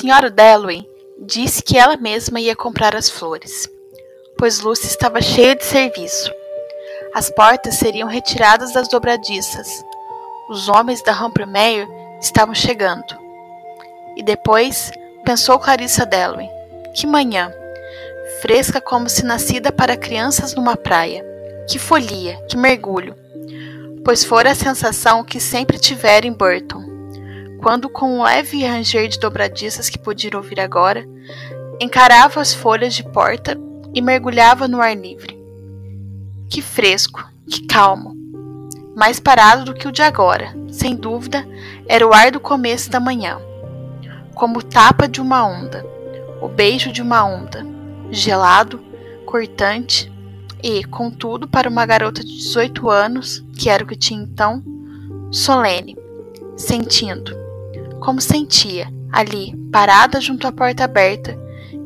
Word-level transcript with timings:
senhora 0.00 0.30
Dalloway 0.30 0.88
disse 1.18 1.62
que 1.62 1.76
ela 1.76 1.94
mesma 1.94 2.40
ia 2.40 2.56
comprar 2.56 2.96
as 2.96 3.10
flores, 3.10 3.68
pois 4.38 4.60
Lucy 4.60 4.86
estava 4.86 5.20
cheia 5.20 5.54
de 5.54 5.62
serviço. 5.62 6.32
As 7.12 7.28
portas 7.28 7.74
seriam 7.74 8.08
retiradas 8.08 8.72
das 8.72 8.88
dobradiças. 8.88 9.68
Os 10.48 10.70
homens 10.70 11.02
da 11.02 11.12
Humpermeyer 11.12 11.86
estavam 12.18 12.54
chegando. 12.54 13.14
E 14.16 14.22
depois 14.22 14.90
pensou 15.22 15.58
Clarissa 15.58 16.06
Dalloway. 16.06 16.48
Que 16.94 17.06
manhã! 17.06 17.52
Fresca 18.40 18.80
como 18.80 19.06
se 19.06 19.22
nascida 19.22 19.70
para 19.70 19.98
crianças 19.98 20.54
numa 20.54 20.78
praia. 20.78 21.22
Que 21.68 21.78
folia, 21.78 22.42
que 22.48 22.56
mergulho! 22.56 23.14
Pois 24.02 24.24
fora 24.24 24.52
a 24.52 24.54
sensação 24.54 25.22
que 25.22 25.38
sempre 25.38 25.78
tivera 25.78 26.26
em 26.26 26.32
Burton. 26.32 26.89
Quando, 27.62 27.90
com 27.90 28.18
um 28.18 28.22
leve 28.22 28.64
ranger 28.64 29.06
de 29.06 29.20
dobradiças 29.20 29.90
que 29.90 29.98
podia 29.98 30.34
ouvir 30.34 30.58
agora, 30.58 31.06
encarava 31.78 32.40
as 32.40 32.54
folhas 32.54 32.94
de 32.94 33.04
porta 33.04 33.54
e 33.94 34.00
mergulhava 34.00 34.66
no 34.66 34.80
ar 34.80 34.96
livre. 34.96 35.38
Que 36.48 36.62
fresco, 36.62 37.22
que 37.46 37.66
calmo! 37.66 38.16
Mais 38.96 39.20
parado 39.20 39.66
do 39.66 39.74
que 39.74 39.86
o 39.86 39.92
de 39.92 40.00
agora, 40.00 40.56
sem 40.70 40.96
dúvida, 40.96 41.46
era 41.86 42.06
o 42.06 42.14
ar 42.14 42.30
do 42.30 42.40
começo 42.40 42.90
da 42.90 42.98
manhã. 42.98 43.38
Como 44.34 44.62
tapa 44.62 45.06
de 45.06 45.20
uma 45.20 45.46
onda, 45.46 45.84
o 46.40 46.48
beijo 46.48 46.90
de 46.90 47.02
uma 47.02 47.24
onda, 47.24 47.64
gelado, 48.10 48.82
cortante 49.26 50.10
e, 50.62 50.82
contudo, 50.84 51.46
para 51.46 51.68
uma 51.68 51.84
garota 51.84 52.22
de 52.22 52.36
18 52.38 52.88
anos, 52.88 53.44
que 53.54 53.68
era 53.68 53.84
o 53.84 53.86
que 53.86 53.96
tinha 53.96 54.22
então, 54.22 54.62
solene, 55.30 55.96
sentindo, 56.56 57.49
como 58.00 58.20
sentia, 58.20 58.88
ali, 59.12 59.54
parada 59.70 60.20
junto 60.20 60.46
à 60.46 60.52
porta 60.52 60.84
aberta, 60.84 61.38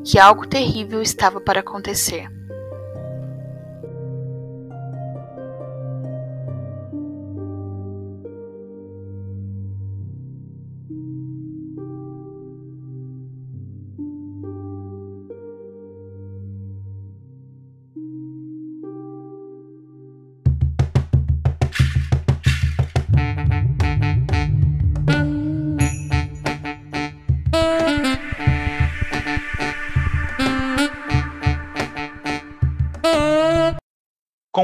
que 0.05 0.19
algo 0.19 0.47
terrível 0.47 1.03
estava 1.03 1.41
para 1.41 1.61
acontecer. 1.61 2.29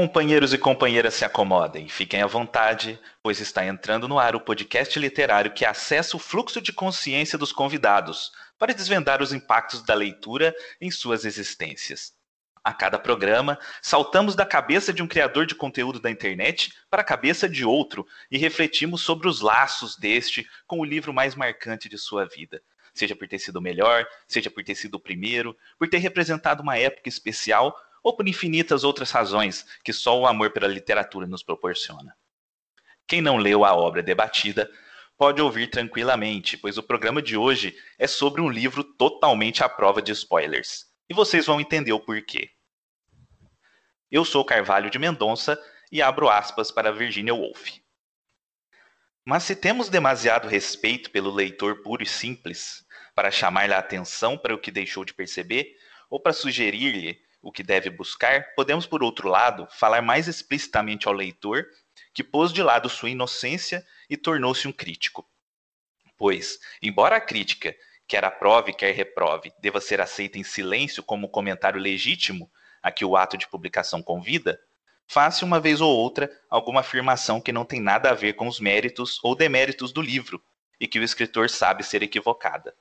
Companheiros 0.01 0.51
e 0.51 0.57
companheiras 0.57 1.13
se 1.13 1.23
acomodem, 1.23 1.87
fiquem 1.87 2.23
à 2.23 2.25
vontade, 2.25 2.99
pois 3.21 3.39
está 3.39 3.63
entrando 3.63 4.07
no 4.07 4.17
ar 4.17 4.35
o 4.35 4.41
podcast 4.41 4.97
literário 4.97 5.53
que 5.53 5.63
acessa 5.63 6.17
o 6.17 6.19
fluxo 6.19 6.59
de 6.59 6.73
consciência 6.73 7.37
dos 7.37 7.51
convidados 7.51 8.31
para 8.57 8.73
desvendar 8.73 9.21
os 9.21 9.31
impactos 9.31 9.83
da 9.83 9.93
leitura 9.93 10.55
em 10.81 10.89
suas 10.89 11.23
existências. 11.23 12.13
A 12.63 12.73
cada 12.73 12.97
programa, 12.97 13.59
saltamos 13.79 14.33
da 14.33 14.43
cabeça 14.43 14.91
de 14.91 15.03
um 15.03 15.07
criador 15.07 15.45
de 15.45 15.53
conteúdo 15.53 15.99
da 15.99 16.09
internet 16.09 16.73
para 16.89 17.03
a 17.03 17.05
cabeça 17.05 17.47
de 17.47 17.63
outro 17.63 18.03
e 18.31 18.39
refletimos 18.39 19.01
sobre 19.01 19.27
os 19.27 19.39
laços 19.39 19.95
deste 19.95 20.49
com 20.65 20.79
o 20.79 20.83
livro 20.83 21.13
mais 21.13 21.35
marcante 21.35 21.87
de 21.87 21.99
sua 21.99 22.25
vida. 22.25 22.59
Seja 22.91 23.15
por 23.15 23.27
ter 23.27 23.37
sido 23.37 23.57
o 23.57 23.61
melhor, 23.61 24.07
seja 24.27 24.49
por 24.49 24.63
ter 24.63 24.73
sido 24.73 24.95
o 24.95 24.99
primeiro, 24.99 25.55
por 25.77 25.87
ter 25.87 25.99
representado 25.99 26.63
uma 26.63 26.75
época 26.75 27.07
especial 27.07 27.77
ou 28.03 28.15
por 28.15 28.27
infinitas 28.27 28.83
outras 28.83 29.11
razões 29.11 29.65
que 29.83 29.93
só 29.93 30.19
o 30.19 30.25
amor 30.25 30.51
pela 30.51 30.67
literatura 30.67 31.27
nos 31.27 31.43
proporciona. 31.43 32.15
Quem 33.07 33.21
não 33.21 33.37
leu 33.37 33.65
a 33.65 33.75
obra 33.75 34.01
debatida 34.01 34.71
pode 35.17 35.41
ouvir 35.41 35.69
tranquilamente, 35.69 36.57
pois 36.57 36.77
o 36.77 36.83
programa 36.83 37.21
de 37.21 37.37
hoje 37.37 37.77
é 37.99 38.07
sobre 38.07 38.41
um 38.41 38.49
livro 38.49 38.83
totalmente 38.83 39.63
à 39.63 39.69
prova 39.69 40.01
de 40.01 40.11
spoilers. 40.11 40.85
E 41.09 41.13
vocês 41.13 41.45
vão 41.45 41.61
entender 41.61 41.93
o 41.93 41.99
porquê. 41.99 42.49
Eu 44.09 44.25
sou 44.25 44.43
Carvalho 44.43 44.89
de 44.89 44.97
Mendonça 44.97 45.61
e 45.91 46.01
abro 46.01 46.29
aspas 46.29 46.71
para 46.71 46.91
Virginia 46.91 47.35
Woolf. 47.35 47.79
Mas 49.23 49.43
se 49.43 49.55
temos 49.55 49.89
demasiado 49.89 50.47
respeito 50.47 51.11
pelo 51.11 51.29
leitor 51.29 51.83
puro 51.83 52.01
e 52.01 52.07
simples, 52.07 52.83
para 53.13 53.29
chamar-lhe 53.29 53.73
a 53.73 53.77
atenção 53.77 54.37
para 54.37 54.55
o 54.55 54.57
que 54.57 54.71
deixou 54.71 55.05
de 55.05 55.13
perceber, 55.13 55.77
ou 56.09 56.19
para 56.19 56.33
sugerir-lhe 56.33 57.21
o 57.41 57.51
que 57.51 57.63
deve 57.63 57.89
buscar, 57.89 58.53
podemos, 58.55 58.85
por 58.85 59.01
outro 59.03 59.27
lado, 59.27 59.67
falar 59.71 60.01
mais 60.01 60.27
explicitamente 60.27 61.07
ao 61.07 61.13
leitor 61.13 61.65
que 62.13 62.23
pôs 62.23 62.53
de 62.53 62.61
lado 62.61 62.89
sua 62.89 63.09
inocência 63.09 63.85
e 64.09 64.15
tornou-se 64.15 64.67
um 64.67 64.71
crítico. 64.71 65.27
Pois, 66.17 66.59
embora 66.81 67.15
a 67.15 67.21
crítica, 67.21 67.75
quer 68.07 68.23
aprove, 68.23 68.73
quer 68.73 68.93
reprove, 68.93 69.51
deva 69.59 69.81
ser 69.81 70.01
aceita 70.01 70.37
em 70.37 70.43
silêncio 70.43 71.01
como 71.01 71.29
comentário 71.29 71.79
legítimo 71.79 72.51
a 72.83 72.91
que 72.91 73.05
o 73.05 73.15
ato 73.15 73.37
de 73.37 73.47
publicação 73.47 74.03
convida, 74.03 74.59
faz-se 75.07 75.43
uma 75.43 75.59
vez 75.59 75.81
ou 75.81 75.95
outra 75.95 76.31
alguma 76.49 76.81
afirmação 76.81 77.41
que 77.41 77.51
não 77.51 77.65
tem 77.65 77.79
nada 77.79 78.09
a 78.09 78.13
ver 78.13 78.33
com 78.33 78.47
os 78.47 78.59
méritos 78.59 79.19
ou 79.23 79.35
deméritos 79.35 79.91
do 79.91 80.01
livro 80.01 80.43
e 80.79 80.87
que 80.87 80.99
o 80.99 81.03
escritor 81.03 81.49
sabe 81.49 81.83
ser 81.83 82.03
equivocada. 82.03 82.75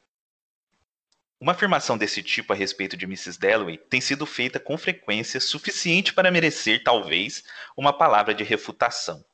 Uma 1.40 1.52
afirmação 1.52 1.96
desse 1.96 2.22
tipo 2.22 2.52
a 2.52 2.56
respeito 2.56 2.98
de 2.98 3.06
Mrs. 3.06 3.38
Dalloway 3.38 3.78
tem 3.78 3.98
sido 3.98 4.26
feita 4.26 4.60
com 4.60 4.76
frequência 4.76 5.40
suficiente 5.40 6.12
para 6.12 6.30
merecer, 6.30 6.84
talvez, 6.84 7.42
uma 7.74 7.94
palavra 7.94 8.34
de 8.34 8.44
refutação. 8.44 9.24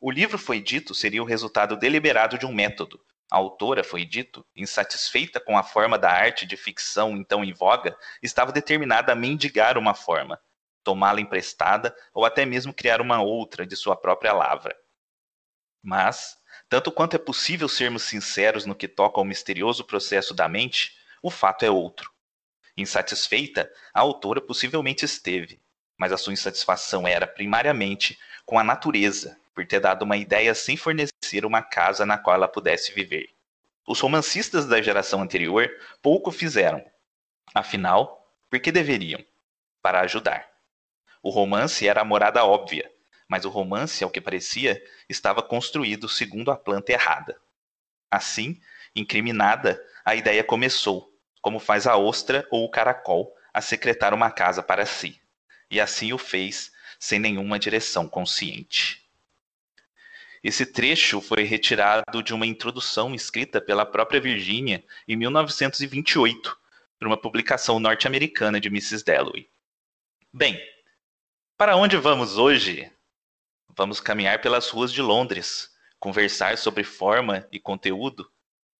O 0.00 0.08
livro 0.08 0.38
foi 0.38 0.60
dito 0.60 0.94
seria 0.94 1.20
o 1.20 1.26
resultado 1.26 1.76
deliberado 1.76 2.38
de 2.38 2.46
um 2.46 2.54
método. 2.54 3.04
A 3.28 3.38
autora, 3.38 3.82
foi 3.82 4.04
dito, 4.04 4.46
insatisfeita 4.54 5.40
com 5.40 5.58
a 5.58 5.64
forma 5.64 5.98
da 5.98 6.12
arte 6.12 6.46
de 6.46 6.56
ficção 6.56 7.16
então 7.16 7.42
em 7.42 7.52
voga, 7.52 7.98
estava 8.22 8.52
determinada 8.52 9.10
a 9.10 9.16
mendigar 9.16 9.76
uma 9.76 9.94
forma, 9.94 10.40
tomá-la 10.84 11.20
emprestada 11.20 11.92
ou 12.14 12.24
até 12.24 12.46
mesmo 12.46 12.72
criar 12.72 13.00
uma 13.00 13.20
outra 13.20 13.66
de 13.66 13.74
sua 13.74 13.96
própria 13.96 14.32
lavra. 14.32 14.76
Mas, 15.82 16.36
tanto 16.68 16.92
quanto 16.92 17.16
é 17.16 17.18
possível 17.18 17.68
sermos 17.68 18.04
sinceros 18.04 18.64
no 18.64 18.76
que 18.76 18.86
toca 18.86 19.18
ao 19.18 19.24
misterioso 19.24 19.82
processo 19.82 20.32
da 20.34 20.48
mente, 20.48 21.01
o 21.22 21.30
fato 21.30 21.64
é 21.64 21.70
outro. 21.70 22.10
Insatisfeita, 22.76 23.70
a 23.94 24.00
autora 24.00 24.40
possivelmente 24.40 25.04
esteve, 25.04 25.60
mas 25.96 26.12
a 26.12 26.16
sua 26.16 26.32
insatisfação 26.32 27.06
era 27.06 27.26
primariamente 27.26 28.18
com 28.44 28.58
a 28.58 28.64
natureza, 28.64 29.38
por 29.54 29.66
ter 29.66 29.78
dado 29.80 30.02
uma 30.02 30.16
ideia 30.16 30.54
sem 30.54 30.76
fornecer 30.76 31.44
uma 31.44 31.62
casa 31.62 32.04
na 32.04 32.18
qual 32.18 32.34
ela 32.34 32.48
pudesse 32.48 32.92
viver. 32.92 33.30
Os 33.86 34.00
romancistas 34.00 34.66
da 34.66 34.80
geração 34.80 35.22
anterior 35.22 35.70
pouco 36.00 36.30
fizeram. 36.30 36.84
Afinal, 37.54 38.26
por 38.48 38.58
que 38.58 38.72
deveriam? 38.72 39.22
Para 39.80 40.00
ajudar. 40.00 40.48
O 41.22 41.30
romance 41.30 41.86
era 41.86 42.00
a 42.00 42.04
morada 42.04 42.44
óbvia, 42.44 42.90
mas 43.28 43.44
o 43.44 43.50
romance, 43.50 44.02
ao 44.02 44.10
que 44.10 44.20
parecia, 44.20 44.82
estava 45.08 45.42
construído 45.42 46.08
segundo 46.08 46.50
a 46.50 46.56
planta 46.56 46.92
errada. 46.92 47.40
Assim, 48.10 48.60
incriminada, 48.94 49.80
a 50.04 50.14
ideia 50.14 50.42
começou, 50.42 51.11
como 51.42 51.58
faz 51.58 51.86
a 51.86 51.96
ostra 51.96 52.46
ou 52.50 52.64
o 52.64 52.70
caracol 52.70 53.36
a 53.52 53.60
secretar 53.60 54.14
uma 54.14 54.30
casa 54.30 54.62
para 54.62 54.86
si, 54.86 55.20
e 55.70 55.80
assim 55.80 56.12
o 56.12 56.18
fez 56.18 56.72
sem 56.98 57.18
nenhuma 57.18 57.58
direção 57.58 58.08
consciente. 58.08 59.02
Esse 60.42 60.64
trecho 60.64 61.20
foi 61.20 61.42
retirado 61.42 62.22
de 62.22 62.32
uma 62.32 62.46
introdução 62.46 63.14
escrita 63.14 63.60
pela 63.60 63.84
própria 63.84 64.20
Virginia 64.20 64.84
em 65.06 65.16
1928, 65.16 66.58
por 66.98 67.08
uma 67.08 67.16
publicação 67.16 67.80
norte-americana 67.80 68.60
de 68.60 68.68
Mrs. 68.68 69.04
Dalloway. 69.04 69.48
Bem, 70.32 70.60
para 71.56 71.76
onde 71.76 71.96
vamos 71.96 72.38
hoje? 72.38 72.90
Vamos 73.76 74.00
caminhar 74.00 74.40
pelas 74.40 74.68
ruas 74.68 74.92
de 74.92 75.02
Londres, 75.02 75.70
conversar 75.98 76.56
sobre 76.58 76.84
forma 76.84 77.46
e 77.50 77.58
conteúdo, 77.58 78.30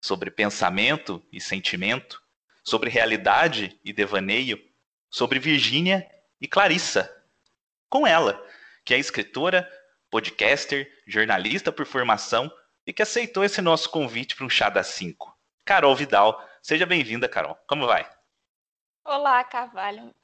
sobre 0.01 0.31
pensamento 0.31 1.25
e 1.33 1.41
sentimento, 1.41 2.22
sobre 2.63 2.91
realidade 2.91 3.79
e 3.85 3.93
devaneio, 3.93 4.59
sobre 5.11 5.39
Virgínia 5.39 6.09
e 6.41 6.47
Clarissa. 6.47 7.11
Com 7.89 8.07
ela, 8.07 8.43
que 8.85 8.95
é 8.95 8.99
escritora, 8.99 9.69
podcaster, 10.11 10.91
jornalista 11.07 11.73
por 11.73 11.87
formação 11.87 12.51
e 12.87 12.93
que 12.93 13.03
aceitou 13.03 13.45
esse 13.45 13.61
nosso 13.61 13.91
convite 13.91 14.37
para 14.37 14.47
um 14.47 14.51
chá 14.51 14.69
das 14.69 14.89
5. 14.89 15.37
Carol 15.65 15.95
Vidal, 15.95 16.43
seja 16.61 16.85
bem-vinda, 16.85 17.29
Carol. 17.29 17.57
Como 17.67 17.87
vai? 17.87 18.09
Olá, 19.05 19.43
Carvalho. 19.45 20.15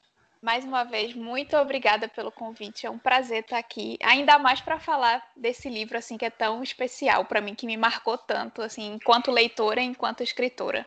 Mais 0.40 0.64
uma 0.64 0.84
vez, 0.84 1.14
muito 1.14 1.56
obrigada 1.56 2.08
pelo 2.08 2.30
convite. 2.30 2.86
É 2.86 2.90
um 2.90 2.98
prazer 2.98 3.42
estar 3.42 3.58
aqui, 3.58 3.98
ainda 4.00 4.38
mais 4.38 4.60
para 4.60 4.78
falar 4.78 5.22
desse 5.36 5.68
livro 5.68 5.98
assim 5.98 6.16
que 6.16 6.24
é 6.24 6.30
tão 6.30 6.62
especial 6.62 7.24
para 7.24 7.40
mim, 7.40 7.56
que 7.56 7.66
me 7.66 7.76
marcou 7.76 8.16
tanto, 8.16 8.62
assim, 8.62 8.94
enquanto 8.94 9.32
leitora, 9.32 9.80
enquanto 9.80 10.22
escritora. 10.22 10.86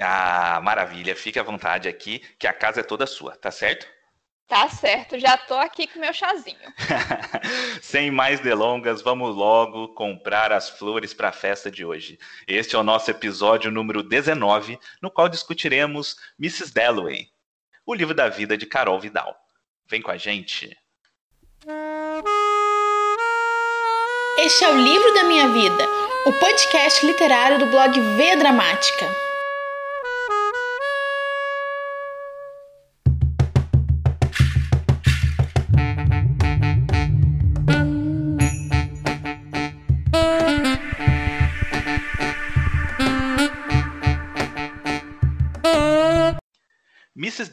Ah, 0.00 0.60
maravilha. 0.62 1.14
Fique 1.14 1.38
à 1.38 1.42
vontade 1.42 1.88
aqui, 1.88 2.20
que 2.38 2.46
a 2.46 2.52
casa 2.52 2.80
é 2.80 2.82
toda 2.82 3.06
sua, 3.06 3.36
tá 3.36 3.50
certo? 3.50 3.86
Tá 4.46 4.68
certo, 4.68 5.18
já 5.18 5.38
tô 5.38 5.54
aqui 5.54 5.86
com 5.86 5.98
meu 5.98 6.12
chazinho. 6.12 6.56
Sem 7.80 8.10
mais 8.10 8.40
delongas, 8.40 9.00
vamos 9.00 9.34
logo 9.34 9.88
comprar 9.94 10.52
as 10.52 10.68
flores 10.68 11.14
para 11.14 11.30
a 11.30 11.32
festa 11.32 11.70
de 11.70 11.84
hoje. 11.84 12.18
Este 12.46 12.76
é 12.76 12.78
o 12.78 12.82
nosso 12.82 13.10
episódio 13.10 13.70
número 13.70 14.02
19, 14.02 14.78
no 15.00 15.10
qual 15.10 15.30
discutiremos 15.30 16.16
Mrs. 16.38 16.74
Dalloway, 16.74 17.28
o 17.86 17.94
livro 17.94 18.14
da 18.14 18.28
vida 18.28 18.56
de 18.56 18.66
Carol 18.66 19.00
Vidal. 19.00 19.34
Vem 19.88 20.02
com 20.02 20.10
a 20.10 20.18
gente. 20.18 20.76
Este 24.38 24.64
é 24.64 24.68
o 24.68 24.76
livro 24.76 25.14
da 25.14 25.24
minha 25.24 25.48
vida, 25.48 25.88
o 26.26 26.32
podcast 26.34 27.04
literário 27.06 27.58
do 27.58 27.66
blog 27.66 27.98
V 27.98 28.36
Dramática. 28.36 29.23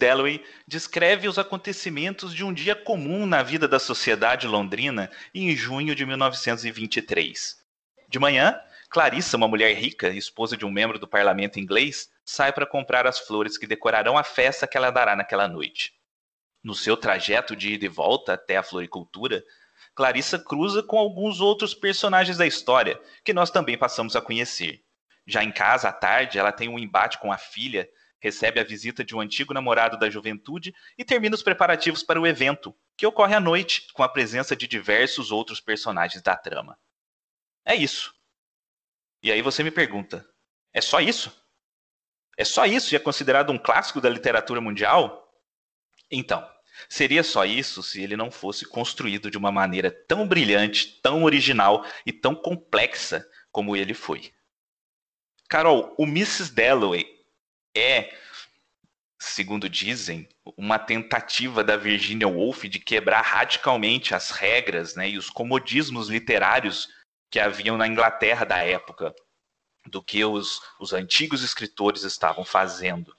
Dalloway 0.01 0.43
descreve 0.67 1.27
os 1.27 1.37
acontecimentos 1.37 2.33
de 2.33 2.43
um 2.43 2.51
dia 2.51 2.75
comum 2.75 3.27
na 3.27 3.43
vida 3.43 3.67
da 3.67 3.77
sociedade 3.77 4.47
londrina 4.47 5.11
em 5.31 5.55
junho 5.55 5.93
de 5.93 6.03
1923. 6.07 7.63
De 8.09 8.17
manhã, 8.17 8.59
Clarissa, 8.89 9.37
uma 9.37 9.47
mulher 9.47 9.75
rica, 9.75 10.09
esposa 10.09 10.57
de 10.57 10.65
um 10.65 10.71
membro 10.71 10.97
do 10.97 11.07
parlamento 11.07 11.59
inglês, 11.59 12.09
sai 12.25 12.51
para 12.51 12.65
comprar 12.65 13.05
as 13.05 13.19
flores 13.19 13.59
que 13.59 13.67
decorarão 13.67 14.17
a 14.17 14.23
festa 14.23 14.65
que 14.65 14.75
ela 14.75 14.89
dará 14.89 15.15
naquela 15.15 15.47
noite. 15.47 15.93
No 16.63 16.73
seu 16.73 16.97
trajeto 16.97 17.55
de 17.55 17.73
ida 17.73 17.85
e 17.85 17.87
volta 17.87 18.33
até 18.33 18.57
a 18.57 18.63
floricultura, 18.63 19.43
Clarissa 19.93 20.39
cruza 20.39 20.81
com 20.81 20.97
alguns 20.97 21.39
outros 21.39 21.75
personagens 21.75 22.37
da 22.37 22.47
história 22.47 22.99
que 23.23 23.33
nós 23.33 23.51
também 23.51 23.77
passamos 23.77 24.15
a 24.15 24.21
conhecer. 24.21 24.81
Já 25.27 25.43
em 25.43 25.51
casa, 25.51 25.89
à 25.89 25.93
tarde, 25.93 26.39
ela 26.39 26.51
tem 26.51 26.67
um 26.67 26.79
embate 26.79 27.19
com 27.19 27.31
a 27.31 27.37
filha 27.37 27.87
recebe 28.21 28.59
a 28.59 28.63
visita 28.63 29.03
de 29.03 29.15
um 29.15 29.19
antigo 29.19 29.53
namorado 29.53 29.97
da 29.97 30.09
juventude 30.09 30.73
e 30.97 31.03
termina 31.03 31.35
os 31.35 31.41
preparativos 31.41 32.03
para 32.03 32.21
o 32.21 32.27
evento, 32.27 32.73
que 32.95 33.05
ocorre 33.05 33.33
à 33.33 33.39
noite, 33.39 33.87
com 33.93 34.03
a 34.03 34.09
presença 34.09 34.55
de 34.55 34.67
diversos 34.67 35.31
outros 35.31 35.59
personagens 35.59 36.21
da 36.21 36.37
trama. 36.37 36.77
É 37.65 37.75
isso. 37.75 38.13
E 39.23 39.31
aí 39.31 39.41
você 39.41 39.63
me 39.63 39.71
pergunta: 39.71 40.25
é 40.71 40.79
só 40.79 41.01
isso? 41.01 41.35
É 42.37 42.45
só 42.45 42.65
isso 42.65 42.93
e 42.93 42.95
é 42.95 42.99
considerado 42.99 43.51
um 43.51 43.57
clássico 43.57 43.99
da 43.99 44.09
literatura 44.09 44.61
mundial? 44.61 45.29
Então, 46.09 46.47
seria 46.87 47.23
só 47.23 47.43
isso 47.43 47.81
se 47.81 48.01
ele 48.01 48.15
não 48.15 48.29
fosse 48.29 48.65
construído 48.65 49.31
de 49.31 49.37
uma 49.37 49.51
maneira 49.51 49.91
tão 49.91 50.27
brilhante, 50.27 50.99
tão 51.01 51.23
original 51.23 51.85
e 52.05 52.13
tão 52.13 52.35
complexa 52.35 53.27
como 53.51 53.75
ele 53.75 53.93
foi. 53.93 54.31
Carol, 55.49 55.93
o 55.97 56.05
Mrs. 56.05 56.53
Dalloway 56.53 57.20
é, 57.75 58.13
segundo 59.19 59.69
dizem, 59.69 60.27
uma 60.57 60.79
tentativa 60.79 61.63
da 61.63 61.77
Virginia 61.77 62.27
Woolf 62.27 62.63
de 62.63 62.79
quebrar 62.79 63.21
radicalmente 63.21 64.13
as 64.15 64.31
regras 64.31 64.95
né, 64.95 65.09
e 65.09 65.17
os 65.17 65.29
comodismos 65.29 66.09
literários 66.09 66.89
que 67.29 67.39
haviam 67.39 67.77
na 67.77 67.87
Inglaterra 67.87 68.45
da 68.45 68.57
época, 68.57 69.13
do 69.85 70.03
que 70.03 70.23
os, 70.23 70.61
os 70.79 70.93
antigos 70.93 71.43
escritores 71.43 72.03
estavam 72.03 72.43
fazendo. 72.43 73.15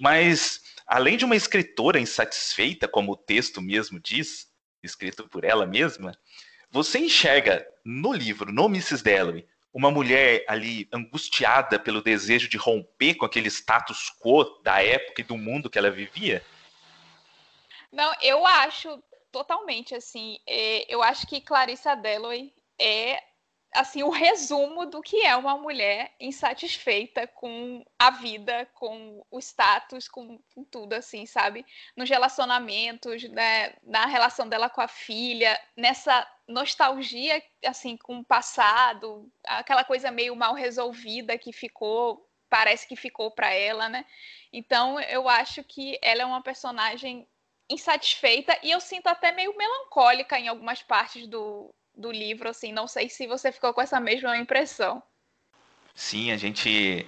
Mas, 0.00 0.62
além 0.86 1.16
de 1.16 1.24
uma 1.24 1.36
escritora 1.36 1.98
insatisfeita, 1.98 2.88
como 2.88 3.12
o 3.12 3.16
texto 3.16 3.60
mesmo 3.60 4.00
diz, 4.00 4.46
escrito 4.82 5.28
por 5.28 5.44
ela 5.44 5.66
mesma, 5.66 6.16
você 6.70 6.98
enxerga 6.98 7.66
no 7.84 8.12
livro, 8.12 8.52
no 8.52 8.66
Mrs. 8.66 9.02
Dalloway, 9.02 9.46
uma 9.74 9.90
mulher 9.90 10.44
ali 10.48 10.88
angustiada 10.92 11.80
pelo 11.80 12.00
desejo 12.00 12.48
de 12.48 12.56
romper 12.56 13.16
com 13.16 13.26
aquele 13.26 13.48
status 13.50 14.08
quo 14.20 14.44
da 14.62 14.80
época 14.80 15.20
e 15.20 15.24
do 15.24 15.36
mundo 15.36 15.68
que 15.68 15.76
ela 15.76 15.90
vivia? 15.90 16.44
Não, 17.90 18.14
eu 18.22 18.46
acho 18.46 19.02
totalmente 19.32 19.92
assim. 19.92 20.38
É, 20.46 20.86
eu 20.92 21.02
acho 21.02 21.26
que 21.26 21.40
Clarissa 21.40 21.96
Dalloway 21.96 22.52
é 22.78 23.20
assim 23.74 24.02
o 24.02 24.08
resumo 24.10 24.86
do 24.86 25.02
que 25.02 25.26
é 25.26 25.34
uma 25.36 25.58
mulher 25.58 26.14
insatisfeita 26.20 27.26
com 27.26 27.84
a 27.98 28.10
vida, 28.10 28.66
com 28.74 29.24
o 29.30 29.38
status, 29.40 30.08
com, 30.08 30.38
com 30.54 30.64
tudo 30.64 30.92
assim, 30.94 31.26
sabe? 31.26 31.66
Nos 31.96 32.08
relacionamentos, 32.08 33.24
né? 33.24 33.74
na 33.82 34.06
relação 34.06 34.48
dela 34.48 34.70
com 34.70 34.80
a 34.80 34.88
filha, 34.88 35.60
nessa 35.76 36.26
nostalgia 36.46 37.42
assim 37.64 37.96
com 37.96 38.18
o 38.18 38.24
passado, 38.24 39.30
aquela 39.44 39.84
coisa 39.84 40.10
meio 40.10 40.36
mal 40.36 40.54
resolvida 40.54 41.36
que 41.36 41.52
ficou, 41.52 42.28
parece 42.48 42.86
que 42.86 42.96
ficou 42.96 43.30
para 43.30 43.52
ela, 43.52 43.88
né? 43.88 44.06
Então 44.52 45.00
eu 45.00 45.28
acho 45.28 45.64
que 45.64 45.98
ela 46.00 46.22
é 46.22 46.24
uma 46.24 46.42
personagem 46.42 47.26
insatisfeita 47.68 48.56
e 48.62 48.70
eu 48.70 48.80
sinto 48.80 49.08
até 49.08 49.32
meio 49.32 49.56
melancólica 49.56 50.38
em 50.38 50.48
algumas 50.48 50.82
partes 50.82 51.26
do, 51.26 51.74
do 51.96 52.10
livro, 52.10 52.48
assim, 52.48 52.72
não 52.72 52.86
sei 52.86 53.08
se 53.08 53.26
você 53.26 53.52
ficou 53.52 53.72
com 53.72 53.80
essa 53.80 54.00
mesma 54.00 54.36
impressão. 54.36 55.02
Sim, 55.94 56.32
a 56.32 56.36
gente 56.36 57.06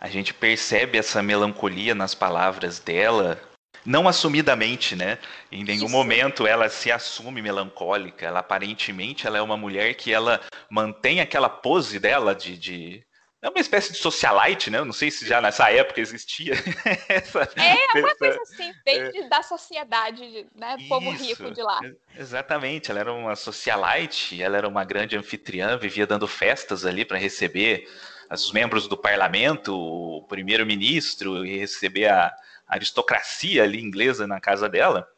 a 0.00 0.08
gente 0.08 0.32
percebe 0.32 0.96
essa 0.96 1.22
melancolia 1.22 1.94
nas 1.94 2.14
palavras 2.14 2.78
dela, 2.78 3.40
não 3.84 4.06
assumidamente, 4.06 4.94
né? 4.94 5.18
Em 5.50 5.64
nenhum 5.64 5.86
Isso. 5.86 5.88
momento 5.88 6.46
ela 6.46 6.68
se 6.68 6.92
assume 6.92 7.42
melancólica. 7.42 8.26
Ela 8.26 8.40
aparentemente 8.40 9.26
ela 9.26 9.38
é 9.38 9.42
uma 9.42 9.56
mulher 9.56 9.94
que 9.94 10.12
ela 10.12 10.40
mantém 10.70 11.20
aquela 11.20 11.48
pose 11.48 11.98
dela 11.98 12.34
de, 12.34 12.56
de... 12.56 13.06
É 13.40 13.48
uma 13.48 13.60
espécie 13.60 13.92
de 13.92 13.98
socialite, 13.98 14.68
né? 14.68 14.78
Eu 14.78 14.84
não 14.84 14.92
sei 14.92 15.12
se 15.12 15.24
já 15.24 15.40
nessa 15.40 15.70
época 15.70 16.00
existia. 16.00 16.54
essa, 17.08 17.48
é, 17.56 17.98
uma 17.98 18.14
coisa 18.16 18.42
assim, 18.42 18.72
bem 18.84 19.00
é, 19.00 19.28
da 19.28 19.42
sociedade, 19.42 20.44
né? 20.56 20.76
Isso, 20.78 20.88
povo 20.88 21.10
rico 21.12 21.50
de 21.52 21.62
lá. 21.62 21.80
Exatamente, 22.16 22.90
ela 22.90 23.00
era 23.00 23.12
uma 23.12 23.36
socialite, 23.36 24.42
ela 24.42 24.56
era 24.56 24.66
uma 24.66 24.84
grande 24.84 25.16
anfitriã, 25.16 25.78
vivia 25.78 26.06
dando 26.06 26.26
festas 26.26 26.84
ali 26.84 27.04
para 27.04 27.16
receber 27.16 27.88
os 28.28 28.50
membros 28.50 28.88
do 28.88 28.96
parlamento, 28.96 29.72
o 29.72 30.24
primeiro-ministro, 30.24 31.46
e 31.46 31.58
receber 31.58 32.08
a, 32.08 32.34
aristocracia 32.68 33.62
ali 33.62 33.80
inglesa 33.80 34.26
na 34.26 34.40
casa 34.40 34.68
dela. 34.68 35.08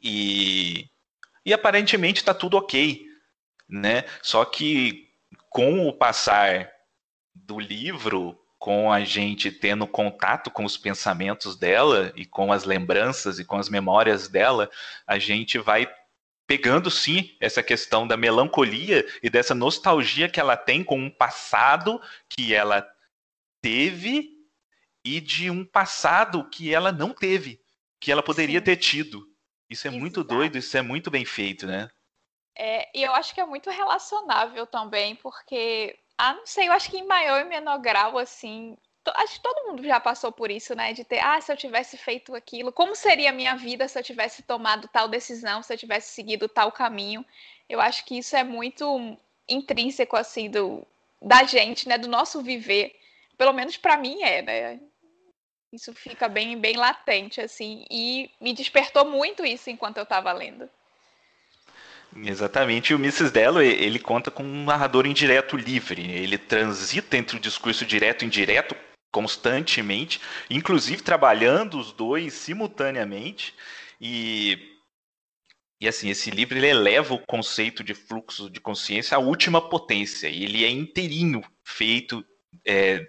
E, 0.00 0.88
e 1.44 1.52
aparentemente 1.52 2.20
está 2.20 2.32
tudo 2.32 2.56
ok, 2.56 3.04
né? 3.68 4.04
Só 4.22 4.44
que 4.44 5.10
com 5.50 5.88
o 5.88 5.92
passar 5.92 6.75
do 7.44 7.58
livro, 7.58 8.38
com 8.58 8.92
a 8.92 9.04
gente 9.04 9.50
tendo 9.50 9.86
contato 9.86 10.50
com 10.50 10.64
os 10.64 10.76
pensamentos 10.76 11.56
dela 11.56 12.12
e 12.16 12.24
com 12.24 12.52
as 12.52 12.64
lembranças 12.64 13.38
e 13.38 13.44
com 13.44 13.56
as 13.56 13.68
memórias 13.68 14.28
dela, 14.28 14.70
a 15.06 15.18
gente 15.18 15.58
vai 15.58 15.86
pegando 16.46 16.90
sim 16.90 17.36
essa 17.40 17.62
questão 17.62 18.06
da 18.06 18.16
melancolia 18.16 19.06
e 19.22 19.28
dessa 19.28 19.54
nostalgia 19.54 20.28
que 20.28 20.40
ela 20.40 20.56
tem 20.56 20.82
com 20.82 20.98
um 20.98 21.10
passado 21.10 22.00
que 22.28 22.54
ela 22.54 22.88
teve 23.60 24.30
e 25.04 25.20
de 25.20 25.50
um 25.50 25.64
passado 25.64 26.48
que 26.48 26.72
ela 26.72 26.90
não 26.92 27.12
teve, 27.12 27.60
que 28.00 28.10
ela 28.10 28.22
poderia 28.22 28.60
Sim. 28.60 28.64
ter 28.64 28.76
tido. 28.76 29.26
Isso 29.68 29.86
é 29.86 29.90
Exato. 29.90 30.00
muito 30.00 30.24
doido, 30.24 30.56
isso 30.56 30.76
é 30.76 30.82
muito 30.82 31.10
bem 31.10 31.24
feito, 31.24 31.66
né? 31.66 31.90
É, 32.58 32.88
e 32.98 33.02
eu 33.02 33.12
acho 33.12 33.34
que 33.34 33.40
é 33.40 33.44
muito 33.44 33.68
relacionável 33.68 34.66
também, 34.66 35.14
porque, 35.16 35.98
ah, 36.18 36.34
não 36.34 36.46
sei, 36.46 36.68
eu 36.68 36.72
acho 36.72 36.90
que 36.90 36.98
em 36.98 37.06
maior 37.06 37.40
e 37.40 37.44
menor 37.44 37.78
grau, 37.78 38.18
assim, 38.18 38.76
acho 39.14 39.34
que 39.34 39.42
todo 39.42 39.66
mundo 39.68 39.82
já 39.84 40.00
passou 40.00 40.32
por 40.32 40.50
isso, 40.50 40.74
né? 40.74 40.92
De 40.92 41.04
ter, 41.04 41.20
ah, 41.20 41.40
se 41.40 41.52
eu 41.52 41.56
tivesse 41.56 41.96
feito 41.96 42.34
aquilo, 42.34 42.72
como 42.72 42.94
seria 42.96 43.30
a 43.30 43.32
minha 43.32 43.54
vida 43.56 43.86
se 43.88 43.98
eu 43.98 44.02
tivesse 44.02 44.42
tomado 44.42 44.88
tal 44.88 45.08
decisão, 45.08 45.62
se 45.62 45.72
eu 45.72 45.78
tivesse 45.78 46.12
seguido 46.14 46.48
tal 46.48 46.72
caminho? 46.72 47.24
Eu 47.68 47.80
acho 47.80 48.04
que 48.04 48.18
isso 48.18 48.36
é 48.36 48.44
muito 48.44 49.16
intrínseco, 49.48 50.16
assim, 50.16 50.50
do, 50.50 50.86
da 51.20 51.44
gente, 51.44 51.88
né? 51.88 51.98
Do 51.98 52.08
nosso 52.08 52.42
viver. 52.42 52.98
Pelo 53.36 53.52
menos 53.52 53.76
para 53.76 53.96
mim 53.96 54.22
é, 54.22 54.42
né? 54.42 54.80
Isso 55.72 55.92
fica 55.94 56.28
bem, 56.28 56.58
bem 56.58 56.76
latente, 56.76 57.40
assim, 57.40 57.84
e 57.90 58.30
me 58.40 58.52
despertou 58.52 59.04
muito 59.04 59.44
isso 59.44 59.68
enquanto 59.68 59.98
eu 59.98 60.04
estava 60.04 60.32
lendo. 60.32 60.70
Exatamente, 62.24 62.90
e 62.90 62.94
o 62.94 62.98
Mrs. 62.98 63.30
Dello, 63.30 63.60
ele 63.60 63.98
conta 63.98 64.30
com 64.30 64.42
um 64.42 64.64
narrador 64.64 65.06
indireto 65.06 65.56
livre, 65.56 66.02
ele 66.02 66.38
transita 66.38 67.16
entre 67.16 67.36
o 67.36 67.40
discurso 67.40 67.84
direto 67.84 68.22
e 68.22 68.26
indireto 68.26 68.74
constantemente, 69.12 70.20
inclusive 70.48 71.02
trabalhando 71.02 71.78
os 71.78 71.92
dois 71.92 72.32
simultaneamente, 72.32 73.54
e 74.00 74.76
e 75.80 75.86
assim, 75.86 76.08
esse 76.08 76.30
livro 76.30 76.56
ele 76.56 76.68
eleva 76.68 77.14
o 77.14 77.26
conceito 77.26 77.84
de 77.84 77.94
fluxo 77.94 78.48
de 78.48 78.60
consciência 78.60 79.16
à 79.16 79.20
última 79.20 79.60
potência. 79.68 80.28
E 80.28 80.44
ele 80.44 80.64
é 80.64 80.70
inteirinho 80.70 81.42
feito 81.62 82.24
é, 82.66 83.06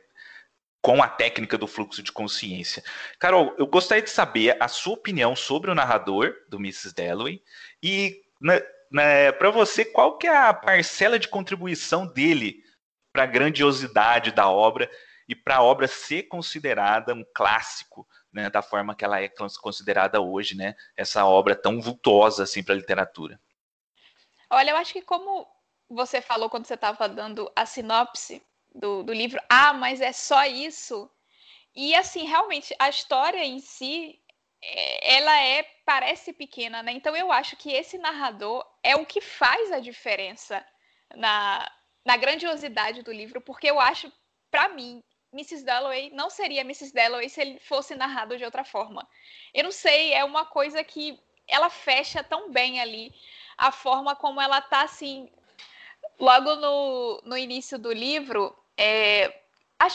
com 0.81 1.01
a 1.01 1.07
técnica 1.07 1.57
do 1.57 1.65
fluxo 1.65 2.03
de 2.03 2.11
consciência. 2.11 2.83
Carol, 3.19 3.55
eu 3.57 3.67
gostaria 3.67 4.03
de 4.03 4.09
saber 4.09 4.57
a 4.61 4.67
sua 4.67 4.95
opinião 4.95 5.33
sobre 5.35 5.71
o 5.71 5.75
narrador 5.75 6.35
do 6.49 6.57
Mrs. 6.57 6.93
Dalloway 6.93 7.41
e 7.81 8.21
né, 8.41 8.61
né, 8.91 9.31
para 9.31 9.49
você 9.49 9.83
qual 9.83 10.17
que 10.17 10.27
é 10.27 10.35
a 10.35 10.53
parcela 10.53 11.19
de 11.19 11.27
contribuição 11.27 12.05
dele 12.05 12.63
para 13.11 13.23
a 13.23 13.27
grandiosidade 13.27 14.31
da 14.31 14.49
obra 14.49 14.89
e 15.27 15.35
para 15.35 15.57
a 15.57 15.63
obra 15.63 15.87
ser 15.87 16.23
considerada 16.23 17.13
um 17.13 17.25
clássico 17.33 18.07
né, 18.31 18.49
da 18.49 18.61
forma 18.61 18.95
que 18.95 19.03
ela 19.03 19.21
é 19.21 19.29
considerada 19.61 20.21
hoje, 20.21 20.55
né? 20.55 20.75
Essa 20.95 21.25
obra 21.25 21.55
tão 21.55 21.81
vultuosa 21.81 22.43
assim 22.43 22.63
para 22.63 22.73
a 22.73 22.77
literatura. 22.77 23.39
Olha, 24.49 24.71
eu 24.71 24.77
acho 24.77 24.93
que 24.93 25.01
como 25.01 25.47
você 25.89 26.21
falou 26.21 26.49
quando 26.49 26.65
você 26.65 26.75
estava 26.75 27.09
dando 27.09 27.51
a 27.55 27.65
sinopse 27.65 28.41
do, 28.73 29.03
do 29.03 29.13
livro, 29.13 29.41
ah, 29.49 29.73
mas 29.73 29.99
é 29.99 30.11
só 30.11 30.45
isso. 30.45 31.09
E 31.75 31.93
assim, 31.95 32.25
realmente, 32.25 32.75
a 32.79 32.89
história 32.89 33.43
em 33.43 33.59
si, 33.59 34.19
ela 35.01 35.41
é 35.41 35.63
parece 35.85 36.33
pequena, 36.33 36.83
né? 36.83 36.91
Então 36.91 37.15
eu 37.15 37.31
acho 37.31 37.55
que 37.55 37.71
esse 37.71 37.97
narrador 37.97 38.65
é 38.83 38.95
o 38.95 39.05
que 39.05 39.21
faz 39.21 39.71
a 39.71 39.79
diferença 39.79 40.65
na, 41.15 41.71
na 42.05 42.17
grandiosidade 42.17 43.01
do 43.03 43.11
livro, 43.11 43.39
porque 43.39 43.69
eu 43.69 43.79
acho, 43.79 44.11
para 44.51 44.67
mim, 44.69 45.01
Mrs. 45.33 45.63
Dalloway 45.63 46.09
não 46.11 46.29
seria 46.29 46.61
Mrs. 46.61 46.93
Dalloway 46.93 47.29
se 47.29 47.41
ele 47.41 47.59
fosse 47.59 47.95
narrado 47.95 48.37
de 48.37 48.43
outra 48.43 48.63
forma. 48.63 49.07
Eu 49.53 49.63
não 49.63 49.71
sei, 49.71 50.13
é 50.13 50.23
uma 50.23 50.45
coisa 50.45 50.83
que 50.83 51.19
ela 51.47 51.69
fecha 51.69 52.23
tão 52.23 52.51
bem 52.51 52.81
ali 52.81 53.13
a 53.57 53.71
forma 53.71 54.15
como 54.15 54.41
ela 54.41 54.61
tá 54.61 54.81
assim. 54.81 55.29
Logo 56.19 56.55
no, 56.55 57.21
no 57.23 57.37
início 57.37 57.77
do 57.77 57.91
livro, 57.91 58.57
é, 58.77 59.33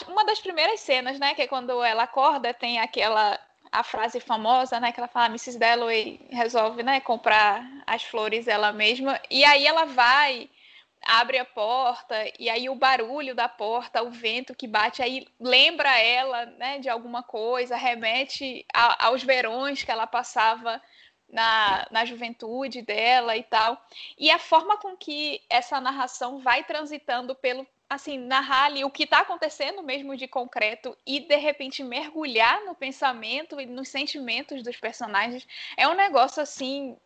uma 0.07 0.25
das 0.25 0.39
primeiras 0.39 0.79
cenas, 0.79 1.19
né, 1.19 1.35
que 1.35 1.41
é 1.41 1.47
quando 1.47 1.83
ela 1.83 2.03
acorda, 2.03 2.53
tem 2.53 2.79
aquela 2.79 3.39
a 3.73 3.83
frase 3.83 4.19
famosa, 4.19 4.79
né, 4.79 4.91
que 4.91 4.99
ela 4.99 5.07
fala, 5.07 5.25
Mrs. 5.25 5.57
Dalloway 5.57 6.19
resolve, 6.29 6.83
né, 6.83 7.01
comprar 7.01 7.65
as 7.87 8.03
flores 8.03 8.47
ela 8.47 8.71
mesma, 8.71 9.19
e 9.31 9.43
aí 9.43 9.65
ela 9.65 9.85
vai 9.85 10.47
abre 11.05 11.37
a 11.37 11.43
porta 11.43 12.15
e 12.39 12.49
aí 12.49 12.69
o 12.69 12.75
barulho 12.75 13.35
da 13.35 13.49
porta, 13.49 14.01
o 14.01 14.09
vento 14.09 14.55
que 14.55 14.67
bate 14.67 15.01
aí 15.01 15.27
lembra 15.39 15.99
ela, 15.99 16.45
né, 16.45 16.79
de 16.79 16.87
alguma 16.87 17.23
coisa, 17.23 17.75
remete 17.75 18.63
a, 18.73 19.07
aos 19.07 19.23
verões 19.23 19.83
que 19.83 19.91
ela 19.91 20.07
passava 20.07 20.79
na, 21.27 21.87
na 21.89 22.05
juventude 22.05 22.81
dela 22.83 23.35
e 23.35 23.43
tal. 23.43 23.83
E 24.17 24.29
a 24.29 24.37
forma 24.37 24.77
com 24.77 24.95
que 24.95 25.41
essa 25.49 25.81
narração 25.81 26.39
vai 26.39 26.63
transitando 26.63 27.35
pelo 27.35 27.67
assim, 27.93 28.17
narrar 28.17 28.65
ali 28.65 28.83
o 28.83 28.89
que 28.89 29.03
está 29.03 29.19
acontecendo 29.19 29.83
mesmo 29.83 30.15
de 30.15 30.27
concreto 30.27 30.97
e 31.05 31.19
de 31.21 31.35
repente 31.35 31.83
mergulhar 31.83 32.63
no 32.65 32.75
pensamento 32.75 33.59
e 33.59 33.65
nos 33.65 33.89
sentimentos 33.89 34.63
dos 34.63 34.77
personagens 34.77 35.47
é 35.77 35.87
um 35.87 35.93
negócio 35.93 36.41
assim 36.41 36.97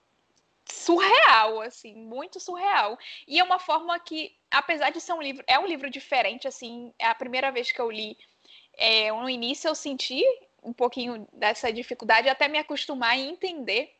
surreal, 0.69 1.61
assim, 1.61 1.95
muito 1.95 2.39
surreal. 2.39 2.97
E 3.27 3.39
é 3.39 3.43
uma 3.43 3.59
forma 3.59 3.97
que, 3.99 4.35
apesar 4.51 4.89
de 4.89 4.99
ser 4.99 5.13
um 5.13 5.21
livro, 5.21 5.43
é 5.47 5.57
um 5.57 5.65
livro 5.65 5.89
diferente, 5.89 6.47
assim, 6.47 6.93
é 6.99 7.07
a 7.07 7.15
primeira 7.15 7.51
vez 7.51 7.71
que 7.71 7.79
eu 7.79 7.89
li. 7.89 8.17
É, 8.73 9.11
no 9.11 9.29
início 9.29 9.67
eu 9.67 9.75
senti 9.75 10.21
um 10.61 10.73
pouquinho 10.73 11.27
dessa 11.33 11.71
dificuldade 11.71 12.27
até 12.27 12.47
me 12.47 12.57
acostumar 12.57 13.17
e 13.17 13.27
entender. 13.27 13.96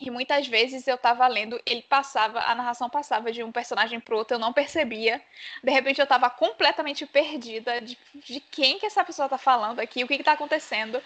E 0.00 0.10
muitas 0.10 0.46
vezes 0.46 0.88
eu 0.88 0.96
estava 0.96 1.26
lendo, 1.28 1.60
ele 1.64 1.82
passava, 1.82 2.40
a 2.40 2.54
narração 2.54 2.88
passava 2.90 3.30
de 3.30 3.42
um 3.42 3.52
personagem 3.52 4.00
pro 4.00 4.16
outro, 4.16 4.34
eu 4.34 4.38
não 4.38 4.52
percebia. 4.52 5.22
De 5.62 5.70
repente 5.70 6.00
eu 6.00 6.04
estava 6.04 6.28
completamente 6.28 7.06
perdida 7.06 7.80
de, 7.80 7.96
de, 8.14 8.40
quem 8.40 8.78
que 8.78 8.86
essa 8.86 9.04
pessoa 9.04 9.26
está 9.26 9.38
falando 9.38 9.80
aqui, 9.80 10.02
o 10.02 10.08
que 10.08 10.14
está 10.14 10.32
acontecendo. 10.32 11.00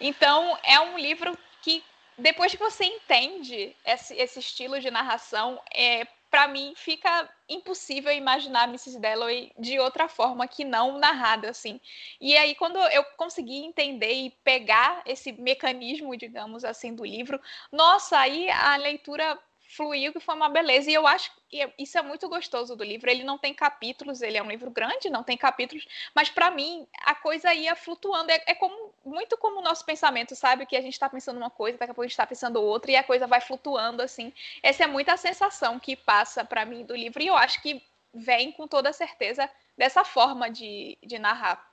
Então 0.00 0.56
é 0.62 0.78
um 0.78 0.98
livro 0.98 1.36
que 1.62 1.82
depois 2.18 2.52
que 2.52 2.58
você 2.58 2.84
entende 2.84 3.74
esse, 3.84 4.14
esse 4.14 4.38
estilo 4.38 4.80
de 4.80 4.90
narração, 4.90 5.60
é, 5.74 6.06
para 6.36 6.48
mim 6.48 6.74
fica 6.76 7.26
impossível 7.48 8.12
imaginar 8.12 8.68
Mrs. 8.68 9.00
Dalloway 9.00 9.50
de 9.58 9.78
outra 9.78 10.06
forma 10.06 10.46
que 10.46 10.66
não 10.66 10.98
narrada 10.98 11.48
assim. 11.48 11.80
E 12.20 12.36
aí 12.36 12.54
quando 12.54 12.76
eu 12.76 13.02
consegui 13.16 13.64
entender 13.64 14.12
e 14.12 14.30
pegar 14.44 15.00
esse 15.06 15.32
mecanismo, 15.32 16.14
digamos 16.14 16.62
assim, 16.62 16.94
do 16.94 17.06
livro, 17.06 17.40
nossa, 17.72 18.18
aí 18.18 18.50
a 18.50 18.76
leitura 18.76 19.38
fluiu 19.68 20.12
que 20.12 20.20
foi 20.20 20.34
uma 20.34 20.48
beleza. 20.48 20.90
E 20.90 20.94
eu 20.94 21.06
acho 21.06 21.30
que 21.48 21.68
isso 21.78 21.98
é 21.98 22.02
muito 22.02 22.28
gostoso 22.28 22.76
do 22.76 22.84
livro. 22.84 23.10
Ele 23.10 23.24
não 23.24 23.38
tem 23.38 23.52
capítulos, 23.52 24.22
ele 24.22 24.36
é 24.36 24.42
um 24.42 24.48
livro 24.48 24.70
grande, 24.70 25.10
não 25.10 25.22
tem 25.22 25.36
capítulos, 25.36 25.86
mas 26.14 26.28
para 26.28 26.50
mim 26.50 26.86
a 27.04 27.14
coisa 27.14 27.52
ia 27.52 27.74
flutuando. 27.74 28.30
É, 28.30 28.42
é, 28.46 28.54
como 28.54 28.94
muito 29.04 29.36
como 29.36 29.60
o 29.60 29.62
nosso 29.62 29.84
pensamento, 29.84 30.34
sabe? 30.34 30.66
Que 30.66 30.76
a 30.76 30.80
gente 30.80 30.94
está 30.94 31.08
pensando 31.08 31.36
uma 31.36 31.50
coisa, 31.50 31.78
daqui 31.78 31.90
a 31.90 31.94
pouco 31.94 32.02
a 32.02 32.06
gente 32.06 32.12
está 32.12 32.26
pensando 32.26 32.62
outra 32.62 32.90
e 32.90 32.96
a 32.96 33.04
coisa 33.04 33.26
vai 33.26 33.40
flutuando 33.40 34.02
assim. 34.02 34.32
Essa 34.62 34.84
é 34.84 34.86
muita 34.86 35.16
sensação 35.16 35.78
que 35.78 35.96
passa 35.96 36.44
para 36.44 36.64
mim 36.64 36.84
do 36.84 36.94
livro 36.94 37.22
e 37.22 37.26
eu 37.26 37.36
acho 37.36 37.62
que 37.62 37.82
vem 38.12 38.52
com 38.52 38.66
toda 38.66 38.92
certeza 38.92 39.48
dessa 39.76 40.04
forma 40.04 40.50
de, 40.50 40.96
de 41.02 41.18
narrar. 41.18 41.64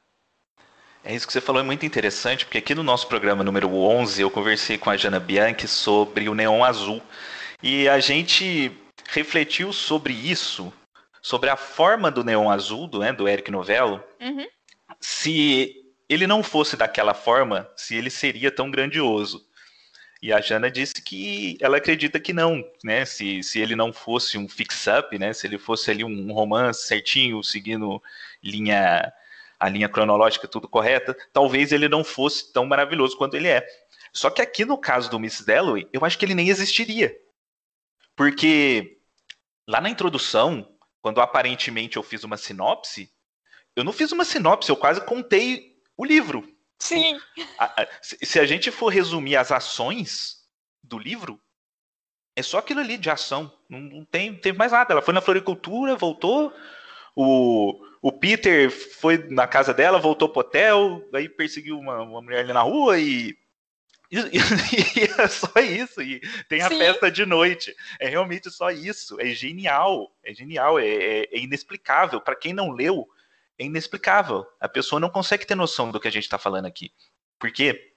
É 1.05 1.13
isso 1.13 1.27
que 1.27 1.33
você 1.33 1.41
falou, 1.41 1.61
é 1.61 1.65
muito 1.65 1.85
interessante, 1.85 2.45
porque 2.45 2.57
aqui 2.57 2.73
no 2.73 2.81
nosso 2.81 3.07
programa 3.07 3.43
número 3.43 3.73
11 3.75 4.21
eu 4.21 4.31
conversei 4.31 4.77
com 4.77 4.89
a 4.89 4.95
Jana 4.95 5.19
Bianchi 5.19 5.67
sobre 5.67 6.29
o 6.29 6.33
Neon 6.33 6.63
Azul. 6.63 7.01
E 7.63 7.87
a 7.87 7.97
gente 8.01 8.71
refletiu 9.07 9.71
sobre 9.71 10.13
isso, 10.13 10.71
sobre 11.21 11.49
a 11.49 11.55
forma 11.55 12.11
do 12.11 12.21
neon 12.21 12.49
azul, 12.49 12.87
do, 12.87 12.99
né, 12.99 13.13
do 13.13 13.25
Eric 13.25 13.49
Novello, 13.49 14.03
uhum. 14.19 14.45
se 14.99 15.73
ele 16.09 16.27
não 16.27 16.43
fosse 16.43 16.75
daquela 16.75 17.13
forma, 17.13 17.69
se 17.77 17.95
ele 17.95 18.09
seria 18.09 18.51
tão 18.51 18.69
grandioso. 18.69 19.47
E 20.21 20.33
a 20.33 20.41
Jana 20.41 20.69
disse 20.69 21.01
que 21.01 21.57
ela 21.61 21.77
acredita 21.77 22.19
que 22.19 22.33
não, 22.33 22.63
né? 22.83 23.05
Se, 23.05 23.41
se 23.43 23.59
ele 23.59 23.75
não 23.75 23.91
fosse 23.91 24.37
um 24.37 24.47
fix-up, 24.47 25.17
né? 25.17 25.33
Se 25.33 25.47
ele 25.47 25.57
fosse 25.57 25.91
ali 25.91 26.03
um 26.03 26.31
romance 26.31 26.87
certinho, 26.87 27.43
seguindo 27.43 28.01
linha 28.41 29.11
a 29.59 29.69
linha 29.69 29.87
cronológica 29.87 30.47
tudo 30.47 30.67
correta, 30.67 31.15
talvez 31.31 31.71
ele 31.71 31.87
não 31.87 32.03
fosse 32.03 32.51
tão 32.51 32.65
maravilhoso 32.65 33.17
quanto 33.17 33.35
ele 33.35 33.47
é. 33.47 33.65
Só 34.11 34.29
que 34.29 34.41
aqui 34.41 34.65
no 34.65 34.77
caso 34.77 35.09
do 35.09 35.19
Miss 35.19 35.41
Dalloway, 35.41 35.87
eu 35.91 36.03
acho 36.03 36.17
que 36.17 36.25
ele 36.25 36.35
nem 36.35 36.49
existiria. 36.49 37.17
Porque 38.15 38.99
lá 39.67 39.81
na 39.81 39.89
introdução, 39.89 40.67
quando 41.01 41.21
aparentemente 41.21 41.97
eu 41.97 42.03
fiz 42.03 42.23
uma 42.23 42.37
sinopse, 42.37 43.11
eu 43.75 43.83
não 43.83 43.93
fiz 43.93 44.11
uma 44.11 44.25
sinopse, 44.25 44.69
eu 44.69 44.75
quase 44.75 45.01
contei 45.05 45.77
o 45.97 46.05
livro. 46.05 46.47
Sim. 46.79 47.19
se 48.01 48.39
a 48.39 48.45
gente 48.45 48.69
for 48.69 48.89
resumir 48.89 49.37
as 49.37 49.51
ações 49.51 50.43
do 50.83 50.99
livro, 50.99 51.39
é 52.35 52.43
só 52.43 52.57
aquilo 52.57 52.81
ali 52.81 52.97
de 52.97 53.09
ação. 53.09 53.51
Não, 53.69 53.79
não 53.79 54.05
tem, 54.05 54.35
tem 54.35 54.53
mais 54.53 54.71
nada. 54.71 54.93
Ela 54.93 55.01
foi 55.01 55.13
na 55.13 55.21
floricultura, 55.21 55.95
voltou. 55.95 56.53
O, 57.15 57.79
o 58.01 58.11
Peter 58.11 58.69
foi 58.69 59.17
na 59.29 59.47
casa 59.47 59.73
dela, 59.73 59.99
voltou 59.99 60.27
pro 60.27 60.41
hotel, 60.41 61.07
aí 61.13 61.29
perseguiu 61.29 61.79
uma, 61.79 62.01
uma 62.01 62.21
mulher 62.21 62.39
ali 62.39 62.53
na 62.53 62.61
rua 62.61 62.99
e 62.99 63.37
e, 64.31 64.99
e, 64.99 65.21
é 65.21 65.27
só 65.27 65.51
isso. 65.59 66.01
E 66.01 66.19
tem 66.47 66.61
a 66.61 66.69
Sim. 66.69 66.77
festa 66.77 67.11
de 67.11 67.25
noite. 67.25 67.75
É 67.99 68.07
realmente 68.07 68.49
só 68.51 68.69
isso. 68.69 69.19
É 69.19 69.29
genial. 69.29 70.15
É 70.23 70.33
genial. 70.33 70.77
É, 70.79 70.87
é, 70.87 71.29
é 71.31 71.39
inexplicável. 71.39 72.21
Para 72.21 72.35
quem 72.35 72.53
não 72.53 72.71
leu, 72.71 73.07
é 73.57 73.65
inexplicável. 73.65 74.45
A 74.59 74.69
pessoa 74.69 74.99
não 74.99 75.09
consegue 75.09 75.45
ter 75.45 75.55
noção 75.55 75.91
do 75.91 75.99
que 75.99 76.07
a 76.07 76.11
gente 76.11 76.23
está 76.23 76.37
falando 76.37 76.65
aqui. 76.65 76.91
Porque 77.39 77.93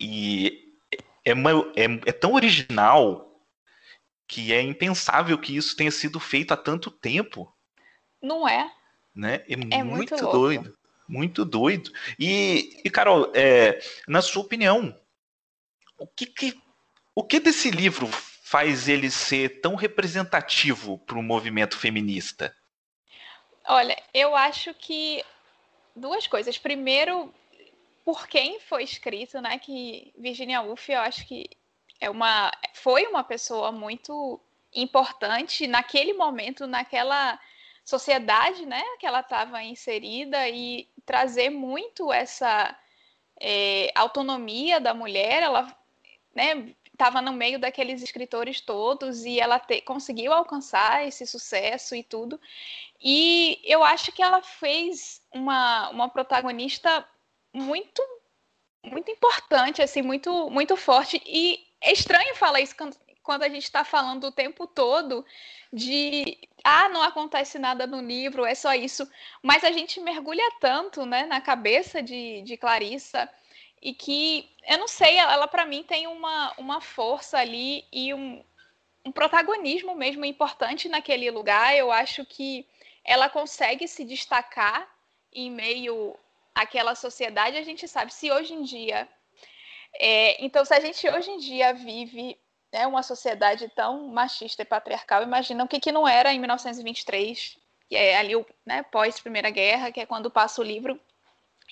e 0.00 0.74
é, 1.24 1.32
uma, 1.32 1.50
é, 1.76 1.84
é 2.06 2.12
tão 2.12 2.34
original 2.34 3.24
que 4.26 4.52
é 4.52 4.60
impensável 4.60 5.38
que 5.38 5.56
isso 5.56 5.76
tenha 5.76 5.90
sido 5.90 6.20
feito 6.20 6.52
há 6.52 6.56
tanto 6.56 6.90
tempo. 6.90 7.52
Não 8.20 8.48
é? 8.48 8.70
Né? 9.14 9.36
É, 9.48 9.52
é 9.52 9.82
muito, 9.82 10.14
muito 10.14 10.16
doido. 10.16 10.77
Muito 11.08 11.44
doido. 11.44 11.90
E, 12.18 12.80
e 12.84 12.90
Carol, 12.90 13.32
é, 13.34 13.80
na 14.06 14.20
sua 14.20 14.42
opinião, 14.42 14.94
o 15.96 16.06
que, 16.06 16.26
que, 16.26 16.60
o 17.14 17.24
que 17.24 17.40
desse 17.40 17.70
livro 17.70 18.06
faz 18.06 18.88
ele 18.88 19.10
ser 19.10 19.60
tão 19.60 19.74
representativo 19.74 20.98
para 20.98 21.18
o 21.18 21.22
movimento 21.22 21.78
feminista? 21.78 22.54
Olha, 23.66 24.00
eu 24.12 24.36
acho 24.36 24.72
que 24.74 25.24
duas 25.94 26.26
coisas. 26.26 26.56
Primeiro, 26.56 27.34
por 28.04 28.26
quem 28.26 28.60
foi 28.60 28.84
escrito, 28.84 29.40
né? 29.40 29.58
Que 29.58 30.12
Virginia 30.16 30.62
Woolf, 30.62 30.88
eu 30.88 31.00
acho 31.00 31.26
que 31.26 31.50
é 32.00 32.08
uma, 32.08 32.50
foi 32.74 33.06
uma 33.06 33.24
pessoa 33.24 33.70
muito 33.72 34.40
importante 34.74 35.66
naquele 35.66 36.12
momento, 36.12 36.66
naquela 36.66 37.38
sociedade, 37.88 38.66
né, 38.66 38.82
que 38.98 39.06
ela 39.06 39.20
estava 39.20 39.62
inserida 39.62 40.46
e 40.46 40.86
trazer 41.06 41.48
muito 41.48 42.12
essa 42.12 42.78
é, 43.40 43.90
autonomia 43.94 44.78
da 44.78 44.92
mulher. 44.92 45.42
Ela, 45.42 45.74
né, 46.34 46.74
estava 46.92 47.22
no 47.22 47.32
meio 47.32 47.58
daqueles 47.58 48.02
escritores 48.02 48.60
todos 48.60 49.24
e 49.24 49.40
ela 49.40 49.58
te, 49.58 49.80
conseguiu 49.80 50.34
alcançar 50.34 51.08
esse 51.08 51.26
sucesso 51.26 51.94
e 51.94 52.02
tudo. 52.02 52.38
E 53.00 53.58
eu 53.64 53.82
acho 53.82 54.12
que 54.12 54.22
ela 54.22 54.42
fez 54.42 55.22
uma, 55.32 55.88
uma 55.88 56.08
protagonista 56.10 57.08
muito 57.54 58.02
muito 58.84 59.10
importante, 59.10 59.82
assim, 59.82 60.02
muito 60.02 60.50
muito 60.50 60.76
forte 60.76 61.22
e 61.26 61.66
é 61.80 61.92
estranho 61.92 62.34
falar 62.36 62.60
isso 62.60 62.76
quando, 63.28 63.42
a 63.42 63.48
gente 63.50 63.64
está 63.64 63.84
falando 63.84 64.24
o 64.24 64.32
tempo 64.32 64.66
todo 64.66 65.22
de 65.70 66.38
ah, 66.64 66.88
não 66.88 67.02
acontece 67.02 67.58
nada 67.58 67.86
no 67.86 68.00
livro, 68.00 68.46
é 68.46 68.54
só 68.54 68.72
isso. 68.72 69.06
Mas 69.42 69.64
a 69.64 69.70
gente 69.70 70.00
mergulha 70.00 70.50
tanto 70.58 71.04
né, 71.04 71.26
na 71.26 71.38
cabeça 71.38 72.02
de, 72.02 72.40
de 72.40 72.56
Clarissa 72.56 73.28
e 73.82 73.92
que, 73.92 74.48
eu 74.66 74.78
não 74.78 74.88
sei, 74.88 75.18
ela, 75.18 75.34
ela 75.34 75.46
para 75.46 75.66
mim 75.66 75.82
tem 75.82 76.06
uma, 76.06 76.54
uma 76.56 76.80
força 76.80 77.36
ali 77.36 77.84
e 77.92 78.14
um, 78.14 78.42
um 79.04 79.12
protagonismo 79.12 79.94
mesmo 79.94 80.24
importante 80.24 80.88
naquele 80.88 81.30
lugar. 81.30 81.76
Eu 81.76 81.92
acho 81.92 82.24
que 82.24 82.66
ela 83.04 83.28
consegue 83.28 83.86
se 83.86 84.06
destacar 84.06 84.88
em 85.30 85.50
meio 85.50 86.16
àquela 86.54 86.94
sociedade. 86.94 87.58
A 87.58 87.62
gente 87.62 87.86
sabe, 87.86 88.10
se 88.10 88.30
hoje 88.32 88.54
em 88.54 88.62
dia. 88.62 89.06
É, 90.00 90.42
então, 90.42 90.64
se 90.64 90.72
a 90.72 90.80
gente 90.80 91.06
hoje 91.06 91.30
em 91.30 91.38
dia 91.38 91.74
vive 91.74 92.38
né, 92.72 92.86
uma 92.86 93.02
sociedade 93.02 93.68
tão 93.74 94.08
machista 94.08 94.62
e 94.62 94.64
patriarcal, 94.64 95.22
imagina 95.22 95.64
o 95.64 95.68
que, 95.68 95.80
que 95.80 95.92
não 95.92 96.06
era 96.06 96.32
em 96.32 96.38
1923, 96.38 97.56
que 97.88 97.96
é 97.96 98.16
ali 98.16 98.36
o 98.36 98.46
né, 98.64 98.82
pós-Primeira 98.84 99.50
Guerra, 99.50 99.90
que 99.90 100.00
é 100.00 100.06
quando 100.06 100.30
passa 100.30 100.60
o 100.60 100.64
livro. 100.64 101.00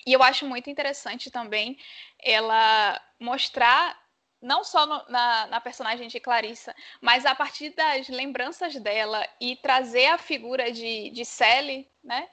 E 0.05 0.13
eu 0.13 0.23
acho 0.23 0.45
muito 0.45 0.69
interessante 0.69 1.29
também 1.29 1.77
ela 2.19 2.99
mostrar, 3.19 3.99
não 4.41 4.63
só 4.63 4.85
no, 4.85 5.03
na, 5.09 5.47
na 5.47 5.61
personagem 5.61 6.07
de 6.07 6.19
Clarissa, 6.19 6.75
mas 7.01 7.25
a 7.25 7.35
partir 7.35 7.71
das 7.71 8.07
lembranças 8.07 8.75
dela 8.75 9.27
e 9.39 9.55
trazer 9.57 10.07
a 10.07 10.17
figura 10.17 10.71
de, 10.71 11.09
de 11.09 11.25
Sally, 11.25 11.87
né? 12.03 12.27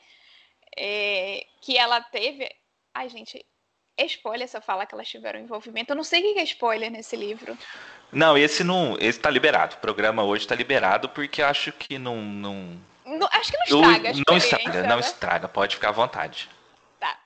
É, 0.77 1.47
que 1.61 1.79
ela 1.79 2.01
teve. 2.01 2.51
Ai, 2.93 3.09
gente, 3.09 3.45
é 3.97 4.07
spoiler 4.07 4.49
se 4.49 4.57
eu 4.57 4.63
falar 4.63 4.87
que 4.87 4.95
elas 4.95 5.09
tiveram 5.09 5.41
envolvimento. 5.41 5.93
Eu 5.93 5.97
não 5.97 6.05
sei 6.05 6.21
o 6.21 6.35
que 6.35 6.41
é 6.41 6.45
spoiler 6.45 6.91
nesse 6.91 7.17
livro. 7.17 7.57
Não, 8.15 8.39
esse 8.39 8.63
não. 8.63 8.97
Esse 8.99 9.19
tá 9.19 9.29
liberado. 9.29 9.75
O 9.75 9.79
programa 9.79 10.23
hoje 10.23 10.47
tá 10.47 10.55
liberado 10.55 11.09
porque 11.09 11.43
acho 11.43 11.73
que 11.73 11.99
não. 11.99 12.23
não... 12.23 12.81
não 13.05 13.29
acho 13.33 13.51
que 13.51 13.59
não 13.59 13.65
estraga. 13.65 14.11
Eu, 14.11 14.23
não 14.29 14.37
estraga, 14.37 14.83
né? 14.83 14.89
não 14.89 14.99
estraga, 14.99 15.49
pode 15.49 15.75
ficar 15.75 15.89
à 15.89 15.93
vontade. 15.93 16.49
Tá. 17.01 17.19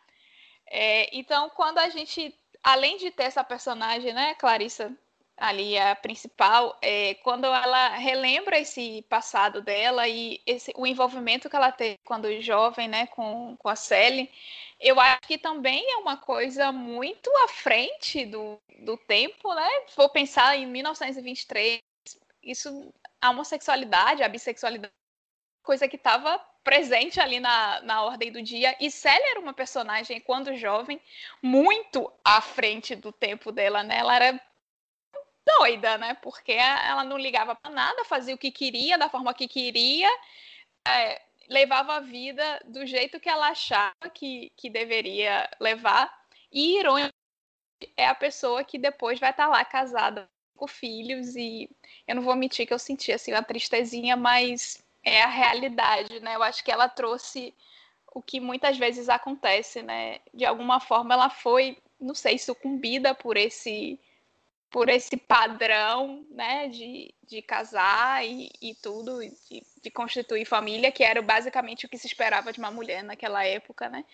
É, 0.70 1.08
então, 1.16 1.50
quando 1.50 1.78
a 1.78 1.88
gente. 1.90 2.34
Além 2.62 2.96
de 2.96 3.10
ter 3.10 3.24
essa 3.24 3.44
personagem, 3.44 4.12
né, 4.12 4.34
Clarissa, 4.34 4.92
ali 5.38 5.78
a 5.78 5.94
principal, 5.94 6.76
é, 6.82 7.14
quando 7.16 7.46
ela 7.46 7.88
relembra 7.96 8.58
esse 8.58 9.02
passado 9.08 9.62
dela 9.62 10.08
e 10.08 10.40
esse, 10.46 10.72
o 10.76 10.86
envolvimento 10.86 11.48
que 11.48 11.56
ela 11.56 11.72
teve 11.72 11.98
quando 12.04 12.40
jovem, 12.40 12.88
né, 12.88 13.06
com, 13.06 13.56
com 13.56 13.68
a 13.68 13.76
Sally, 13.76 14.30
eu 14.80 14.98
acho 15.00 15.20
que 15.22 15.38
também 15.38 15.84
é 15.92 15.96
uma 15.96 16.16
coisa 16.16 16.70
muito 16.72 17.30
à 17.44 17.48
frente 17.48 18.24
do, 18.26 18.58
do 18.80 18.96
tempo, 18.96 19.52
né? 19.54 19.68
Vou 19.96 20.08
pensar 20.08 20.56
em 20.56 20.66
1923, 20.66 21.80
isso, 22.42 22.92
a 23.20 23.30
homossexualidade, 23.30 24.22
a 24.22 24.28
bissexualidade, 24.28 24.92
coisa 25.62 25.88
que 25.88 25.96
estava 25.96 26.38
presente 26.62 27.18
ali 27.18 27.40
na, 27.40 27.80
na 27.82 28.02
ordem 28.02 28.30
do 28.30 28.42
dia. 28.42 28.76
E 28.78 28.90
Sally 28.90 29.22
era 29.30 29.40
uma 29.40 29.52
personagem, 29.52 30.20
quando 30.20 30.54
jovem, 30.54 31.00
muito 31.42 32.12
à 32.24 32.40
frente 32.40 32.94
do 32.94 33.10
tempo 33.10 33.50
dela, 33.50 33.82
né? 33.82 33.98
Ela 33.98 34.16
era 34.16 34.40
doida, 35.58 35.98
né? 35.98 36.14
Porque 36.22 36.52
ela 36.52 37.04
não 37.04 37.18
ligava 37.18 37.54
para 37.54 37.70
nada, 37.70 38.04
fazia 38.04 38.34
o 38.34 38.38
que 38.38 38.50
queria, 38.50 38.96
da 38.96 39.08
forma 39.08 39.34
que 39.34 39.48
queria. 39.48 40.08
É, 40.86 41.20
levava 41.48 41.94
a 41.94 42.00
vida 42.00 42.60
do 42.66 42.86
jeito 42.86 43.20
que 43.20 43.28
ela 43.28 43.48
achava 43.48 44.10
que, 44.12 44.52
que 44.56 44.70
deveria 44.70 45.48
levar. 45.60 46.12
E, 46.52 46.78
irônico, 46.78 47.14
é 47.96 48.06
a 48.06 48.14
pessoa 48.14 48.64
que 48.64 48.78
depois 48.78 49.18
vai 49.18 49.30
estar 49.30 49.44
tá 49.44 49.50
lá 49.50 49.64
casada 49.64 50.28
com 50.56 50.66
filhos. 50.66 51.36
E 51.36 51.68
eu 52.06 52.14
não 52.14 52.22
vou 52.22 52.36
mentir 52.36 52.66
que 52.66 52.74
eu 52.74 52.78
senti 52.78 53.12
assim, 53.12 53.32
uma 53.32 53.42
tristezinha, 53.42 54.16
mas 54.16 54.82
é 55.04 55.22
a 55.22 55.28
realidade, 55.28 56.20
né? 56.20 56.34
Eu 56.36 56.42
acho 56.42 56.64
que 56.64 56.70
ela 56.70 56.88
trouxe 56.88 57.54
o 58.14 58.22
que 58.22 58.40
muitas 58.40 58.78
vezes 58.78 59.08
acontece, 59.08 59.82
né? 59.82 60.20
De 60.32 60.44
alguma 60.44 60.80
forma 60.80 61.14
ela 61.14 61.30
foi, 61.30 61.78
não 62.00 62.14
sei, 62.14 62.38
sucumbida 62.38 63.14
por 63.14 63.36
esse 63.36 64.00
por 64.70 64.88
esse 64.88 65.16
padrão, 65.16 66.26
né, 66.30 66.68
de, 66.68 67.14
de 67.26 67.40
casar 67.40 68.24
e, 68.26 68.50
e 68.60 68.74
tudo, 68.74 69.20
de, 69.20 69.62
de 69.82 69.90
constituir 69.90 70.44
família, 70.44 70.92
que 70.92 71.02
era 71.02 71.22
basicamente 71.22 71.86
o 71.86 71.88
que 71.88 71.96
se 71.96 72.06
esperava 72.06 72.52
de 72.52 72.58
uma 72.58 72.70
mulher 72.70 73.02
naquela 73.02 73.44
época, 73.44 73.88
né? 73.88 74.04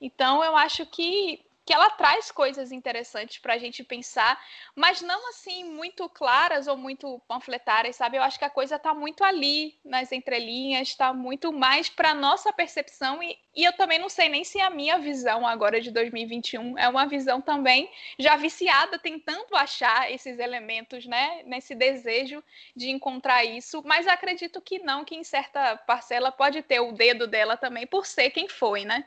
Então 0.00 0.42
eu 0.42 0.56
acho 0.56 0.84
que 0.86 1.44
que 1.64 1.72
ela 1.72 1.90
traz 1.90 2.30
coisas 2.30 2.72
interessantes 2.72 3.38
para 3.38 3.54
a 3.54 3.58
gente 3.58 3.84
pensar, 3.84 4.40
mas 4.74 5.00
não 5.02 5.28
assim 5.28 5.64
muito 5.64 6.08
claras 6.08 6.66
ou 6.66 6.76
muito 6.76 7.20
panfletárias, 7.28 7.96
sabe? 7.96 8.16
Eu 8.16 8.22
acho 8.22 8.38
que 8.38 8.44
a 8.44 8.50
coisa 8.50 8.76
está 8.76 8.94
muito 8.94 9.22
ali 9.22 9.78
nas 9.84 10.10
entrelinhas, 10.10 10.88
está 10.88 11.12
muito 11.12 11.52
mais 11.52 11.88
para 11.88 12.14
nossa 12.14 12.52
percepção 12.52 13.22
e, 13.22 13.38
e 13.54 13.64
eu 13.64 13.72
também 13.74 13.98
não 13.98 14.08
sei 14.08 14.28
nem 14.28 14.42
se 14.42 14.60
a 14.60 14.70
minha 14.70 14.98
visão 14.98 15.46
agora 15.46 15.80
de 15.80 15.90
2021 15.90 16.78
é 16.78 16.88
uma 16.88 17.06
visão 17.06 17.40
também 17.40 17.90
já 18.18 18.36
viciada, 18.36 18.98
tentando 18.98 19.54
achar 19.54 20.10
esses 20.10 20.38
elementos, 20.38 21.06
né? 21.06 21.42
Nesse 21.44 21.74
desejo 21.74 22.42
de 22.74 22.90
encontrar 22.90 23.44
isso, 23.44 23.82
mas 23.84 24.06
acredito 24.06 24.60
que 24.60 24.78
não, 24.78 25.04
que 25.04 25.14
em 25.14 25.24
certa 25.24 25.76
parcela 25.76 26.32
pode 26.32 26.62
ter 26.62 26.80
o 26.80 26.92
dedo 26.92 27.26
dela 27.26 27.56
também 27.56 27.86
por 27.86 28.06
ser 28.06 28.30
quem 28.30 28.48
foi, 28.48 28.84
né? 28.84 29.04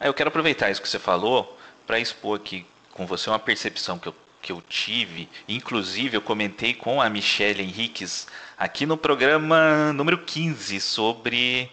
Eu 0.00 0.14
quero 0.14 0.28
aproveitar 0.28 0.70
isso 0.70 0.82
que 0.82 0.88
você 0.88 0.98
falou 0.98 1.58
para 1.86 2.00
expor 2.00 2.38
aqui 2.38 2.66
com 2.92 3.06
você 3.06 3.28
uma 3.28 3.38
percepção 3.38 3.98
que 3.98 4.08
eu, 4.08 4.14
que 4.40 4.52
eu 4.52 4.62
tive. 4.62 5.28
Inclusive, 5.48 6.16
eu 6.16 6.22
comentei 6.22 6.74
com 6.74 7.00
a 7.00 7.10
Michelle 7.10 7.62
Henriques 7.62 8.26
aqui 8.56 8.86
no 8.86 8.96
programa 8.96 9.92
número 9.92 10.24
15 10.24 10.80
sobre 10.80 11.70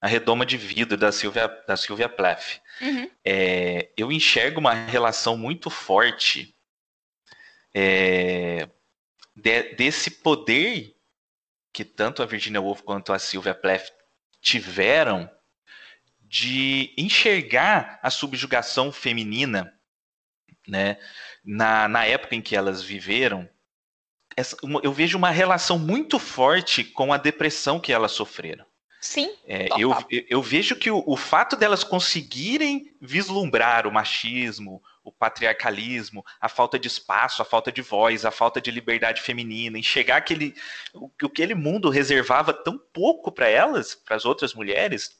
a 0.00 0.06
redoma 0.06 0.46
de 0.46 0.56
vidro 0.56 0.96
da 0.96 1.12
Silvia, 1.12 1.48
da 1.66 1.76
Silvia 1.76 2.08
Plath. 2.08 2.60
Uhum. 2.80 3.10
É, 3.24 3.90
eu 3.96 4.10
enxergo 4.10 4.60
uma 4.60 4.72
relação 4.72 5.36
muito 5.36 5.68
forte 5.68 6.54
é, 7.74 8.68
de, 9.36 9.74
desse 9.74 10.10
poder 10.10 10.94
que 11.72 11.84
tanto 11.84 12.22
a 12.22 12.26
Virginia 12.26 12.60
Woolf 12.60 12.82
quanto 12.82 13.12
a 13.12 13.18
Sylvia 13.18 13.54
Plath 13.54 13.90
tiveram 14.40 15.30
de 16.30 16.94
enxergar 16.96 17.98
a 18.00 18.08
subjugação 18.08 18.92
feminina, 18.92 19.74
né, 20.68 20.96
na, 21.44 21.88
na 21.88 22.04
época 22.04 22.36
em 22.36 22.40
que 22.40 22.54
elas 22.54 22.84
viveram, 22.84 23.50
essa, 24.36 24.56
eu 24.84 24.92
vejo 24.92 25.18
uma 25.18 25.30
relação 25.30 25.76
muito 25.76 26.20
forte 26.20 26.84
com 26.84 27.12
a 27.12 27.16
depressão 27.16 27.80
que 27.80 27.92
elas 27.92 28.12
sofreram. 28.12 28.64
Sim. 29.00 29.34
É, 29.44 29.66
eu, 29.76 29.92
eu 30.28 30.40
vejo 30.40 30.76
que 30.76 30.88
o, 30.88 31.02
o 31.04 31.16
fato 31.16 31.56
delas 31.56 31.82
conseguirem 31.82 32.94
vislumbrar 33.00 33.84
o 33.88 33.92
machismo, 33.92 34.80
o 35.02 35.10
patriarcalismo, 35.10 36.24
a 36.40 36.48
falta 36.48 36.78
de 36.78 36.86
espaço, 36.86 37.42
a 37.42 37.44
falta 37.44 37.72
de 37.72 37.82
voz, 37.82 38.24
a 38.24 38.30
falta 38.30 38.60
de 38.60 38.70
liberdade 38.70 39.20
feminina, 39.20 39.78
enxergar 39.78 40.18
aquele, 40.18 40.54
o, 40.94 41.10
aquele 41.24 41.56
mundo 41.56 41.90
reservava 41.90 42.52
tão 42.52 42.78
pouco 42.78 43.32
para 43.32 43.48
elas, 43.48 43.96
para 43.96 44.14
as 44.14 44.24
outras 44.24 44.54
mulheres, 44.54 45.19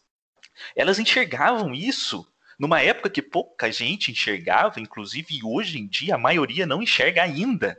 elas 0.74 0.98
enxergavam 0.98 1.74
isso 1.74 2.26
numa 2.58 2.82
época 2.82 3.08
que 3.08 3.22
pouca 3.22 3.72
gente 3.72 4.10
enxergava, 4.10 4.80
inclusive 4.80 5.40
hoje 5.42 5.78
em 5.78 5.86
dia 5.86 6.14
a 6.14 6.18
maioria 6.18 6.66
não 6.66 6.82
enxerga 6.82 7.22
ainda. 7.22 7.78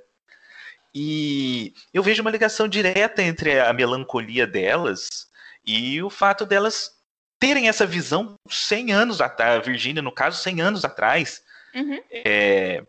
E 0.93 1.73
eu 1.93 2.03
vejo 2.03 2.21
uma 2.21 2.31
ligação 2.31 2.67
direta 2.67 3.21
entre 3.21 3.59
a 3.59 3.71
melancolia 3.71 4.45
delas 4.45 5.29
e 5.65 6.01
o 6.01 6.09
fato 6.09 6.45
delas 6.45 6.91
terem 7.39 7.67
essa 7.69 7.85
visão 7.85 8.35
100 8.49 8.91
anos 8.91 9.21
atrás, 9.21 9.55
a 9.55 9.63
Virgínia, 9.63 10.01
no 10.01 10.11
caso, 10.11 10.41
100 10.41 10.61
anos 10.61 10.85
atrás. 10.85 11.41
Uhum. 11.73 11.99
É... 12.11 12.83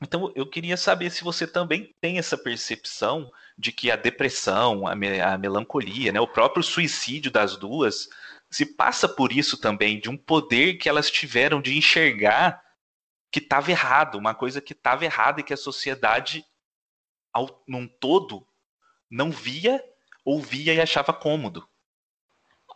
Então, 0.00 0.32
eu 0.36 0.46
queria 0.46 0.76
saber 0.76 1.10
se 1.10 1.24
você 1.24 1.46
também 1.46 1.92
tem 2.00 2.18
essa 2.18 2.36
percepção 2.36 3.30
de 3.56 3.72
que 3.72 3.90
a 3.90 3.96
depressão, 3.96 4.86
a, 4.86 4.94
me 4.94 5.20
a 5.20 5.38
melancolia, 5.38 6.12
né, 6.12 6.20
o 6.20 6.26
próprio 6.26 6.62
suicídio 6.62 7.30
das 7.30 7.56
duas 7.56 8.08
se 8.54 8.64
passa 8.64 9.08
por 9.08 9.32
isso 9.32 9.60
também, 9.60 9.98
de 9.98 10.08
um 10.08 10.16
poder 10.16 10.74
que 10.74 10.88
elas 10.88 11.10
tiveram 11.10 11.60
de 11.60 11.76
enxergar 11.76 12.62
que 13.32 13.40
estava 13.40 13.68
errado, 13.68 14.16
uma 14.16 14.32
coisa 14.32 14.60
que 14.60 14.72
estava 14.72 15.04
errada 15.04 15.40
e 15.40 15.42
que 15.42 15.52
a 15.52 15.56
sociedade, 15.56 16.46
ao, 17.32 17.64
num 17.66 17.88
todo, 17.88 18.46
não 19.10 19.32
via, 19.32 19.84
ouvia 20.24 20.72
e 20.72 20.80
achava 20.80 21.12
cômodo. 21.12 21.68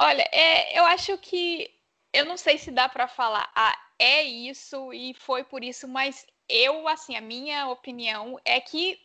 Olha, 0.01 0.29
é, 0.33 0.77
eu 0.77 0.85
acho 0.85 1.17
que 1.19 1.71
eu 2.12 2.25
não 2.25 2.37
sei 2.37 2.59
se 2.59 2.73
dá 2.73 2.88
para 2.88 3.07
falar, 3.07 3.49
ah, 3.55 3.79
é 4.01 4.25
isso 4.25 4.93
e 4.93 5.14
foi 5.14 5.45
por 5.45 5.62
isso, 5.62 5.87
mas 5.87 6.27
eu, 6.49 6.88
assim, 6.88 7.14
a 7.14 7.21
minha 7.21 7.69
opinião 7.69 8.37
é 8.45 8.61
que 8.61 8.99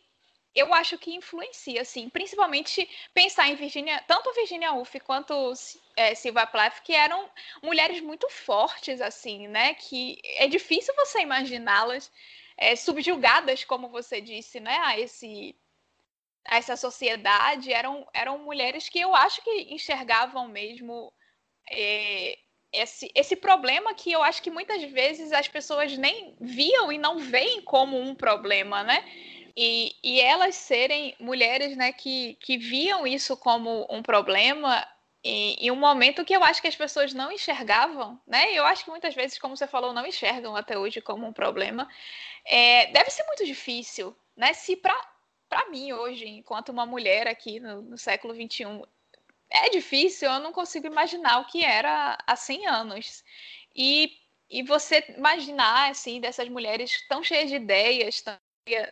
eu 0.52 0.74
acho 0.74 0.98
que 0.98 1.14
influencia, 1.14 1.82
assim, 1.82 2.08
principalmente 2.08 2.88
pensar 3.12 3.48
em 3.48 3.54
Virginia, 3.54 4.02
tanto 4.08 4.34
Virginia 4.34 4.72
Woolf 4.72 4.92
quanto 5.04 5.32
é, 5.96 6.14
Silva 6.14 6.46
Plath, 6.46 6.80
que 6.82 6.92
eram 6.92 7.28
mulheres 7.62 8.00
muito 8.00 8.28
fortes, 8.28 9.00
assim, 9.00 9.48
né? 9.48 9.74
Que 9.74 10.20
é 10.38 10.46
difícil 10.46 10.94
você 10.96 11.20
imaginá-las 11.20 12.10
é, 12.56 12.76
subjugadas, 12.76 13.64
como 13.64 13.88
você 13.88 14.20
disse, 14.20 14.60
né? 14.60 14.76
A 14.84 14.98
esse 14.98 15.54
a 16.46 16.58
essa 16.58 16.76
sociedade 16.76 17.72
eram, 17.72 18.06
eram 18.12 18.38
mulheres 18.38 18.88
que 18.88 19.00
eu 19.00 19.14
acho 19.14 19.42
que 19.42 19.50
enxergavam 19.72 20.46
mesmo 20.46 21.10
é, 21.70 22.38
esse, 22.70 23.10
esse 23.14 23.36
problema 23.36 23.94
que 23.94 24.12
eu 24.12 24.22
acho 24.22 24.42
que 24.42 24.50
muitas 24.50 24.82
vezes 24.84 25.32
as 25.32 25.48
pessoas 25.48 25.96
nem 25.96 26.36
viam 26.40 26.92
e 26.92 26.98
não 26.98 27.18
veem 27.18 27.62
como 27.62 27.98
um 27.98 28.14
problema, 28.14 28.82
né? 28.82 29.02
E, 29.56 29.94
e 30.02 30.20
elas 30.20 30.56
serem 30.56 31.14
mulheres 31.20 31.76
né, 31.76 31.92
que, 31.92 32.36
que 32.40 32.58
viam 32.58 33.06
isso 33.06 33.36
como 33.36 33.86
um 33.88 34.02
problema 34.02 34.84
em, 35.24 35.54
em 35.54 35.70
um 35.70 35.76
momento 35.76 36.24
que 36.24 36.36
eu 36.36 36.44
acho 36.44 36.60
que 36.60 36.68
as 36.68 36.76
pessoas 36.76 37.14
não 37.14 37.32
enxergavam, 37.32 38.20
né? 38.26 38.52
Eu 38.52 38.64
acho 38.66 38.84
que 38.84 38.90
muitas 38.90 39.14
vezes, 39.14 39.38
como 39.38 39.56
você 39.56 39.66
falou, 39.66 39.92
não 39.92 40.06
enxergam 40.06 40.54
até 40.54 40.78
hoje 40.78 41.00
como 41.00 41.26
um 41.26 41.32
problema. 41.32 41.88
É, 42.44 42.88
deve 42.92 43.10
ser 43.10 43.24
muito 43.24 43.44
difícil, 43.46 44.14
né? 44.36 44.52
Se 44.52 44.76
para 44.76 45.70
mim 45.70 45.92
hoje, 45.92 46.26
enquanto 46.28 46.68
uma 46.68 46.84
mulher 46.84 47.26
aqui 47.26 47.58
no, 47.58 47.80
no 47.80 47.96
século 47.96 48.34
XXI, 48.34 48.82
é 49.48 49.70
difícil, 49.70 50.30
eu 50.30 50.40
não 50.40 50.52
consigo 50.52 50.86
imaginar 50.86 51.38
o 51.40 51.46
que 51.46 51.64
era 51.64 52.18
há 52.26 52.36
100 52.36 52.66
anos. 52.66 53.24
E, 53.74 54.12
e 54.50 54.62
você 54.62 55.04
imaginar, 55.16 55.90
assim, 55.90 56.20
dessas 56.20 56.48
mulheres 56.48 57.06
tão 57.08 57.22
cheias 57.22 57.48
de 57.48 57.56
ideias, 57.56 58.20
tão, 58.20 58.36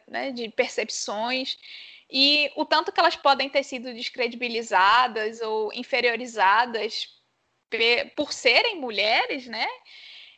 né, 0.09 0.31
de 0.33 0.49
percepções, 0.51 1.59
e 2.15 2.53
o 2.57 2.67
tanto 2.67 2.93
que 2.93 3.01
elas 3.01 3.17
podem 3.17 3.49
ter 3.49 3.63
sido 3.63 3.95
descredibilizadas 3.95 5.41
ou 5.41 5.73
inferiorizadas 5.73 7.09
por 8.15 8.35
serem 8.35 8.79
mulheres, 8.79 9.47
né? 9.47 9.67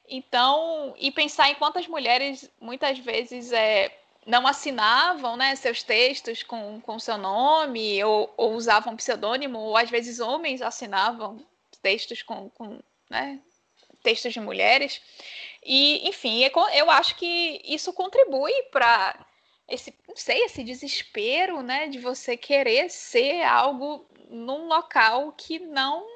Então, 0.08 0.94
e 0.96 1.10
pensar 1.10 1.50
em 1.50 1.56
quantas 1.56 1.88
mulheres 1.88 2.48
muitas 2.60 2.96
vezes 3.00 3.50
é, 3.50 3.90
não 4.24 4.46
assinavam 4.46 5.36
né, 5.36 5.56
seus 5.56 5.82
textos 5.82 6.44
com, 6.44 6.80
com 6.80 6.96
seu 7.00 7.18
nome 7.18 8.04
ou, 8.04 8.32
ou 8.36 8.52
usavam 8.54 8.94
pseudônimo, 8.94 9.58
ou 9.58 9.76
às 9.76 9.90
vezes 9.90 10.20
homens 10.20 10.62
assinavam 10.62 11.44
textos 11.82 12.22
com, 12.22 12.50
com 12.50 12.80
né, 13.10 13.40
textos 14.04 14.32
de 14.32 14.38
mulheres. 14.38 15.02
E, 15.64 16.08
enfim, 16.08 16.44
é 16.44 16.52
eu 16.74 16.88
acho 16.88 17.16
que 17.16 17.60
isso 17.64 17.92
contribui 17.92 18.52
para 18.70 19.26
esse, 19.68 19.94
não 20.08 20.16
sei, 20.16 20.44
esse 20.44 20.62
desespero, 20.62 21.62
né, 21.62 21.88
de 21.88 21.98
você 21.98 22.36
querer 22.36 22.90
ser 22.90 23.42
algo 23.42 24.06
num 24.28 24.66
local 24.66 25.32
que 25.32 25.58
não 25.58 26.06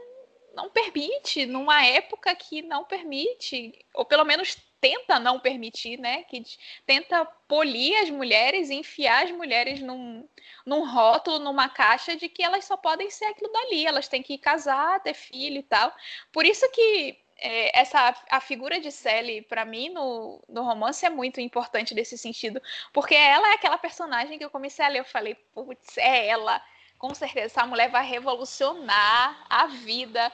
não 0.55 0.69
permite, 0.69 1.47
numa 1.47 1.87
época 1.87 2.35
que 2.35 2.63
não 2.63 2.83
permite, 2.83 3.73
ou 3.95 4.05
pelo 4.05 4.25
menos 4.25 4.57
tenta 4.81 5.19
não 5.19 5.39
permitir, 5.39 5.99
né? 5.99 6.25
Que 6.25 6.43
tenta 6.87 7.25
polir 7.47 7.97
as 8.03 8.11
mulheres 8.11 8.71
enfiar 8.71 9.25
as 9.25 9.31
mulheres 9.31 9.81
num, 9.81 10.29
num 10.67 10.89
rótulo, 10.89 11.39
numa 11.39 11.69
caixa 11.69 12.17
de 12.17 12.29
que 12.29 12.43
elas 12.43 12.65
só 12.65 12.77
podem 12.77 13.11
ser 13.11 13.27
aquilo 13.27 13.53
dali, 13.53 13.87
elas 13.87 14.09
têm 14.09 14.23
que 14.23 14.39
casar, 14.39 15.03
ter 15.03 15.15
filho 15.15 15.59
e 15.59 15.63
tal. 15.63 15.93
Por 16.33 16.45
isso 16.45 16.69
que 16.73 17.17
é, 17.39 17.79
essa 17.81 18.15
a 18.31 18.41
figura 18.41 18.81
de 18.81 18.91
Sally 18.91 19.43
para 19.43 19.65
mim 19.65 19.89
no, 19.91 20.43
no 20.49 20.63
romance 20.65 21.07
é 21.07 21.11
muito 21.11 21.41
importante 21.41 21.95
nesse 21.95 22.19
sentido, 22.19 22.61
porque 22.93 23.15
ela 23.15 23.51
é 23.51 23.53
aquela 23.55 23.79
personagem 23.79 24.39
que 24.39 24.45
eu 24.45 24.51
comecei 24.51 24.85
a 24.85 24.89
ler, 24.89 25.01
eu 25.01 25.05
falei, 25.05 25.35
putz, 25.55 25.97
é 25.99 26.27
ela, 26.27 26.63
com 26.99 27.15
certeza 27.15 27.47
essa 27.47 27.67
mulher 27.67 27.91
vai 27.91 28.05
revolucionar 28.05 29.47
a 29.49 29.67
vida. 29.67 30.33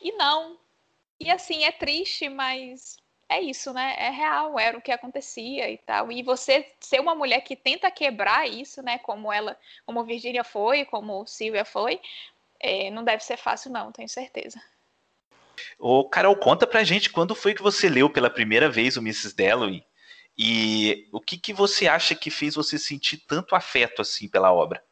E 0.00 0.12
não. 0.12 0.58
E 1.20 1.30
assim, 1.30 1.64
é 1.64 1.72
triste, 1.72 2.28
mas 2.28 2.96
é 3.28 3.40
isso, 3.40 3.72
né? 3.72 3.94
É 3.98 4.10
real, 4.10 4.58
era 4.58 4.78
o 4.78 4.80
que 4.82 4.92
acontecia 4.92 5.70
e 5.70 5.76
tal. 5.78 6.10
E 6.10 6.22
você 6.22 6.66
ser 6.80 7.00
uma 7.00 7.14
mulher 7.14 7.40
que 7.42 7.56
tenta 7.56 7.90
quebrar 7.90 8.48
isso, 8.48 8.82
né? 8.82 8.98
Como 8.98 9.32
ela, 9.32 9.58
como 9.84 10.04
Virginia 10.04 10.44
foi, 10.44 10.84
como 10.84 11.26
Silvia 11.26 11.64
foi, 11.64 12.00
é, 12.60 12.90
não 12.90 13.04
deve 13.04 13.22
ser 13.24 13.36
fácil, 13.36 13.70
não, 13.70 13.92
tenho 13.92 14.08
certeza. 14.08 14.60
Ô, 15.78 16.08
Carol, 16.08 16.36
conta 16.36 16.66
pra 16.66 16.84
gente 16.84 17.10
quando 17.10 17.34
foi 17.34 17.54
que 17.54 17.62
você 17.62 17.88
leu 17.88 18.10
pela 18.10 18.30
primeira 18.30 18.68
vez 18.68 18.96
o 18.96 19.00
Mrs. 19.00 19.34
Dalloway 19.34 19.82
e 20.38 21.08
o 21.12 21.20
que, 21.20 21.36
que 21.36 21.52
você 21.52 21.88
acha 21.88 22.14
que 22.14 22.30
fez 22.30 22.54
você 22.54 22.78
sentir 22.78 23.18
tanto 23.26 23.56
afeto 23.56 24.00
assim 24.00 24.28
pela 24.28 24.52
obra? 24.52 24.82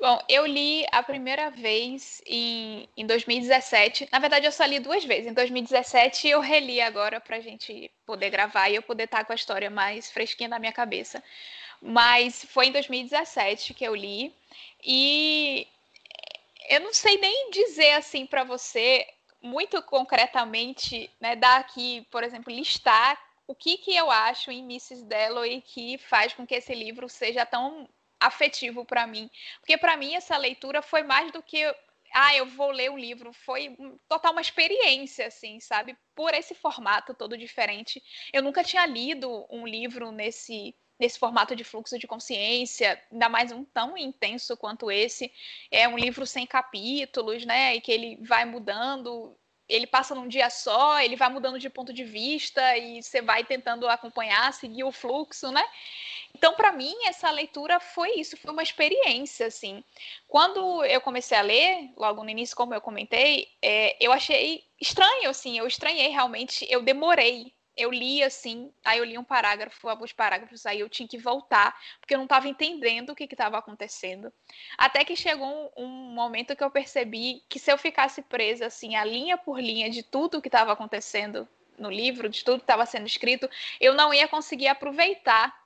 Bom, 0.00 0.18
eu 0.28 0.46
li 0.46 0.84
a 0.92 1.02
primeira 1.02 1.50
vez 1.50 2.22
em, 2.26 2.88
em 2.96 3.06
2017. 3.06 4.08
Na 4.12 4.18
verdade, 4.18 4.46
eu 4.46 4.52
só 4.52 4.64
li 4.64 4.78
duas 4.78 5.04
vezes. 5.04 5.26
Em 5.26 5.32
2017 5.32 6.28
eu 6.28 6.40
reli 6.40 6.80
agora 6.80 7.18
para 7.18 7.36
a 7.36 7.40
gente 7.40 7.90
poder 8.04 8.30
gravar 8.30 8.68
e 8.68 8.76
eu 8.76 8.82
poder 8.82 9.04
estar 9.04 9.24
com 9.24 9.32
a 9.32 9.36
história 9.36 9.70
mais 9.70 10.10
fresquinha 10.10 10.50
na 10.50 10.58
minha 10.58 10.72
cabeça. 10.72 11.22
Mas 11.80 12.44
foi 12.50 12.66
em 12.66 12.72
2017 12.72 13.72
que 13.72 13.84
eu 13.84 13.94
li. 13.94 14.34
E 14.84 15.66
eu 16.68 16.80
não 16.80 16.92
sei 16.92 17.18
nem 17.18 17.50
dizer 17.50 17.92
assim 17.92 18.26
para 18.26 18.44
você 18.44 19.06
muito 19.42 19.82
concretamente, 19.82 21.10
né, 21.20 21.36
dar 21.36 21.60
aqui, 21.60 22.06
por 22.10 22.22
exemplo, 22.22 22.52
listar 22.52 23.20
o 23.46 23.54
que, 23.54 23.78
que 23.78 23.94
eu 23.94 24.10
acho 24.10 24.50
em 24.50 24.60
Mrs. 24.64 25.04
Dalloway 25.04 25.60
que 25.60 25.98
faz 25.98 26.32
com 26.32 26.46
que 26.46 26.54
esse 26.54 26.74
livro 26.74 27.08
seja 27.08 27.46
tão 27.46 27.88
afetivo 28.18 28.84
para 28.84 29.06
mim. 29.06 29.30
Porque 29.60 29.78
para 29.78 29.96
mim 29.96 30.14
essa 30.14 30.36
leitura 30.36 30.82
foi 30.82 31.02
mais 31.02 31.30
do 31.32 31.42
que 31.42 31.62
ah, 32.12 32.34
eu 32.34 32.46
vou 32.46 32.70
ler 32.70 32.90
um 32.90 32.98
livro, 32.98 33.32
foi 33.32 33.76
total 34.08 34.32
uma 34.32 34.40
experiência, 34.40 35.26
assim, 35.26 35.60
sabe? 35.60 35.96
Por 36.14 36.32
esse 36.34 36.54
formato 36.54 37.14
todo 37.14 37.36
diferente. 37.36 38.02
Eu 38.32 38.42
nunca 38.42 38.64
tinha 38.64 38.86
lido 38.86 39.46
um 39.50 39.66
livro 39.66 40.10
nesse 40.10 40.74
nesse 40.98 41.18
formato 41.18 41.54
de 41.54 41.64
fluxo 41.64 41.98
de 41.98 42.06
consciência, 42.06 43.00
ainda 43.12 43.28
mais 43.28 43.52
um 43.52 43.64
tão 43.64 43.96
intenso 43.96 44.56
quanto 44.56 44.90
esse. 44.90 45.32
É 45.70 45.86
um 45.88 45.98
livro 45.98 46.26
sem 46.26 46.46
capítulos, 46.46 47.44
né? 47.44 47.74
E 47.74 47.80
que 47.80 47.92
ele 47.92 48.18
vai 48.22 48.44
mudando 48.44 49.36
ele 49.68 49.86
passa 49.86 50.14
num 50.14 50.28
dia 50.28 50.48
só, 50.48 51.00
ele 51.00 51.16
vai 51.16 51.28
mudando 51.28 51.58
de 51.58 51.68
ponto 51.68 51.92
de 51.92 52.04
vista 52.04 52.76
e 52.76 53.02
você 53.02 53.20
vai 53.20 53.44
tentando 53.44 53.88
acompanhar, 53.88 54.52
seguir 54.52 54.84
o 54.84 54.92
fluxo, 54.92 55.50
né? 55.50 55.64
Então, 56.34 56.54
para 56.54 56.70
mim, 56.70 56.94
essa 57.06 57.30
leitura 57.30 57.80
foi 57.80 58.20
isso, 58.20 58.36
foi 58.36 58.52
uma 58.52 58.62
experiência, 58.62 59.46
assim. 59.46 59.82
Quando 60.28 60.84
eu 60.84 61.00
comecei 61.00 61.36
a 61.36 61.40
ler, 61.40 61.90
logo 61.96 62.22
no 62.22 62.30
início, 62.30 62.56
como 62.56 62.74
eu 62.74 62.80
comentei, 62.80 63.48
é, 63.62 63.96
eu 63.98 64.12
achei 64.12 64.62
estranho, 64.80 65.30
assim, 65.30 65.58
eu 65.58 65.66
estranhei 65.66 66.08
realmente, 66.08 66.66
eu 66.68 66.82
demorei 66.82 67.55
eu 67.76 67.90
li 67.90 68.22
assim, 68.22 68.72
aí 68.84 68.98
eu 68.98 69.04
li 69.04 69.18
um 69.18 69.24
parágrafo, 69.24 69.88
alguns 69.88 70.12
parágrafos, 70.12 70.64
aí 70.64 70.80
eu 70.80 70.88
tinha 70.88 71.06
que 71.06 71.18
voltar, 71.18 71.78
porque 72.00 72.14
eu 72.14 72.18
não 72.18 72.24
estava 72.24 72.48
entendendo 72.48 73.10
o 73.10 73.14
que 73.14 73.24
estava 73.24 73.58
acontecendo. 73.58 74.32
Até 74.78 75.04
que 75.04 75.14
chegou 75.14 75.72
um, 75.76 75.84
um, 75.84 75.88
momento 76.14 76.56
que 76.56 76.64
eu 76.64 76.70
percebi 76.70 77.42
que 77.48 77.58
se 77.58 77.70
eu 77.70 77.76
ficasse 77.76 78.22
presa 78.22 78.66
assim, 78.66 78.96
a 78.96 79.04
linha 79.04 79.36
por 79.36 79.60
linha 79.60 79.90
de 79.90 80.02
tudo 80.02 80.40
que 80.40 80.48
estava 80.48 80.72
acontecendo 80.72 81.46
no 81.78 81.90
livro, 81.90 82.28
de 82.28 82.42
tudo 82.42 82.58
que 82.58 82.64
estava 82.64 82.86
sendo 82.86 83.06
escrito, 83.06 83.48
eu 83.78 83.94
não 83.94 84.14
ia 84.14 84.26
conseguir 84.26 84.68
aproveitar 84.68 85.65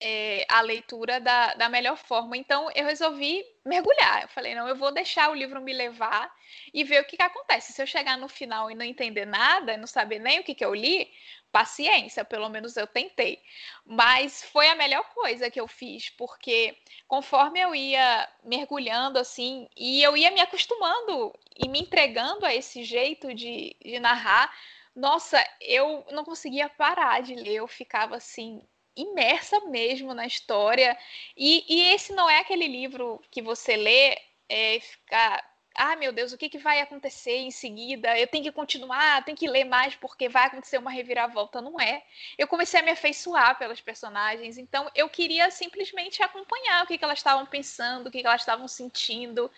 é, 0.00 0.44
a 0.48 0.60
leitura 0.60 1.20
da, 1.20 1.54
da 1.54 1.68
melhor 1.68 1.96
forma. 1.96 2.36
Então 2.36 2.70
eu 2.74 2.84
resolvi 2.84 3.44
mergulhar. 3.64 4.22
Eu 4.22 4.28
falei, 4.28 4.54
não, 4.54 4.68
eu 4.68 4.76
vou 4.76 4.92
deixar 4.92 5.30
o 5.30 5.34
livro 5.34 5.60
me 5.60 5.72
levar 5.72 6.32
e 6.72 6.84
ver 6.84 7.00
o 7.00 7.04
que, 7.04 7.16
que 7.16 7.22
acontece. 7.22 7.72
Se 7.72 7.82
eu 7.82 7.86
chegar 7.86 8.16
no 8.18 8.28
final 8.28 8.70
e 8.70 8.74
não 8.74 8.84
entender 8.84 9.24
nada, 9.24 9.76
não 9.76 9.86
saber 9.86 10.18
nem 10.18 10.40
o 10.40 10.44
que, 10.44 10.54
que 10.54 10.64
eu 10.64 10.74
li, 10.74 11.10
paciência, 11.50 12.24
pelo 12.24 12.48
menos 12.48 12.76
eu 12.76 12.86
tentei. 12.86 13.42
Mas 13.84 14.42
foi 14.42 14.68
a 14.68 14.74
melhor 14.74 15.04
coisa 15.14 15.50
que 15.50 15.60
eu 15.60 15.66
fiz, 15.66 16.10
porque 16.10 16.76
conforme 17.08 17.60
eu 17.60 17.74
ia 17.74 18.28
mergulhando 18.44 19.18
assim, 19.18 19.68
e 19.76 20.02
eu 20.02 20.16
ia 20.16 20.30
me 20.30 20.40
acostumando 20.40 21.32
e 21.56 21.68
me 21.68 21.80
entregando 21.80 22.44
a 22.44 22.54
esse 22.54 22.84
jeito 22.84 23.32
de, 23.34 23.74
de 23.82 23.98
narrar, 23.98 24.52
nossa, 24.94 25.42
eu 25.60 26.04
não 26.10 26.24
conseguia 26.24 26.68
parar 26.68 27.22
de 27.22 27.34
ler, 27.34 27.56
eu 27.56 27.68
ficava 27.68 28.16
assim 28.16 28.62
imersa 28.96 29.60
mesmo 29.66 30.14
na 30.14 30.26
história. 30.26 30.96
E, 31.36 31.64
e 31.68 31.92
esse 31.92 32.12
não 32.12 32.28
é 32.28 32.40
aquele 32.40 32.66
livro 32.66 33.22
que 33.30 33.42
você 33.42 33.76
lê 33.76 34.18
é, 34.48 34.80
ficar 34.80 35.44
ah, 35.76 35.94
meu 35.94 36.10
Deus, 36.10 36.32
o 36.32 36.38
que, 36.38 36.48
que 36.48 36.56
vai 36.58 36.80
acontecer 36.80 37.36
em 37.36 37.50
seguida? 37.50 38.18
Eu 38.18 38.26
tenho 38.26 38.42
que 38.44 38.50
continuar, 38.52 39.22
tenho 39.24 39.36
que 39.36 39.46
ler 39.46 39.64
mais 39.64 39.94
porque 39.94 40.26
vai 40.28 40.46
acontecer 40.46 40.78
uma 40.78 40.90
reviravolta. 40.90 41.60
Não 41.60 41.78
é. 41.78 42.02
Eu 42.38 42.48
comecei 42.48 42.80
a 42.80 42.82
me 42.82 42.90
afeiçoar 42.90 43.58
pelas 43.58 43.80
personagens, 43.80 44.56
então 44.56 44.90
eu 44.94 45.08
queria 45.08 45.50
simplesmente 45.50 46.22
acompanhar 46.22 46.82
o 46.82 46.86
que, 46.86 46.96
que 46.96 47.04
elas 47.04 47.18
estavam 47.18 47.44
pensando, 47.44 48.06
o 48.06 48.10
que, 48.10 48.22
que 48.22 48.26
elas 48.26 48.40
estavam 48.40 48.66
sentindo, 48.66 49.50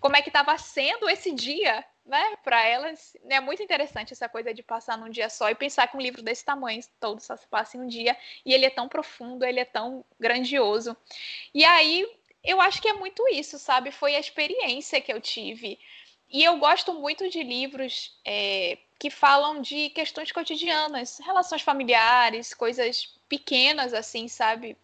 como 0.00 0.16
é 0.16 0.22
que 0.22 0.30
estava 0.30 0.56
sendo 0.56 1.10
esse 1.10 1.30
dia, 1.32 1.84
né? 2.06 2.36
Para 2.42 2.64
elas. 2.64 3.16
É 3.28 3.40
muito 3.40 3.62
interessante 3.62 4.12
essa 4.12 4.28
coisa 4.28 4.54
de 4.54 4.62
passar 4.62 4.96
num 4.96 5.10
dia 5.10 5.28
só 5.28 5.50
e 5.50 5.54
pensar 5.54 5.88
que 5.88 5.96
um 5.96 6.00
livro 6.00 6.22
desse 6.22 6.44
tamanho 6.44 6.80
todo 7.00 7.20
só 7.20 7.36
se 7.36 7.46
passa 7.48 7.76
em 7.76 7.80
um 7.80 7.86
dia 7.88 8.16
e 8.44 8.54
ele 8.54 8.64
é 8.64 8.70
tão 8.70 8.88
profundo, 8.88 9.44
ele 9.44 9.60
é 9.60 9.64
tão 9.64 10.04
grandioso. 10.18 10.96
E 11.52 11.64
aí 11.64 12.06
eu 12.44 12.60
acho 12.60 12.80
que 12.80 12.88
é 12.88 12.92
muito 12.92 13.26
isso, 13.28 13.58
sabe? 13.58 13.90
Foi 13.90 14.14
a 14.14 14.20
experiência 14.20 15.00
que 15.00 15.12
eu 15.12 15.20
tive. 15.20 15.78
e 16.30 16.42
eu 16.44 16.58
gosto 16.58 16.92
muito 16.94 17.28
de 17.30 17.42
livros 17.42 18.18
é, 18.24 18.78
que 18.98 19.10
falam 19.10 19.60
de 19.60 19.90
questões 19.90 20.32
cotidianas, 20.32 21.18
relações 21.18 21.62
familiares, 21.62 22.54
coisas 22.54 23.14
pequenas, 23.28 23.94
assim, 23.94 24.28
sabe? 24.28 24.76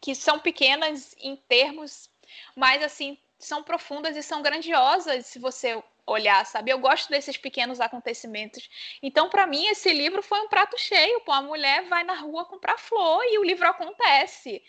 Que 0.00 0.14
são 0.14 0.38
pequenas 0.38 1.14
em 1.18 1.36
termos, 1.36 2.10
mas 2.56 2.82
assim, 2.82 3.18
são 3.38 3.62
profundas 3.62 4.16
e 4.16 4.22
são 4.22 4.42
grandiosas 4.42 5.26
se 5.26 5.38
você 5.38 5.82
olhar, 6.06 6.44
sabe? 6.46 6.70
Eu 6.70 6.78
gosto 6.78 7.08
desses 7.10 7.36
pequenos 7.36 7.80
acontecimentos. 7.80 8.68
Então, 9.02 9.28
para 9.28 9.46
mim, 9.46 9.66
esse 9.66 9.92
livro 9.92 10.22
foi 10.22 10.40
um 10.40 10.48
prato 10.48 10.76
cheio. 10.78 11.20
Pô, 11.20 11.32
a 11.32 11.42
mulher 11.42 11.84
vai 11.88 12.04
na 12.04 12.14
rua 12.14 12.44
comprar 12.44 12.78
flor 12.78 13.22
e 13.24 13.38
o 13.38 13.44
livro 13.44 13.66
acontece. 13.66 14.62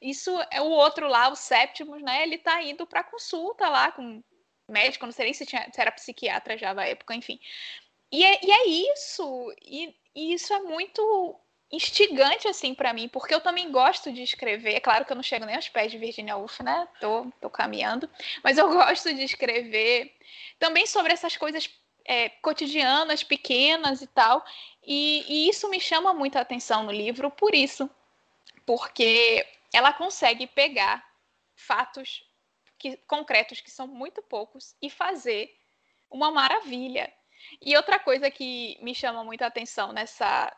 Isso 0.00 0.30
é 0.50 0.60
o 0.60 0.68
outro 0.68 1.08
lá, 1.08 1.28
o 1.28 1.36
Séptimos, 1.36 2.02
né? 2.02 2.22
Ele 2.22 2.38
tá 2.38 2.62
indo 2.62 2.86
para 2.86 3.04
consulta 3.04 3.68
lá 3.68 3.90
com 3.92 4.22
médico, 4.68 5.06
não 5.06 5.12
sei 5.12 5.26
nem 5.26 5.34
se, 5.34 5.46
tinha, 5.46 5.68
se 5.72 5.80
era 5.80 5.92
psiquiatra 5.92 6.58
já 6.58 6.74
na 6.74 6.84
época, 6.84 7.14
enfim. 7.14 7.40
E 8.12 8.24
é, 8.24 8.40
e 8.44 8.50
é 8.50 8.66
isso. 8.94 9.54
E, 9.64 9.94
e 10.14 10.34
isso 10.34 10.52
é 10.52 10.60
muito 10.60 11.40
instigante 11.70 12.46
assim 12.46 12.74
para 12.74 12.92
mim, 12.92 13.08
porque 13.08 13.34
eu 13.34 13.40
também 13.40 13.70
gosto 13.70 14.12
de 14.12 14.22
escrever. 14.22 14.74
É 14.74 14.80
claro 14.80 15.04
que 15.04 15.12
eu 15.12 15.16
não 15.16 15.22
chego 15.22 15.44
nem 15.44 15.56
aos 15.56 15.68
pés 15.68 15.90
de 15.90 15.98
Virginia 15.98 16.36
Woolf, 16.36 16.60
né? 16.60 16.88
Tô, 17.00 17.26
tô 17.40 17.50
caminhando, 17.50 18.08
mas 18.42 18.58
eu 18.58 18.68
gosto 18.70 19.12
de 19.12 19.22
escrever 19.24 20.14
também 20.58 20.86
sobre 20.86 21.12
essas 21.12 21.36
coisas 21.36 21.68
é, 22.04 22.28
cotidianas, 22.28 23.22
pequenas 23.22 24.00
e 24.00 24.06
tal. 24.06 24.44
E, 24.84 25.24
e 25.28 25.48
isso 25.48 25.68
me 25.68 25.80
chama 25.80 26.14
muita 26.14 26.40
atenção 26.40 26.84
no 26.84 26.92
livro, 26.92 27.30
por 27.30 27.54
isso, 27.54 27.90
porque 28.64 29.44
ela 29.72 29.92
consegue 29.92 30.46
pegar 30.46 31.04
fatos 31.54 32.24
que, 32.78 32.96
concretos 33.08 33.60
que 33.60 33.70
são 33.70 33.86
muito 33.86 34.22
poucos 34.22 34.76
e 34.80 34.88
fazer 34.88 35.52
uma 36.10 36.30
maravilha. 36.30 37.12
E 37.60 37.76
outra 37.76 37.98
coisa 37.98 38.30
que 38.30 38.78
me 38.80 38.94
chama 38.94 39.24
muita 39.24 39.46
atenção 39.46 39.92
nessa, 39.92 40.54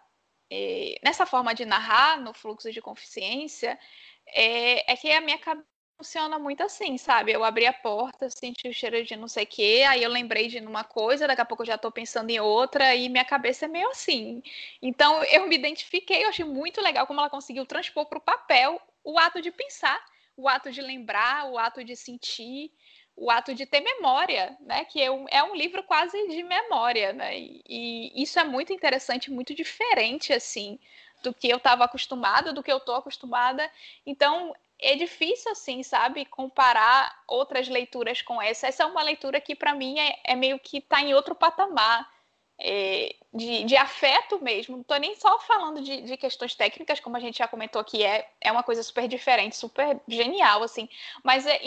é, 0.51 0.99
nessa 1.05 1.27
forma 1.27 1.55
de 1.55 1.65
narrar 1.65 2.21
no 2.21 2.33
fluxo 2.33 2.71
de 2.73 2.81
consciência 2.81 3.79
é, 4.27 4.93
é 4.93 4.97
que 4.97 5.11
a 5.11 5.21
minha 5.21 5.39
cabeça 5.39 5.67
funciona 5.99 6.39
muito 6.39 6.63
assim, 6.63 6.97
sabe? 6.97 7.33
Eu 7.33 7.43
abri 7.43 7.67
a 7.67 7.73
porta, 7.73 8.31
senti 8.31 8.69
o 8.69 8.73
cheiro 8.73 9.05
de 9.05 9.17
não 9.17 9.27
sei 9.27 9.43
o 9.43 9.47
quê, 9.47 9.85
aí 9.89 10.01
eu 10.01 10.09
lembrei 10.09 10.47
de 10.47 10.59
uma 10.61 10.85
coisa, 10.85 11.27
daqui 11.27 11.41
a 11.41 11.45
pouco 11.45 11.65
eu 11.65 11.67
já 11.67 11.75
estou 11.75 11.91
pensando 11.91 12.31
em 12.31 12.39
outra, 12.39 12.95
e 12.95 13.09
minha 13.09 13.25
cabeça 13.25 13.65
é 13.65 13.69
meio 13.69 13.89
assim. 13.91 14.41
Então 14.81 15.25
eu 15.25 15.49
me 15.49 15.57
identifiquei, 15.57 16.25
eu 16.25 16.29
achei 16.29 16.45
muito 16.45 16.81
legal 16.81 17.05
como 17.05 17.19
ela 17.21 17.29
conseguiu 17.29 17.67
transpor 17.67 18.07
para 18.07 18.19
o 18.19 18.21
papel 18.23 18.81
o 19.03 19.19
ato 19.19 19.43
de 19.43 19.51
pensar, 19.51 20.01
o 20.37 20.49
ato 20.49 20.71
de 20.71 20.81
lembrar, 20.81 21.51
o 21.51 21.59
ato 21.59 21.83
de 21.83 21.97
sentir 21.97 22.71
o 23.21 23.31
ato 23.31 23.55
de 23.55 23.67
ter 23.67 23.81
memória, 23.81 24.57
né? 24.61 24.85
Que 24.85 25.03
é 25.03 25.11
um, 25.11 25.27
é 25.29 25.43
um 25.43 25.55
livro 25.55 25.83
quase 25.83 26.17
de 26.29 26.43
memória, 26.43 27.13
né? 27.13 27.39
E, 27.39 27.63
e 27.69 28.23
isso 28.23 28.39
é 28.39 28.45
muito 28.45 28.73
interessante, 28.73 29.31
muito 29.31 29.55
diferente, 29.55 30.33
assim, 30.33 30.79
do 31.23 31.35
que 31.35 31.49
eu 31.49 31.57
estava 31.57 31.85
acostumada, 31.85 32.53
do 32.53 32.63
que 32.63 32.71
eu 32.71 32.79
estou 32.79 32.95
acostumada. 32.95 33.69
Então, 34.07 34.55
é 34.81 34.95
difícil, 34.95 35.51
assim, 35.51 35.83
sabe, 35.83 36.25
comparar 36.27 37.23
outras 37.27 37.69
leituras 37.69 38.23
com 38.23 38.41
essa. 38.41 38.69
Essa 38.69 38.85
é 38.85 38.87
uma 38.87 39.03
leitura 39.03 39.41
que, 39.41 39.55
para 39.55 39.75
mim, 39.75 39.99
é, 39.99 40.21
é, 40.25 40.37
meio 40.37 40.59
que 40.59 40.79
está 40.79 41.03
em 41.03 41.15
outro 41.15 41.35
patamar. 41.35 42.09
É, 42.61 43.15
de, 43.33 43.63
de, 43.63 43.77
afeto 43.77 44.43
mesmo, 44.43 44.75
não 44.75 44.81
estou 44.81 44.99
nem 44.99 45.15
só 45.15 45.39
falando 45.39 45.81
de, 45.81 46.03
de, 46.03 46.17
questões 46.17 46.57
técnicas, 46.57 46.99
como 46.99 47.17
a 47.17 47.21
gente 47.21 47.39
já 47.39 47.47
comentou 47.47 47.81
aqui, 47.81 48.03
é, 48.03 48.29
é 48.41 48.51
uma 48.51 48.65
coisa 48.65 48.83
super 48.83 49.07
diferente, 49.07 49.55
super 49.55 50.01
genial, 50.09 50.65
assim, 50.65 50.89
mas 51.23 51.47
é, 51.47 51.61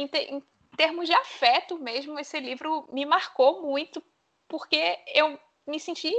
termos 0.82 1.06
de 1.06 1.14
afeto 1.14 1.78
mesmo, 1.78 2.20
esse 2.20 2.40
livro 2.40 2.90
me 2.92 3.06
marcou 3.06 3.62
muito, 3.62 4.02
porque 4.48 4.98
eu 5.14 5.40
me 5.68 5.80
senti 5.80 6.12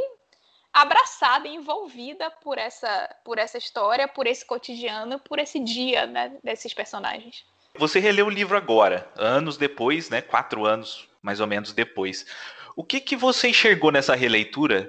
abraçada 0.72 1.48
envolvida 1.48 2.30
por 2.30 2.58
essa, 2.58 3.12
por 3.24 3.38
essa 3.38 3.58
história, 3.58 4.06
por 4.06 4.24
esse 4.24 4.46
cotidiano, 4.46 5.18
por 5.18 5.40
esse 5.40 5.58
dia 5.58 6.06
né, 6.06 6.38
desses 6.44 6.72
personagens. 6.72 7.44
Você 7.74 7.98
releu 7.98 8.26
o 8.26 8.30
livro 8.30 8.56
agora, 8.56 9.10
anos 9.16 9.56
depois, 9.56 10.08
né? 10.08 10.22
Quatro 10.22 10.64
anos 10.64 11.08
mais 11.20 11.40
ou 11.40 11.48
menos 11.48 11.72
depois. 11.72 12.24
O 12.76 12.84
que, 12.84 13.00
que 13.00 13.16
você 13.16 13.48
enxergou 13.48 13.90
nessa 13.90 14.14
releitura 14.14 14.88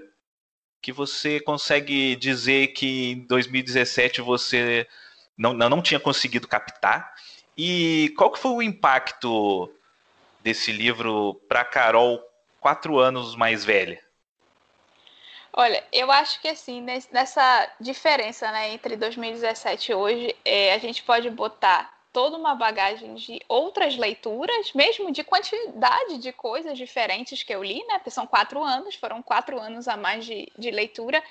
que 0.83 0.91
você 0.91 1.39
consegue 1.39 2.15
dizer 2.15 2.67
que 2.67 3.13
em 3.13 3.25
2017 3.25 4.21
você 4.21 4.87
não, 5.35 5.51
não 5.53 5.81
tinha 5.81 5.99
conseguido 5.99 6.47
captar 6.47 7.11
e 7.57 8.13
qual 8.17 8.31
que 8.31 8.39
foi 8.39 8.51
o 8.51 8.61
impacto 8.61 9.69
desse 10.41 10.71
livro 10.71 11.35
para 11.47 11.63
Carol, 11.63 12.21
quatro 12.59 12.99
anos 12.99 13.35
mais 13.35 13.63
velha? 13.63 14.01
Olha, 15.55 15.83
eu 15.91 16.11
acho 16.11 16.41
que 16.41 16.47
assim, 16.47 16.81
nessa 16.81 17.71
diferença 17.79 18.51
né, 18.51 18.73
entre 18.73 18.97
2017 18.97 19.91
e 19.91 19.95
hoje, 19.95 20.35
é, 20.43 20.73
a 20.73 20.79
gente 20.79 21.03
pode 21.03 21.29
botar 21.29 21.93
toda 22.11 22.37
uma 22.37 22.55
bagagem 22.55 23.13
de 23.15 23.39
outras 23.47 23.95
leituras, 23.95 24.71
mesmo 24.73 25.11
de 25.11 25.23
quantidade 25.23 26.17
de 26.17 26.31
coisas 26.31 26.77
diferentes 26.77 27.43
que 27.43 27.53
eu 27.53 27.63
li, 27.63 27.83
né? 27.87 27.95
Porque 27.95 28.11
são 28.11 28.27
quatro 28.27 28.63
anos, 28.63 28.95
foram 28.95 29.21
quatro 29.21 29.59
anos 29.59 29.87
a 29.87 29.97
mais 29.97 30.25
de, 30.25 30.47
de 30.57 30.69
leitura. 30.69 31.21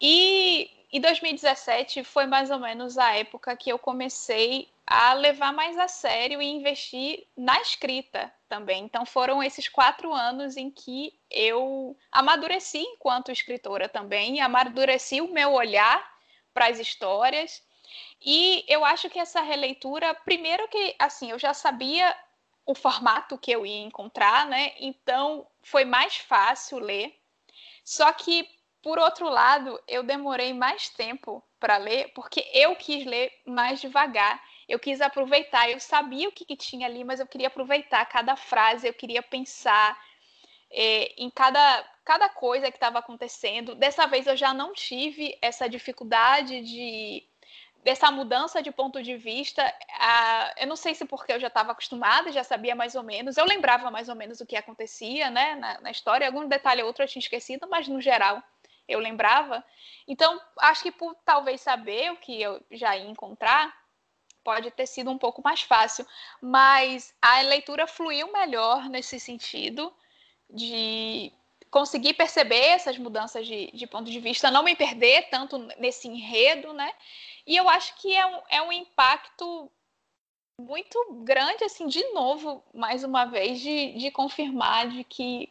E, 0.00 0.70
e 0.92 1.00
2017 1.00 2.04
foi 2.04 2.26
mais 2.26 2.50
ou 2.50 2.58
menos 2.58 2.98
a 2.98 3.14
época 3.14 3.56
que 3.56 3.70
eu 3.70 3.78
comecei 3.78 4.68
a 4.86 5.12
levar 5.14 5.52
mais 5.52 5.78
a 5.78 5.88
sério 5.88 6.42
e 6.42 6.46
investir 6.46 7.26
na 7.36 7.60
escrita 7.60 8.32
também. 8.48 8.84
Então 8.84 9.06
foram 9.06 9.42
esses 9.42 9.68
quatro 9.68 10.12
anos 10.12 10.56
em 10.56 10.70
que 10.70 11.12
eu 11.30 11.96
amadureci 12.10 12.78
enquanto 12.78 13.32
escritora 13.32 13.88
também, 13.88 14.40
amadureci 14.40 15.20
o 15.20 15.32
meu 15.32 15.52
olhar 15.52 16.04
para 16.52 16.66
as 16.66 16.78
histórias. 16.78 17.62
E 18.20 18.64
eu 18.68 18.84
acho 18.84 19.08
que 19.08 19.18
essa 19.18 19.40
releitura, 19.40 20.14
primeiro 20.14 20.66
que 20.68 20.94
assim, 20.98 21.30
eu 21.30 21.38
já 21.38 21.54
sabia 21.54 22.14
o 22.64 22.74
formato 22.74 23.38
que 23.38 23.50
eu 23.50 23.66
ia 23.66 23.82
encontrar, 23.82 24.46
né? 24.46 24.72
Então 24.78 25.46
foi 25.62 25.84
mais 25.84 26.16
fácil 26.16 26.78
ler. 26.78 27.18
Só 27.84 28.12
que 28.12 28.48
por 28.82 28.98
outro 28.98 29.28
lado, 29.28 29.80
eu 29.86 30.02
demorei 30.02 30.52
mais 30.52 30.88
tempo 30.88 31.42
para 31.60 31.76
ler, 31.76 32.12
porque 32.14 32.44
eu 32.52 32.74
quis 32.74 33.06
ler 33.06 33.32
mais 33.46 33.80
devagar 33.80 34.42
eu 34.72 34.78
quis 34.78 35.02
aproveitar, 35.02 35.68
eu 35.70 35.78
sabia 35.78 36.26
o 36.30 36.32
que, 36.32 36.46
que 36.46 36.56
tinha 36.56 36.86
ali, 36.86 37.04
mas 37.04 37.20
eu 37.20 37.26
queria 37.26 37.48
aproveitar 37.48 38.02
cada 38.06 38.34
frase, 38.36 38.88
eu 38.88 38.94
queria 38.94 39.22
pensar 39.22 40.02
é, 40.70 41.12
em 41.22 41.28
cada, 41.28 41.84
cada 42.02 42.30
coisa 42.30 42.70
que 42.70 42.78
estava 42.78 42.98
acontecendo. 42.98 43.74
Dessa 43.74 44.06
vez 44.06 44.26
eu 44.26 44.34
já 44.34 44.54
não 44.54 44.72
tive 44.72 45.36
essa 45.42 45.68
dificuldade 45.68 46.62
de 46.62 47.22
dessa 47.84 48.10
mudança 48.10 48.62
de 48.62 48.70
ponto 48.70 49.02
de 49.02 49.14
vista. 49.14 49.62
A, 50.00 50.54
eu 50.56 50.66
não 50.66 50.76
sei 50.76 50.94
se 50.94 51.04
porque 51.04 51.34
eu 51.34 51.40
já 51.40 51.48
estava 51.48 51.72
acostumada, 51.72 52.32
já 52.32 52.42
sabia 52.42 52.74
mais 52.74 52.94
ou 52.94 53.02
menos, 53.02 53.36
eu 53.36 53.44
lembrava 53.44 53.90
mais 53.90 54.08
ou 54.08 54.14
menos 54.14 54.40
o 54.40 54.46
que 54.46 54.56
acontecia 54.56 55.28
né, 55.30 55.54
na, 55.56 55.80
na 55.82 55.90
história, 55.90 56.26
algum 56.26 56.48
detalhe 56.48 56.80
ou 56.80 56.86
outro 56.86 57.02
eu 57.04 57.08
tinha 57.08 57.20
esquecido, 57.20 57.68
mas 57.68 57.88
no 57.88 58.00
geral 58.00 58.42
eu 58.88 59.00
lembrava. 59.00 59.62
Então, 60.08 60.40
acho 60.60 60.82
que 60.82 60.92
por 60.92 61.14
talvez 61.26 61.60
saber 61.60 62.10
o 62.12 62.16
que 62.16 62.40
eu 62.40 62.62
já 62.70 62.96
ia 62.96 63.10
encontrar, 63.10 63.81
pode 64.44 64.70
ter 64.70 64.86
sido 64.86 65.10
um 65.10 65.18
pouco 65.18 65.42
mais 65.42 65.62
fácil, 65.62 66.06
mas 66.40 67.14
a 67.20 67.40
leitura 67.42 67.86
fluiu 67.86 68.32
melhor 68.32 68.88
nesse 68.88 69.18
sentido 69.18 69.92
de 70.48 71.32
conseguir 71.70 72.14
perceber 72.14 72.66
essas 72.66 72.98
mudanças 72.98 73.46
de, 73.46 73.70
de 73.72 73.86
ponto 73.86 74.10
de 74.10 74.20
vista, 74.20 74.50
não 74.50 74.62
me 74.62 74.76
perder 74.76 75.28
tanto 75.30 75.58
nesse 75.78 76.06
enredo, 76.06 76.72
né? 76.74 76.92
E 77.46 77.56
eu 77.56 77.68
acho 77.68 77.96
que 77.96 78.14
é 78.14 78.26
um, 78.26 78.40
é 78.50 78.62
um 78.62 78.72
impacto 78.72 79.70
muito 80.58 81.22
grande, 81.24 81.64
assim, 81.64 81.86
de 81.86 82.04
novo, 82.12 82.62
mais 82.74 83.02
uma 83.02 83.24
vez, 83.24 83.60
de, 83.60 83.92
de 83.94 84.10
confirmar 84.10 84.88
de 84.88 85.02
que, 85.02 85.50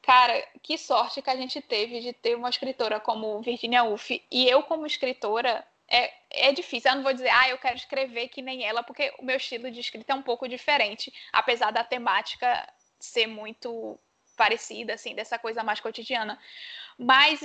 cara, 0.00 0.40
que 0.62 0.78
sorte 0.78 1.20
que 1.20 1.30
a 1.30 1.36
gente 1.36 1.60
teve 1.60 2.00
de 2.00 2.12
ter 2.12 2.36
uma 2.36 2.48
escritora 2.48 3.00
como 3.00 3.40
Virginia 3.42 3.82
Woolf. 3.82 4.10
E 4.30 4.48
eu, 4.48 4.62
como 4.62 4.86
escritora, 4.86 5.66
é, 5.88 6.12
é 6.30 6.52
difícil. 6.52 6.90
Eu 6.90 6.96
não 6.96 7.02
vou 7.02 7.12
dizer, 7.12 7.28
ah, 7.28 7.48
eu 7.48 7.58
quero 7.58 7.76
escrever 7.76 8.28
que 8.28 8.42
nem 8.42 8.64
ela, 8.64 8.82
porque 8.82 9.12
o 9.18 9.24
meu 9.24 9.36
estilo 9.36 9.70
de 9.70 9.80
escrita 9.80 10.12
é 10.12 10.16
um 10.16 10.22
pouco 10.22 10.48
diferente, 10.48 11.12
apesar 11.32 11.70
da 11.70 11.84
temática 11.84 12.68
ser 12.98 13.26
muito 13.26 13.98
parecida, 14.36 14.94
assim, 14.94 15.14
dessa 15.14 15.38
coisa 15.38 15.62
mais 15.62 15.80
cotidiana. 15.80 16.38
Mas 16.98 17.40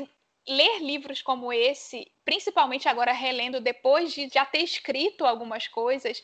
ler 0.48 0.80
livros 0.80 1.22
como 1.22 1.54
esse, 1.54 2.12
principalmente 2.26 2.88
agora 2.88 3.12
relendo 3.12 3.62
depois 3.62 4.14
de 4.14 4.28
já 4.28 4.46
ter 4.46 4.60
escrito 4.60 5.26
algumas 5.26 5.68
coisas, 5.68 6.24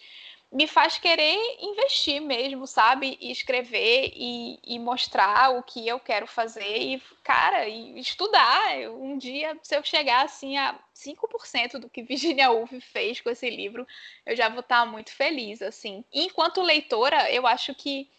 me 0.52 0.66
faz 0.66 0.98
querer 0.98 1.38
investir 1.60 2.22
mesmo, 2.22 2.66
sabe? 2.66 3.18
E 3.20 3.32
escrever 3.32 4.12
e, 4.16 4.60
e, 4.64 4.80
mostrar 4.80 5.52
o 5.52 5.62
que 5.62 5.86
eu 5.86 6.00
quero 6.00 6.26
fazer 6.26 6.78
e, 6.78 7.02
cara, 7.24 7.68
e 7.68 8.00
estudar. 8.00 8.78
Um 8.92 9.18
dia, 9.18 9.58
se 9.62 9.76
eu 9.76 9.84
chegar 9.84 10.24
assim 10.24 10.58
a 10.58 10.80
5% 10.96 11.80
do 11.80 11.90
que 11.90 12.02
Virginia 12.04 12.50
Woolf 12.50 12.72
fez 12.80 13.20
com 13.20 13.30
esse 13.30 13.50
livro, 13.50 13.86
eu 14.26 14.36
já 14.36 14.48
vou 14.48 14.62
estar 14.62 14.86
muito 14.86 15.12
feliz, 15.12 15.62
assim. 15.62 16.04
Enquanto 16.14 16.62
leitora, 16.62 17.30
eu 17.30 17.46
acho 17.46 17.76
que 17.76 18.10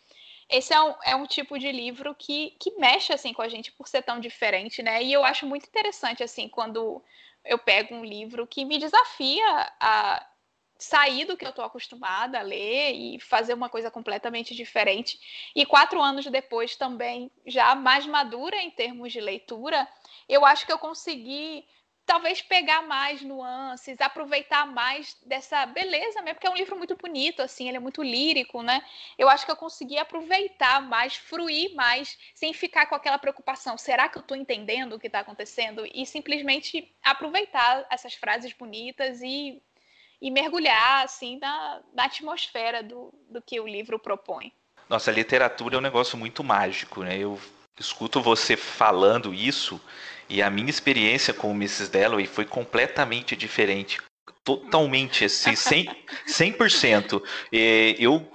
esse 0.51 0.73
é 0.73 0.83
um, 0.83 0.95
é 1.05 1.17
um 1.17 1.27
tipo 1.27 1.59
de 1.59 1.71
livro 1.73 2.15
que, 2.15 2.55
que 2.59 2.73
mexe 2.79 3.13
assim 3.13 3.33
com 3.33 3.43
a 3.43 3.49
gente 3.49 3.73
por 3.73 3.87
ser 3.89 4.03
tão 4.03 4.21
diferente, 4.21 4.83
né? 4.83 5.03
E 5.03 5.13
eu 5.13 5.25
acho 5.25 5.47
muito 5.47 5.67
interessante 5.67 6.23
assim 6.23 6.49
quando 6.49 7.03
eu 7.45 7.59
pego 7.59 7.95
um 7.95 8.05
livro 8.05 8.47
que 8.47 8.65
me 8.65 8.79
desafia 8.79 9.73
a 9.81 10.27
sair 10.79 11.25
do 11.25 11.37
que 11.37 11.45
eu 11.45 11.51
estou 11.51 11.65
acostumada 11.65 12.39
a 12.39 12.43
ler 12.43 12.93
e 12.93 13.21
fazer 13.21 13.53
uma 13.53 13.69
coisa 13.69 13.91
completamente 13.91 14.55
diferente. 14.55 15.19
E 15.55 15.67
quatro 15.67 16.01
anos 16.01 16.25
depois 16.27 16.77
também, 16.77 17.31
já 17.47 17.75
mais 17.75 18.07
madura 18.07 18.57
em 18.57 18.71
termos 18.71 19.13
de 19.13 19.21
leitura, 19.21 19.89
eu 20.29 20.47
acho 20.47 20.65
que 20.65 20.73
eu 20.73 20.79
consegui 20.79 21.65
talvez 22.09 22.41
pegar 22.41 22.81
mais 22.83 23.21
nuances, 23.21 24.01
aproveitar 24.01 24.67
mais 24.67 25.15
dessa 25.27 25.67
beleza 25.67 26.23
mesmo, 26.23 26.37
porque 26.37 26.47
é 26.47 26.51
um 26.51 26.57
livro 26.57 26.75
muito 26.75 26.97
bonito, 26.97 27.43
assim, 27.43 27.69
ele 27.69 27.77
é 27.77 27.81
muito 27.81 28.03
lírico, 28.03 28.63
né? 28.63 28.83
Eu 29.19 29.29
acho 29.29 29.45
que 29.45 29.53
eu 29.53 29.57
consegui 29.57 29.99
aproveitar 29.99 30.81
mais, 30.81 31.17
fruir 31.17 31.75
mais, 31.75 32.19
sem 32.35 32.55
ficar 32.55 32.87
com 32.87 32.95
aquela 32.95 33.19
preocupação, 33.19 33.77
será 33.77 34.09
que 34.09 34.17
eu 34.17 34.23
estou 34.23 34.35
entendendo 34.35 34.95
o 34.95 34.99
que 34.99 35.07
está 35.07 35.21
acontecendo? 35.21 35.87
E 35.93 36.07
simplesmente 36.07 36.91
aproveitar 37.03 37.87
essas 37.91 38.15
frases 38.15 38.55
bonitas 38.55 39.21
e, 39.21 39.63
e 40.21 40.31
mergulhar, 40.31 41.05
assim, 41.05 41.39
na, 41.39 41.81
na 41.95 42.05
atmosfera 42.05 42.83
do, 42.83 43.13
do 43.31 43.41
que 43.41 43.61
o 43.61 43.67
livro 43.67 43.99
propõe. 43.99 44.53
Nossa, 44.89 45.11
a 45.11 45.15
literatura 45.15 45.77
é 45.77 45.79
um 45.79 45.83
negócio 45.83 46.17
muito 46.17 46.43
mágico, 46.43 47.03
né? 47.03 47.19
Eu 47.19 47.39
escuto 47.79 48.21
você 48.21 48.57
falando 48.57 49.33
isso 49.33 49.81
e 50.29 50.43
a 50.43 50.51
minha 50.51 50.71
experiência 50.71 51.33
com 51.33 51.51
o 51.51 51.55
Mrs. 51.55 51.91
Dalloway 51.91 52.27
foi 52.27 52.45
completamente 52.45 53.37
diferente. 53.37 54.01
Totalmente, 54.43 55.25
assim, 55.25 55.53
100%. 55.53 55.97
100%. 56.27 57.23
Eu, 57.99 58.27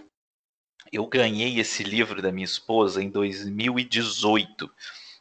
eu 0.92 1.08
ganhei 1.08 1.60
esse 1.60 1.84
livro 1.84 2.22
da 2.22 2.32
minha 2.32 2.46
esposa 2.46 3.02
em 3.02 3.10
2018. 3.10 4.70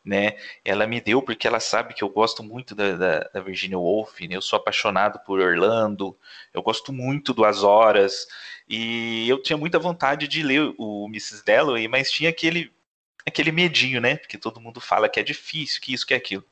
Né? 0.05 0.37
Ela 0.65 0.87
me 0.87 1.01
deu 1.01 1.23
porque 1.23 1.47
ela 1.47 1.61
sabe 1.61 1.95
que 1.95 2.03
eu 2.03 2.09
gosto 2.09 2.43
muito 2.43 2.75
da, 2.75 2.97
da, 2.97 3.19
da 3.35 3.41
Virginia 3.41 3.79
Woolf, 3.79 4.21
né? 4.23 4.35
eu 4.35 4.43
sou 4.43 4.57
apaixonado 4.57 5.21
por 5.21 5.39
Orlando, 5.39 6.19
eu 6.53 6.61
gosto 6.61 6.93
muito 6.93 7.33
do 7.33 7.45
As 7.45 7.63
Horas, 7.63 8.27
e 8.69 9.29
eu 9.29 9.41
tinha 9.41 9.57
muita 9.57 9.79
vontade 9.79 10.27
de 10.27 10.43
ler 10.43 10.75
o 10.77 11.07
Mrs. 11.07 11.45
Dalloway, 11.45 11.87
mas 11.87 12.11
tinha 12.11 12.31
aquele, 12.31 12.73
aquele 13.27 13.53
medinho, 13.53 14.01
né? 14.01 14.17
Porque 14.17 14.39
todo 14.39 14.61
mundo 14.61 14.81
fala 14.81 15.09
que 15.09 15.21
é 15.21 15.23
difícil, 15.23 15.81
que 15.81 15.93
isso, 15.93 16.07
que 16.07 16.15
aquilo. 16.15 16.45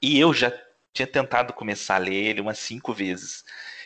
E 0.00 0.18
eu 0.18 0.34
já 0.34 0.52
tinha 0.92 1.06
tentado 1.06 1.52
começar 1.52 1.96
a 1.96 1.98
ler 1.98 2.14
ele 2.14 2.40
umas 2.40 2.58
cinco 2.58 2.92
vezes. 2.92 3.44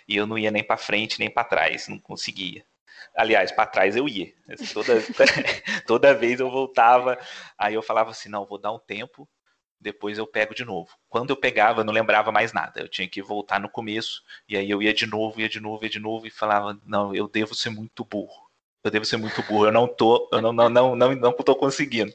E 0.08 0.16
eu 0.16 0.26
não 0.26 0.38
ia 0.38 0.50
nem 0.50 0.64
para 0.64 0.76
frente 0.76 1.18
nem 1.18 1.30
para 1.30 1.44
trás, 1.44 1.88
não 1.88 1.98
conseguia. 1.98 2.64
Aliás, 3.14 3.52
para 3.52 3.66
trás 3.66 3.96
eu 3.96 4.08
ia. 4.08 4.32
Toda, 4.72 4.94
toda 5.86 6.14
vez 6.14 6.40
eu 6.40 6.50
voltava, 6.50 7.18
aí 7.58 7.74
eu 7.74 7.82
falava 7.82 8.10
assim: 8.10 8.28
não, 8.28 8.46
vou 8.46 8.58
dar 8.58 8.72
um 8.72 8.78
tempo, 8.78 9.28
depois 9.80 10.18
eu 10.18 10.26
pego 10.26 10.54
de 10.54 10.64
novo. 10.64 10.90
Quando 11.08 11.30
eu 11.30 11.36
pegava, 11.36 11.80
eu 11.80 11.84
não 11.84 11.92
lembrava 11.92 12.32
mais 12.32 12.52
nada. 12.52 12.80
Eu 12.80 12.88
tinha 12.88 13.08
que 13.08 13.22
voltar 13.22 13.60
no 13.60 13.68
começo, 13.68 14.22
e 14.48 14.56
aí 14.56 14.70
eu 14.70 14.82
ia 14.82 14.94
de 14.94 15.06
novo, 15.06 15.40
ia 15.40 15.48
de 15.48 15.60
novo, 15.60 15.84
ia 15.84 15.90
de 15.90 16.00
novo, 16.00 16.26
e 16.26 16.30
falava: 16.30 16.78
não, 16.84 17.14
eu 17.14 17.28
devo 17.28 17.54
ser 17.54 17.70
muito 17.70 18.04
burro. 18.04 18.46
Eu 18.84 18.90
devo 18.90 19.04
ser 19.04 19.16
muito 19.16 19.42
burro, 19.42 19.66
eu 19.66 19.72
não 19.72 19.88
tô, 19.88 20.28
eu 20.32 20.40
não, 20.40 20.52
não, 20.52 20.68
não, 20.68 20.94
não, 20.94 21.14
não 21.14 21.32
tô 21.32 21.56
conseguindo. 21.56 22.12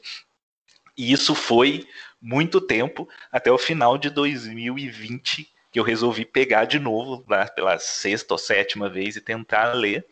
E 0.96 1.12
isso 1.12 1.34
foi 1.34 1.86
muito 2.20 2.60
tempo, 2.60 3.08
até 3.30 3.50
o 3.50 3.58
final 3.58 3.98
de 3.98 4.08
2020, 4.08 5.51
que 5.72 5.80
eu 5.80 5.84
resolvi 5.84 6.24
pegar 6.26 6.66
de 6.66 6.78
novo, 6.78 7.24
lá 7.26 7.46
pela 7.48 7.78
sexta 7.78 8.34
ou 8.34 8.38
sétima 8.38 8.90
vez, 8.90 9.16
e 9.16 9.20
tentar 9.20 9.72
ler. 9.72 10.06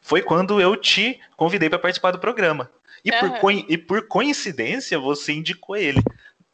Foi 0.00 0.20
quando 0.20 0.60
eu 0.60 0.76
te 0.76 1.20
convidei 1.36 1.70
para 1.70 1.78
participar 1.78 2.10
do 2.10 2.18
programa. 2.18 2.70
E, 3.04 3.12
uhum. 3.12 3.38
por, 3.38 3.52
e 3.52 3.78
por 3.78 4.08
coincidência, 4.08 4.98
você 4.98 5.32
indicou 5.32 5.76
ele. 5.76 6.02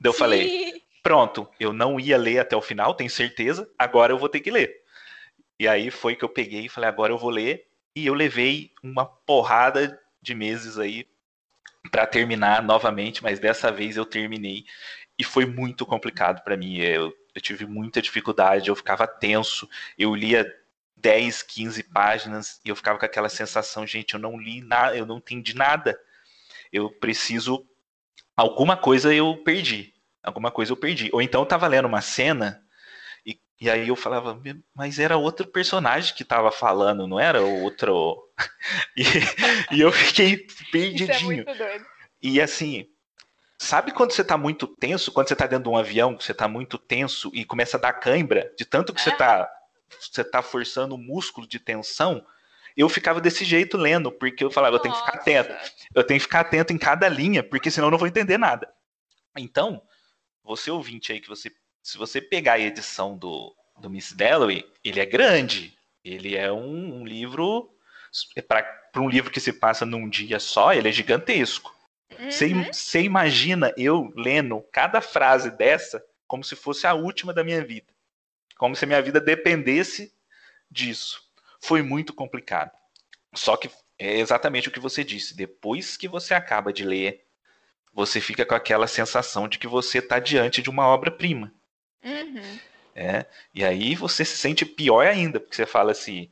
Eu 0.03 0.13
Sim. 0.13 0.19
falei, 0.19 0.83
pronto, 1.03 1.49
eu 1.59 1.73
não 1.73 1.99
ia 1.99 2.19
ler 2.19 2.39
até 2.39 2.55
o 2.55 2.61
final, 2.61 2.95
tenho 2.95 3.09
certeza, 3.09 3.69
agora 3.79 4.13
eu 4.13 4.19
vou 4.19 4.29
ter 4.29 4.41
que 4.41 4.51
ler. 4.51 4.83
E 5.59 5.67
aí 5.67 5.91
foi 5.91 6.15
que 6.15 6.25
eu 6.25 6.29
peguei 6.29 6.67
e 6.67 6.69
falei, 6.69 6.89
agora 6.89 7.13
eu 7.13 7.19
vou 7.19 7.31
ler. 7.31 7.67
E 7.97 8.07
eu 8.07 8.15
levei 8.15 8.73
uma 8.83 9.07
porrada 9.07 9.99
de 10.21 10.35
meses 10.35 10.79
aí 10.79 11.07
para 11.91 12.07
terminar 12.07 12.63
novamente, 12.63 13.23
mas 13.23 13.39
dessa 13.39 13.71
vez 13.71 13.97
eu 13.97 14.05
terminei 14.05 14.65
e 15.19 15.23
foi 15.23 15.47
muito 15.47 15.87
complicado 15.87 16.43
para 16.43 16.57
mim. 16.57 16.79
Eu, 16.79 17.15
eu, 17.35 17.41
tive 17.41 17.67
muita 17.67 18.01
dificuldade, 18.01 18.69
eu 18.69 18.77
ficava 18.77 19.07
tenso, 19.07 19.69
eu 19.99 20.15
lia 20.15 20.47
10, 20.97 21.43
15 21.43 21.83
páginas 21.83 22.61
e 22.65 22.69
eu 22.69 22.77
ficava 22.77 22.99
com 22.99 23.05
aquela 23.05 23.29
sensação, 23.29 23.87
gente, 23.87 24.15
eu 24.15 24.21
não 24.21 24.39
li 24.39 24.61
nada, 24.63 24.97
eu 24.97 25.05
não 25.05 25.19
entendi 25.19 25.55
nada. 25.55 25.99
Eu 26.73 26.91
preciso 26.91 27.67
alguma 28.37 28.77
coisa 28.77 29.13
eu 29.15 29.37
perdi. 29.45 29.93
Alguma 30.23 30.51
coisa 30.51 30.73
eu 30.73 30.77
perdi. 30.77 31.11
Ou 31.13 31.21
então 31.21 31.43
eu 31.43 31.47
tava 31.47 31.67
lendo 31.67 31.87
uma 31.87 32.01
cena 32.01 32.65
e, 33.27 33.39
e 33.61 33.69
aí 33.69 33.89
eu 33.89 33.97
falava, 33.97 34.41
mas 34.75 34.99
era 34.99 35.17
outro 35.17 35.47
personagem 35.47 36.15
que 36.15 36.23
estava 36.23 36.51
falando, 36.51 37.07
não 37.07 37.21
era 37.21 37.43
outro. 37.43 38.27
e, 38.97 39.05
e 39.77 39.81
eu 39.81 39.93
fiquei 39.93 40.47
perdidinho. 40.73 41.13
É 41.13 41.23
muito 41.23 41.55
doido. 41.55 41.87
E 42.23 42.41
assim, 42.41 42.89
sabe 43.65 43.93
quando 43.93 44.13
você 44.13 44.23
está 44.23 44.37
muito 44.37 44.67
tenso, 44.67 45.11
quando 45.13 45.29
você 45.29 45.35
está 45.35 45.47
dentro 45.47 45.65
de 45.65 45.69
um 45.71 45.77
avião, 45.77 46.17
você 46.19 46.33
está 46.33 46.47
muito 46.47 46.79
tenso 46.79 47.31
e 47.35 47.45
começa 47.45 47.77
a 47.77 47.81
dar 47.81 47.95
cãibra, 47.95 48.53
de 48.57 48.65
tanto 48.65 48.93
que 48.93 49.01
é. 49.01 49.05
você 49.05 49.11
está 49.11 49.51
você 50.01 50.25
tá 50.25 50.43
forçando 50.43 50.95
o 50.95 50.99
músculo 50.99 51.47
de 51.47 51.59
tensão? 51.59 52.25
Eu 52.77 52.89
ficava 52.89 53.21
desse 53.21 53.45
jeito 53.45 53.77
lendo, 53.77 54.11
porque 54.11 54.43
eu 54.43 54.51
falava, 54.51 54.77
Nossa. 54.77 54.89
eu 54.89 54.93
tenho 54.93 54.95
que 54.95 55.07
ficar 55.07 55.19
atento. 55.19 55.73
Eu 55.95 56.05
tenho 56.05 56.19
que 56.19 56.25
ficar 56.25 56.41
atento 56.41 56.73
em 56.73 56.79
cada 56.79 57.09
linha, 57.09 57.43
porque 57.43 57.71
senão 57.71 57.87
eu 57.87 57.93
não 57.93 57.99
vou 57.99 58.09
entender 58.09 58.37
nada. 58.37 58.73
Então, 59.37 59.81
você 60.43 60.71
ouvinte 60.71 61.13
aí 61.13 61.21
que 61.21 61.29
você 61.29 61.51
se 61.85 61.99
você 61.99 62.19
pegar 62.19 62.55
a 62.55 62.59
edição 62.59 63.17
do, 63.17 63.55
do 63.79 63.91
Miss 63.91 64.13
Dalloway, 64.13 64.65
ele 64.83 65.01
é 65.01 65.05
grande. 65.05 65.77
Ele 66.03 66.35
é 66.35 66.51
um, 66.51 67.01
um 67.01 67.07
livro. 67.07 67.71
Para 68.49 69.03
um 69.03 69.09
livro 69.09 69.31
que 69.31 69.39
se 69.39 69.53
passa 69.53 69.85
num 69.85 70.09
dia 70.09 70.41
só, 70.41 70.73
ele 70.73 70.89
é 70.89 70.93
gigantesco. 70.93 71.74
Você 72.31 72.99
uhum. 72.99 73.05
imagina 73.05 73.73
eu 73.77 74.13
lendo 74.17 74.61
cada 74.73 75.01
frase 75.01 75.51
dessa 75.51 76.05
como 76.27 76.43
se 76.43 76.57
fosse 76.57 76.87
a 76.87 76.95
última 76.95 77.33
da 77.33 77.45
minha 77.45 77.65
vida. 77.65 77.93
Como 78.57 78.75
se 78.75 78.85
a 78.85 78.89
minha 78.89 79.03
vida 79.03 79.21
dependesse 79.21 80.13
disso. 80.71 81.23
Foi 81.61 81.83
muito 81.83 82.13
complicado. 82.13 82.71
Só 83.35 83.57
que 83.57 83.71
é 83.99 84.19
exatamente 84.19 84.69
o 84.69 84.71
que 84.71 84.81
você 84.81 85.05
disse. 85.05 85.37
Depois 85.37 85.97
que 85.97 86.09
você 86.09 86.35
acaba 86.35 86.73
de 86.73 86.85
ler, 86.85 87.25
você 87.93 88.21
fica 88.21 88.45
com 88.45 88.55
aquela 88.55 88.87
sensação 88.87 89.49
de 89.49 89.59
que 89.59 89.67
você 89.67 89.99
está 89.99 90.19
diante 90.19 90.61
de 90.61 90.71
uma 90.71 90.87
obra-prima. 90.87 91.53
Uhum. 92.03 92.59
É, 92.95 93.27
e 93.53 93.65
aí 93.65 93.95
você 93.95 94.25
se 94.25 94.37
sente 94.37 94.65
pior 94.65 95.07
ainda, 95.07 95.41
porque 95.41 95.57
você 95.57 95.67
fala 95.67 95.93
assim, 95.93 96.31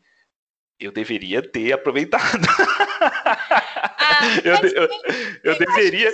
eu 0.79 0.92
deveria 0.92 1.42
ter 1.42 1.73
aproveitado. 1.73 2.47
Eu, 4.44 4.54
eu, 4.54 4.88
eu, 5.42 5.58
deveria, 5.58 6.12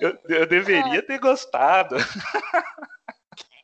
eu, 0.00 0.18
eu 0.28 0.46
deveria 0.46 1.02
ter 1.02 1.18
gostado. 1.18 1.96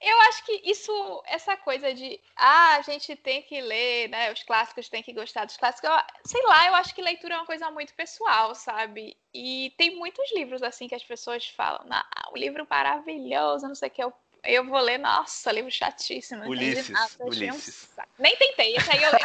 Eu 0.00 0.20
acho 0.22 0.46
que 0.46 0.62
isso, 0.64 1.22
essa 1.26 1.56
coisa 1.58 1.92
de 1.92 2.18
ah, 2.34 2.76
a 2.76 2.82
gente 2.82 3.14
tem 3.16 3.42
que 3.42 3.60
ler, 3.60 4.08
né? 4.08 4.32
Os 4.32 4.42
clássicos 4.42 4.88
tem 4.88 5.02
que 5.02 5.12
gostar 5.12 5.44
dos 5.44 5.58
clássicos. 5.58 5.90
Eu, 5.90 5.96
sei 6.24 6.42
lá, 6.44 6.68
eu 6.68 6.74
acho 6.76 6.94
que 6.94 7.02
leitura 7.02 7.34
é 7.34 7.36
uma 7.36 7.46
coisa 7.46 7.70
muito 7.70 7.92
pessoal, 7.94 8.54
sabe? 8.54 9.14
E 9.34 9.74
tem 9.76 9.96
muitos 9.96 10.32
livros 10.32 10.62
assim 10.62 10.88
que 10.88 10.94
as 10.94 11.04
pessoas 11.04 11.46
falam, 11.48 11.84
ah, 11.90 12.30
o 12.32 12.38
livro 12.38 12.66
maravilhoso, 12.68 13.68
não 13.68 13.74
sei 13.74 13.88
o 13.88 13.90
que, 13.90 14.02
eu 14.02 14.12
eu 14.42 14.66
vou 14.66 14.80
ler, 14.80 14.98
nossa, 14.98 15.52
livro 15.52 15.70
chatíssimo. 15.70 16.44
Ulisses, 16.48 16.88
nada, 16.88 17.10
Ulisses. 17.20 17.90
Um 17.98 18.22
Nem 18.22 18.34
tentei, 18.36 18.74
esse 18.74 18.90
aí 18.90 19.02
eu, 19.02 19.10
eu, 19.12 19.20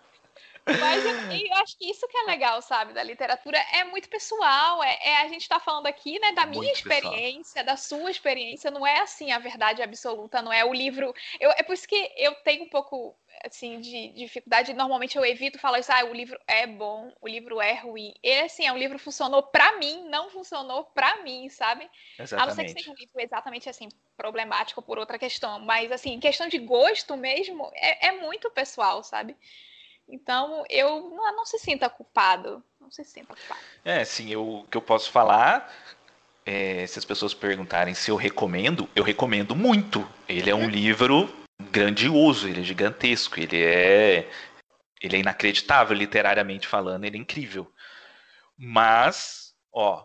Mas 0.81 1.05
eu, 1.05 1.13
eu, 1.13 1.55
acho 1.57 1.79
que 1.79 1.91
isso 1.91 2.07
que 2.09 2.17
é 2.17 2.23
legal, 2.25 2.61
sabe, 2.61 2.93
da 2.93 3.03
literatura 3.03 3.59
é 3.73 3.85
muito 3.85 4.09
pessoal. 4.09 4.83
É, 4.83 4.99
é 5.03 5.17
a 5.19 5.29
gente 5.29 5.43
está 5.43 5.59
falando 5.59 5.87
aqui, 5.87 6.19
né, 6.19 6.33
da 6.33 6.47
minha 6.47 6.63
muito 6.63 6.77
experiência, 6.77 7.63
pessoal. 7.63 7.65
da 7.65 7.77
sua 7.77 8.11
experiência. 8.11 8.71
Não 8.71 8.87
é 8.87 9.01
assim 9.01 9.33
a 9.33 9.39
verdade 9.39 9.83
absoluta, 9.83 10.43
não 10.43 10.53
é 10.53 10.65
o 10.65 10.73
livro. 10.73 11.15
Eu, 11.41 11.51
é 11.53 11.63
por 11.63 11.73
isso 11.73 11.89
que 11.89 12.13
eu 12.17 12.35
tenho 12.37 12.65
um 12.65 12.69
pouco 12.69 13.17
assim 13.45 13.81
de, 13.81 14.09
de 14.09 14.19
dificuldade. 14.19 14.73
Normalmente 14.73 15.17
eu 15.17 15.25
evito 15.25 15.59
falar 15.59 15.81
isso. 15.81 15.93
Ah, 15.93 16.05
o 16.05 16.13
livro 16.13 16.39
é 16.47 16.67
bom, 16.67 17.13
o 17.21 17.29
livro 17.29 17.61
é 17.61 17.75
ruim. 17.75 18.13
E 18.23 18.33
assim, 18.41 18.67
é 18.67 18.73
um 18.73 18.79
livro 18.79 18.99
funcionou 18.99 19.43
para 19.43 19.77
mim, 19.79 20.09
não 20.09 20.31
funcionou 20.31 20.85
para 20.85 21.23
mim, 21.23 21.49
sabe? 21.49 21.89
Exatamente. 22.19 22.43
A 22.43 22.47
não 22.47 22.55
ser 22.55 22.65
que 22.65 22.81
seja 22.81 22.91
um 22.91 22.95
livro 22.95 23.21
exatamente 23.21 23.69
assim 23.69 23.89
problemático 24.17 24.83
por 24.83 24.99
outra 24.99 25.19
questão, 25.19 25.61
mas 25.61 25.93
assim, 25.93 26.19
questão 26.19 26.49
de 26.49 26.59
gosto 26.59 27.17
mesmo 27.17 27.71
é, 27.75 28.09
é 28.09 28.13
muito 28.13 28.51
pessoal, 28.51 29.03
sabe? 29.03 29.37
Então, 30.09 30.65
eu 30.71 31.11
não, 31.11 31.37
não 31.37 31.45
se 31.45 31.59
sinta 31.59 31.89
culpado. 31.89 32.63
Não 32.81 32.91
se 32.91 33.05
sinta 33.05 33.35
culpado. 33.35 33.61
É, 33.85 34.05
sim, 34.05 34.31
eu, 34.31 34.61
o 34.61 34.65
que 34.65 34.77
eu 34.77 34.83
posso 34.83 35.11
falar, 35.11 35.73
é, 36.47 36.87
se 36.87 36.99
as 36.99 37.05
pessoas 37.05 37.35
perguntarem 37.35 37.95
se 37.95 38.11
eu 38.11 38.17
recomendo, 38.17 38.89
eu 38.97 39.05
recomendo 39.05 39.55
muito. 39.55 40.09
Ele 40.29 40.51
é 40.51 40.55
um 40.55 40.63
uhum. 40.63 40.71
livro 40.71 41.37
grandioso, 41.71 42.49
ele 42.49 42.61
é 42.61 42.65
gigantesco, 42.65 43.39
ele 43.39 43.63
é 43.63 44.31
Ele 45.01 45.17
é 45.17 45.21
inacreditável, 45.21 45.97
literariamente 45.97 46.67
falando, 46.67 47.05
ele 47.05 47.17
é 47.17 47.21
incrível. 47.21 47.71
Mas, 48.57 49.55
ó, 49.73 50.05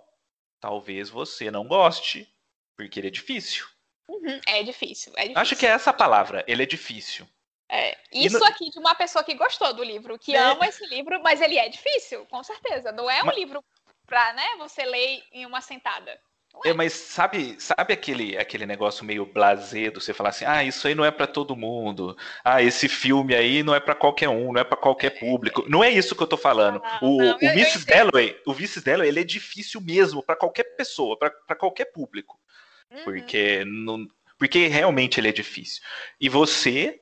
talvez 0.59 1.09
você 1.09 1.49
não 1.49 1.67
goste, 1.67 2.27
porque 2.75 2.99
ele 2.99 3.07
é 3.07 3.11
difícil. 3.11 3.65
Uhum, 4.07 4.39
é 4.45 4.63
difícil, 4.63 5.13
é 5.15 5.21
difícil. 5.21 5.41
Acho 5.41 5.55
que 5.55 5.65
é 5.65 5.69
essa 5.69 5.91
a 5.91 5.93
palavra, 5.93 6.43
ele 6.47 6.61
é 6.61 6.65
difícil. 6.65 7.25
É, 7.75 7.97
isso 8.11 8.37
no... 8.37 8.45
aqui 8.45 8.69
de 8.69 8.77
uma 8.77 8.93
pessoa 8.93 9.23
que 9.23 9.33
gostou 9.33 9.73
do 9.73 9.83
livro, 9.83 10.19
que 10.19 10.35
é. 10.35 10.37
ama 10.37 10.67
esse 10.67 10.85
livro, 10.85 11.19
mas 11.23 11.41
ele 11.41 11.57
é 11.57 11.67
difícil, 11.67 12.23
com 12.27 12.43
certeza. 12.43 12.91
Não 12.91 13.09
é 13.09 13.23
um 13.23 13.25
mas... 13.25 13.35
livro 13.35 13.63
para 14.05 14.31
né, 14.33 14.47
você 14.59 14.85
ler 14.85 15.23
em 15.31 15.43
uma 15.47 15.59
sentada. 15.59 16.19
É, 16.63 16.71
mas 16.71 16.93
sabe, 16.93 17.55
sabe 17.59 17.93
aquele, 17.93 18.37
aquele 18.37 18.67
negócio 18.67 19.03
meio 19.03 19.25
blazedo, 19.25 19.99
você 19.99 20.13
falar 20.13 20.29
assim, 20.29 20.45
ah, 20.45 20.63
isso 20.63 20.87
aí 20.87 20.93
não 20.93 21.03
é 21.03 21.09
para 21.09 21.25
todo 21.25 21.55
mundo. 21.55 22.15
Ah, 22.43 22.61
esse 22.61 22.87
filme 22.87 23.33
aí 23.33 23.63
não 23.63 23.73
é 23.73 23.79
para 23.79 23.95
qualquer 23.95 24.29
um, 24.29 24.53
não 24.53 24.61
é 24.61 24.63
para 24.63 24.77
qualquer 24.77 25.19
público. 25.19 25.65
Não 25.67 25.83
é 25.83 25.89
isso 25.89 26.15
que 26.15 26.21
eu 26.21 26.27
tô 26.27 26.37
falando. 26.37 26.79
Ah, 26.83 26.99
o, 27.01 27.17
não, 27.17 27.37
o 27.37 27.43
Mrs. 27.43 27.87
Dalloway, 27.87 28.39
o 28.45 28.51
Mrs. 28.51 28.81
Dalloway, 28.81 29.09
ele 29.09 29.21
é 29.21 29.23
difícil 29.23 29.81
mesmo 29.81 30.21
para 30.21 30.35
qualquer 30.35 30.63
pessoa, 30.75 31.17
para 31.17 31.55
qualquer 31.55 31.85
público. 31.85 32.39
Uhum. 32.91 33.03
Porque 33.03 33.65
não, 33.65 34.07
porque 34.37 34.67
realmente 34.67 35.19
ele 35.19 35.29
é 35.29 35.33
difícil. 35.33 35.81
E 36.21 36.29
você 36.29 37.01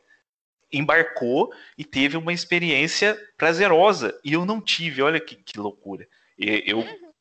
embarcou 0.72 1.54
e 1.78 1.84
teve 1.84 2.18
uma 2.18 2.34
experiência 2.34 3.18
prazerosa. 3.38 4.18
E 4.24 4.34
eu 4.34 4.46
não 4.46 4.62
tive, 4.62 5.02
olha 5.02 5.20
que, 5.20 5.36
que 5.36 5.60
loucura. 5.60 6.08
Eu, 6.38 6.80
uhum. 6.80 7.12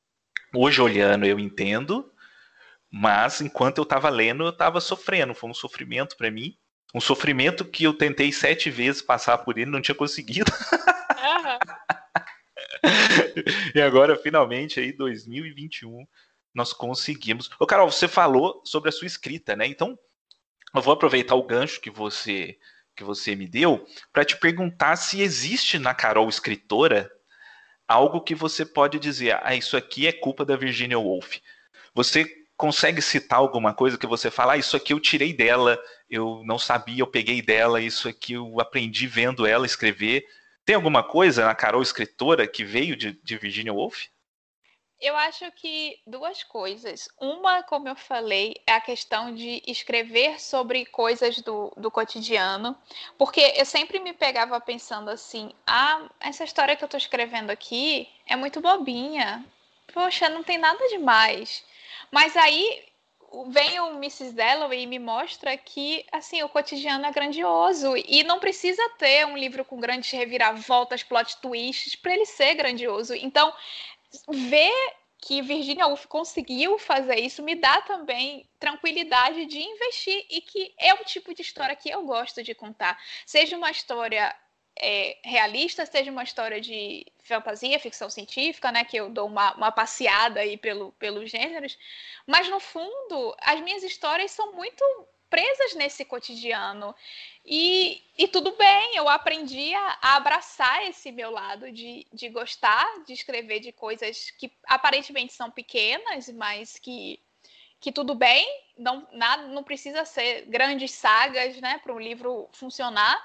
hoje 0.54 0.80
olhando, 0.80 1.26
eu 1.26 1.38
entendo 1.38 2.10
mas 2.90 3.40
enquanto 3.40 3.78
eu 3.78 3.84
estava 3.84 4.08
lendo, 4.08 4.42
eu 4.42 4.50
estava 4.50 4.80
sofrendo. 4.80 5.34
Foi 5.34 5.48
um 5.48 5.54
sofrimento 5.54 6.16
para 6.16 6.30
mim. 6.30 6.56
Um 6.92 7.00
sofrimento 7.00 7.64
que 7.64 7.84
eu 7.84 7.94
tentei 7.94 8.32
sete 8.32 8.68
vezes 8.68 9.00
passar 9.00 9.38
por 9.38 9.56
ele 9.56 9.70
não 9.70 9.80
tinha 9.80 9.94
conseguido. 9.94 10.50
Uhum. 10.50 11.58
e 13.76 13.80
agora, 13.80 14.16
finalmente, 14.16 14.80
aí, 14.80 14.92
2021, 14.92 16.04
nós 16.52 16.72
conseguimos. 16.72 17.48
Ô, 17.60 17.66
Carol, 17.66 17.88
você 17.90 18.08
falou 18.08 18.60
sobre 18.64 18.88
a 18.88 18.92
sua 18.92 19.06
escrita, 19.06 19.54
né? 19.54 19.66
Então, 19.66 19.96
eu 20.74 20.82
vou 20.82 20.92
aproveitar 20.92 21.36
o 21.36 21.44
gancho 21.44 21.80
que 21.80 21.90
você 21.90 22.58
que 23.00 23.04
você 23.04 23.34
me 23.34 23.48
deu 23.48 23.86
para 24.12 24.26
te 24.26 24.36
perguntar 24.36 24.94
se 24.96 25.22
existe 25.22 25.78
na 25.78 25.94
Carol 25.94 26.28
escritora 26.28 27.10
algo 27.88 28.20
que 28.20 28.34
você 28.34 28.62
pode 28.64 28.98
dizer, 28.98 29.40
ah, 29.42 29.54
isso 29.54 29.74
aqui 29.74 30.06
é 30.06 30.12
culpa 30.12 30.44
da 30.44 30.54
Virginia 30.54 30.98
Woolf. 30.98 31.38
Você 31.94 32.30
consegue 32.58 33.00
citar 33.00 33.38
alguma 33.38 33.72
coisa 33.72 33.96
que 33.96 34.06
você 34.06 34.30
fala, 34.30 34.52
ah, 34.52 34.56
isso 34.58 34.76
aqui 34.76 34.92
eu 34.92 35.00
tirei 35.00 35.32
dela, 35.32 35.80
eu 36.10 36.42
não 36.44 36.58
sabia, 36.58 37.00
eu 37.00 37.06
peguei 37.06 37.40
dela, 37.40 37.80
isso 37.80 38.06
aqui 38.06 38.34
eu 38.34 38.60
aprendi 38.60 39.06
vendo 39.06 39.46
ela 39.46 39.64
escrever. 39.64 40.22
Tem 40.66 40.76
alguma 40.76 41.02
coisa 41.02 41.46
na 41.46 41.54
Carol 41.54 41.80
escritora 41.80 42.46
que 42.46 42.64
veio 42.64 42.94
de, 42.94 43.18
de 43.24 43.38
Virginia 43.38 43.72
Woolf? 43.72 44.08
Eu 45.00 45.16
acho 45.16 45.50
que 45.52 45.98
duas 46.06 46.42
coisas. 46.42 47.08
Uma, 47.18 47.62
como 47.62 47.88
eu 47.88 47.96
falei, 47.96 48.60
é 48.66 48.72
a 48.72 48.80
questão 48.80 49.34
de 49.34 49.62
escrever 49.66 50.38
sobre 50.38 50.84
coisas 50.84 51.40
do, 51.40 51.72
do 51.74 51.90
cotidiano, 51.90 52.76
porque 53.16 53.40
eu 53.56 53.64
sempre 53.64 53.98
me 53.98 54.12
pegava 54.12 54.60
pensando 54.60 55.08
assim: 55.08 55.52
ah, 55.66 56.06
essa 56.20 56.44
história 56.44 56.76
que 56.76 56.84
eu 56.84 56.86
estou 56.86 56.98
escrevendo 56.98 57.48
aqui 57.50 58.08
é 58.26 58.36
muito 58.36 58.60
bobinha. 58.60 59.42
Poxa, 59.92 60.28
não 60.28 60.42
tem 60.42 60.58
nada 60.58 60.86
demais. 60.88 61.64
Mas 62.10 62.36
aí 62.36 62.84
vem 63.48 63.80
o 63.80 63.92
Mrs. 63.94 64.32
Dalloway 64.32 64.82
e 64.82 64.86
me 64.86 64.98
mostra 64.98 65.56
que 65.56 66.04
assim 66.12 66.42
o 66.42 66.48
cotidiano 66.48 67.06
é 67.06 67.12
grandioso 67.12 67.94
e 67.96 68.24
não 68.24 68.40
precisa 68.40 68.82
ter 68.98 69.24
um 69.24 69.36
livro 69.36 69.64
com 69.64 69.80
grandes 69.80 70.10
reviravoltas, 70.10 71.02
plot 71.02 71.36
twists 71.38 71.94
para 71.96 72.12
ele 72.12 72.26
ser 72.26 72.54
grandioso. 72.54 73.14
Então, 73.14 73.52
ver 74.28 74.72
que 75.18 75.42
Virginia 75.42 75.86
Woolf 75.86 76.06
conseguiu 76.06 76.78
fazer 76.78 77.20
isso 77.20 77.42
me 77.42 77.54
dá 77.54 77.82
também 77.82 78.48
tranquilidade 78.58 79.44
de 79.46 79.58
investir 79.58 80.26
e 80.30 80.40
que 80.40 80.74
é 80.78 80.94
o 80.94 81.04
tipo 81.04 81.34
de 81.34 81.42
história 81.42 81.76
que 81.76 81.90
eu 81.90 82.04
gosto 82.04 82.42
de 82.42 82.54
contar. 82.54 82.98
Seja 83.26 83.56
uma 83.56 83.70
história 83.70 84.34
é, 84.78 85.18
realista, 85.22 85.84
seja 85.84 86.10
uma 86.10 86.24
história 86.24 86.60
de 86.60 87.06
fantasia, 87.22 87.78
ficção 87.78 88.08
científica, 88.08 88.72
né, 88.72 88.82
que 88.82 88.96
eu 88.96 89.10
dou 89.10 89.26
uma, 89.26 89.54
uma 89.54 89.70
passeada 89.70 90.40
aí 90.40 90.56
pelo, 90.56 90.92
pelos 90.92 91.30
gêneros, 91.30 91.78
mas 92.26 92.48
no 92.48 92.58
fundo 92.58 93.36
as 93.42 93.60
minhas 93.60 93.82
histórias 93.82 94.30
são 94.30 94.52
muito 94.54 94.82
presas 95.28 95.74
nesse 95.74 96.04
cotidiano 96.04 96.94
e, 97.52 98.00
e 98.16 98.28
tudo 98.28 98.52
bem, 98.56 98.96
eu 98.96 99.08
aprendi 99.08 99.74
a, 99.74 99.98
a, 100.00 100.16
abraçar 100.16 100.86
esse 100.86 101.10
meu 101.10 101.32
lado 101.32 101.72
de, 101.72 102.06
de 102.12 102.28
gostar 102.28 102.86
de 103.04 103.12
escrever 103.12 103.58
de 103.58 103.72
coisas 103.72 104.30
que 104.30 104.52
aparentemente 104.68 105.32
são 105.32 105.50
pequenas, 105.50 106.28
mas 106.28 106.78
que 106.78 107.18
que 107.80 107.90
tudo 107.90 108.14
bem, 108.14 108.46
não, 108.76 109.08
nada, 109.10 109.46
não 109.46 109.64
precisa 109.64 110.04
ser 110.04 110.44
grandes 110.46 110.92
sagas 110.92 111.58
né, 111.62 111.80
para 111.82 111.94
um 111.94 111.98
livro 111.98 112.46
funcionar. 112.52 113.18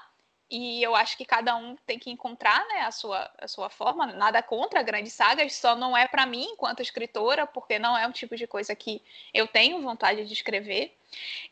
E 0.48 0.80
eu 0.80 0.94
acho 0.94 1.16
que 1.16 1.24
cada 1.24 1.56
um 1.56 1.74
tem 1.84 1.98
que 1.98 2.08
encontrar 2.08 2.64
né, 2.68 2.82
a, 2.82 2.92
sua, 2.92 3.30
a 3.38 3.48
sua 3.48 3.68
forma. 3.68 4.06
Nada 4.06 4.40
contra 4.42 4.82
grandes 4.82 5.12
sagas, 5.12 5.54
só 5.54 5.74
não 5.74 5.96
é 5.96 6.06
para 6.06 6.24
mim 6.24 6.44
enquanto 6.52 6.82
escritora, 6.82 7.46
porque 7.46 7.78
não 7.78 7.98
é 7.98 8.06
um 8.06 8.12
tipo 8.12 8.36
de 8.36 8.46
coisa 8.46 8.74
que 8.74 9.02
eu 9.34 9.48
tenho 9.48 9.82
vontade 9.82 10.24
de 10.24 10.32
escrever. 10.32 10.96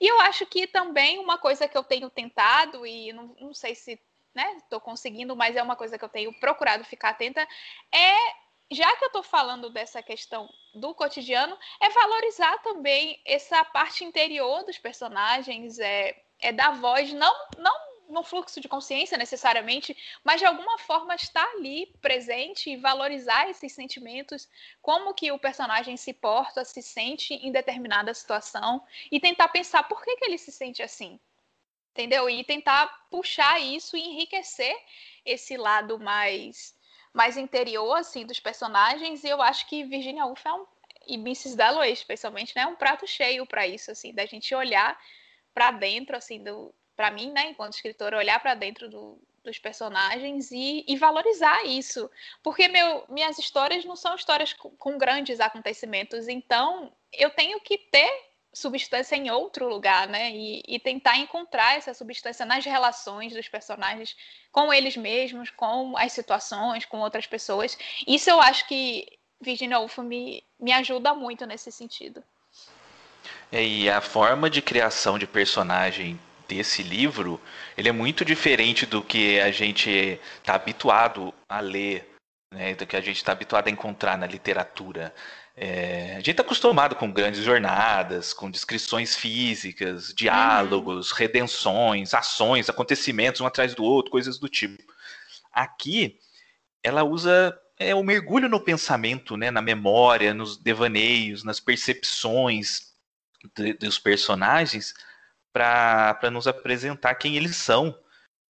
E 0.01 0.07
eu 0.07 0.21
acho 0.21 0.47
que 0.47 0.67
também 0.67 1.19
uma 1.19 1.39
coisa 1.39 1.67
que 1.67 1.77
eu 1.77 1.83
tenho 1.83 2.09
tentado, 2.09 2.87
e 2.87 3.13
não, 3.13 3.35
não 3.41 3.55
sei 3.55 3.75
se 3.75 4.01
estou 4.35 4.79
né, 4.79 4.85
conseguindo, 4.85 5.35
mas 5.35 5.57
é 5.57 5.63
uma 5.63 5.77
coisa 5.77 5.99
que 5.99 6.05
eu 6.05 6.09
tenho 6.09 6.33
procurado 6.39 6.85
ficar 6.85 7.11
atenta, 7.11 7.47
é 7.93 8.17
já 8.71 8.97
que 8.97 9.05
eu 9.05 9.09
estou 9.09 9.23
falando 9.23 9.71
dessa 9.71 10.03
questão 10.03 10.49
do 10.75 10.95
cotidiano, 10.95 11.57
é 11.81 11.91
valorizar 11.91 12.59
também 12.63 13.21
essa 13.25 13.65
parte 13.65 14.05
interior 14.05 14.65
dos 14.65 14.79
personagens, 14.79 15.79
é, 15.79 16.17
é 16.41 16.53
dar 16.53 16.73
voz, 16.73 17.13
não, 17.13 17.35
não 17.59 17.94
no 18.09 18.23
fluxo 18.23 18.61
de 18.61 18.69
consciência 18.69 19.19
necessariamente, 19.19 19.97
mas 20.23 20.41
de 20.41 20.47
alguma 20.47 20.79
forma 20.79 21.15
estar 21.15 21.45
ali 21.53 21.87
presente 22.01 22.71
e 22.71 22.77
valorizar 22.77 23.49
esses 23.49 23.73
sentimentos, 23.73 24.49
como 24.81 25.15
que 25.15 25.33
o 25.33 25.39
personagem 25.39 25.97
se 25.97 26.13
porta, 26.13 26.65
se 26.65 26.83
sente 26.83 27.35
em 27.35 27.51
determinada 27.51 28.13
situação 28.15 28.83
e 29.11 29.21
tentar 29.21 29.49
pensar 29.49 29.85
por 29.85 30.03
que, 30.03 30.17
que 30.17 30.25
ele 30.25 30.39
se 30.39 30.53
sente 30.53 30.83
assim. 30.83 31.19
Entendeu? 31.93 32.29
E 32.29 32.43
tentar 32.43 33.07
puxar 33.11 33.61
isso 33.61 33.97
e 33.97 34.01
enriquecer 34.01 34.77
esse 35.25 35.57
lado 35.57 35.99
mais 35.99 36.75
mais 37.13 37.37
interior 37.37 37.95
assim 37.95 38.27
dos 38.27 38.41
personagens, 38.41 39.23
e 39.23 39.29
eu 39.29 39.41
acho 39.41 39.69
que 39.69 39.85
Virginia 39.85 40.27
Woolf 40.27 40.45
é 40.45 40.53
um 40.53 40.67
e 41.07 41.15
Mrs. 41.15 41.57
Dalloway, 41.57 41.93
especialmente, 41.93 42.53
né, 42.57 42.63
é 42.63 42.67
um 42.67 42.75
prato 42.75 43.07
cheio 43.07 43.47
para 43.47 43.67
isso 43.67 43.91
assim, 43.91 44.13
da 44.13 44.27
gente 44.27 44.55
olhar 44.55 44.99
para 45.53 45.71
dentro 45.71 46.17
assim 46.17 46.43
do, 46.43 46.75
para 46.97 47.11
mim, 47.11 47.31
né, 47.33 47.51
enquanto 47.51 47.75
escritora, 47.75 48.17
olhar 48.17 48.41
para 48.41 48.55
dentro 48.55 48.89
do, 48.89 49.19
dos 49.43 49.59
personagens 49.59 50.51
e, 50.51 50.85
e, 50.89 50.97
valorizar 50.97 51.65
isso. 51.65 52.11
Porque 52.43 52.67
meu, 52.69 53.05
minhas 53.09 53.39
histórias 53.39 53.85
não 53.85 53.95
são 53.95 54.15
histórias 54.15 54.53
com, 54.53 54.71
com, 54.71 54.97
grandes 54.97 55.39
acontecimentos, 55.39 56.27
então 56.29 56.91
eu 57.13 57.31
tenho 57.31 57.61
que 57.61 57.77
ter 57.77 58.11
substância 58.53 59.17
em 59.17 59.31
outro 59.31 59.69
lugar, 59.69 60.09
né? 60.09 60.31
E, 60.31 60.63
e, 60.67 60.79
tentar 60.79 61.19
encontrar 61.19 61.77
essa 61.77 61.93
substância 61.93 62.47
nas 62.47 62.65
relações 62.65 63.33
dos 63.33 63.49
personagens 63.49 64.17
com 64.53 64.73
eles 64.73 64.97
mesmos, 64.97 65.51
com 65.51 65.97
as 65.99 66.13
situações, 66.13 66.85
com 66.85 67.01
outras 67.01 67.27
pessoas. 67.27 67.77
Isso 68.07 68.31
eu 68.31 68.41
acho 68.41 68.67
que 68.69 69.07
Virginia 69.41 69.79
Woolf 69.79 69.99
me, 69.99 70.43
me 70.59 70.73
ajuda 70.73 71.13
muito 71.15 71.45
nesse 71.45 71.71
sentido. 71.73 72.23
É, 73.51 73.63
e 73.63 73.91
a 73.91 74.01
forma 74.01 74.49
de 74.49 74.63
criação 74.63 75.19
de 75.19 75.27
personagem 75.27 76.19
desse 76.49 76.83
livro, 76.83 77.41
ele 77.77 77.89
é 77.89 77.93
muito 77.93 78.25
diferente 78.25 78.87
do 78.87 79.03
que 79.03 79.41
a 79.41 79.51
gente 79.51 80.21
está 80.39 80.55
habituado 80.55 81.33
a 81.49 81.61
ler, 81.61 82.09
né, 82.53 82.75
do 82.75 82.87
que 82.87 82.97
a 82.97 83.01
gente 83.01 83.17
está 83.17 83.33
habituado 83.33 83.69
a 83.69 83.71
encontrar 83.71 84.17
na 84.17 84.27
literatura. 84.27 85.15
É, 85.57 86.13
a 86.13 86.17
gente 86.17 86.33
está 86.33 86.43
acostumado 86.43 86.97
com 86.97 87.13
grandes 87.13 87.43
jornadas, 87.43 88.33
com 88.33 88.51
descrições 88.51 89.15
físicas, 89.15 90.13
diálogos, 90.15 91.11
uhum. 91.11 91.17
redenções, 91.17 92.13
ações, 92.13 92.69
acontecimentos 92.69 93.41
um 93.41 93.47
atrás 93.47 93.75
do 93.75 93.85
outro, 93.85 94.11
coisas 94.11 94.39
do 94.39 94.49
tipo. 94.49 94.83
Aqui, 95.53 96.19
ela 96.83 97.05
usa 97.05 97.57
é, 97.79 97.95
o 97.95 98.03
mergulho 98.03 98.49
no 98.49 98.61
pensamento, 98.61 99.37
né, 99.37 99.51
na 99.51 99.63
memória, 99.63 100.35
nos 100.35 100.57
devaneios, 100.57 101.45
nas 101.45 101.61
percepções 101.61 102.93
de, 103.57 103.75
dos 103.75 103.99
personagens, 103.99 104.95
para 105.55 106.31
nos 106.33 106.49
apresentar 106.49 107.15
quem 107.15 107.37
eles 107.37 107.57
são. 107.57 107.97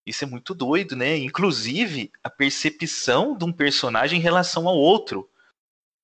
Isso 0.03 0.23
é 0.23 0.27
muito 0.27 0.55
doido, 0.55 0.95
né? 0.95 1.15
Inclusive, 1.17 2.11
a 2.23 2.29
percepção 2.29 3.37
de 3.37 3.45
um 3.45 3.51
personagem 3.51 4.19
em 4.19 4.21
relação 4.21 4.67
ao 4.67 4.75
outro. 4.75 5.29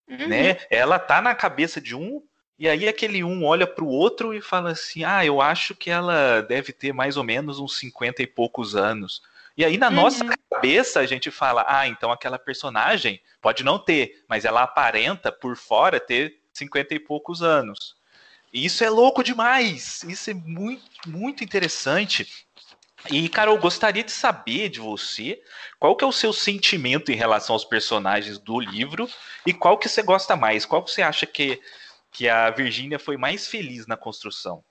Uhum. 0.08 0.28
Né? 0.28 0.58
Ela 0.70 1.00
tá 1.00 1.22
na 1.22 1.34
cabeça 1.34 1.82
de 1.82 1.96
um, 1.96 2.24
e 2.58 2.70
aí 2.70 2.88
aquele 2.88 3.24
um 3.24 3.44
olha 3.44 3.66
para 3.66 3.84
o 3.84 3.90
outro 3.90 4.34
e 4.34 4.42
fala 4.42 4.72
assim: 4.72 5.04
Ah, 5.04 5.26
eu 5.26 5.42
acho 5.42 5.74
que 5.74 5.90
ela 5.90 6.42
deve 6.42 6.72
ter 6.72 6.94
mais 6.94 7.18
ou 7.18 7.24
menos 7.24 7.60
uns 7.60 7.78
50 7.78 8.22
e 8.22 8.28
poucos 8.28 8.76
anos. 8.76 9.24
E 9.58 9.66
aí 9.66 9.78
na 9.78 9.90
uhum. 9.90 9.96
nossa 9.96 10.26
cabeça 10.50 11.00
a 11.00 11.06
gente 11.06 11.30
fala, 11.32 11.66
ah, 11.68 11.88
então 11.88 12.12
aquela 12.12 12.40
personagem 12.40 13.22
pode 13.42 13.64
não 13.64 13.78
ter, 13.78 14.24
mas 14.28 14.46
ela 14.46 14.64
aparenta 14.64 15.32
por 15.32 15.58
fora 15.58 16.00
ter 16.00 16.40
cinquenta 16.54 16.94
e 16.94 17.00
poucos 17.00 17.42
anos. 17.42 17.96
E 18.54 18.66
isso 18.66 18.84
é 18.84 18.90
louco 18.90 19.24
demais. 19.24 20.04
Isso 20.04 20.30
é 20.30 20.34
muito, 20.34 20.84
muito 21.08 21.44
interessante. 21.44 22.28
E, 23.10 23.28
Carol, 23.30 23.58
gostaria 23.58 24.04
de 24.04 24.12
saber 24.12 24.70
de 24.70 24.80
você 24.80 25.42
qual 25.80 25.96
que 25.96 26.04
é 26.04 26.08
o 26.08 26.12
seu 26.12 26.32
sentimento 26.32 27.12
em 27.12 27.16
relação 27.16 27.54
aos 27.54 27.66
personagens 27.66 28.38
do 28.38 28.60
livro 28.60 29.10
e 29.46 29.54
qual 29.54 29.78
que 29.78 29.90
você 29.90 30.04
gosta 30.04 30.36
mais, 30.36 30.66
qual 30.66 30.84
que 30.84 30.92
você 30.92 31.02
acha 31.02 31.26
que, 31.26 31.60
que 32.12 32.30
a 32.30 32.52
Virgínia 32.52 33.00
foi 33.00 33.18
mais 33.18 33.48
feliz 33.48 33.88
na 33.88 33.98
construção? 33.98 34.64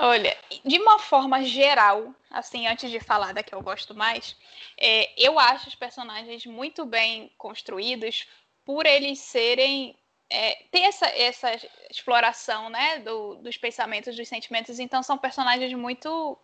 Olha, 0.00 0.34
de 0.64 0.78
uma 0.78 0.98
forma 0.98 1.42
geral, 1.42 2.14
assim, 2.30 2.68
antes 2.68 2.88
de 2.88 3.00
falar 3.00 3.34
da 3.34 3.42
que 3.42 3.54
eu 3.54 3.60
gosto 3.60 3.94
mais, 3.94 4.36
é, 4.78 5.10
eu 5.20 5.38
acho 5.38 5.68
os 5.68 5.74
personagens 5.74 6.46
muito 6.46 6.86
bem 6.86 7.32
construídos 7.36 8.26
por 8.64 8.86
eles 8.86 9.18
serem 9.18 9.97
é, 10.30 10.62
ter 10.70 10.80
essa, 10.80 11.06
essa 11.06 11.50
exploração 11.90 12.68
né, 12.68 12.98
do, 12.98 13.36
dos 13.36 13.56
pensamentos, 13.56 14.16
dos 14.16 14.28
sentimentos. 14.28 14.78
Então, 14.78 15.02
são 15.02 15.16
personagens 15.16 15.72
muito 15.74 16.38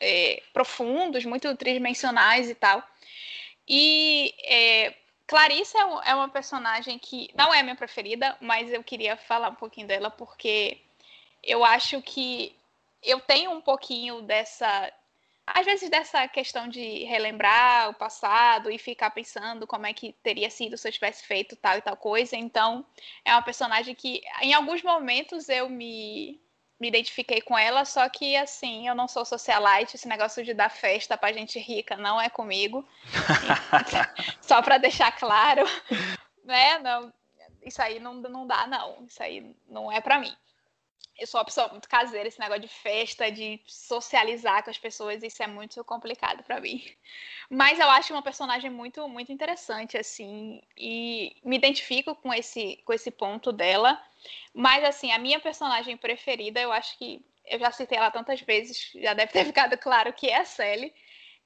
é, 0.00 0.42
profundos, 0.52 1.24
muito 1.24 1.54
tridimensionais 1.56 2.50
e 2.50 2.54
tal. 2.54 2.82
E 3.66 4.34
é, 4.44 4.94
Clarissa 5.26 5.78
é, 5.78 6.10
é 6.10 6.14
uma 6.14 6.28
personagem 6.28 6.98
que 6.98 7.30
não 7.34 7.52
é 7.52 7.62
minha 7.62 7.76
preferida, 7.76 8.36
mas 8.40 8.72
eu 8.72 8.82
queria 8.82 9.16
falar 9.16 9.50
um 9.50 9.54
pouquinho 9.54 9.86
dela 9.86 10.10
porque 10.10 10.78
eu 11.42 11.64
acho 11.64 12.00
que 12.02 12.56
eu 13.02 13.20
tenho 13.20 13.52
um 13.52 13.60
pouquinho 13.60 14.22
dessa 14.22 14.92
às 15.54 15.64
vezes 15.64 15.88
dessa 15.90 16.26
questão 16.28 16.68
de 16.68 17.04
relembrar 17.04 17.90
o 17.90 17.94
passado 17.94 18.70
e 18.70 18.78
ficar 18.78 19.10
pensando 19.10 19.66
como 19.66 19.86
é 19.86 19.92
que 19.92 20.12
teria 20.22 20.50
sido 20.50 20.76
se 20.76 20.88
eu 20.88 20.92
tivesse 20.92 21.24
feito 21.26 21.56
tal 21.56 21.76
e 21.78 21.82
tal 21.82 21.96
coisa. 21.96 22.36
Então, 22.36 22.84
é 23.24 23.32
uma 23.32 23.42
personagem 23.42 23.94
que 23.94 24.22
em 24.42 24.54
alguns 24.54 24.82
momentos 24.82 25.48
eu 25.48 25.68
me 25.68 26.40
me 26.80 26.86
identifiquei 26.86 27.40
com 27.40 27.58
ela, 27.58 27.84
só 27.84 28.08
que 28.08 28.36
assim, 28.36 28.86
eu 28.86 28.94
não 28.94 29.08
sou 29.08 29.24
socialite, 29.24 29.96
esse 29.96 30.06
negócio 30.06 30.44
de 30.44 30.54
dar 30.54 30.70
festa 30.70 31.18
pra 31.18 31.32
gente 31.32 31.58
rica 31.58 31.96
não 31.96 32.20
é 32.20 32.30
comigo. 32.30 32.86
só 34.40 34.62
para 34.62 34.78
deixar 34.78 35.10
claro, 35.10 35.64
né? 36.44 36.78
Não, 36.78 37.12
isso 37.64 37.82
aí 37.82 37.98
não, 37.98 38.14
não 38.14 38.46
dá 38.46 38.64
não, 38.68 39.04
isso 39.06 39.20
aí 39.20 39.56
não 39.68 39.90
é 39.90 40.00
para 40.00 40.20
mim 40.20 40.36
eu 41.18 41.26
sou 41.26 41.38
uma 41.38 41.44
pessoa 41.44 41.68
muito 41.68 41.88
caseira, 41.88 42.28
esse 42.28 42.38
negócio 42.38 42.62
de 42.62 42.68
festa, 42.68 43.30
de 43.30 43.60
socializar 43.66 44.62
com 44.62 44.70
as 44.70 44.78
pessoas, 44.78 45.22
isso 45.22 45.42
é 45.42 45.46
muito 45.46 45.82
complicado 45.84 46.44
para 46.44 46.60
mim. 46.60 46.84
Mas 47.50 47.78
eu 47.80 47.90
acho 47.90 48.12
uma 48.12 48.22
personagem 48.22 48.70
muito, 48.70 49.08
muito 49.08 49.32
interessante, 49.32 49.98
assim, 49.98 50.62
e 50.76 51.36
me 51.42 51.56
identifico 51.56 52.14
com 52.14 52.32
esse, 52.32 52.80
com 52.84 52.92
esse 52.92 53.10
ponto 53.10 53.50
dela. 53.50 54.00
Mas, 54.54 54.84
assim, 54.84 55.10
a 55.10 55.18
minha 55.18 55.40
personagem 55.40 55.96
preferida, 55.96 56.60
eu 56.60 56.72
acho 56.72 56.96
que 56.98 57.24
eu 57.46 57.58
já 57.58 57.72
citei 57.72 57.98
ela 57.98 58.10
tantas 58.10 58.40
vezes, 58.40 58.92
já 58.94 59.14
deve 59.14 59.32
ter 59.32 59.44
ficado 59.46 59.76
claro 59.76 60.12
que 60.12 60.28
é 60.28 60.36
a 60.36 60.44
Sally. 60.44 60.92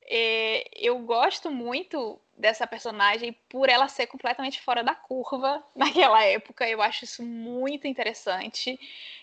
É, 0.05 0.69
eu 0.75 0.99
gosto 0.99 1.51
muito 1.51 2.21
dessa 2.37 2.67
personagem 2.67 3.33
por 3.49 3.69
ela 3.69 3.87
ser 3.87 4.09
completamente 4.09 4.61
fora 4.61 4.83
da 4.83 4.95
curva 4.95 5.65
naquela 5.75 6.23
época. 6.25 6.69
Eu 6.69 6.83
acho 6.83 7.05
isso 7.05 7.23
muito 7.23 7.87
interessante. 7.87 8.79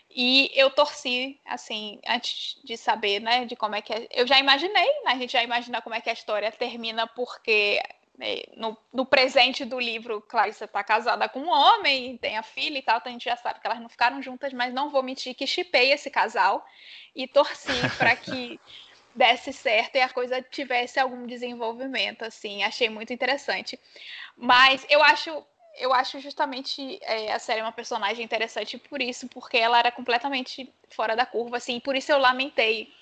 E 0.10 0.51
eu 0.55 0.72
torci, 0.72 1.39
assim, 1.45 1.99
antes 2.07 2.60
de 2.64 2.76
saber, 2.76 3.20
né, 3.20 3.45
de 3.45 3.55
como 3.55 3.76
é 3.76 3.82
que 3.82 3.93
é. 3.93 4.07
Eu 4.12 4.26
já 4.26 4.39
imaginei, 4.39 4.88
né, 5.03 5.12
a 5.12 5.16
gente 5.16 5.34
já 5.34 5.43
imagina 5.43 5.82
como 5.82 5.95
é 5.95 6.01
que 6.01 6.10
a 6.10 6.14
história 6.14 6.51
termina, 6.51 7.05
porque 7.05 7.80
né, 8.18 8.41
no, 8.57 8.76
no, 8.91 9.05
presente 9.05 9.64
do 9.64 9.80
livro, 9.80 10.20
Clarissa 10.22 10.66
está 10.66 10.84
casada 10.84 11.30
com 11.30 11.39
um 11.39 11.49
homem, 11.49 12.18
tem 12.18 12.38
a 12.38 12.43
filha 12.43 12.80
e 12.80 12.82
tal, 12.82 12.97
então 12.97 13.10
a 13.10 13.14
gente 13.14 13.26
já 13.26 13.38
sabe 13.38 13.60
que 13.60 13.68
elas 13.68 13.80
não 13.80 13.88
ficaram 13.88 14.22
juntas, 14.22 14.51
mas 14.51 14.74
não 14.74 14.89
vou 14.89 15.03
mentir 15.03 15.36
que 15.36 15.45
chipei 15.45 15.93
esse 15.93 16.10
casal 16.10 16.66
e 17.16 17.28
torci 17.28 17.72
para 17.97 18.16
que 18.16 18.60
desse 19.14 19.53
certo 19.53 19.95
e 19.95 20.01
a 20.01 20.10
coisa 20.10 20.41
tivesse 20.41 20.99
algum 20.99 21.26
desenvolvimento, 21.26 22.24
assim, 22.24 22.64
achei 22.64 22.89
muito 22.89 23.14
interessante. 23.14 23.80
Mas 24.36 24.86
eu 24.89 25.03
acho 25.03 25.45
eu 25.76 25.93
acho 25.93 26.20
justamente 26.20 26.99
é, 27.01 27.32
a 27.32 27.39
série 27.39 27.61
uma 27.61 27.72
personagem 27.72 28.24
interessante 28.24 28.78
por 28.78 29.01
isso, 29.01 29.28
porque 29.28 29.57
ela 29.57 29.80
era 29.80 29.91
completamente 29.91 30.72
fora 30.89 31.15
da 31.15 31.26
curva, 31.26 31.57
assim, 31.57 31.80
por 31.80 31.95
isso 31.95 32.11
eu 32.11 32.17
lamentei 32.17 32.93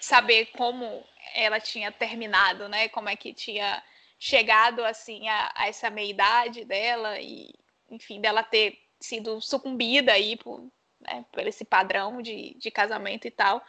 saber 0.00 0.46
como 0.46 1.04
ela 1.34 1.60
tinha 1.60 1.92
terminado, 1.92 2.68
né? 2.68 2.88
Como 2.88 3.08
é 3.08 3.16
que 3.16 3.34
tinha 3.34 3.82
chegado 4.18 4.84
assim 4.84 5.28
a, 5.28 5.52
a 5.54 5.68
essa 5.68 5.90
meia 5.90 6.10
idade 6.10 6.64
dela 6.64 7.20
e, 7.20 7.54
enfim, 7.90 8.20
dela 8.20 8.42
ter 8.42 8.78
sido 8.98 9.40
sucumbida 9.40 10.12
aí 10.12 10.36
por, 10.36 10.60
né, 11.00 11.24
por 11.32 11.46
esse 11.46 11.64
padrão 11.64 12.20
de, 12.20 12.54
de 12.58 12.70
casamento 12.70 13.26
e 13.26 13.30
tal. 13.30 13.62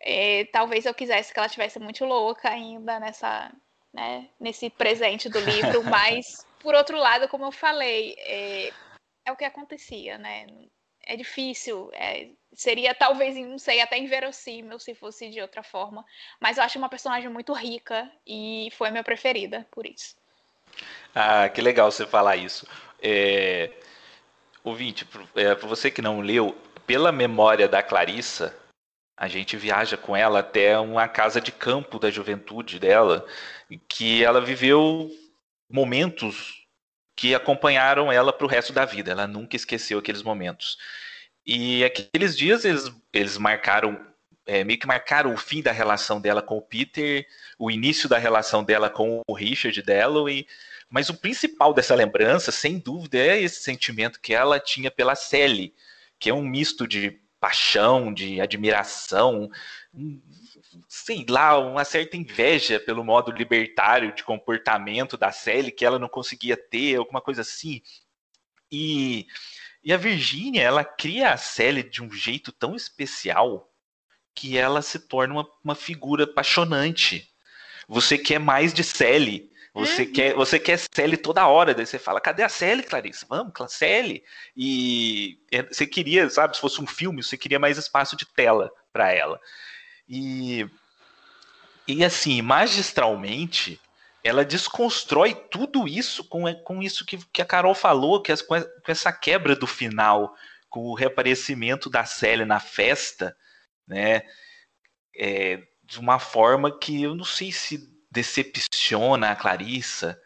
É, 0.00 0.44
talvez 0.46 0.86
eu 0.86 0.94
quisesse 0.94 1.32
que 1.32 1.38
ela 1.38 1.48
tivesse 1.48 1.78
muito 1.78 2.04
louca 2.04 2.50
ainda 2.50 3.00
nessa, 3.00 3.52
né, 3.92 4.28
nesse 4.38 4.70
presente 4.70 5.28
do 5.28 5.40
livro, 5.40 5.82
mas 5.90 6.46
por 6.64 6.74
outro 6.74 6.98
lado, 6.98 7.28
como 7.28 7.44
eu 7.44 7.52
falei, 7.52 8.16
é, 8.18 8.72
é 9.26 9.30
o 9.30 9.36
que 9.36 9.44
acontecia, 9.44 10.16
né? 10.16 10.46
É 11.06 11.14
difícil, 11.14 11.90
é, 11.92 12.30
seria 12.54 12.94
talvez, 12.94 13.36
não 13.36 13.58
sei, 13.58 13.82
até 13.82 13.98
inverossímil 13.98 14.78
se 14.78 14.94
fosse 14.94 15.28
de 15.28 15.42
outra 15.42 15.62
forma. 15.62 16.02
Mas 16.40 16.56
eu 16.56 16.64
acho 16.64 16.78
uma 16.78 16.88
personagem 16.88 17.28
muito 17.28 17.52
rica 17.52 18.10
e 18.26 18.70
foi 18.72 18.90
minha 18.90 19.04
preferida, 19.04 19.68
por 19.70 19.84
isso. 19.84 20.16
Ah, 21.14 21.50
que 21.50 21.60
legal 21.60 21.92
você 21.92 22.06
falar 22.06 22.36
isso. 22.36 22.66
É, 23.02 23.70
ouvinte, 24.64 25.06
é, 25.34 25.54
para 25.54 25.68
você 25.68 25.90
que 25.90 26.00
não 26.00 26.22
leu, 26.22 26.56
pela 26.86 27.12
memória 27.12 27.68
da 27.68 27.82
Clarissa, 27.82 28.58
a 29.14 29.28
gente 29.28 29.54
viaja 29.58 29.98
com 29.98 30.16
ela 30.16 30.38
até 30.38 30.78
uma 30.78 31.06
casa 31.06 31.42
de 31.42 31.52
campo 31.52 31.98
da 31.98 32.10
juventude 32.10 32.80
dela, 32.80 33.26
que 33.86 34.24
ela 34.24 34.40
viveu 34.40 35.10
momentos 35.74 36.64
que 37.16 37.34
acompanharam 37.34 38.12
ela 38.12 38.32
para 38.32 38.46
o 38.46 38.48
resto 38.48 38.72
da 38.72 38.84
vida. 38.84 39.10
Ela 39.10 39.26
nunca 39.26 39.56
esqueceu 39.56 39.98
aqueles 39.98 40.22
momentos. 40.22 40.78
E 41.44 41.82
aqueles 41.84 42.36
dias 42.36 42.64
eles, 42.64 42.92
eles 43.12 43.36
marcaram, 43.36 44.00
é, 44.46 44.62
meio 44.62 44.78
que 44.78 44.86
marcaram 44.86 45.34
o 45.34 45.36
fim 45.36 45.60
da 45.60 45.72
relação 45.72 46.20
dela 46.20 46.40
com 46.40 46.56
o 46.56 46.62
Peter, 46.62 47.26
o 47.58 47.72
início 47.72 48.08
da 48.08 48.18
relação 48.18 48.62
dela 48.62 48.88
com 48.88 49.20
o 49.26 49.34
Richard 49.34 49.82
Dalloway. 49.82 50.46
Mas 50.88 51.08
o 51.08 51.14
principal 51.14 51.74
dessa 51.74 51.94
lembrança, 51.96 52.52
sem 52.52 52.78
dúvida, 52.78 53.18
é 53.18 53.42
esse 53.42 53.60
sentimento 53.60 54.20
que 54.20 54.32
ela 54.32 54.60
tinha 54.60 54.92
pela 54.92 55.16
Sally, 55.16 55.74
que 56.20 56.30
é 56.30 56.34
um 56.34 56.46
misto 56.46 56.86
de 56.86 57.18
paixão, 57.40 58.14
de 58.14 58.40
admiração, 58.40 59.50
sei 60.88 61.24
lá, 61.28 61.58
uma 61.58 61.84
certa 61.84 62.16
inveja 62.16 62.80
pelo 62.80 63.04
modo 63.04 63.30
libertário 63.30 64.12
de 64.12 64.24
comportamento 64.24 65.16
da 65.16 65.32
Sally 65.32 65.70
que 65.70 65.84
ela 65.84 65.98
não 65.98 66.08
conseguia 66.08 66.56
ter, 66.56 66.96
alguma 66.96 67.20
coisa 67.20 67.42
assim. 67.42 67.82
E, 68.70 69.26
e 69.82 69.92
a 69.92 69.96
Virginia, 69.96 70.62
ela 70.62 70.84
cria 70.84 71.32
a 71.32 71.36
Sally 71.36 71.82
de 71.82 72.02
um 72.02 72.10
jeito 72.10 72.50
tão 72.52 72.74
especial 72.74 73.70
que 74.34 74.58
ela 74.58 74.82
se 74.82 74.98
torna 74.98 75.34
uma, 75.34 75.48
uma 75.62 75.74
figura 75.74 76.24
apaixonante. 76.24 77.30
Você 77.88 78.18
quer 78.18 78.40
mais 78.40 78.74
de 78.74 78.82
Sally. 78.82 79.50
Você, 79.74 80.02
uhum. 80.02 80.12
quer, 80.12 80.34
você 80.34 80.58
quer 80.58 80.78
Sally 80.78 81.16
toda 81.16 81.48
hora, 81.48 81.74
daí 81.74 81.84
você 81.84 81.98
fala, 81.98 82.20
cadê 82.20 82.44
a 82.44 82.48
Sally, 82.48 82.84
Clarice? 82.84 83.26
Vamos, 83.28 83.52
Sally. 83.68 84.22
E 84.56 85.40
é, 85.50 85.64
você 85.64 85.84
queria, 85.84 86.30
sabe, 86.30 86.54
se 86.54 86.60
fosse 86.60 86.80
um 86.80 86.86
filme, 86.86 87.22
você 87.22 87.36
queria 87.36 87.58
mais 87.58 87.76
espaço 87.76 88.16
de 88.16 88.24
tela 88.24 88.70
para 88.92 89.12
ela. 89.12 89.40
E, 90.08 90.68
e 91.86 92.04
assim, 92.04 92.40
magistralmente, 92.42 93.80
ela 94.22 94.44
desconstrói 94.44 95.34
tudo 95.34 95.86
isso 95.86 96.24
com, 96.24 96.52
com 96.62 96.82
isso 96.82 97.04
que, 97.04 97.18
que 97.32 97.42
a 97.42 97.46
Carol 97.46 97.74
falou, 97.74 98.22
que 98.22 98.32
as, 98.32 98.40
com 98.40 98.54
essa 98.88 99.12
quebra 99.12 99.54
do 99.54 99.66
final, 99.66 100.34
com 100.68 100.86
o 100.86 100.94
reaparecimento 100.94 101.90
da 101.90 102.04
Célia 102.04 102.46
na 102.46 102.58
festa, 102.58 103.36
né? 103.86 104.22
É, 105.16 105.62
de 105.84 106.00
uma 106.00 106.18
forma 106.18 106.76
que 106.76 107.02
eu 107.02 107.14
não 107.14 107.24
sei 107.24 107.52
se 107.52 107.88
decepciona 108.10 109.30
a 109.30 109.36
Clarissa. 109.36 110.18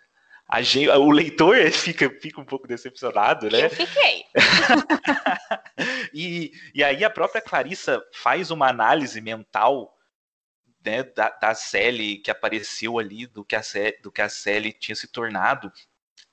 A 0.48 0.62
gente, 0.62 0.88
o 0.88 1.10
leitor 1.10 1.56
fica, 1.72 2.08
fica 2.20 2.40
um 2.40 2.44
pouco 2.44 2.66
decepcionado, 2.66 3.50
né? 3.50 3.66
Eu 3.66 3.70
fiquei. 3.70 4.24
e, 6.14 6.52
e 6.74 6.82
aí 6.82 7.04
a 7.04 7.10
própria 7.10 7.42
Clarissa 7.42 8.02
faz 8.14 8.50
uma 8.50 8.68
análise 8.68 9.20
mental 9.20 9.94
né, 10.84 11.02
da, 11.02 11.28
da 11.28 11.54
Sally 11.54 12.16
que 12.18 12.30
apareceu 12.30 12.98
ali, 12.98 13.26
do 13.26 13.44
que, 13.44 13.54
a, 13.54 13.60
do 14.02 14.10
que 14.10 14.22
a 14.22 14.28
Sally 14.28 14.72
tinha 14.72 14.96
se 14.96 15.06
tornado. 15.08 15.70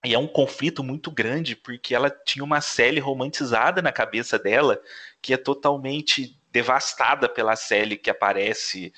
E 0.05 0.13
é 0.13 0.19
um 0.19 0.27
conflito 0.27 0.83
muito 0.83 1.11
grande, 1.11 1.55
porque 1.55 1.93
ela 1.93 2.09
tinha 2.09 2.43
uma 2.43 2.61
Sally 2.61 2.99
romantizada 2.99 3.81
na 3.81 3.91
cabeça 3.91 4.39
dela, 4.39 4.79
que 5.21 5.33
é 5.33 5.37
totalmente 5.37 6.39
devastada 6.51 7.27
pela 7.27 7.55
Sally 7.55 7.97
que 7.97 8.09
aparece 8.09 8.93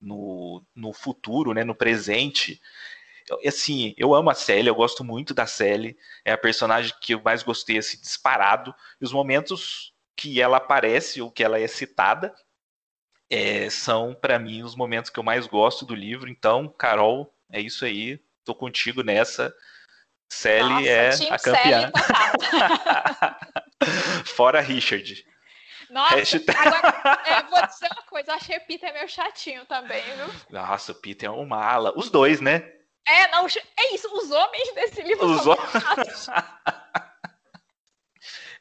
no, 0.00 0.64
no 0.74 0.92
futuro, 0.92 1.52
né, 1.52 1.62
no 1.62 1.74
presente. 1.74 2.60
Assim, 3.46 3.94
eu 3.96 4.14
amo 4.14 4.30
a 4.30 4.34
Sally, 4.34 4.66
eu 4.66 4.74
gosto 4.74 5.04
muito 5.04 5.32
da 5.34 5.46
Sally, 5.46 5.96
é 6.24 6.32
a 6.32 6.38
personagem 6.38 6.94
que 7.00 7.14
eu 7.14 7.22
mais 7.22 7.42
gostei, 7.42 7.78
assim, 7.78 8.00
disparado. 8.00 8.74
E 9.00 9.04
os 9.04 9.12
momentos 9.12 9.92
que 10.16 10.40
ela 10.40 10.56
aparece 10.58 11.20
ou 11.20 11.30
que 11.30 11.42
ela 11.42 11.58
é 11.58 11.66
citada 11.66 12.34
é, 13.30 13.70
são, 13.70 14.14
para 14.14 14.38
mim, 14.38 14.62
os 14.62 14.74
momentos 14.74 15.10
que 15.10 15.18
eu 15.18 15.24
mais 15.24 15.46
gosto 15.46 15.86
do 15.86 15.94
livro. 15.94 16.28
Então, 16.28 16.68
Carol, 16.68 17.34
é 17.50 17.60
isso 17.60 17.84
aí, 17.84 18.20
tô 18.44 18.54
contigo 18.54 19.02
nessa. 19.02 19.54
Sally 20.30 20.68
Nossa, 20.68 20.88
é 20.88 21.10
a 21.30 21.38
campeã. 21.38 21.92
Fora 24.24 24.60
Richard. 24.60 25.24
Nossa, 25.90 26.16
Hashtag... 26.16 26.58
agora, 26.58 27.22
é, 27.26 27.42
vou 27.42 27.66
dizer 27.66 27.88
uma 27.92 28.02
coisa, 28.04 28.32
achei 28.32 28.56
o 28.56 28.66
Peter 28.66 28.92
meio 28.94 29.08
chatinho 29.08 29.66
também, 29.66 30.02
viu? 30.16 30.26
Nossa, 30.48 30.92
o 30.92 30.94
Peter 30.94 31.28
é 31.28 31.32
uma 31.32 31.62
ala. 31.62 31.92
Os 31.94 32.10
dois, 32.10 32.40
né? 32.40 32.72
É, 33.06 33.30
não, 33.30 33.46
é 33.46 33.94
isso, 33.94 34.08
os 34.14 34.30
homens 34.30 34.74
desse 34.74 35.02
livro 35.02 35.26
os 35.26 35.42
são 35.42 35.52
homens... 35.52 36.26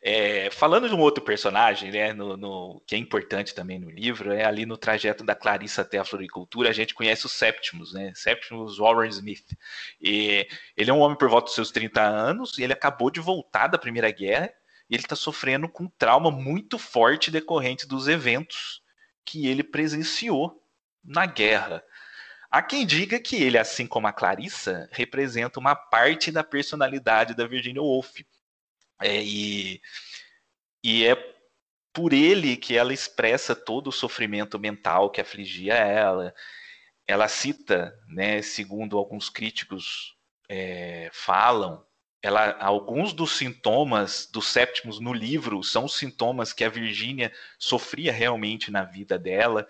É, 0.04 0.50
falando 0.50 0.90
de 0.90 0.96
um 0.96 1.00
outro 1.00 1.24
personagem, 1.24 1.92
né, 1.92 2.12
no, 2.12 2.36
no, 2.36 2.82
que 2.88 2.96
é 2.96 2.98
importante 2.98 3.54
também 3.54 3.78
no 3.78 3.88
livro, 3.88 4.34
é 4.34 4.44
ali 4.44 4.66
no 4.66 4.76
trajeto 4.76 5.24
da 5.24 5.36
Clarissa 5.36 5.84
até 5.84 6.00
a 6.00 6.04
floricultura, 6.04 6.70
a 6.70 6.74
gente 6.74 6.96
conhece 6.96 7.28
o 7.28 7.30
Septimus, 7.30 7.94
né, 7.94 8.12
Septimus 8.16 8.80
Warren 8.80 9.10
Smith. 9.10 9.46
E 10.02 10.48
ele 10.76 10.90
é 10.90 10.94
um 10.94 11.02
homem 11.02 11.16
por 11.16 11.30
volta 11.30 11.46
dos 11.46 11.54
seus 11.54 11.70
30 11.70 12.02
anos 12.02 12.58
e 12.58 12.64
ele 12.64 12.74
acabou 12.74 13.12
de 13.12 13.20
voltar 13.20 13.68
da 13.68 13.78
Primeira 13.78 14.10
Guerra 14.10 14.52
e 14.90 14.96
ele 14.96 15.04
está 15.04 15.16
sofrendo 15.16 15.70
com 15.70 15.84
um 15.84 15.92
trauma 16.00 16.32
muito 16.32 16.80
forte 16.80 17.30
decorrente 17.30 17.88
dos 17.88 18.08
eventos 18.08 18.82
que 19.24 19.48
ele 19.48 19.64
presenciou 19.64 20.66
na 21.04 21.28
guerra. 21.28 21.84
Há 22.52 22.62
quem 22.62 22.86
diga 22.86 23.18
que 23.18 23.38
ele, 23.38 23.58
assim 23.58 23.88
como 23.88 24.08
a 24.08 24.14
Clarissa, 24.14 24.90
representa 24.92 25.60
uma 25.60 25.74
parte 25.74 26.32
da 26.32 26.44
personalidade 26.44 27.34
da 27.34 27.48
Virginia 27.48 27.82
Woolf, 27.82 28.20
é, 29.02 29.24
e, 29.24 29.82
e 30.84 31.06
é 31.06 31.16
por 31.94 32.14
ele 32.14 32.58
que 32.58 32.78
ela 32.78 32.94
expressa 32.94 33.56
todo 33.56 33.88
o 33.88 33.92
sofrimento 33.92 34.60
mental 34.60 35.10
que 35.10 35.22
afligia 35.22 35.76
ela. 35.76 36.34
Ela 37.08 37.28
cita, 37.28 37.98
né, 38.08 38.42
segundo 38.42 38.98
alguns 38.98 39.30
críticos 39.30 40.16
é, 40.50 41.10
falam, 41.14 41.86
ela, 42.22 42.56
alguns 42.60 43.14
dos 43.14 43.36
sintomas 43.36 44.30
dos 44.32 44.48
séptimos 44.48 45.00
no 45.00 45.12
livro 45.12 45.64
são 45.64 45.88
sintomas 45.88 46.54
que 46.54 46.64
a 46.64 46.70
Virgínia 46.70 47.34
sofria 47.58 48.12
realmente 48.12 48.70
na 48.70 48.84
vida 48.84 49.18
dela. 49.18 49.68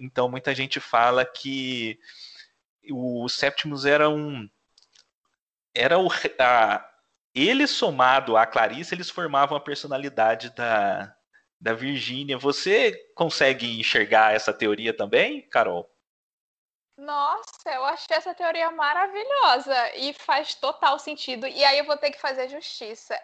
Então 0.00 0.28
muita 0.28 0.54
gente 0.54 0.80
fala 0.80 1.24
que 1.24 1.98
o 2.90 3.28
Séptimos 3.28 3.84
era 3.84 4.08
um 4.08 4.48
era 5.74 5.98
o, 5.98 6.08
a, 6.38 6.88
ele 7.34 7.66
somado 7.66 8.36
à 8.36 8.46
Clarice, 8.46 8.94
eles 8.94 9.08
formavam 9.08 9.56
a 9.56 9.60
personalidade 9.60 10.50
da, 10.50 11.14
da 11.58 11.72
Virgínia. 11.72 12.36
Você 12.36 12.92
consegue 13.14 13.80
enxergar 13.80 14.34
essa 14.34 14.52
teoria 14.52 14.94
também, 14.94 15.48
Carol? 15.48 15.88
Nossa, 16.96 17.70
eu 17.70 17.84
achei 17.84 18.16
essa 18.16 18.34
teoria 18.34 18.70
maravilhosa 18.70 19.96
e 19.96 20.12
faz 20.12 20.54
total 20.54 20.98
sentido. 20.98 21.46
E 21.46 21.64
aí 21.64 21.78
eu 21.78 21.86
vou 21.86 21.96
ter 21.96 22.10
que 22.10 22.20
fazer 22.20 22.48
justiça. 22.48 23.18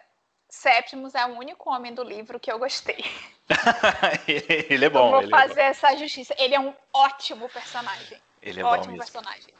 Septimus 0.49 1.13
é 1.13 1.25
o 1.25 1.37
único 1.37 1.69
homem 1.69 1.93
do 1.93 2.03
livro 2.03 2.39
que 2.39 2.51
eu 2.51 2.57
gostei. 2.57 3.05
ele 4.27 4.85
é 4.85 4.89
bom. 4.89 5.05
Eu 5.05 5.11
vou 5.11 5.23
é 5.23 5.29
fazer 5.29 5.61
é 5.61 5.65
essa 5.65 5.95
justiça. 5.95 6.35
Ele 6.37 6.55
é 6.55 6.59
um 6.59 6.73
ótimo 6.91 7.47
personagem. 7.49 8.19
Ele 8.41 8.59
é 8.59 8.65
ótimo 8.65 8.93
bom 8.93 8.97
personagem. 8.97 9.53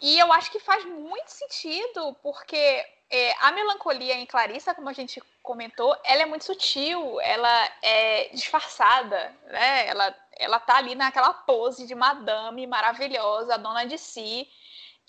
E 0.00 0.18
eu 0.18 0.32
acho 0.32 0.50
que 0.50 0.58
faz 0.58 0.84
muito 0.86 1.28
sentido, 1.28 2.16
porque 2.22 2.56
é, 3.10 3.34
a 3.40 3.52
melancolia 3.52 4.14
em 4.14 4.24
Clarissa, 4.24 4.74
como 4.74 4.88
a 4.88 4.94
gente 4.94 5.22
comentou, 5.42 5.94
ela 6.04 6.22
é 6.22 6.26
muito 6.26 6.44
sutil, 6.44 7.20
ela 7.20 7.68
é 7.82 8.30
disfarçada, 8.32 9.34
né? 9.44 9.88
Ela, 9.88 10.16
ela 10.38 10.58
tá 10.58 10.76
ali 10.76 10.94
naquela 10.94 11.34
pose 11.34 11.86
de 11.86 11.94
madame 11.94 12.66
maravilhosa, 12.66 13.58
dona 13.58 13.84
de 13.84 13.98
si. 13.98 14.48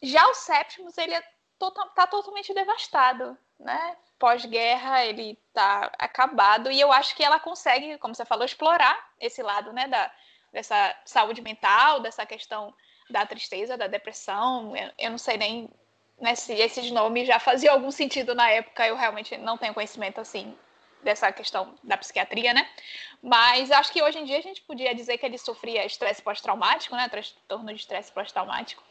Já 0.03 0.27
o 0.27 0.33
Septimus, 0.33 0.97
ele 0.97 1.13
é 1.13 1.23
tota, 1.57 1.85
tá 1.95 2.05
totalmente 2.05 2.53
devastado, 2.53 3.37
né? 3.57 3.95
Pós-guerra, 4.21 5.03
ele 5.03 5.35
tá 5.51 5.91
acabado, 5.97 6.71
e 6.71 6.79
eu 6.79 6.91
acho 6.91 7.15
que 7.15 7.23
ela 7.23 7.39
consegue, 7.39 7.97
como 7.97 8.13
você 8.13 8.23
falou, 8.23 8.45
explorar 8.45 8.95
esse 9.19 9.41
lado, 9.41 9.73
né, 9.73 9.87
da, 9.87 10.11
dessa 10.53 10.95
saúde 11.03 11.41
mental, 11.41 11.99
dessa 12.01 12.23
questão 12.23 12.71
da 13.09 13.25
tristeza, 13.25 13.75
da 13.75 13.87
depressão. 13.87 14.77
Eu, 14.77 14.91
eu 14.99 15.09
não 15.09 15.17
sei 15.17 15.37
nem 15.37 15.67
né, 16.19 16.35
se 16.35 16.53
esses 16.53 16.91
nomes 16.91 17.27
já 17.27 17.39
faziam 17.39 17.73
algum 17.73 17.89
sentido 17.89 18.35
na 18.35 18.47
época, 18.47 18.85
eu 18.85 18.95
realmente 18.95 19.35
não 19.37 19.57
tenho 19.57 19.73
conhecimento 19.73 20.21
assim 20.21 20.55
dessa 21.01 21.31
questão 21.31 21.73
da 21.83 21.97
psiquiatria, 21.97 22.53
né? 22.53 22.69
Mas 23.23 23.71
acho 23.71 23.91
que 23.91 24.03
hoje 24.03 24.19
em 24.19 24.25
dia 24.25 24.37
a 24.37 24.41
gente 24.41 24.61
podia 24.61 24.93
dizer 24.93 25.17
que 25.17 25.25
ele 25.25 25.39
sofria 25.39 25.83
estresse 25.83 26.21
pós-traumático, 26.21 26.95
né? 26.95 27.09
Transtorno 27.09 27.73
de 27.73 27.79
estresse 27.79 28.11
pós-traumático. 28.11 28.83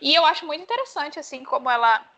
E 0.00 0.14
eu 0.14 0.24
acho 0.24 0.46
muito 0.46 0.62
interessante, 0.62 1.18
assim, 1.18 1.42
como 1.42 1.68
ela 1.68 2.08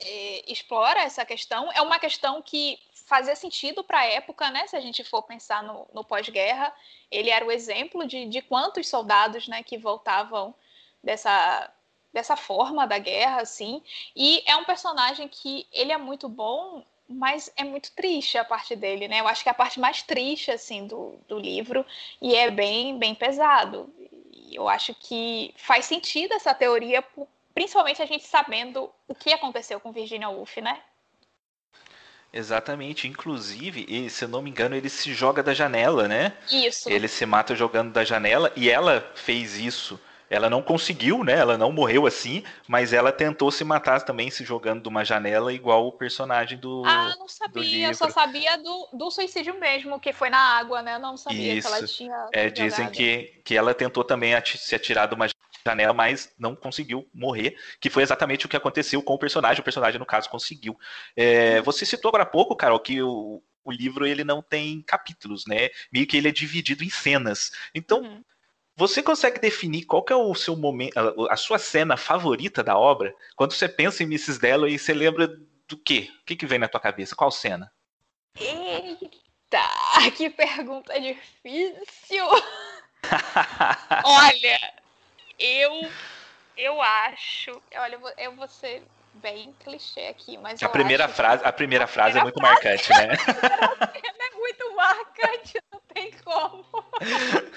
é, 0.00 0.44
explora 0.50 1.00
essa 1.02 1.24
questão. 1.24 1.70
É 1.72 1.80
uma 1.82 1.98
questão 1.98 2.42
que 2.42 2.78
fazia 3.06 3.34
sentido 3.34 3.82
para 3.82 4.00
a 4.00 4.06
época, 4.06 4.50
né? 4.50 4.66
Se 4.66 4.76
a 4.76 4.80
gente 4.80 5.02
for 5.02 5.22
pensar 5.22 5.62
no, 5.62 5.86
no 5.92 6.04
pós-guerra, 6.04 6.72
ele 7.10 7.30
era 7.30 7.44
o 7.44 7.50
exemplo 7.50 8.06
de, 8.06 8.26
de 8.26 8.40
quantos 8.40 8.88
soldados, 8.88 9.48
né, 9.48 9.62
que 9.62 9.76
voltavam 9.76 10.54
dessa 11.02 11.72
dessa 12.12 12.36
forma 12.36 12.86
da 12.86 12.98
guerra, 12.98 13.40
assim. 13.40 13.82
E 14.16 14.42
é 14.44 14.56
um 14.56 14.64
personagem 14.64 15.28
que 15.28 15.66
ele 15.72 15.92
é 15.92 15.96
muito 15.96 16.28
bom, 16.28 16.84
mas 17.08 17.52
é 17.56 17.64
muito 17.64 17.92
triste 17.92 18.38
a 18.38 18.44
parte 18.44 18.74
dele, 18.76 19.08
né? 19.08 19.20
Eu 19.20 19.28
acho 19.28 19.42
que 19.42 19.48
é 19.48 19.52
a 19.52 19.54
parte 19.54 19.80
mais 19.80 20.02
triste, 20.02 20.50
assim, 20.50 20.86
do, 20.86 21.18
do 21.28 21.38
livro. 21.38 21.84
E 22.20 22.34
é 22.34 22.50
bem, 22.50 22.98
bem 22.98 23.14
pesado. 23.14 23.92
E 24.32 24.54
eu 24.54 24.68
acho 24.68 24.94
que 24.94 25.54
faz 25.56 25.84
sentido 25.84 26.34
essa 26.34 26.54
teoria, 26.54 27.04
principalmente 27.54 28.02
a 28.02 28.06
gente 28.06 28.26
sabendo 28.26 28.90
o 29.08 29.14
que 29.14 29.32
aconteceu 29.32 29.80
com 29.80 29.92
Virginia 29.92 30.28
Woolf, 30.28 30.56
né? 30.58 30.80
Exatamente, 32.32 33.08
inclusive, 33.08 34.08
se 34.08 34.24
eu 34.24 34.28
não 34.28 34.40
me 34.40 34.50
engano, 34.50 34.76
ele 34.76 34.88
se 34.88 35.12
joga 35.12 35.42
da 35.42 35.52
janela, 35.52 36.06
né? 36.06 36.36
Isso. 36.50 36.88
Ele 36.88 37.08
se 37.08 37.26
mata 37.26 37.56
jogando 37.56 37.92
da 37.92 38.04
janela 38.04 38.52
e 38.54 38.70
ela 38.70 39.00
fez 39.16 39.56
isso 39.56 39.98
ela 40.30 40.48
não 40.48 40.62
conseguiu, 40.62 41.24
né? 41.24 41.36
Ela 41.36 41.58
não 41.58 41.72
morreu 41.72 42.06
assim, 42.06 42.44
mas 42.68 42.92
ela 42.92 43.10
tentou 43.10 43.50
se 43.50 43.64
matar 43.64 44.00
também 44.02 44.30
se 44.30 44.44
jogando 44.44 44.80
de 44.80 44.88
uma 44.88 45.04
janela, 45.04 45.52
igual 45.52 45.88
o 45.88 45.92
personagem 45.92 46.56
do. 46.56 46.84
Ah, 46.86 47.16
não 47.18 47.26
sabia. 47.26 47.88
Eu 47.88 47.94
só 47.94 48.08
sabia 48.08 48.56
do, 48.56 48.88
do 48.92 49.10
suicídio 49.10 49.58
mesmo, 49.58 49.98
que 49.98 50.12
foi 50.12 50.30
na 50.30 50.38
água, 50.38 50.80
né? 50.82 50.94
Eu 50.94 51.00
não 51.00 51.16
sabia 51.16 51.54
Isso. 51.54 51.68
que 51.68 51.74
ela 51.74 51.86
tinha. 51.86 52.28
É, 52.32 52.48
dizem 52.48 52.88
que, 52.90 53.40
que 53.44 53.56
ela 53.56 53.74
tentou 53.74 54.04
também 54.04 54.32
se 54.44 54.72
atirar 54.72 55.08
de 55.08 55.16
uma 55.16 55.26
janela, 55.26 55.49
mas 55.94 56.32
não 56.38 56.54
conseguiu 56.54 57.08
morrer, 57.12 57.56
que 57.80 57.90
foi 57.90 58.02
exatamente 58.02 58.46
o 58.46 58.48
que 58.48 58.56
aconteceu 58.56 59.02
com 59.02 59.14
o 59.14 59.18
personagem. 59.18 59.60
O 59.60 59.64
personagem, 59.64 59.98
no 59.98 60.06
caso, 60.06 60.28
conseguiu. 60.30 60.78
É, 61.16 61.60
você 61.62 61.84
citou 61.84 62.08
agora 62.08 62.24
há 62.24 62.26
pouco, 62.26 62.56
Carol, 62.56 62.80
que 62.80 63.02
o, 63.02 63.42
o 63.64 63.72
livro 63.72 64.06
ele 64.06 64.24
não 64.24 64.42
tem 64.42 64.82
capítulos, 64.82 65.44
né? 65.46 65.68
Meio 65.92 66.06
que 66.06 66.16
ele 66.16 66.28
é 66.28 66.32
dividido 66.32 66.84
em 66.84 66.90
cenas. 66.90 67.52
Então, 67.74 68.02
uhum. 68.02 68.24
Você 68.80 69.02
consegue 69.02 69.38
definir 69.38 69.84
qual 69.84 70.02
é 70.08 70.14
o 70.14 70.34
seu 70.34 70.56
momento, 70.56 70.96
a, 71.28 71.36
sua 71.36 71.58
cena 71.58 71.98
favorita 71.98 72.64
da 72.64 72.78
obra? 72.78 73.14
Quando 73.36 73.52
você 73.52 73.68
pensa 73.68 74.02
em 74.02 74.06
Mrs. 74.06 74.40
Dalloway, 74.40 74.78
você 74.78 74.94
lembra 74.94 75.26
do 75.68 75.76
quê? 75.76 76.08
O 76.22 76.24
que, 76.24 76.34
que 76.34 76.46
vem 76.46 76.58
na 76.58 76.66
tua 76.66 76.80
cabeça? 76.80 77.14
Qual 77.14 77.30
cena? 77.30 77.70
Eita, 78.38 79.60
que 80.16 80.30
pergunta 80.30 80.98
difícil! 80.98 82.24
Olha, 84.04 84.72
eu 85.40 85.90
eu 86.56 86.80
acho, 86.80 87.50
olha, 87.74 87.98
eu 88.18 88.36
vou 88.36 88.46
ser 88.46 88.82
bem 89.14 89.52
clichê 89.64 90.06
aqui, 90.06 90.38
mas 90.38 90.62
a 90.62 90.68
primeira 90.68 91.08
frase, 91.08 91.42
a 91.44 91.52
primeira 91.52 91.86
frase 91.86 92.18
a 92.18 92.22
primeira 92.22 92.22
é 92.22 92.22
muito 92.22 92.40
frase, 92.40 92.88
marcante, 92.88 92.90
né? 92.90 93.14
é 94.04 94.36
muito 94.36 94.76
marcante, 94.76 95.58
não 95.72 95.80
tem 95.92 96.12
como. 96.24 96.64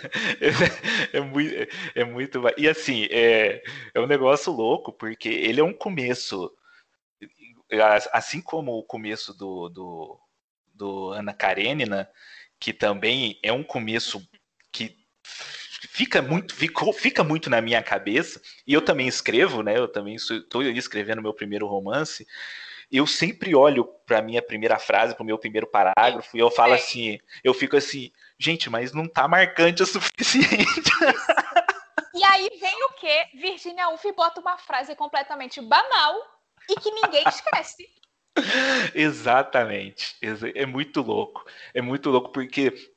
É, 1.13 1.17
é, 1.17 1.21
muito, 1.21 1.53
é 1.95 2.03
muito. 2.03 2.41
E 2.57 2.67
assim, 2.67 3.07
é, 3.11 3.61
é 3.93 3.99
um 3.99 4.07
negócio 4.07 4.51
louco, 4.51 4.91
porque 4.93 5.29
ele 5.29 5.59
é 5.59 5.63
um 5.63 5.73
começo. 5.73 6.51
Assim 8.11 8.41
como 8.41 8.73
o 8.73 8.83
começo 8.83 9.33
do, 9.33 9.69
do, 9.69 10.19
do 10.73 11.11
Ana 11.11 11.33
Karenina, 11.33 12.09
que 12.59 12.71
também 12.71 13.39
é 13.43 13.51
um 13.51 13.63
começo 13.63 14.25
que 14.71 14.97
fica 15.93 16.23
muito, 16.23 16.55
ficou, 16.55 16.91
fica 16.91 17.23
muito 17.23 17.51
na 17.51 17.61
minha 17.61 17.81
cabeça, 17.83 18.41
e 18.65 18.73
eu 18.73 18.81
também 18.81 19.07
escrevo, 19.07 19.61
né? 19.61 19.77
Eu 19.77 19.87
também 19.87 20.15
estou 20.15 20.63
escrevendo 20.63 21.21
meu 21.21 21.35
primeiro 21.35 21.67
romance. 21.67 22.25
Eu 22.91 23.05
sempre 23.05 23.53
olho 23.53 23.85
para 24.07 24.19
minha 24.19 24.41
primeira 24.41 24.79
frase, 24.79 25.13
para 25.13 25.21
o 25.21 25.25
meu 25.25 25.37
primeiro 25.37 25.67
parágrafo, 25.67 26.35
e 26.35 26.39
eu 26.39 26.49
falo 26.49 26.73
assim, 26.73 27.19
eu 27.43 27.53
fico 27.53 27.77
assim, 27.77 28.11
gente, 28.39 28.71
mas 28.71 28.91
não 28.91 29.07
tá 29.07 29.27
marcante 29.27 29.83
o 29.83 29.85
suficiente. 29.85 30.89
E 32.15 32.23
aí 32.23 32.49
vem 32.59 32.85
o 32.85 32.93
quê? 32.99 33.27
Virginia 33.35 33.87
Woolf 33.87 34.03
bota 34.15 34.41
uma 34.41 34.57
frase 34.57 34.95
completamente 34.95 35.61
banal 35.61 36.15
e 36.67 36.75
que 36.75 36.89
ninguém 36.89 37.23
esquece. 37.27 37.87
Exatamente. 38.95 40.15
É 40.55 40.65
muito 40.65 41.01
louco. 41.01 41.45
É 41.71 41.83
muito 41.83 42.09
louco 42.09 42.31
porque 42.31 42.92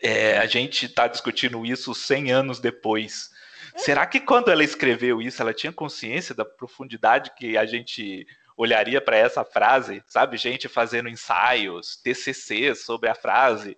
é, 0.00 0.38
a 0.38 0.46
gente 0.46 0.86
está 0.86 1.06
discutindo 1.06 1.64
isso 1.66 1.94
100 1.94 2.32
anos 2.32 2.60
depois. 2.60 3.30
Será 3.76 4.06
que 4.06 4.20
quando 4.20 4.50
ela 4.50 4.64
escreveu 4.64 5.20
isso, 5.20 5.40
ela 5.40 5.54
tinha 5.54 5.72
consciência 5.72 6.34
da 6.34 6.44
profundidade 6.44 7.32
que 7.36 7.56
a 7.56 7.64
gente 7.64 8.26
olharia 8.56 9.00
para 9.00 9.16
essa 9.16 9.44
frase? 9.44 10.02
Sabe, 10.06 10.36
gente 10.36 10.68
fazendo 10.68 11.08
ensaios, 11.08 11.96
TCC 11.96 12.74
sobre 12.74 13.08
a 13.08 13.14
frase, 13.14 13.76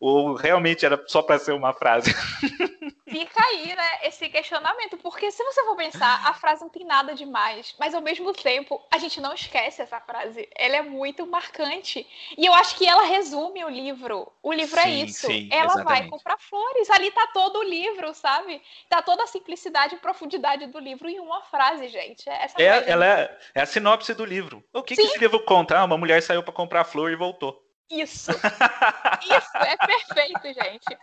ou 0.00 0.34
realmente 0.34 0.84
era 0.84 1.02
só 1.06 1.22
para 1.22 1.38
ser 1.38 1.52
uma 1.52 1.72
frase? 1.72 2.14
Fica 3.08 3.40
aí, 3.46 3.68
né, 3.68 3.88
esse 4.02 4.28
questionamento, 4.28 4.96
porque 4.96 5.30
se 5.30 5.42
você 5.44 5.64
for 5.64 5.76
pensar, 5.76 6.28
a 6.28 6.34
frase 6.34 6.62
não 6.62 6.68
tem 6.68 6.84
nada 6.84 7.14
demais, 7.14 7.74
mas 7.78 7.94
ao 7.94 8.02
mesmo 8.02 8.32
tempo, 8.32 8.84
a 8.90 8.98
gente 8.98 9.20
não 9.20 9.32
esquece 9.32 9.80
essa 9.80 10.00
frase. 10.00 10.48
Ela 10.56 10.76
é 10.76 10.82
muito 10.82 11.24
marcante. 11.24 12.04
E 12.36 12.44
eu 12.44 12.52
acho 12.52 12.76
que 12.76 12.86
ela 12.86 13.04
resume 13.04 13.64
o 13.64 13.68
livro. 13.68 14.30
O 14.42 14.52
livro 14.52 14.78
é 14.80 14.82
sim, 14.82 14.90
é 14.90 15.04
isso. 15.04 15.26
Sim, 15.28 15.48
ela 15.52 15.74
exatamente. 15.74 15.86
vai 15.86 16.08
comprar 16.08 16.36
flores. 16.38 16.90
Ali 16.90 17.10
tá 17.12 17.28
todo 17.32 17.60
o 17.60 17.62
livro, 17.62 18.12
sabe? 18.12 18.60
Tá 18.88 19.00
toda 19.00 19.22
a 19.22 19.26
simplicidade 19.28 19.94
e 19.94 19.98
profundidade 19.98 20.66
do 20.66 20.78
livro 20.78 21.08
em 21.08 21.20
uma 21.20 21.42
frase, 21.42 21.88
gente. 21.88 22.28
É 22.28 22.44
essa 22.44 22.60
é, 22.60 22.90
ela 22.90 23.06
é, 23.06 23.38
é, 23.54 23.62
a 23.62 23.66
sinopse 23.66 24.14
do 24.14 24.24
livro. 24.24 24.64
O 24.72 24.82
que, 24.82 24.96
que 24.96 25.02
esse 25.02 25.18
livro 25.18 25.38
conta? 25.44 25.78
Ah, 25.78 25.84
uma 25.84 25.96
mulher 25.96 26.22
saiu 26.22 26.42
para 26.42 26.52
comprar 26.52 26.84
flor 26.84 27.12
e 27.12 27.16
voltou. 27.16 27.65
Isso. 27.90 28.32
Isso 28.32 29.56
é 29.56 29.76
perfeito, 29.76 30.42
gente. 30.42 30.98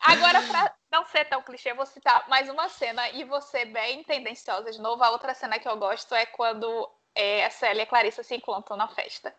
Agora, 0.00 0.42
para 0.42 0.74
não 0.90 1.06
ser 1.06 1.24
tão 1.24 1.42
clichê, 1.42 1.72
vou 1.72 1.86
citar 1.86 2.28
mais 2.28 2.48
uma 2.48 2.68
cena 2.68 3.08
e 3.10 3.24
você 3.24 3.64
bem 3.64 4.02
tendenciosa 4.04 4.70
de 4.70 4.80
novo. 4.80 5.02
A 5.02 5.10
outra 5.10 5.34
cena 5.34 5.58
que 5.58 5.68
eu 5.68 5.76
gosto 5.76 6.14
é 6.14 6.26
quando 6.26 6.90
é, 7.14 7.44
a 7.46 7.50
Célia 7.50 7.80
e 7.80 7.84
a 7.84 7.86
Clarissa 7.86 8.22
se 8.22 8.34
encontram 8.34 8.76
na 8.76 8.88
festa. 8.88 9.34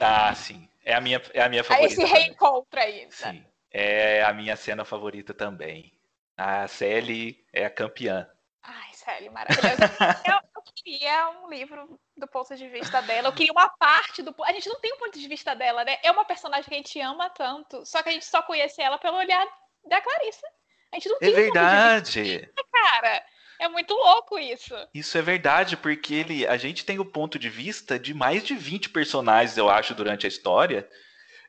Ah, 0.00 0.34
sim. 0.34 0.68
É 0.84 0.94
a 0.94 1.00
minha, 1.00 1.20
é 1.34 1.42
a 1.42 1.48
minha 1.48 1.64
favorita. 1.64 1.92
Esse 1.92 2.04
reencontro 2.04 2.80
aí. 2.80 3.04
Né? 3.04 3.10
Sim. 3.10 3.46
É 3.72 4.22
a 4.22 4.32
minha 4.32 4.56
cena 4.56 4.84
favorita 4.84 5.34
também. 5.34 5.92
A 6.36 6.66
Sally 6.68 7.44
é 7.52 7.64
a 7.64 7.70
campeã. 7.70 8.28
Ai, 8.62 8.92
Sally, 8.94 9.30
maravilhosa. 9.30 9.84
eu 10.26 10.40
queria 10.82 11.30
um 11.42 11.48
livro 11.48 11.98
do 12.16 12.26
ponto 12.26 12.54
de 12.56 12.68
vista 12.68 13.00
dela. 13.02 13.28
Eu 13.28 13.32
queria 13.32 13.52
uma 13.52 13.68
parte 13.68 14.22
do. 14.22 14.34
A 14.44 14.52
gente 14.52 14.68
não 14.68 14.80
tem 14.80 14.92
um 14.92 14.98
ponto 14.98 15.18
de 15.18 15.28
vista 15.28 15.54
dela, 15.54 15.84
né? 15.84 15.98
É 16.02 16.10
uma 16.10 16.24
personagem 16.24 16.64
que 16.64 16.74
a 16.74 16.76
gente 16.76 17.00
ama 17.00 17.30
tanto, 17.30 17.84
só 17.84 18.02
que 18.02 18.08
a 18.08 18.12
gente 18.12 18.24
só 18.24 18.42
conhece 18.42 18.80
ela 18.80 18.98
pelo 18.98 19.16
olhar 19.16 19.46
da 19.84 20.00
Clarissa. 20.00 20.46
A 20.92 20.96
gente 20.96 21.08
não 21.08 21.16
é 21.16 21.18
tem 21.20 21.30
É 21.30 21.32
verdade. 21.32 22.20
Um 22.20 22.24
vista, 22.24 22.64
cara. 22.72 23.24
É 23.60 23.68
muito 23.68 23.92
louco 23.92 24.38
isso. 24.38 24.74
Isso 24.94 25.18
é 25.18 25.22
verdade, 25.22 25.76
porque 25.76 26.14
ele, 26.14 26.46
a 26.46 26.56
gente 26.56 26.84
tem 26.84 26.98
o 26.98 27.04
ponto 27.04 27.38
de 27.38 27.50
vista 27.50 27.98
de 27.98 28.14
mais 28.14 28.42
de 28.42 28.54
20 28.54 28.88
personagens, 28.88 29.58
eu 29.58 29.68
acho, 29.68 29.94
durante 29.94 30.24
a 30.24 30.28
história, 30.28 30.88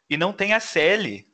e 0.09 0.17
não 0.17 0.33
tem 0.33 0.53
a 0.53 0.59
Sally. 0.59 1.25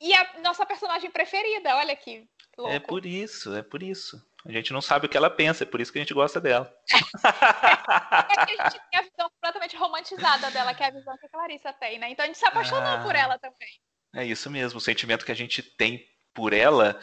E 0.00 0.14
a 0.14 0.40
nossa 0.40 0.64
personagem 0.64 1.10
preferida, 1.10 1.76
olha 1.76 1.94
que 1.94 2.26
louco. 2.56 2.72
É 2.72 2.80
por 2.80 3.04
isso, 3.04 3.54
é 3.54 3.62
por 3.62 3.82
isso. 3.82 4.16
A 4.46 4.52
gente 4.52 4.72
não 4.72 4.82
sabe 4.82 5.06
o 5.06 5.08
que 5.08 5.16
ela 5.16 5.30
pensa, 5.30 5.64
é 5.64 5.66
por 5.66 5.80
isso 5.80 5.90
que 5.90 5.98
a 5.98 6.02
gente 6.02 6.12
gosta 6.12 6.38
dela. 6.38 6.70
é 6.92 8.46
que 8.46 8.60
a 8.60 8.68
gente 8.68 8.80
tem 8.90 9.00
a 9.00 9.02
visão 9.02 9.30
completamente 9.30 9.76
romantizada 9.76 10.50
dela, 10.50 10.74
que 10.74 10.82
é 10.82 10.86
a 10.86 10.90
visão 10.90 11.16
que 11.16 11.26
a 11.26 11.28
Clarissa 11.30 11.72
tem, 11.72 11.98
né? 11.98 12.10
Então 12.10 12.24
a 12.24 12.26
gente 12.26 12.38
se 12.38 12.46
apaixonou 12.46 12.92
ah, 12.92 13.02
por 13.02 13.14
ela 13.14 13.38
também. 13.38 13.68
É 14.14 14.24
isso 14.24 14.50
mesmo. 14.50 14.78
O 14.78 14.82
sentimento 14.82 15.24
que 15.24 15.32
a 15.32 15.36
gente 15.36 15.62
tem 15.62 16.06
por 16.34 16.52
ela 16.52 17.00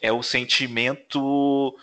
é 0.00 0.12
o 0.12 0.22
sentimento. 0.22 1.74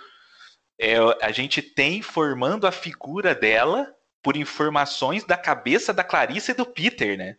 É, 0.80 0.98
a 1.22 1.32
gente 1.32 1.62
tem 1.62 2.02
formando 2.02 2.68
a 2.68 2.72
figura 2.72 3.34
dela 3.34 3.92
por 4.22 4.38
informações 4.38 5.24
da 5.24 5.36
cabeça 5.36 5.92
da 5.92 6.04
Clarissa 6.04 6.52
e 6.52 6.56
do 6.56 6.66
Peter, 6.66 7.18
né? 7.18 7.38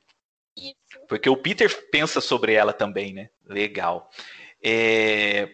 Isso. 0.56 1.06
Porque 1.08 1.28
o 1.28 1.36
Peter 1.36 1.90
pensa 1.90 2.20
sobre 2.20 2.54
ela 2.54 2.72
também, 2.72 3.12
né? 3.14 3.30
Legal. 3.46 4.10
É... 4.62 5.48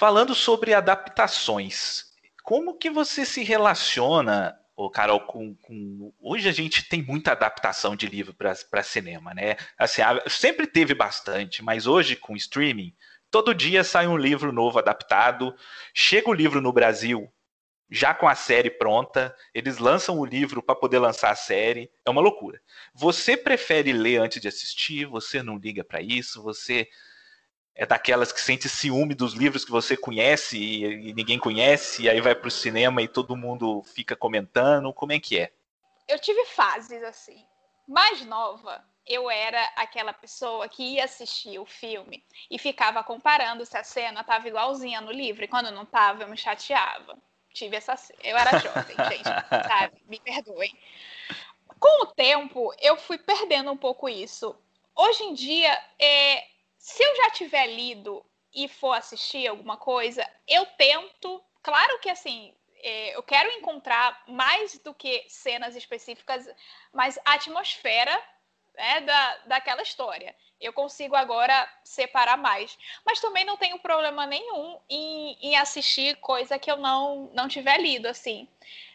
Falando 0.00 0.34
sobre 0.34 0.72
adaptações, 0.72 2.06
como 2.42 2.78
que 2.78 2.88
você 2.88 3.26
se 3.26 3.44
relaciona, 3.44 4.58
oh, 4.74 4.88
Carol, 4.88 5.20
com, 5.20 5.54
com, 5.56 6.10
Hoje 6.18 6.48
a 6.48 6.52
gente 6.52 6.88
tem 6.88 7.02
muita 7.02 7.32
adaptação 7.32 7.94
de 7.94 8.06
livro 8.06 8.32
para 8.32 8.82
cinema, 8.82 9.34
né? 9.34 9.58
Assim, 9.76 10.00
sempre 10.26 10.66
teve 10.66 10.94
bastante, 10.94 11.62
mas 11.62 11.86
hoje 11.86 12.16
com 12.16 12.34
streaming, 12.34 12.94
todo 13.30 13.54
dia 13.54 13.84
sai 13.84 14.06
um 14.06 14.16
livro 14.16 14.54
novo 14.54 14.78
adaptado. 14.78 15.54
Chega 15.92 16.30
o 16.30 16.34
livro 16.34 16.62
no 16.62 16.72
Brasil, 16.72 17.30
já 17.90 18.14
com 18.14 18.26
a 18.26 18.34
série 18.34 18.70
pronta, 18.70 19.36
eles 19.52 19.76
lançam 19.76 20.18
o 20.18 20.24
livro 20.24 20.62
para 20.62 20.76
poder 20.76 20.98
lançar 20.98 21.30
a 21.30 21.36
série. 21.36 21.90
É 22.06 22.08
uma 22.08 22.22
loucura. 22.22 22.58
Você 22.94 23.36
prefere 23.36 23.92
ler 23.92 24.16
antes 24.16 24.40
de 24.40 24.48
assistir? 24.48 25.04
Você 25.04 25.42
não 25.42 25.58
liga 25.58 25.84
para 25.84 26.00
isso? 26.00 26.42
Você 26.42 26.88
é 27.74 27.86
daquelas 27.86 28.32
que 28.32 28.40
sente 28.40 28.68
ciúme 28.68 29.14
dos 29.14 29.32
livros 29.32 29.64
que 29.64 29.70
você 29.70 29.96
conhece 29.96 30.58
e, 30.58 31.10
e 31.10 31.14
ninguém 31.14 31.38
conhece, 31.38 32.02
e 32.02 32.10
aí 32.10 32.20
vai 32.20 32.34
para 32.34 32.48
o 32.48 32.50
cinema 32.50 33.00
e 33.02 33.08
todo 33.08 33.36
mundo 33.36 33.82
fica 33.82 34.14
comentando. 34.14 34.92
Como 34.92 35.12
é 35.12 35.20
que 35.20 35.38
é? 35.38 35.52
Eu 36.06 36.18
tive 36.18 36.44
fases 36.46 37.02
assim. 37.02 37.44
Mais 37.86 38.24
nova, 38.24 38.84
eu 39.06 39.30
era 39.30 39.64
aquela 39.76 40.12
pessoa 40.12 40.68
que 40.68 40.94
ia 40.94 41.04
assistir 41.04 41.58
o 41.58 41.66
filme 41.66 42.24
e 42.50 42.58
ficava 42.58 43.02
comparando 43.02 43.64
se 43.66 43.76
a 43.76 43.82
cena 43.82 44.20
estava 44.20 44.46
igualzinha 44.46 45.00
no 45.00 45.10
livro, 45.10 45.44
e 45.44 45.48
quando 45.48 45.72
não 45.72 45.82
estava, 45.82 46.22
eu 46.22 46.28
me 46.28 46.36
chateava. 46.36 47.18
Tive 47.52 47.76
essa. 47.76 47.96
Eu 48.22 48.36
era 48.36 48.58
jovem, 48.58 48.96
gente, 49.10 49.24
sabe? 49.66 50.00
Me 50.06 50.20
perdoem. 50.20 50.76
Com 51.78 52.04
o 52.04 52.06
tempo, 52.06 52.72
eu 52.80 52.96
fui 52.96 53.18
perdendo 53.18 53.72
um 53.72 53.76
pouco 53.76 54.08
isso. 54.08 54.54
Hoje 54.94 55.24
em 55.24 55.34
dia, 55.34 55.72
é, 55.98 56.46
se 56.80 57.04
eu 57.04 57.16
já 57.16 57.30
tiver 57.32 57.66
lido 57.66 58.24
e 58.54 58.66
for 58.66 58.94
assistir 58.94 59.46
alguma 59.46 59.76
coisa, 59.76 60.26
eu 60.48 60.64
tento. 60.64 61.44
Claro 61.62 61.98
que 61.98 62.08
assim, 62.08 62.54
é, 62.82 63.14
eu 63.14 63.22
quero 63.22 63.50
encontrar 63.50 64.24
mais 64.26 64.78
do 64.78 64.94
que 64.94 65.26
cenas 65.28 65.76
específicas, 65.76 66.48
mas 66.90 67.18
a 67.22 67.34
atmosfera 67.34 68.18
né, 68.74 69.02
da, 69.02 69.36
daquela 69.44 69.82
história. 69.82 70.34
Eu 70.58 70.72
consigo 70.72 71.14
agora 71.14 71.70
separar 71.84 72.38
mais. 72.38 72.78
Mas 73.04 73.20
também 73.20 73.44
não 73.44 73.58
tenho 73.58 73.78
problema 73.78 74.24
nenhum 74.24 74.80
em, 74.88 75.36
em 75.42 75.56
assistir 75.56 76.16
coisa 76.16 76.58
que 76.58 76.70
eu 76.70 76.78
não, 76.78 77.30
não 77.34 77.46
tiver 77.46 77.78
lido, 77.78 78.08
assim. 78.08 78.48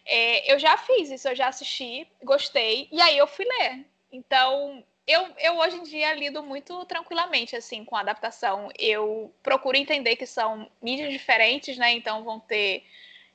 É, 0.05 0.51
eu 0.51 0.57
já 0.57 0.75
fiz 0.75 1.11
isso, 1.11 1.27
eu 1.27 1.35
já 1.35 1.49
assisti, 1.49 2.07
gostei, 2.23 2.89
e 2.91 2.99
aí 2.99 3.15
eu 3.15 3.27
fui 3.27 3.45
ler. 3.45 3.85
Então, 4.11 4.83
eu, 5.07 5.27
eu 5.39 5.57
hoje 5.57 5.77
em 5.77 5.83
dia 5.83 6.13
lido 6.13 6.41
muito 6.41 6.83
tranquilamente 6.85 7.55
assim 7.55 7.85
com 7.85 7.95
a 7.95 8.01
adaptação. 8.01 8.69
Eu 8.77 9.33
procuro 9.43 9.77
entender 9.77 10.15
que 10.15 10.25
são 10.25 10.69
mídias 10.81 11.11
diferentes, 11.11 11.77
né? 11.77 11.91
Então 11.91 12.23
vão 12.23 12.39
ter 12.39 12.83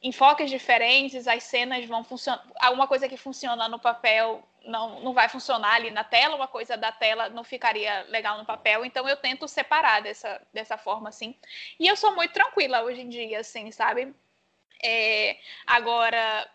enfoques 0.03 0.51
diferentes, 0.51 1.29
as 1.29 1.43
cenas 1.45 1.85
vão 1.87 2.03
funcionar. 2.03 2.45
Alguma 2.61 2.89
coisa 2.89 3.09
que 3.09 3.17
funciona 3.17 3.69
no 3.69 3.79
papel 3.79 4.43
não, 4.65 5.01
não 5.01 5.13
vai 5.13 5.29
funcionar 5.29 5.75
ali 5.75 5.91
na 5.91 6.05
tela, 6.05 6.37
uma 6.37 6.49
coisa 6.49 6.77
da 6.77 6.93
tela 6.93 7.29
não 7.29 7.45
ficaria 7.45 8.03
legal 8.09 8.39
no 8.39 8.45
papel. 8.45 8.85
Então 8.85 9.09
eu 9.09 9.17
tento 9.17 9.47
separar 9.49 10.03
dessa, 10.03 10.41
dessa 10.53 10.77
forma, 10.77 11.09
assim. 11.09 11.35
E 11.79 11.87
eu 11.87 11.97
sou 11.97 12.15
muito 12.15 12.33
tranquila 12.33 12.83
hoje 12.83 13.03
em 13.03 13.09
dia, 13.09 13.41
assim, 13.41 13.71
sabe? 13.71 14.15
É, 14.83 15.39
agora, 15.67 16.49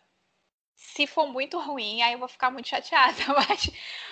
se 0.76 1.08
for 1.08 1.28
muito 1.28 1.60
ruim, 1.60 2.02
aí 2.02 2.14
eu 2.14 2.20
vou 2.20 2.28
ficar 2.28 2.52
muito 2.52 2.68
chateada, 2.68 3.24
mas 3.34 3.72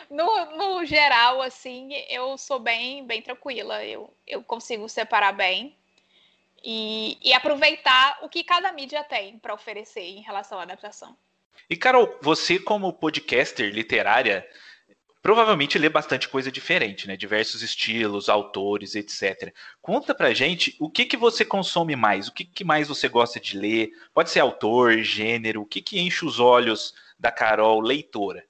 no, 0.09 0.57
no 0.57 0.85
geral, 0.85 1.41
assim, 1.41 1.93
eu 2.09 2.37
sou 2.37 2.59
bem, 2.59 3.05
bem 3.05 3.21
tranquila, 3.21 3.83
eu, 3.83 4.11
eu 4.25 4.43
consigo 4.43 4.87
separar 4.87 5.33
bem 5.33 5.75
e, 6.63 7.17
e 7.21 7.33
aproveitar 7.33 8.19
o 8.21 8.29
que 8.29 8.43
cada 8.43 8.71
mídia 8.71 9.03
tem 9.03 9.37
para 9.37 9.53
oferecer 9.53 10.01
em 10.01 10.21
relação 10.21 10.57
à 10.59 10.63
adaptação. 10.63 11.15
E, 11.69 11.75
Carol, 11.75 12.17
você, 12.21 12.59
como 12.59 12.93
podcaster 12.93 13.69
literária, 13.71 14.47
provavelmente 15.23 15.79
lê 15.79 15.87
bastante 15.87 16.27
coisa 16.27 16.51
diferente, 16.51 17.07
né? 17.07 17.15
Diversos 17.15 17.61
estilos, 17.61 18.27
autores, 18.27 18.93
etc. 18.93 19.55
Conta 19.81 20.13
pra 20.13 20.33
gente 20.33 20.75
o 20.81 20.89
que, 20.89 21.05
que 21.05 21.15
você 21.15 21.45
consome 21.45 21.95
mais, 21.95 22.27
o 22.27 22.33
que, 22.33 22.43
que 22.43 22.65
mais 22.65 22.89
você 22.89 23.07
gosta 23.07 23.39
de 23.39 23.57
ler. 23.57 23.89
Pode 24.13 24.29
ser 24.29 24.41
autor, 24.41 24.97
gênero, 24.99 25.61
o 25.61 25.65
que, 25.65 25.81
que 25.81 25.97
enche 25.97 26.25
os 26.25 26.41
olhos 26.41 26.93
da 27.17 27.31
Carol 27.31 27.79
leitora? 27.79 28.45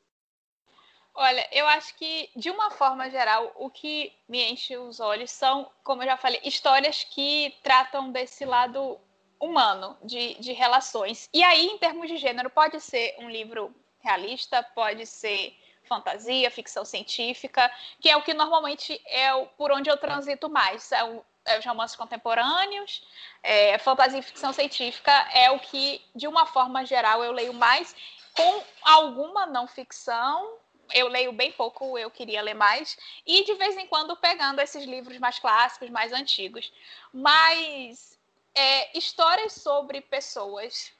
Olha, 1.13 1.47
eu 1.51 1.67
acho 1.67 1.95
que, 1.95 2.31
de 2.35 2.49
uma 2.49 2.71
forma 2.71 3.07
geral, 3.07 3.53
o 3.55 3.69
que 3.69 4.11
me 4.27 4.43
enche 4.51 4.75
os 4.75 4.99
olhos 4.99 5.29
são, 5.29 5.69
como 5.83 6.01
eu 6.01 6.07
já 6.07 6.17
falei, 6.17 6.41
histórias 6.43 7.03
que 7.03 7.53
tratam 7.61 8.11
desse 8.11 8.45
lado 8.45 8.99
humano, 9.39 9.95
de, 10.03 10.33
de 10.39 10.53
relações. 10.53 11.29
E 11.31 11.43
aí, 11.43 11.67
em 11.67 11.77
termos 11.77 12.07
de 12.07 12.17
gênero, 12.17 12.49
pode 12.49 12.81
ser 12.81 13.15
um 13.19 13.29
livro 13.29 13.71
realista, 13.99 14.63
pode 14.63 15.05
ser 15.05 15.55
fantasia, 15.83 16.49
ficção 16.51 16.85
científica, 16.85 17.71
que 17.99 18.09
é 18.09 18.17
o 18.17 18.21
que 18.21 18.33
normalmente 18.33 19.01
é 19.05 19.33
o, 19.33 19.45
por 19.47 19.71
onde 19.71 19.89
eu 19.89 19.97
transito 19.97 20.49
mais. 20.49 20.91
É 20.91 21.03
o, 21.03 21.23
é, 21.45 21.59
os 21.59 21.65
romances 21.65 21.95
contemporâneos, 21.95 23.03
é, 23.41 23.77
fantasia 23.77 24.19
e 24.19 24.23
ficção 24.23 24.53
científica 24.53 25.11
é 25.33 25.51
o 25.51 25.59
que, 25.59 26.01
de 26.15 26.27
uma 26.27 26.45
forma 26.45 26.85
geral, 26.85 27.23
eu 27.23 27.31
leio 27.31 27.53
mais, 27.53 27.95
com 28.35 28.63
alguma 28.81 29.45
não 29.45 29.67
ficção. 29.67 30.57
Eu 30.93 31.07
leio 31.07 31.31
bem 31.31 31.51
pouco, 31.51 31.97
eu 31.97 32.11
queria 32.11 32.41
ler 32.41 32.53
mais, 32.53 32.97
e 33.25 33.45
de 33.45 33.53
vez 33.55 33.75
em 33.77 33.87
quando 33.87 34.17
pegando 34.17 34.59
esses 34.59 34.83
livros 34.83 35.17
mais 35.17 35.39
clássicos, 35.39 35.89
mais 35.89 36.11
antigos. 36.11 36.71
Mas 37.11 38.19
é, 38.53 38.95
histórias 38.95 39.53
sobre 39.53 40.01
pessoas 40.01 40.91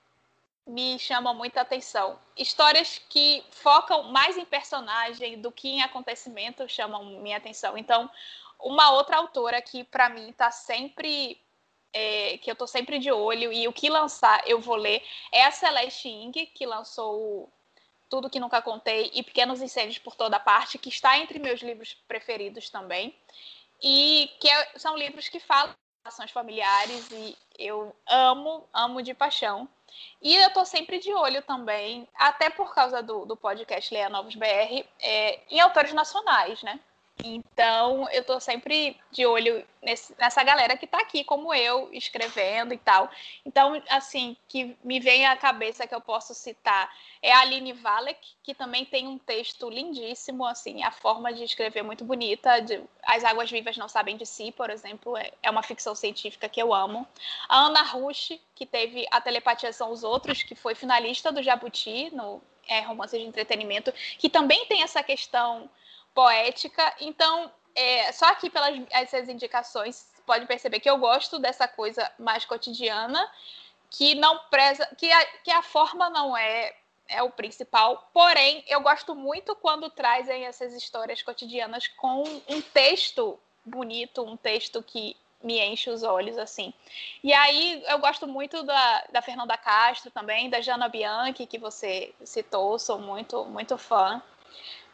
me 0.66 0.98
chamam 0.98 1.34
muita 1.34 1.62
atenção. 1.62 2.20
Histórias 2.38 3.02
que 3.10 3.44
focam 3.52 4.04
mais 4.12 4.38
em 4.38 4.46
personagem 4.46 5.42
do 5.42 5.52
que 5.52 5.68
em 5.68 5.82
acontecimento 5.82 6.68
chamam 6.68 7.04
minha 7.22 7.38
atenção. 7.38 7.78
Então, 7.78 8.10
uma 8.60 8.92
outra 8.92 9.18
autora 9.18 9.62
que 9.62 9.84
para 9.84 10.10
mim 10.10 10.30
está 10.30 10.50
sempre 10.52 11.40
é, 11.94 12.38
que 12.40 12.50
eu 12.50 12.54
estou 12.54 12.68
sempre 12.68 12.98
de 12.98 13.12
olho 13.12 13.54
e 13.54 13.68
o 13.68 13.74
que 13.74 13.90
lançar 13.90 14.42
eu 14.48 14.60
vou 14.60 14.76
ler 14.76 15.04
é 15.32 15.46
a 15.46 15.52
Celeste 15.52 16.10
Ing, 16.10 16.46
que 16.48 16.66
lançou 16.66 17.52
Tudo 18.10 18.30
que 18.30 18.40
Nunca 18.40 18.62
Contei 18.62 19.12
e 19.14 19.22
Pequenos 19.22 19.62
Incêndios 19.62 20.00
por 20.00 20.16
Toda 20.16 20.40
Parte, 20.40 20.78
que 20.78 20.90
está 20.90 21.18
entre 21.20 21.38
meus 21.40 21.62
livros 21.62 21.94
preferidos 22.08 22.70
também. 22.70 23.16
E 23.82 24.32
que 24.40 24.50
é, 24.50 24.80
são 24.80 24.98
livros 24.98 25.28
que 25.28 25.40
falam 25.40 25.72
de 25.72 25.76
relações 26.06 26.32
familiares 26.32 27.12
e 27.12 27.38
eu 27.60 27.96
amo, 28.08 28.68
amo 28.74 29.02
de 29.02 29.14
paixão. 29.14 29.68
E 30.22 30.36
eu 30.36 30.48
estou 30.48 30.66
sempre 30.66 31.00
de 31.00 31.14
olho 31.14 31.42
também, 31.42 32.08
até 32.16 32.50
por 32.50 32.74
causa 32.74 33.02
do, 33.04 33.26
do 33.26 33.36
podcast 33.36 33.94
Leia 33.94 34.10
Novos 34.10 34.36
BR, 34.36 34.86
é, 35.02 35.40
em 35.50 35.60
autores 35.60 35.94
nacionais, 35.94 36.62
né? 36.64 36.80
Então, 37.26 38.06
eu 38.12 38.20
estou 38.20 38.38
sempre 38.42 39.00
de 39.10 39.26
olho 39.26 39.66
nesse, 39.82 40.14
nessa 40.20 40.44
galera 40.44 40.76
que 40.76 40.84
está 40.84 41.00
aqui, 41.00 41.24
como 41.24 41.54
eu, 41.54 41.88
escrevendo 41.94 42.74
e 42.74 42.78
tal. 42.78 43.10
Então, 43.46 43.82
assim, 43.90 44.36
que 44.50 44.76
me 44.84 45.00
vem 45.00 45.26
à 45.26 45.38
cabeça 45.38 45.88
que 45.88 45.96
eu 45.96 46.02
posso 46.02 46.34
citar 46.34 46.94
é 47.22 47.32
a 47.32 47.40
Aline 47.40 47.72
Valek, 47.72 48.20
que 48.44 48.54
também 48.54 48.84
tem 48.84 49.08
um 49.08 49.18
texto 49.18 49.70
lindíssimo, 49.70 50.46
assim, 50.46 50.84
a 50.84 50.92
forma 50.92 51.32
de 51.32 51.46
escrever 51.46 51.80
é 51.80 51.84
muito 51.84 52.04
bonita. 52.04 52.60
De, 52.60 52.84
As 53.02 53.24
Águas 53.24 53.50
Vivas 53.50 53.78
Não 53.78 53.88
Sabem 53.88 54.18
de 54.18 54.26
Si, 54.26 54.52
por 54.52 54.70
exemplo, 54.70 55.16
é, 55.16 55.32
é 55.42 55.50
uma 55.50 55.64
ficção 55.64 55.96
científica 55.96 56.50
que 56.50 56.62
eu 56.62 56.74
amo. 56.74 57.08
A 57.48 57.68
Ana 57.68 57.84
Rush, 57.84 58.38
que 58.54 58.66
teve 58.66 59.08
A 59.10 59.22
Telepatia 59.22 59.72
São 59.72 59.94
os 59.94 60.04
Outros, 60.04 60.44
que 60.44 60.56
foi 60.56 60.76
finalista 60.76 61.32
do 61.32 61.42
Jabuti, 61.42 62.14
no 62.14 62.42
é, 62.68 62.82
Romance 62.82 63.18
de 63.18 63.24
Entretenimento, 63.24 63.94
que 64.18 64.30
também 64.30 64.66
tem 64.66 64.84
essa 64.84 65.02
questão 65.02 65.70
poética. 66.14 66.94
Então, 67.00 67.52
é, 67.76 68.12
só 68.12 68.26
aqui 68.28 68.50
pelas 68.50 68.80
essas 68.92 69.30
indicações, 69.30 70.08
pode 70.26 70.46
perceber 70.46 70.80
que 70.80 70.90
eu 70.90 70.98
gosto 70.98 71.40
dessa 71.40 71.68
coisa 71.68 72.10
mais 72.18 72.46
cotidiana, 72.46 73.30
que 73.90 74.16
não 74.16 74.40
preza, 74.50 74.88
que 74.98 75.12
a, 75.12 75.26
que 75.44 75.52
a 75.52 75.62
forma 75.62 76.10
não 76.10 76.36
é 76.36 76.76
é 77.08 77.22
o 77.22 77.30
principal. 77.30 78.10
Porém, 78.14 78.64
eu 78.68 78.82
gosto 78.82 79.14
muito 79.14 79.56
quando 79.56 79.90
trazem 79.90 80.46
essas 80.46 80.74
histórias 80.74 81.22
cotidianas 81.22 81.88
com 81.88 82.24
um 82.48 82.62
texto 82.62 83.40
bonito, 83.66 84.24
um 84.24 84.38
texto 84.38 84.82
que 84.82 85.16
me 85.44 85.60
enche 85.60 85.90
os 85.90 86.04
olhos, 86.04 86.38
assim. 86.38 86.74
E 87.22 87.34
aí, 87.34 87.84
eu 87.88 88.00
gosto 88.00 88.26
muito 88.26 88.64
da, 88.64 89.04
da 89.12 89.22
Fernanda 89.22 89.58
Castro 89.58 90.10
também, 90.10 90.50
da 90.50 90.62
Jana 90.62 90.88
Bianchi, 90.88 91.46
que 91.46 91.58
você 91.58 92.14
citou, 92.24 92.80
sou 92.80 92.98
muito, 92.98 93.44
muito 93.46 93.78
fã. 93.78 94.22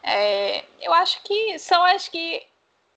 É, 0.03 0.63
eu 0.81 0.93
acho 0.93 1.21
que 1.23 1.59
são 1.59 1.83
as 1.83 2.07
que 2.07 2.45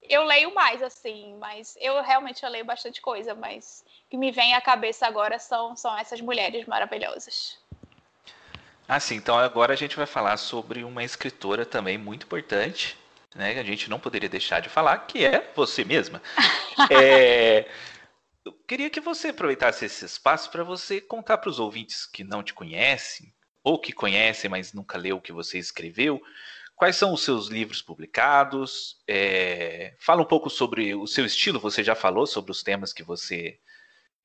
eu 0.09 0.25
leio 0.25 0.55
mais, 0.55 0.83
assim, 0.83 1.37
mas 1.39 1.77
eu 1.81 2.03
realmente 2.03 2.43
eu 2.43 2.51
leio 2.51 2.65
bastante 2.65 3.01
coisa, 3.01 3.35
mas 3.35 3.85
o 4.07 4.11
que 4.11 4.17
me 4.17 4.31
vem 4.31 4.55
à 4.55 4.61
cabeça 4.61 5.07
agora 5.07 5.39
são, 5.39 5.77
são 5.77 5.97
essas 5.97 6.21
mulheres 6.21 6.67
maravilhosas. 6.67 7.59
Ah, 8.89 9.01
sim, 9.01 9.17
então 9.17 9.39
agora 9.39 9.73
a 9.73 9.77
gente 9.77 9.97
vai 9.97 10.07
falar 10.07 10.37
sobre 10.37 10.85
uma 10.85 11.05
escritora 11.05 11.65
também 11.65 11.97
muito 11.97 12.27
importante, 12.27 12.99
né? 13.35 13.55
Que 13.55 13.61
a 13.61 13.65
gente 13.65 13.89
não 13.89 13.99
poderia 13.99 14.29
deixar 14.29 14.61
de 14.61 14.69
falar, 14.69 14.99
que 15.07 15.25
é 15.25 15.51
você 15.55 15.85
mesma. 15.85 16.21
é, 16.91 17.67
eu 18.45 18.53
queria 18.67 18.91
que 18.91 19.01
você 19.01 19.29
aproveitasse 19.29 19.85
esse 19.85 20.05
espaço 20.05 20.51
para 20.51 20.65
você 20.65 21.01
contar 21.01 21.39
para 21.39 21.49
os 21.49 21.59
ouvintes 21.59 22.07
que 22.07 22.25
não 22.25 22.43
te 22.43 22.53
conhecem, 22.53 23.33
ou 23.63 23.79
que 23.79 23.93
conhecem, 23.93 24.51
mas 24.51 24.73
nunca 24.73 24.99
leu 24.99 25.17
o 25.17 25.21
que 25.21 25.33
você 25.33 25.59
escreveu, 25.59 26.21
Quais 26.75 26.97
são 26.97 27.13
os 27.13 27.23
seus 27.23 27.49
livros 27.49 27.81
publicados? 27.81 29.01
É, 29.07 29.95
fala 29.99 30.23
um 30.23 30.27
pouco 30.27 30.51
sobre 30.51 30.95
o 30.95 31.07
seu 31.07 31.25
estilo. 31.25 31.61
Você 31.61 31.85
já 31.85 31.95
falou 31.95 32.27
sobre 32.27 32.51
os 32.51 32.63
temas 32.63 32.93
que 32.93 33.03
você 33.03 33.59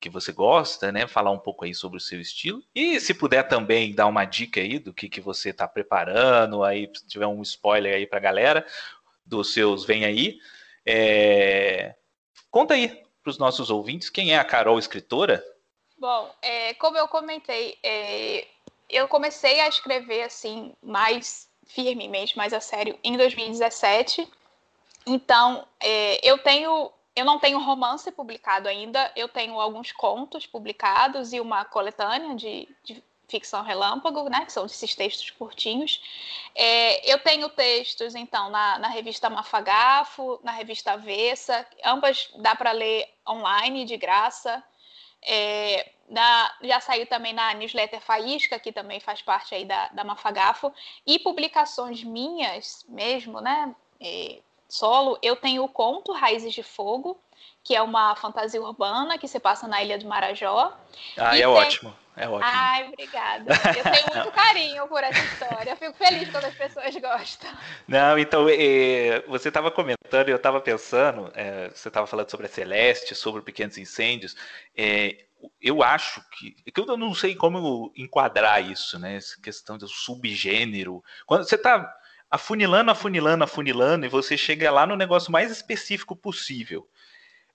que 0.00 0.08
você 0.08 0.30
gosta, 0.30 0.92
né? 0.92 1.08
Falar 1.08 1.32
um 1.32 1.38
pouco 1.38 1.64
aí 1.64 1.74
sobre 1.74 1.96
o 1.96 2.00
seu 2.00 2.20
estilo. 2.20 2.62
E 2.72 3.00
se 3.00 3.12
puder 3.12 3.48
também 3.48 3.92
dar 3.92 4.06
uma 4.06 4.24
dica 4.24 4.60
aí 4.60 4.78
do 4.78 4.94
que, 4.94 5.08
que 5.08 5.20
você 5.20 5.50
está 5.50 5.66
preparando, 5.66 6.62
aí 6.62 6.88
se 6.94 7.06
tiver 7.08 7.26
um 7.26 7.42
spoiler 7.42 7.96
aí 7.96 8.06
para 8.06 8.18
a 8.18 8.22
galera 8.22 8.66
dos 9.26 9.52
seus 9.52 9.84
vem 9.84 10.04
aí. 10.04 10.38
É... 10.86 11.96
Conta 12.50 12.74
aí 12.74 12.88
para 13.22 13.30
os 13.30 13.38
nossos 13.38 13.70
ouvintes 13.70 14.08
quem 14.08 14.32
é 14.32 14.38
a 14.38 14.44
Carol 14.44 14.78
escritora. 14.78 15.44
Bom, 15.98 16.32
é, 16.40 16.74
como 16.74 16.96
eu 16.96 17.08
comentei, 17.08 17.76
é, 17.82 18.46
eu 18.88 19.08
comecei 19.08 19.60
a 19.60 19.68
escrever 19.68 20.22
assim 20.22 20.74
mais 20.80 21.47
firmemente, 21.68 22.36
mais 22.36 22.52
a 22.52 22.60
sério, 22.60 22.98
em 23.04 23.16
2017. 23.16 24.28
Então, 25.06 25.66
é, 25.80 26.26
eu 26.28 26.38
tenho. 26.38 26.90
Eu 27.14 27.24
não 27.24 27.40
tenho 27.40 27.58
romance 27.58 28.12
publicado 28.12 28.68
ainda, 28.68 29.10
eu 29.16 29.28
tenho 29.28 29.58
alguns 29.58 29.90
contos 29.90 30.46
publicados 30.46 31.32
e 31.32 31.40
uma 31.40 31.64
coletânea 31.64 32.36
de, 32.36 32.68
de 32.84 33.02
ficção 33.28 33.62
relâmpago, 33.64 34.28
né, 34.28 34.44
que 34.44 34.52
são 34.52 34.64
esses 34.64 34.94
textos 34.94 35.30
curtinhos. 35.30 36.00
É, 36.54 37.12
eu 37.12 37.18
tenho 37.18 37.48
textos, 37.48 38.14
então, 38.14 38.50
na, 38.50 38.78
na 38.78 38.88
revista 38.88 39.28
Mafagafo, 39.28 40.38
na 40.44 40.52
revista 40.52 40.92
Avessa, 40.92 41.66
ambas 41.84 42.30
dá 42.36 42.54
para 42.54 42.70
ler 42.70 43.12
online, 43.28 43.84
de 43.84 43.96
graça. 43.96 44.62
É, 45.20 45.90
na, 46.08 46.52
já 46.62 46.80
saiu 46.80 47.06
também 47.06 47.32
na 47.32 47.54
newsletter 47.54 48.00
Faísca, 48.00 48.58
que 48.58 48.72
também 48.72 49.00
faz 49.00 49.22
parte 49.22 49.54
aí 49.54 49.64
da, 49.64 49.88
da 49.88 50.04
Mafagafo, 50.04 50.72
e 51.06 51.18
publicações 51.18 52.02
minhas 52.02 52.84
mesmo, 52.88 53.40
né? 53.40 53.74
É, 54.00 54.38
solo, 54.68 55.18
eu 55.22 55.36
tenho 55.36 55.64
o 55.64 55.68
conto 55.68 56.12
Raízes 56.12 56.52
de 56.52 56.62
Fogo, 56.62 57.20
que 57.62 57.74
é 57.74 57.82
uma 57.82 58.16
fantasia 58.16 58.60
urbana 58.60 59.18
que 59.18 59.28
se 59.28 59.38
passa 59.38 59.68
na 59.68 59.82
Ilha 59.82 59.98
do 59.98 60.06
Marajó. 60.06 60.76
Ah, 61.16 61.36
é 61.36 61.40
tem... 61.40 61.46
ótimo. 61.46 61.94
É 62.16 62.28
ótimo. 62.28 62.50
Ai, 62.52 62.88
obrigada. 62.88 63.52
Eu 63.54 63.92
tenho 63.92 64.06
muito 64.24 64.32
carinho 64.32 64.88
por 64.88 65.04
essa 65.04 65.20
história. 65.20 65.70
Eu 65.70 65.76
fico 65.76 65.92
feliz 65.92 66.28
quando 66.30 66.46
as 66.46 66.54
pessoas 66.54 66.96
gostam. 66.96 67.50
Não, 67.86 68.18
então, 68.18 68.48
é, 68.48 69.22
você 69.28 69.48
estava 69.48 69.70
comentando, 69.70 70.28
eu 70.28 70.36
estava 70.36 70.60
pensando, 70.60 71.30
é, 71.36 71.70
você 71.70 71.86
estava 71.86 72.08
falando 72.08 72.28
sobre 72.28 72.46
a 72.46 72.48
Celeste, 72.48 73.14
sobre 73.14 73.40
pequenos 73.42 73.78
incêndios. 73.78 74.34
Eu 75.60 75.82
acho 75.82 76.22
que, 76.30 76.56
é 76.66 76.70
que 76.70 76.80
eu 76.80 76.96
não 76.96 77.14
sei 77.14 77.34
como 77.34 77.92
enquadrar 77.96 78.62
isso, 78.68 78.98
né? 78.98 79.16
Essa 79.16 79.40
questão 79.40 79.78
do 79.78 79.86
subgênero. 79.86 81.02
Quando 81.26 81.44
você 81.44 81.54
está 81.54 81.94
afunilando, 82.30 82.90
afunilando, 82.90 83.44
afunilando, 83.44 84.06
e 84.06 84.08
você 84.08 84.36
chega 84.36 84.70
lá 84.70 84.86
no 84.86 84.96
negócio 84.96 85.32
mais 85.32 85.50
específico 85.50 86.14
possível. 86.14 86.88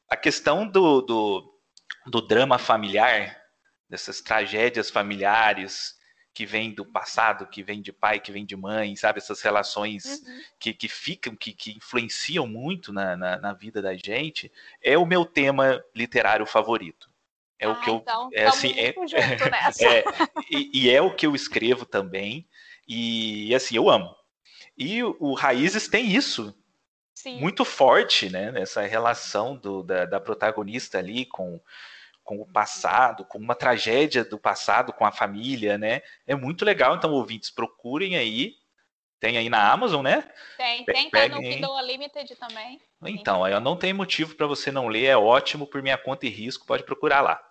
A 0.09 0.15
questão 0.15 0.67
do, 0.67 1.01
do, 1.01 1.59
do 2.07 2.21
drama 2.21 2.57
familiar, 2.57 3.41
dessas 3.89 4.21
tragédias 4.21 4.89
familiares 4.89 5.97
que 6.33 6.45
vêm 6.45 6.73
do 6.73 6.83
passado, 6.83 7.45
que 7.45 7.61
vêm 7.61 7.81
de 7.81 7.93
pai, 7.93 8.19
que 8.19 8.31
vêm 8.31 8.45
de 8.45 8.55
mãe, 8.55 8.95
sabe? 8.95 9.19
Essas 9.19 9.41
relações 9.41 10.03
uhum. 10.05 10.41
que, 10.59 10.73
que 10.73 10.87
ficam, 10.87 11.35
que, 11.35 11.53
que 11.53 11.77
influenciam 11.77 12.47
muito 12.47 12.91
na, 12.91 13.15
na, 13.15 13.37
na, 13.37 13.53
vida 13.53 13.81
da 13.81 13.93
gente, 13.95 14.51
é 14.81 14.97
o 14.97 15.05
meu 15.05 15.25
tema 15.25 15.83
literário 15.95 16.45
favorito. 16.45 17.12
É 17.59 17.65
ah, 17.65 17.71
o 17.71 17.81
que 17.81 17.89
eu. 17.89 17.95
Então, 17.95 18.29
é, 18.33 18.45
assim, 18.45 18.73
é, 18.77 18.89
é, 19.85 20.03
e, 20.51 20.69
e, 20.73 20.89
é 20.89 21.01
o 21.01 21.13
que 21.15 21.25
eu 21.25 21.35
escrevo 21.35 21.85
também. 21.85 22.47
E 22.87 23.53
assim, 23.55 23.75
eu 23.75 23.89
amo. 23.89 24.13
E 24.77 25.03
o, 25.03 25.15
o 25.19 25.33
Raízes 25.33 25.87
tem 25.87 26.11
isso. 26.11 26.53
Sim. 27.13 27.39
Muito 27.39 27.63
forte, 27.63 28.29
né? 28.29 28.51
Nessa 28.51 28.81
relação 28.81 29.55
do, 29.55 29.81
da, 29.83 30.05
da 30.05 30.19
protagonista 30.19 30.97
ali 30.97 31.25
com, 31.25 31.59
com 32.23 32.41
o 32.41 32.45
passado, 32.45 33.23
com 33.23 33.37
uma 33.37 33.55
tragédia 33.55 34.25
do 34.25 34.37
passado 34.37 34.91
com 34.91 35.05
a 35.05 35.11
família, 35.11 35.77
né? 35.77 36.01
É 36.27 36.35
muito 36.35 36.65
legal. 36.65 36.95
Então, 36.95 37.11
ouvintes, 37.11 37.49
procurem 37.49 38.17
aí. 38.17 38.55
Tem 39.23 39.37
aí 39.37 39.49
na 39.49 39.71
Amazon, 39.71 40.03
né? 40.03 40.21
Tem, 40.57 40.83
tem, 40.83 41.09
tá 41.09 41.29
no 41.29 41.39
Kindle 41.39 41.73
Unlimited 41.77 42.35
também. 42.35 42.81
Então, 43.05 43.41
aí 43.41 43.53
eu 43.53 43.61
não 43.61 43.77
tenho 43.77 43.95
motivo 43.95 44.35
para 44.35 44.45
você 44.45 44.69
não 44.69 44.89
ler, 44.89 45.05
é 45.05 45.15
ótimo 45.15 45.65
por 45.65 45.81
minha 45.81 45.97
conta 45.97 46.25
e 46.25 46.29
risco, 46.29 46.65
pode 46.65 46.83
procurar 46.83 47.21
lá. 47.21 47.41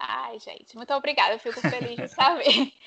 Ai, 0.00 0.38
gente, 0.38 0.76
muito 0.76 0.94
obrigada, 0.94 1.34
eu 1.34 1.40
fico 1.40 1.60
feliz 1.60 1.96
de 1.96 2.08
saber. 2.08 2.72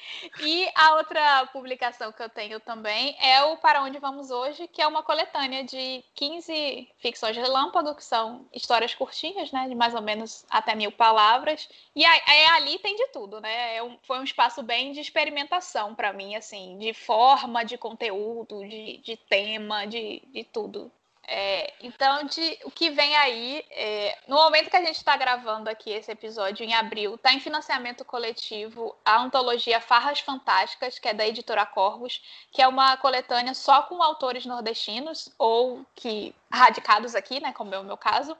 E 0.41 0.67
a 0.75 0.95
outra 0.95 1.45
publicação 1.47 2.11
que 2.11 2.23
eu 2.23 2.29
tenho 2.29 2.59
também 2.59 3.15
é 3.19 3.43
o 3.43 3.57
Para 3.57 3.83
Onde 3.83 3.99
Vamos 3.99 4.31
Hoje, 4.31 4.67
que 4.67 4.81
é 4.81 4.87
uma 4.87 5.03
coletânea 5.03 5.63
de 5.63 6.03
15 6.15 6.87
ficções 6.97 7.35
relâmpago, 7.35 7.93
que 7.93 8.03
são 8.03 8.47
histórias 8.53 8.95
curtinhas, 8.95 9.51
né, 9.51 9.67
de 9.67 9.75
mais 9.75 9.93
ou 9.93 10.01
menos 10.01 10.45
até 10.49 10.73
mil 10.73 10.91
palavras. 10.91 11.69
E 11.95 12.03
aí, 12.05 12.45
ali 12.55 12.79
tem 12.79 12.95
de 12.95 13.07
tudo, 13.09 13.39
né? 13.39 13.75
É 13.75 13.83
um, 13.83 13.97
foi 14.03 14.19
um 14.19 14.23
espaço 14.23 14.63
bem 14.63 14.91
de 14.91 15.01
experimentação 15.01 15.93
para 15.93 16.13
mim, 16.13 16.35
assim, 16.35 16.77
de 16.77 16.93
forma, 16.93 17.63
de 17.63 17.77
conteúdo, 17.77 18.67
de, 18.67 18.97
de 18.97 19.17
tema, 19.17 19.85
de, 19.85 20.21
de 20.33 20.43
tudo. 20.45 20.91
É, 21.33 21.73
então, 21.79 22.25
de, 22.25 22.59
o 22.65 22.69
que 22.69 22.89
vem 22.89 23.15
aí, 23.15 23.65
é, 23.71 24.17
no 24.27 24.35
momento 24.35 24.69
que 24.69 24.75
a 24.75 24.83
gente 24.83 24.97
está 24.97 25.15
gravando 25.15 25.69
aqui 25.69 25.89
esse 25.89 26.11
episódio, 26.11 26.65
em 26.65 26.73
abril, 26.73 27.15
está 27.15 27.31
em 27.31 27.39
financiamento 27.39 28.03
coletivo 28.03 28.93
a 29.05 29.17
antologia 29.21 29.79
Farras 29.79 30.19
Fantásticas, 30.19 30.99
que 30.99 31.07
é 31.07 31.13
da 31.13 31.25
editora 31.25 31.65
Corvos, 31.65 32.21
que 32.51 32.61
é 32.61 32.67
uma 32.67 32.97
coletânea 32.97 33.53
só 33.53 33.83
com 33.83 34.03
autores 34.03 34.45
nordestinos, 34.45 35.33
ou 35.39 35.85
que 35.95 36.35
radicados 36.51 37.15
aqui, 37.15 37.39
né, 37.39 37.53
como 37.53 37.73
é 37.73 37.79
o 37.79 37.85
meu 37.85 37.95
caso, 37.95 38.35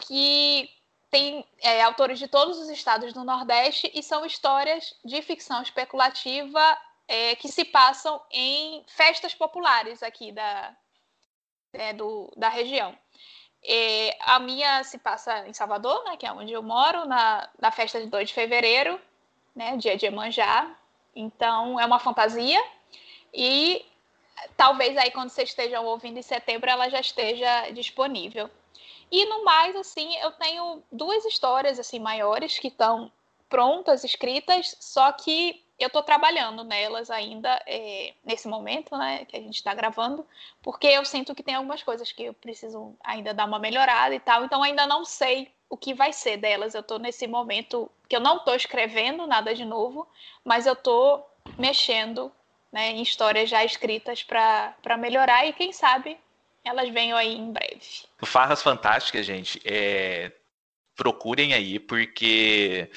que 0.00 0.68
tem 1.12 1.46
é, 1.60 1.82
autores 1.82 2.18
de 2.18 2.26
todos 2.26 2.58
os 2.58 2.68
estados 2.68 3.12
do 3.12 3.22
Nordeste 3.22 3.92
e 3.94 4.02
são 4.02 4.26
histórias 4.26 4.92
de 5.04 5.22
ficção 5.22 5.62
especulativa 5.62 6.76
é, 7.06 7.36
que 7.36 7.46
se 7.46 7.64
passam 7.64 8.20
em 8.32 8.84
festas 8.88 9.36
populares 9.36 10.02
aqui 10.02 10.32
da, 10.32 10.76
é, 11.72 11.92
do, 11.92 12.32
da 12.36 12.48
região. 12.48 12.96
E 13.62 14.14
a 14.20 14.38
minha 14.38 14.84
se 14.84 14.98
passa 14.98 15.46
em 15.48 15.52
Salvador, 15.52 16.04
né, 16.04 16.16
que 16.16 16.26
é 16.26 16.32
onde 16.32 16.52
eu 16.52 16.62
moro, 16.62 17.04
na, 17.06 17.48
na 17.58 17.70
festa 17.70 18.00
de 18.00 18.06
2 18.06 18.28
de 18.28 18.34
fevereiro, 18.34 19.00
né, 19.54 19.76
dia 19.76 19.96
de 19.96 20.06
Emanjá. 20.06 20.74
Então, 21.14 21.78
é 21.78 21.84
uma 21.84 21.98
fantasia. 21.98 22.62
E 23.34 23.84
talvez 24.56 24.96
aí, 24.96 25.10
quando 25.10 25.30
vocês 25.30 25.48
estejam 25.50 25.84
ouvindo 25.84 26.18
em 26.18 26.22
setembro, 26.22 26.70
ela 26.70 26.88
já 26.88 27.00
esteja 27.00 27.70
disponível. 27.70 28.48
E 29.10 29.24
no 29.26 29.44
mais, 29.44 29.74
assim, 29.74 30.16
eu 30.18 30.32
tenho 30.32 30.82
duas 30.92 31.24
histórias 31.24 31.78
assim 31.78 31.98
maiores 31.98 32.58
que 32.58 32.68
estão 32.68 33.10
prontas, 33.48 34.04
escritas, 34.04 34.76
só 34.78 35.10
que 35.12 35.64
eu 35.78 35.86
estou 35.86 36.02
trabalhando 36.02 36.64
nelas 36.64 37.10
ainda 37.10 37.62
é, 37.66 38.12
nesse 38.24 38.48
momento, 38.48 38.96
né, 38.96 39.24
que 39.24 39.36
a 39.36 39.40
gente 39.40 39.56
está 39.56 39.72
gravando, 39.72 40.26
porque 40.60 40.88
eu 40.88 41.04
sinto 41.04 41.34
que 41.34 41.42
tem 41.42 41.54
algumas 41.54 41.82
coisas 41.82 42.10
que 42.10 42.24
eu 42.24 42.34
preciso 42.34 42.96
ainda 43.02 43.32
dar 43.32 43.44
uma 43.44 43.60
melhorada 43.60 44.14
e 44.14 44.20
tal, 44.20 44.44
então 44.44 44.62
ainda 44.62 44.86
não 44.86 45.04
sei 45.04 45.50
o 45.70 45.76
que 45.76 45.94
vai 45.94 46.12
ser 46.12 46.36
delas. 46.36 46.74
Eu 46.74 46.80
estou 46.80 46.98
nesse 46.98 47.26
momento 47.26 47.90
que 48.08 48.16
eu 48.16 48.20
não 48.20 48.38
estou 48.38 48.54
escrevendo 48.54 49.26
nada 49.26 49.54
de 49.54 49.64
novo, 49.64 50.08
mas 50.44 50.66
eu 50.66 50.72
estou 50.72 51.30
mexendo 51.56 52.32
né, 52.72 52.90
em 52.90 53.02
histórias 53.02 53.48
já 53.48 53.64
escritas 53.64 54.22
para 54.22 54.96
melhorar 54.98 55.46
e 55.46 55.52
quem 55.52 55.72
sabe 55.72 56.18
elas 56.64 56.88
venham 56.90 57.16
aí 57.16 57.34
em 57.34 57.52
breve. 57.52 57.80
Farras 58.24 58.62
Fantásticas, 58.62 59.24
gente, 59.24 59.60
é... 59.64 60.32
procurem 60.96 61.54
aí, 61.54 61.78
porque 61.78 62.90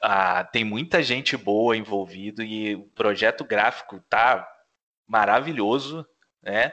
ah, 0.00 0.44
tem 0.44 0.64
muita 0.64 1.02
gente 1.02 1.36
boa 1.36 1.76
envolvido 1.76 2.42
e 2.42 2.74
o 2.74 2.84
projeto 2.88 3.44
gráfico 3.44 4.00
tá 4.08 4.48
maravilhoso, 5.06 6.06
né? 6.42 6.72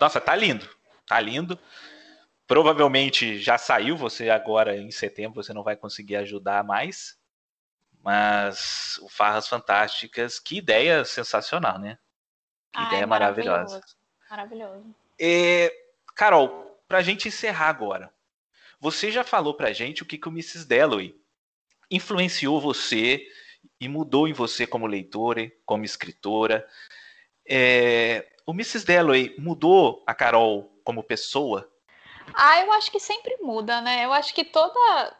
Nossa, 0.00 0.20
tá 0.20 0.34
lindo, 0.34 0.68
tá 1.06 1.20
lindo. 1.20 1.58
Provavelmente 2.46 3.38
já 3.38 3.56
saiu, 3.56 3.96
você 3.96 4.28
agora 4.28 4.76
em 4.76 4.90
setembro 4.90 5.42
você 5.42 5.52
não 5.52 5.62
vai 5.62 5.76
conseguir 5.76 6.16
ajudar 6.16 6.64
mais. 6.64 7.18
Mas 8.02 8.98
o 9.00 9.08
Farras 9.08 9.48
Fantásticas, 9.48 10.38
que 10.38 10.58
ideia 10.58 11.04
sensacional, 11.06 11.78
né? 11.78 11.98
Que 12.70 12.80
Ai, 12.80 12.86
ideia 12.88 13.06
maravilhosa. 13.06 13.80
Maravilhoso. 14.28 14.94
É, 15.18 15.72
Carol, 16.14 16.78
pra 16.86 17.00
gente 17.00 17.28
encerrar 17.28 17.68
agora. 17.68 18.12
Você 18.78 19.10
já 19.10 19.24
falou 19.24 19.54
pra 19.54 19.72
gente 19.72 20.02
o 20.02 20.06
que, 20.06 20.18
que 20.18 20.28
o 20.28 20.30
Mrs. 20.30 20.66
Dalloway 20.66 21.18
influenciou 21.90 22.60
você 22.60 23.26
e 23.80 23.88
mudou 23.88 24.28
em 24.28 24.32
você 24.32 24.66
como 24.66 24.86
leitora, 24.86 25.50
como 25.64 25.84
escritora. 25.84 26.66
É, 27.48 28.26
o 28.46 28.52
Mrs. 28.52 28.84
Dalloway 28.84 29.34
mudou 29.38 30.02
a 30.06 30.14
Carol 30.14 30.70
como 30.84 31.02
pessoa? 31.02 31.70
Ah, 32.34 32.60
eu 32.60 32.72
acho 32.72 32.90
que 32.90 33.00
sempre 33.00 33.36
muda, 33.40 33.80
né? 33.80 34.04
Eu 34.04 34.12
acho 34.12 34.34
que 34.34 34.44
toda 34.44 35.14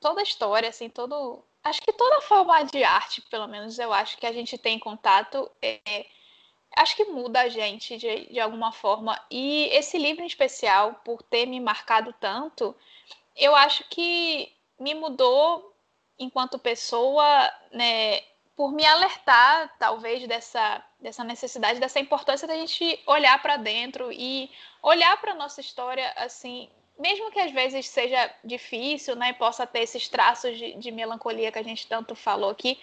toda 0.00 0.22
história, 0.22 0.68
assim, 0.68 0.88
todo 0.88 1.44
acho 1.62 1.82
que 1.82 1.92
toda 1.92 2.22
forma 2.22 2.62
de 2.64 2.82
arte, 2.82 3.20
pelo 3.22 3.46
menos 3.46 3.78
eu 3.78 3.92
acho 3.92 4.16
que 4.16 4.26
a 4.26 4.32
gente 4.32 4.56
tem 4.56 4.78
contato, 4.78 5.50
é, 5.60 6.06
acho 6.76 6.96
que 6.96 7.04
muda 7.04 7.42
a 7.42 7.48
gente 7.48 7.96
de, 7.98 8.26
de 8.32 8.40
alguma 8.40 8.72
forma. 8.72 9.20
E 9.30 9.68
esse 9.72 9.98
livro 9.98 10.22
em 10.22 10.26
especial, 10.26 11.00
por 11.04 11.22
ter 11.22 11.46
me 11.46 11.60
marcado 11.60 12.14
tanto, 12.18 12.74
eu 13.36 13.54
acho 13.54 13.84
que 13.88 14.50
me 14.78 14.94
mudou 14.94 15.69
enquanto 16.20 16.58
pessoa, 16.58 17.50
né, 17.72 18.20
por 18.54 18.72
me 18.72 18.84
alertar, 18.84 19.74
talvez, 19.78 20.28
dessa, 20.28 20.84
dessa 21.00 21.24
necessidade, 21.24 21.80
dessa 21.80 21.98
importância 21.98 22.46
da 22.46 22.54
gente 22.54 23.02
olhar 23.06 23.40
para 23.40 23.56
dentro 23.56 24.12
e 24.12 24.50
olhar 24.82 25.18
para 25.18 25.32
a 25.32 25.34
nossa 25.34 25.62
história, 25.62 26.12
assim, 26.16 26.68
mesmo 26.98 27.30
que 27.30 27.40
às 27.40 27.50
vezes 27.50 27.88
seja 27.88 28.30
difícil, 28.44 29.16
né, 29.16 29.32
possa 29.32 29.66
ter 29.66 29.80
esses 29.80 30.08
traços 30.10 30.58
de, 30.58 30.74
de 30.74 30.90
melancolia 30.90 31.50
que 31.50 31.58
a 31.58 31.64
gente 31.64 31.86
tanto 31.86 32.14
falou 32.14 32.50
aqui, 32.50 32.78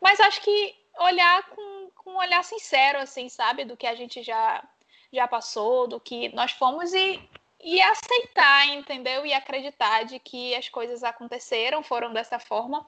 mas 0.00 0.18
acho 0.18 0.40
que 0.40 0.74
olhar 0.98 1.48
com, 1.50 1.90
com 1.94 2.10
um 2.10 2.18
olhar 2.18 2.42
sincero, 2.42 2.98
assim, 2.98 3.28
sabe, 3.28 3.64
do 3.64 3.76
que 3.76 3.86
a 3.86 3.94
gente 3.94 4.24
já, 4.24 4.64
já 5.12 5.28
passou, 5.28 5.86
do 5.86 6.00
que 6.00 6.28
nós 6.34 6.50
fomos 6.50 6.92
e 6.92 7.22
e 7.62 7.80
aceitar, 7.80 8.68
entendeu? 8.68 9.24
E 9.26 9.32
acreditar 9.32 10.04
de 10.04 10.18
que 10.18 10.54
as 10.54 10.68
coisas 10.68 11.02
aconteceram, 11.02 11.82
foram 11.82 12.12
dessa 12.12 12.38
forma. 12.38 12.86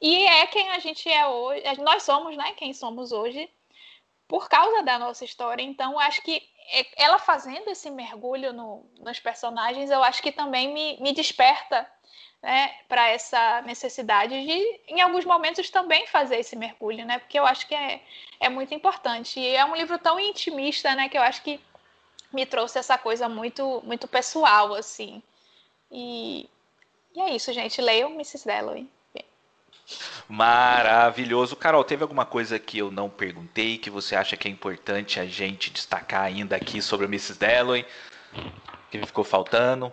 E 0.00 0.26
é 0.26 0.46
quem 0.46 0.70
a 0.70 0.78
gente 0.78 1.08
é 1.08 1.26
hoje, 1.26 1.62
nós 1.80 2.02
somos, 2.02 2.36
né? 2.36 2.52
Quem 2.52 2.72
somos 2.72 3.12
hoje 3.12 3.50
por 4.26 4.48
causa 4.48 4.82
da 4.82 4.98
nossa 4.98 5.24
história. 5.24 5.62
Então, 5.62 5.98
acho 5.98 6.22
que 6.22 6.42
é, 6.72 7.04
ela 7.04 7.18
fazendo 7.18 7.68
esse 7.68 7.90
mergulho 7.90 8.52
no, 8.52 8.86
nos 8.98 9.20
personagens, 9.20 9.90
eu 9.90 10.02
acho 10.02 10.22
que 10.22 10.32
também 10.32 10.72
me, 10.72 10.98
me 11.00 11.12
desperta 11.12 11.86
né, 12.42 12.74
para 12.88 13.08
essa 13.08 13.62
necessidade 13.62 14.34
de, 14.44 14.80
em 14.88 15.00
alguns 15.00 15.24
momentos, 15.24 15.70
também 15.70 16.06
fazer 16.06 16.36
esse 16.36 16.56
mergulho, 16.56 17.04
né? 17.04 17.18
Porque 17.18 17.38
eu 17.38 17.46
acho 17.46 17.66
que 17.66 17.74
é, 17.74 18.02
é 18.40 18.48
muito 18.48 18.74
importante. 18.74 19.40
E 19.40 19.54
é 19.54 19.64
um 19.64 19.74
livro 19.74 19.98
tão 19.98 20.18
intimista, 20.20 20.94
né? 20.94 21.08
Que 21.08 21.18
eu 21.18 21.22
acho 21.22 21.42
que 21.42 21.60
me 22.34 22.44
trouxe 22.44 22.78
essa 22.78 22.98
coisa 22.98 23.28
muito, 23.28 23.82
muito 23.84 24.08
pessoal, 24.08 24.74
assim. 24.74 25.22
E, 25.90 26.48
e 27.14 27.20
é 27.20 27.34
isso, 27.34 27.52
gente. 27.52 27.80
Leiam 27.80 28.12
Mrs. 28.12 28.46
Dalloway. 28.46 28.88
Maravilhoso. 30.28 31.54
Carol, 31.56 31.84
teve 31.84 32.02
alguma 32.02 32.24
coisa 32.24 32.58
que 32.58 32.78
eu 32.78 32.90
não 32.90 33.08
perguntei 33.08 33.78
que 33.78 33.90
você 33.90 34.16
acha 34.16 34.36
que 34.36 34.48
é 34.48 34.50
importante 34.50 35.20
a 35.20 35.26
gente 35.26 35.70
destacar 35.70 36.22
ainda 36.22 36.56
aqui 36.56 36.80
sobre 36.82 37.06
a 37.06 37.08
Mrs. 37.08 37.38
Dalloway? 37.38 37.86
Que 38.90 39.04
ficou 39.06 39.24
faltando? 39.24 39.92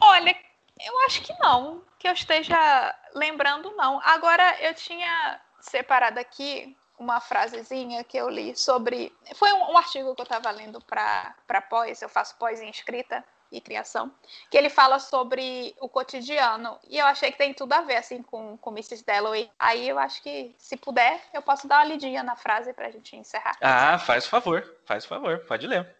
Olha, 0.00 0.36
eu 0.80 0.98
acho 1.06 1.22
que 1.22 1.32
não. 1.40 1.82
Que 1.98 2.08
eu 2.08 2.12
esteja 2.12 2.94
lembrando, 3.14 3.70
não. 3.76 4.00
Agora, 4.04 4.56
eu 4.60 4.74
tinha 4.74 5.40
separado 5.60 6.18
aqui 6.18 6.76
uma 6.98 7.20
frasezinha 7.20 8.02
que 8.04 8.16
eu 8.16 8.28
li 8.28 8.56
sobre. 8.56 9.14
Foi 9.34 9.52
um, 9.52 9.72
um 9.72 9.76
artigo 9.76 10.14
que 10.14 10.20
eu 10.20 10.24
estava 10.24 10.50
lendo 10.50 10.80
para 10.80 11.60
pós, 11.68 12.02
eu 12.02 12.08
faço 12.08 12.36
pós 12.36 12.60
em 12.60 12.70
escrita 12.70 13.24
e 13.50 13.60
criação, 13.60 14.12
que 14.50 14.56
ele 14.56 14.68
fala 14.68 14.98
sobre 14.98 15.74
o 15.80 15.88
cotidiano. 15.88 16.78
E 16.88 16.98
eu 16.98 17.06
achei 17.06 17.30
que 17.30 17.38
tem 17.38 17.54
tudo 17.54 17.72
a 17.72 17.82
ver 17.82 17.96
assim 17.96 18.22
com, 18.22 18.56
com 18.56 18.70
Mrs. 18.70 19.04
Dalloway. 19.04 19.50
Aí 19.58 19.88
eu 19.88 19.98
acho 19.98 20.22
que, 20.22 20.54
se 20.58 20.76
puder, 20.76 21.22
eu 21.32 21.42
posso 21.42 21.68
dar 21.68 21.78
uma 21.78 21.84
lidinha 21.84 22.22
na 22.22 22.36
frase 22.36 22.72
para 22.72 22.88
a 22.88 22.90
gente 22.90 23.16
encerrar. 23.16 23.56
Ah, 23.60 23.98
faz 23.98 24.26
favor, 24.26 24.78
faz 24.84 25.04
favor, 25.04 25.38
pode 25.46 25.66
ler. 25.66 25.94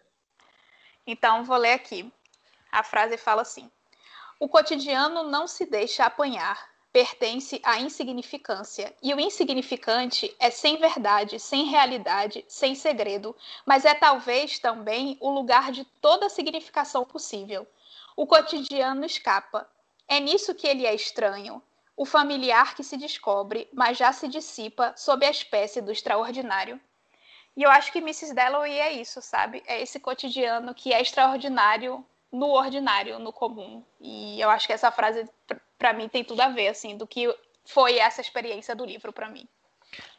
Então, 1.05 1.43
vou 1.43 1.57
ler 1.57 1.73
aqui. 1.73 2.11
A 2.71 2.83
frase 2.83 3.17
fala 3.17 3.41
assim: 3.41 3.71
O 4.39 4.49
cotidiano 4.49 5.23
não 5.23 5.47
se 5.47 5.65
deixa 5.65 6.05
apanhar, 6.05 6.59
pertence 6.97 7.61
à 7.63 7.79
insignificância, 7.79 8.91
e 9.03 9.13
o 9.13 9.19
insignificante 9.19 10.35
é 10.39 10.49
sem 10.49 10.77
verdade, 10.77 11.39
sem 11.39 11.65
realidade, 11.65 12.43
sem 12.47 12.73
segredo, 12.73 13.35
mas 13.63 13.85
é 13.85 13.93
talvez 13.93 14.57
também 14.57 15.15
o 15.21 15.29
lugar 15.29 15.71
de 15.71 15.85
toda 16.01 16.27
significação 16.27 17.05
possível. 17.05 17.67
O 18.15 18.25
cotidiano 18.25 19.05
escapa. 19.05 19.69
É 20.07 20.19
nisso 20.19 20.55
que 20.55 20.65
ele 20.65 20.87
é 20.87 20.95
estranho. 20.95 21.61
O 21.95 22.03
familiar 22.03 22.73
que 22.73 22.83
se 22.83 22.97
descobre, 22.97 23.69
mas 23.71 23.95
já 23.95 24.11
se 24.11 24.27
dissipa 24.27 24.95
sob 24.97 25.23
a 25.23 25.29
espécie 25.29 25.83
do 25.83 25.91
extraordinário. 25.91 26.81
E 27.55 27.61
eu 27.61 27.69
acho 27.69 27.91
que 27.91 27.99
Mrs. 27.99 28.33
Dalloway 28.33 28.79
é 28.79 28.91
isso, 28.93 29.21
sabe? 29.21 29.61
É 29.67 29.79
esse 29.79 29.99
cotidiano 29.99 30.73
que 30.73 30.91
é 30.91 30.99
extraordinário 30.99 32.03
no 32.31 32.47
ordinário, 32.47 33.19
no 33.19 33.31
comum. 33.31 33.83
E 34.01 34.41
eu 34.41 34.49
acho 34.49 34.65
que 34.65 34.73
essa 34.73 34.89
frase 34.89 35.29
para 35.77 35.93
mim 35.93 36.09
tem 36.09 36.23
tudo 36.23 36.41
a 36.41 36.49
ver 36.49 36.69
assim 36.69 36.97
do 36.97 37.07
que 37.07 37.33
foi 37.65 37.97
essa 37.97 38.21
experiência 38.21 38.75
do 38.75 38.85
livro 38.85 39.11
para 39.11 39.29
mim. 39.29 39.47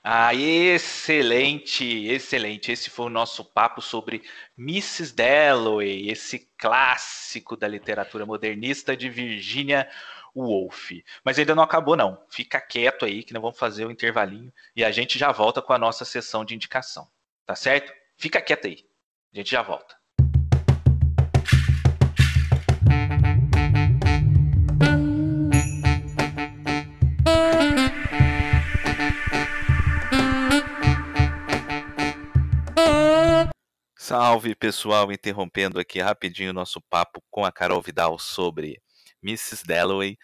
Ah, 0.02 0.34
excelente, 0.34 2.06
excelente. 2.06 2.72
Esse 2.72 2.88
foi 2.88 3.06
o 3.06 3.10
nosso 3.10 3.44
papo 3.44 3.82
sobre 3.82 4.22
Mrs. 4.56 5.14
Dalloway, 5.14 6.08
esse 6.08 6.50
clássico 6.56 7.56
da 7.56 7.68
literatura 7.68 8.24
modernista 8.24 8.96
de 8.96 9.10
Virginia 9.10 9.88
Woolf. 10.34 10.90
Mas 11.22 11.38
ainda 11.38 11.54
não 11.54 11.62
acabou, 11.62 11.96
não. 11.96 12.24
Fica 12.30 12.60
quieto 12.60 13.04
aí 13.04 13.22
que 13.22 13.32
nós 13.32 13.42
vamos 13.42 13.58
fazer 13.58 13.84
o 13.84 13.90
intervalinho 13.90 14.52
e 14.74 14.84
a 14.84 14.90
gente 14.90 15.18
já 15.18 15.32
volta 15.32 15.60
com 15.60 15.72
a 15.72 15.78
nossa 15.78 16.04
sessão 16.04 16.44
de 16.44 16.54
indicação. 16.54 17.08
Tá 17.44 17.54
certo? 17.54 17.92
Fica 18.16 18.40
quieto 18.40 18.66
aí. 18.66 18.86
A 19.32 19.36
gente 19.36 19.50
já 19.50 19.62
volta. 19.62 19.97
Salve 34.08 34.54
pessoal, 34.54 35.12
interrompendo 35.12 35.78
aqui 35.78 36.00
rapidinho 36.00 36.48
o 36.48 36.54
nosso 36.54 36.80
papo 36.80 37.22
com 37.30 37.44
a 37.44 37.52
Carol 37.52 37.82
Vidal 37.82 38.18
sobre 38.18 38.80
Mrs. 39.22 39.66
Dalloway 39.66 40.16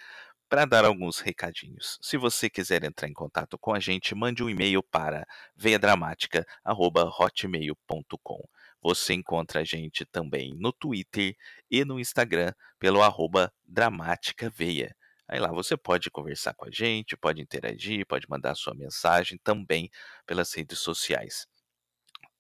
para 0.48 0.64
dar 0.64 0.86
alguns 0.86 1.20
recadinhos. 1.20 1.98
Se 2.00 2.16
você 2.16 2.48
quiser 2.48 2.82
entrar 2.82 3.08
em 3.08 3.12
contato 3.12 3.58
com 3.58 3.74
a 3.74 3.80
gente, 3.80 4.14
mande 4.14 4.42
um 4.42 4.48
e-mail 4.48 4.82
para 4.82 5.26
veiadramática@hotmail.com. 5.54 8.48
Você 8.80 9.12
encontra 9.12 9.60
a 9.60 9.64
gente 9.64 10.06
também 10.06 10.54
no 10.56 10.72
Twitter 10.72 11.36
e 11.70 11.84
no 11.84 12.00
Instagram 12.00 12.54
pelo 12.78 13.02
arroba 13.02 13.52
dramaticaveia. 13.66 14.96
Aí 15.28 15.38
lá 15.38 15.52
você 15.52 15.76
pode 15.76 16.10
conversar 16.10 16.54
com 16.54 16.66
a 16.66 16.70
gente, 16.70 17.18
pode 17.18 17.42
interagir, 17.42 18.06
pode 18.06 18.26
mandar 18.30 18.54
sua 18.54 18.74
mensagem 18.74 19.38
também 19.44 19.90
pelas 20.24 20.54
redes 20.54 20.78
sociais. 20.78 21.46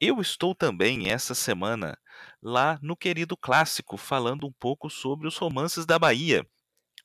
Eu 0.00 0.20
estou 0.20 0.54
também 0.54 1.10
essa 1.10 1.34
semana 1.34 1.98
lá 2.42 2.78
no 2.82 2.96
Querido 2.96 3.36
Clássico 3.36 3.96
falando 3.96 4.46
um 4.46 4.52
pouco 4.52 4.88
sobre 4.88 5.28
os 5.28 5.36
romances 5.36 5.84
da 5.84 5.98
Bahia, 5.98 6.46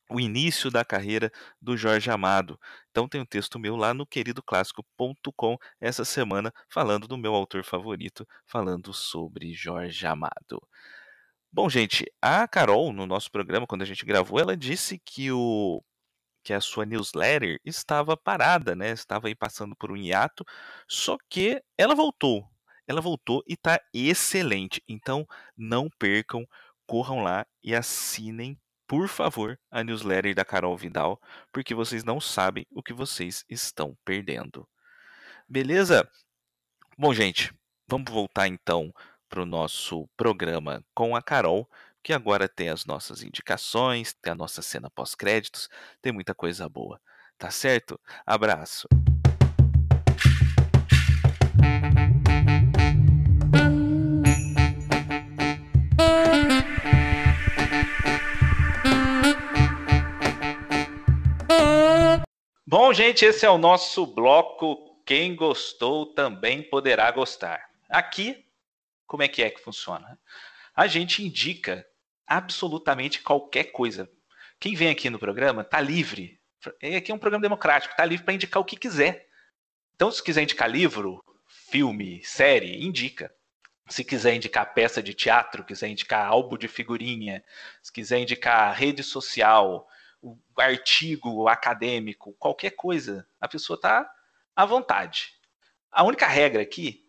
o 0.10 0.20
início 0.20 0.72
da 0.72 0.86
carreira 0.86 1.32
do 1.62 1.76
Jorge 1.76 2.10
Amado. 2.10 2.60
Então 2.92 3.08
tem 3.08 3.22
um 3.22 3.26
texto 3.26 3.60
meu 3.60 3.76
lá 3.76 3.94
no 3.94 4.06
queridoclássico.com 4.06 5.58
essa 5.80 6.06
semana 6.06 6.54
falando 6.70 7.08
do 7.08 7.18
meu 7.18 7.36
autor 7.36 7.64
favorito, 7.64 8.26
falando 8.46 8.94
sobre 8.94 9.54
Jorge 9.54 10.08
Amado. 10.08 10.62
Bom, 11.52 11.70
gente, 11.70 12.06
a 12.22 12.48
Carol, 12.48 12.92
no 12.94 13.06
nosso 13.06 13.32
programa, 13.32 13.68
quando 13.68 13.82
a 13.82 13.86
gente 13.86 14.06
gravou, 14.06 14.40
ela 14.40 14.58
disse 14.58 15.00
que 15.00 15.32
o 15.32 15.82
que 16.46 16.54
a 16.54 16.62
sua 16.62 16.86
newsletter 16.86 17.60
estava 17.66 18.16
parada, 18.16 18.76
né? 18.76 18.92
Estava 18.92 19.28
aí 19.28 19.36
passando 19.36 19.76
por 19.76 19.92
um 19.92 19.98
hiato, 19.98 20.46
só 20.88 21.18
que 21.28 21.60
ela 21.76 21.96
voltou. 21.96 22.48
Ela 22.88 23.02
voltou 23.02 23.44
e 23.48 23.54
está 23.54 23.82
excelente. 23.92 24.82
Então, 24.88 25.26
não 25.58 25.90
percam, 25.98 26.48
corram 26.86 27.24
lá 27.24 27.48
e 27.64 27.74
assinem, 27.74 28.56
por 28.88 29.08
favor, 29.08 29.60
a 29.72 29.84
newsletter 29.84 30.36
da 30.36 30.46
Carol 30.46 30.78
Vidal, 30.78 31.20
porque 31.52 31.74
vocês 31.74 32.04
não 32.04 32.22
sabem 32.22 32.68
o 32.70 32.84
que 32.84 32.94
vocês 32.94 33.44
estão 33.50 33.98
perdendo. 34.06 34.68
Beleza? 35.50 36.08
Bom, 36.96 37.12
gente, 37.12 37.52
vamos 37.88 38.12
voltar 38.12 38.48
então 38.48 38.94
para 39.28 39.42
o 39.42 39.48
nosso 39.48 40.08
programa 40.16 40.86
com 40.94 41.16
a 41.16 41.24
Carol 41.24 41.68
que 42.06 42.14
agora 42.14 42.48
tem 42.48 42.70
as 42.70 42.86
nossas 42.86 43.24
indicações, 43.24 44.14
tem 44.14 44.32
a 44.32 44.36
nossa 44.36 44.62
cena 44.62 44.92
pós-créditos, 44.92 45.68
tem 46.04 46.14
muita 46.14 46.36
coisa 46.36 46.70
boa. 46.70 47.02
Tá 47.36 47.50
certo? 47.50 48.00
Abraço. 48.24 48.88
Bom, 62.68 62.94
gente, 62.94 63.26
esse 63.26 63.48
é 63.48 63.50
o 63.50 63.58
nosso 63.58 64.06
bloco. 64.06 65.02
Quem 65.04 65.36
gostou 65.36 66.14
também 66.14 66.62
poderá 66.62 67.10
gostar. 67.10 67.68
Aqui, 67.90 68.46
como 69.08 69.24
é 69.24 69.28
que 69.28 69.42
é 69.42 69.50
que 69.50 69.60
funciona? 69.60 70.20
A 70.76 70.86
gente 70.86 71.26
indica 71.26 71.84
absolutamente 72.28 73.22
qualquer 73.22 73.66
coisa. 73.66 74.10
Quem 74.60 74.76
vem 74.76 74.90
aqui 74.90 75.10
no 75.10 75.20
programa 75.20 75.62
está 75.62 75.80
livre. 75.80 76.40
Aqui 76.98 77.12
é 77.12 77.16
um 77.16 77.20
programa 77.20 77.42
democrático, 77.42 77.94
está 77.94 78.06
livre 78.06 78.26
para 78.26 78.34
indicar 78.34 78.62
o 78.62 78.66
que 78.66 78.76
quiser. 78.76 79.28
Então, 79.96 80.12
se 80.12 80.24
quiser 80.24 80.44
indicar 80.44 80.70
livro, 80.70 81.24
filme, 81.48 82.24
série, 82.24 82.84
indica. 82.84 83.34
Se 83.88 84.04
quiser 84.04 84.34
indicar 84.34 84.74
peça 84.74 85.02
de 85.02 85.14
teatro, 85.14 85.64
quiser 85.64 85.90
indicar 85.90 86.26
álbum 86.26 86.58
de 86.58 86.68
figurinha, 86.68 87.44
se 87.84 87.92
quiser 87.92 88.20
indicar 88.20 88.76
rede 88.76 89.04
social, 89.04 89.88
artigo 90.58 91.48
acadêmico, 91.48 92.34
qualquer 92.40 92.72
coisa, 92.72 93.28
a 93.40 93.48
pessoa 93.48 93.76
está 93.76 94.10
à 94.56 94.66
vontade. 94.66 95.34
A 95.92 96.04
única 96.04 96.28
regra 96.28 96.62
aqui 96.62 97.06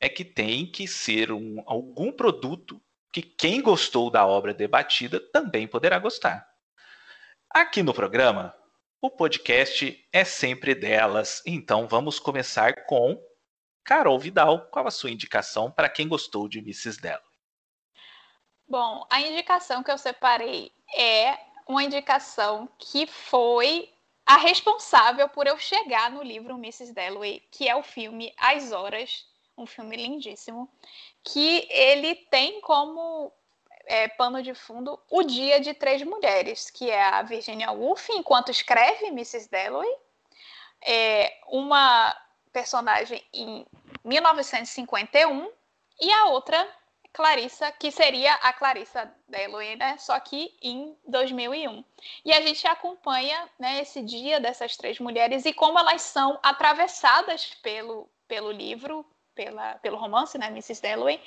é 0.00 0.08
que 0.08 0.24
tem 0.24 0.66
que 0.70 0.88
ser 0.88 1.32
um, 1.32 1.62
algum 1.66 2.10
produto 2.10 2.80
que 3.12 3.22
quem 3.22 3.62
gostou 3.62 4.10
da 4.10 4.26
obra 4.26 4.52
debatida 4.52 5.20
também 5.32 5.66
poderá 5.66 5.98
gostar. 5.98 6.46
Aqui 7.50 7.82
no 7.82 7.94
programa, 7.94 8.54
o 9.00 9.10
podcast 9.10 10.06
é 10.12 10.24
sempre 10.24 10.74
delas, 10.74 11.42
então 11.46 11.86
vamos 11.86 12.18
começar 12.18 12.84
com 12.86 13.18
Carol 13.84 14.18
Vidal. 14.18 14.66
Qual 14.66 14.86
a 14.86 14.90
sua 14.90 15.10
indicação 15.10 15.70
para 15.70 15.88
quem 15.88 16.08
gostou 16.08 16.48
de 16.48 16.58
Mrs. 16.58 17.00
Dalloway? 17.00 17.24
Bom, 18.68 19.06
a 19.10 19.20
indicação 19.20 19.82
que 19.82 19.90
eu 19.90 19.98
separei 19.98 20.72
é 20.96 21.38
uma 21.68 21.84
indicação 21.84 22.68
que 22.78 23.06
foi 23.06 23.88
a 24.26 24.36
responsável 24.36 25.28
por 25.28 25.46
eu 25.46 25.56
chegar 25.56 26.10
no 26.10 26.22
livro 26.22 26.56
Mrs. 26.56 26.92
Dalloway, 26.92 27.40
que 27.50 27.68
é 27.68 27.76
o 27.76 27.82
filme 27.82 28.34
As 28.36 28.72
Horas, 28.72 29.24
um 29.56 29.66
filme 29.66 29.96
lindíssimo, 29.96 30.68
que 31.22 31.66
ele 31.70 32.14
tem 32.30 32.60
como 32.60 33.32
é, 33.86 34.08
pano 34.08 34.42
de 34.42 34.54
fundo 34.54 35.00
o 35.10 35.22
Dia 35.22 35.60
de 35.60 35.72
Três 35.72 36.02
Mulheres, 36.02 36.70
que 36.70 36.90
é 36.90 37.02
a 37.02 37.22
Virginia 37.22 37.70
Woolf, 37.70 38.08
enquanto 38.10 38.50
escreve 38.50 39.06
Mrs. 39.06 39.48
Dalloway, 39.50 39.96
é, 40.84 41.38
uma 41.48 42.14
personagem 42.52 43.24
em 43.32 43.66
1951 44.04 45.50
e 46.00 46.10
a 46.12 46.26
outra 46.26 46.68
Clarissa, 47.16 47.72
que 47.72 47.90
seria 47.90 48.34
a 48.34 48.52
Clarissa 48.52 49.10
Dalloway, 49.26 49.74
né? 49.76 49.96
Só 49.96 50.20
que 50.20 50.54
em 50.60 50.94
2001. 51.06 51.82
E 52.22 52.30
a 52.30 52.42
gente 52.42 52.66
acompanha 52.66 53.48
né, 53.58 53.80
esse 53.80 54.02
dia 54.02 54.38
dessas 54.38 54.76
três 54.76 54.98
mulheres 54.98 55.46
e 55.46 55.54
como 55.54 55.78
elas 55.78 56.02
são 56.02 56.38
atravessadas 56.42 57.54
pelo, 57.62 58.06
pelo 58.28 58.50
livro, 58.50 59.02
pela, 59.36 59.74
pelo 59.74 59.96
romance, 59.96 60.36
né, 60.36 60.48
Mrs. 60.48 60.82
Dalloway. 60.82 61.20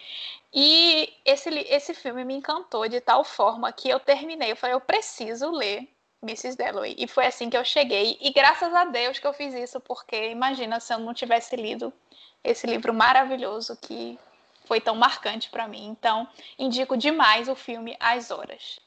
E 0.54 1.14
esse, 1.24 1.50
esse 1.50 1.94
filme 1.94 2.26
me 2.26 2.34
encantou 2.34 2.90
de 2.90 3.00
tal 3.00 3.24
forma 3.24 3.72
que 3.72 3.88
eu 3.88 4.00
terminei. 4.00 4.52
Eu 4.52 4.58
falei, 4.58 4.76
eu 4.76 4.82
preciso 4.82 5.50
ler 5.52 5.88
Mrs. 6.22 6.58
Dalloway. 6.58 6.96
E 6.98 7.08
foi 7.08 7.28
assim 7.28 7.50
que 7.50 7.56
eu 7.56 7.64
cheguei. 7.64 8.18
E 8.20 8.34
graças 8.34 8.74
a 8.74 8.86
Deus 8.86 9.20
que 9.20 9.28
eu 9.28 9.34
fiz 9.34 9.54
isso, 9.54 9.80
porque 9.80 10.32
imagina 10.32 10.80
se 10.80 10.94
eu 10.94 11.00
não 11.00 11.14
tivesse 11.14 11.56
lido 11.56 11.94
esse 12.44 12.66
livro 12.66 12.94
maravilhoso 12.94 13.78
que 13.78 14.20
foi 14.66 14.82
tão 14.82 14.96
marcante 14.96 15.50
para 15.50 15.68
mim. 15.68 15.88
Então, 15.88 16.28
indico 16.58 16.98
demais 16.98 17.48
o 17.48 17.56
filme 17.56 17.96
As 18.00 18.32
Horas. 18.32 18.80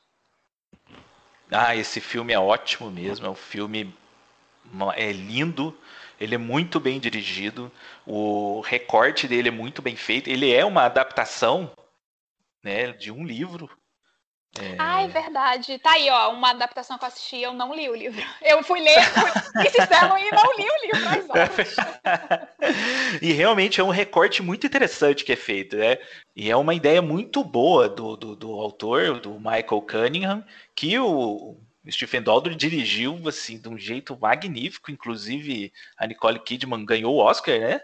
Ah, 1.50 1.76
esse 1.76 2.00
filme 2.00 2.32
é 2.32 2.38
ótimo 2.38 2.90
mesmo. 2.90 3.26
É 3.26 3.30
um 3.30 3.34
filme 3.34 3.94
é 4.96 5.12
lindo 5.12 5.76
ele 6.22 6.36
é 6.36 6.38
muito 6.38 6.78
bem 6.78 7.00
dirigido, 7.00 7.70
o 8.06 8.60
recorte 8.60 9.26
dele 9.26 9.48
é 9.48 9.52
muito 9.52 9.82
bem 9.82 9.96
feito. 9.96 10.30
Ele 10.30 10.52
é 10.52 10.64
uma 10.64 10.84
adaptação 10.84 11.72
né, 12.62 12.92
de 12.92 13.10
um 13.10 13.24
livro. 13.24 13.68
É... 14.56 14.76
Ah, 14.78 15.02
é 15.02 15.08
verdade. 15.08 15.80
Tá 15.80 15.94
aí, 15.94 16.08
ó, 16.10 16.32
uma 16.32 16.50
adaptação 16.50 16.96
que 16.96 17.04
eu 17.04 17.08
assisti, 17.08 17.38
eu 17.38 17.52
não 17.52 17.74
li 17.74 17.88
o 17.88 17.94
livro. 17.96 18.22
Eu 18.40 18.62
fui 18.62 18.80
ler 18.80 18.98
esse 19.66 19.84
Celo 19.86 20.16
e 20.16 20.30
não 20.30 20.56
li 20.56 20.64
o 20.64 20.86
livro 20.86 21.32
E 23.20 23.32
realmente 23.32 23.80
é 23.80 23.84
um 23.84 23.90
recorte 23.90 24.42
muito 24.42 24.64
interessante 24.64 25.24
que 25.24 25.32
é 25.32 25.36
feito, 25.36 25.76
né? 25.76 25.98
E 26.36 26.48
é 26.48 26.56
uma 26.56 26.74
ideia 26.74 27.02
muito 27.02 27.42
boa 27.42 27.88
do, 27.88 28.16
do, 28.16 28.36
do 28.36 28.52
autor, 28.52 29.18
do 29.18 29.40
Michael 29.40 29.82
Cunningham, 29.82 30.44
que 30.76 30.96
o 31.00 31.56
Stephen 31.90 32.22
Daldry 32.22 32.54
dirigiu 32.54 33.20
assim 33.26 33.58
de 33.58 33.68
um 33.68 33.76
jeito 33.76 34.16
magnífico. 34.18 34.90
Inclusive, 34.90 35.72
a 35.96 36.06
Nicole 36.06 36.38
Kidman 36.38 36.84
ganhou 36.84 37.14
o 37.14 37.18
Oscar, 37.18 37.58
né? 37.58 37.80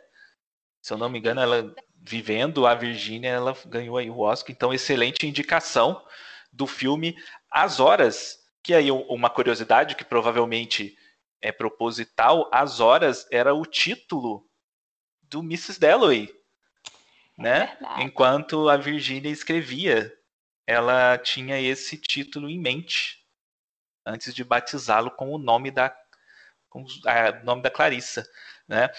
Se 0.81 0.93
eu 0.93 0.99
não 0.99 1.09
me 1.09 1.19
engano, 1.19 1.41
ela 1.41 1.75
vivendo 2.01 2.67
a 2.67 2.75
Virgínia, 2.75 3.29
ela 3.29 3.57
ganhou 3.67 3.97
aí 3.97 4.09
o 4.09 4.21
Oscar. 4.21 4.53
Então, 4.53 4.73
excelente 4.73 5.27
indicação 5.27 6.05
do 6.53 6.67
filme 6.67 7.17
As 7.51 7.81
Horas, 7.81 8.39
que 8.63 8.73
aí 8.73 8.91
uma 8.91 9.29
curiosidade 9.29 9.95
que 9.95 10.05
provavelmente 10.05 10.97
é 11.43 11.53
proposital, 11.53 12.49
As 12.53 12.81
Horas 12.81 13.27
era 13.31 13.53
o 13.55 13.67
título 13.67 14.49
do 15.23 15.41
Mrs. 15.41 15.79
Dalloway, 15.79 16.35
é 17.39 17.43
né? 17.43 17.79
Enquanto 17.99 18.69
a 18.69 18.77
Virginia 18.77 19.31
escrevia, 19.31 20.13
ela 20.67 21.19
tinha 21.19 21.61
esse 21.61 21.97
título 21.97 22.49
em 22.49 22.59
mente 22.59 23.19
antes 24.09 24.35
de 24.35 24.43
batizá-lo 24.43 25.11
com 25.11 25.33
o 25.33 25.39
nome 25.39 25.71
da 25.71 25.95
com 26.69 26.83
o 26.83 27.45
nome 27.45 27.63
da 27.63 27.71
Clarissa, 27.71 28.29
né? 28.67 28.91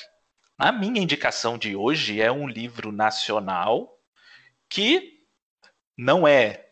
A 0.57 0.71
minha 0.71 1.01
indicação 1.01 1.57
de 1.57 1.75
hoje 1.75 2.19
é 2.19 2.31
um 2.31 2.47
livro 2.47 2.91
nacional 2.91 3.97
que 4.67 5.19
não 5.97 6.27
é 6.27 6.69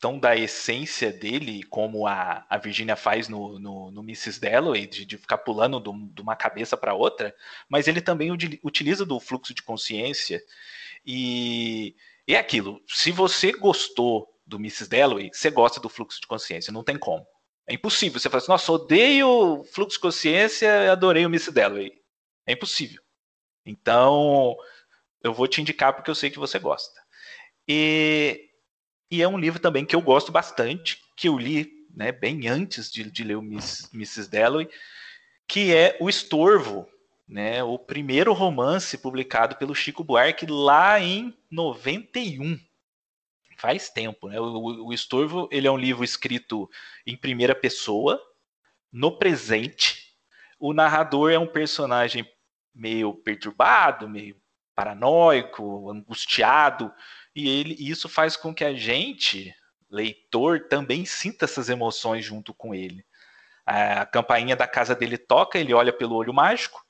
tão 0.00 0.18
da 0.18 0.36
essência 0.36 1.12
dele, 1.12 1.62
como 1.64 2.06
a, 2.06 2.46
a 2.48 2.56
Virginia 2.56 2.94
faz 2.94 3.28
no, 3.28 3.58
no, 3.58 3.90
no 3.90 4.02
Mrs. 4.02 4.40
Dalloway, 4.40 4.86
de, 4.86 5.04
de 5.04 5.18
ficar 5.18 5.38
pulando 5.38 5.80
do, 5.80 5.92
de 6.12 6.22
uma 6.22 6.36
cabeça 6.36 6.76
para 6.76 6.94
outra, 6.94 7.34
mas 7.68 7.88
ele 7.88 8.00
também 8.00 8.30
utiliza 8.62 9.04
do 9.04 9.18
fluxo 9.18 9.52
de 9.52 9.62
consciência. 9.62 10.40
E 11.04 11.96
é 12.26 12.36
aquilo, 12.36 12.80
se 12.86 13.10
você 13.10 13.52
gostou 13.52 14.28
do 14.48 14.56
Mrs. 14.56 14.88
Dalloway, 14.88 15.30
você 15.32 15.50
gosta 15.50 15.78
do 15.78 15.88
fluxo 15.88 16.20
de 16.20 16.26
consciência, 16.26 16.72
não 16.72 16.82
tem 16.82 16.98
como. 16.98 17.24
É 17.68 17.74
impossível. 17.74 18.18
Você 18.18 18.30
fala 18.30 18.42
assim, 18.42 18.50
nossa, 18.50 18.72
odeio 18.72 19.62
fluxo 19.72 19.98
de 19.98 20.00
consciência, 20.00 20.90
adorei 20.90 21.24
o 21.26 21.28
Mrs. 21.28 21.52
Dalloway. 21.52 21.92
É 22.46 22.52
impossível. 22.52 23.02
Então, 23.64 24.56
eu 25.22 25.34
vou 25.34 25.46
te 25.46 25.60
indicar 25.60 25.94
porque 25.94 26.10
eu 26.10 26.14
sei 26.14 26.30
que 26.30 26.38
você 26.38 26.58
gosta. 26.58 26.98
E 27.68 28.48
e 29.10 29.22
é 29.22 29.28
um 29.28 29.38
livro 29.38 29.58
também 29.58 29.86
que 29.86 29.96
eu 29.96 30.02
gosto 30.02 30.30
bastante, 30.30 31.02
que 31.16 31.28
eu 31.28 31.38
li 31.38 31.70
né, 31.94 32.12
bem 32.12 32.46
antes 32.46 32.90
de, 32.90 33.10
de 33.10 33.24
ler 33.24 33.36
o 33.36 33.42
Miss, 33.42 33.90
Mrs. 33.92 34.28
Dalloway, 34.28 34.68
que 35.46 35.74
é 35.74 35.96
O 35.98 36.10
Estorvo, 36.10 36.86
né, 37.26 37.62
o 37.62 37.78
primeiro 37.78 38.34
romance 38.34 38.98
publicado 38.98 39.56
pelo 39.56 39.74
Chico 39.74 40.04
Buarque 40.04 40.46
lá 40.46 41.00
em 41.00 41.34
91. 41.50 42.58
Faz 43.58 43.90
tempo, 43.90 44.28
né? 44.28 44.40
O, 44.40 44.86
o 44.86 44.92
Estorvo 44.92 45.48
ele 45.50 45.66
é 45.66 45.70
um 45.70 45.76
livro 45.76 46.04
escrito 46.04 46.70
em 47.04 47.16
primeira 47.16 47.56
pessoa, 47.56 48.22
no 48.92 49.18
presente. 49.18 50.16
O 50.60 50.72
narrador 50.72 51.32
é 51.32 51.38
um 51.38 51.46
personagem 51.46 52.24
meio 52.72 53.12
perturbado, 53.12 54.08
meio 54.08 54.40
paranoico, 54.76 55.90
angustiado, 55.90 56.92
e 57.34 57.48
ele, 57.48 57.76
isso 57.80 58.08
faz 58.08 58.36
com 58.36 58.54
que 58.54 58.64
a 58.64 58.72
gente, 58.72 59.52
leitor, 59.90 60.68
também 60.68 61.04
sinta 61.04 61.44
essas 61.44 61.68
emoções 61.68 62.24
junto 62.24 62.54
com 62.54 62.72
ele. 62.72 63.04
A 63.66 64.06
campainha 64.06 64.54
da 64.54 64.68
casa 64.68 64.94
dele 64.94 65.18
toca, 65.18 65.58
ele 65.58 65.74
olha 65.74 65.92
pelo 65.92 66.14
olho 66.14 66.32
mágico, 66.32 66.86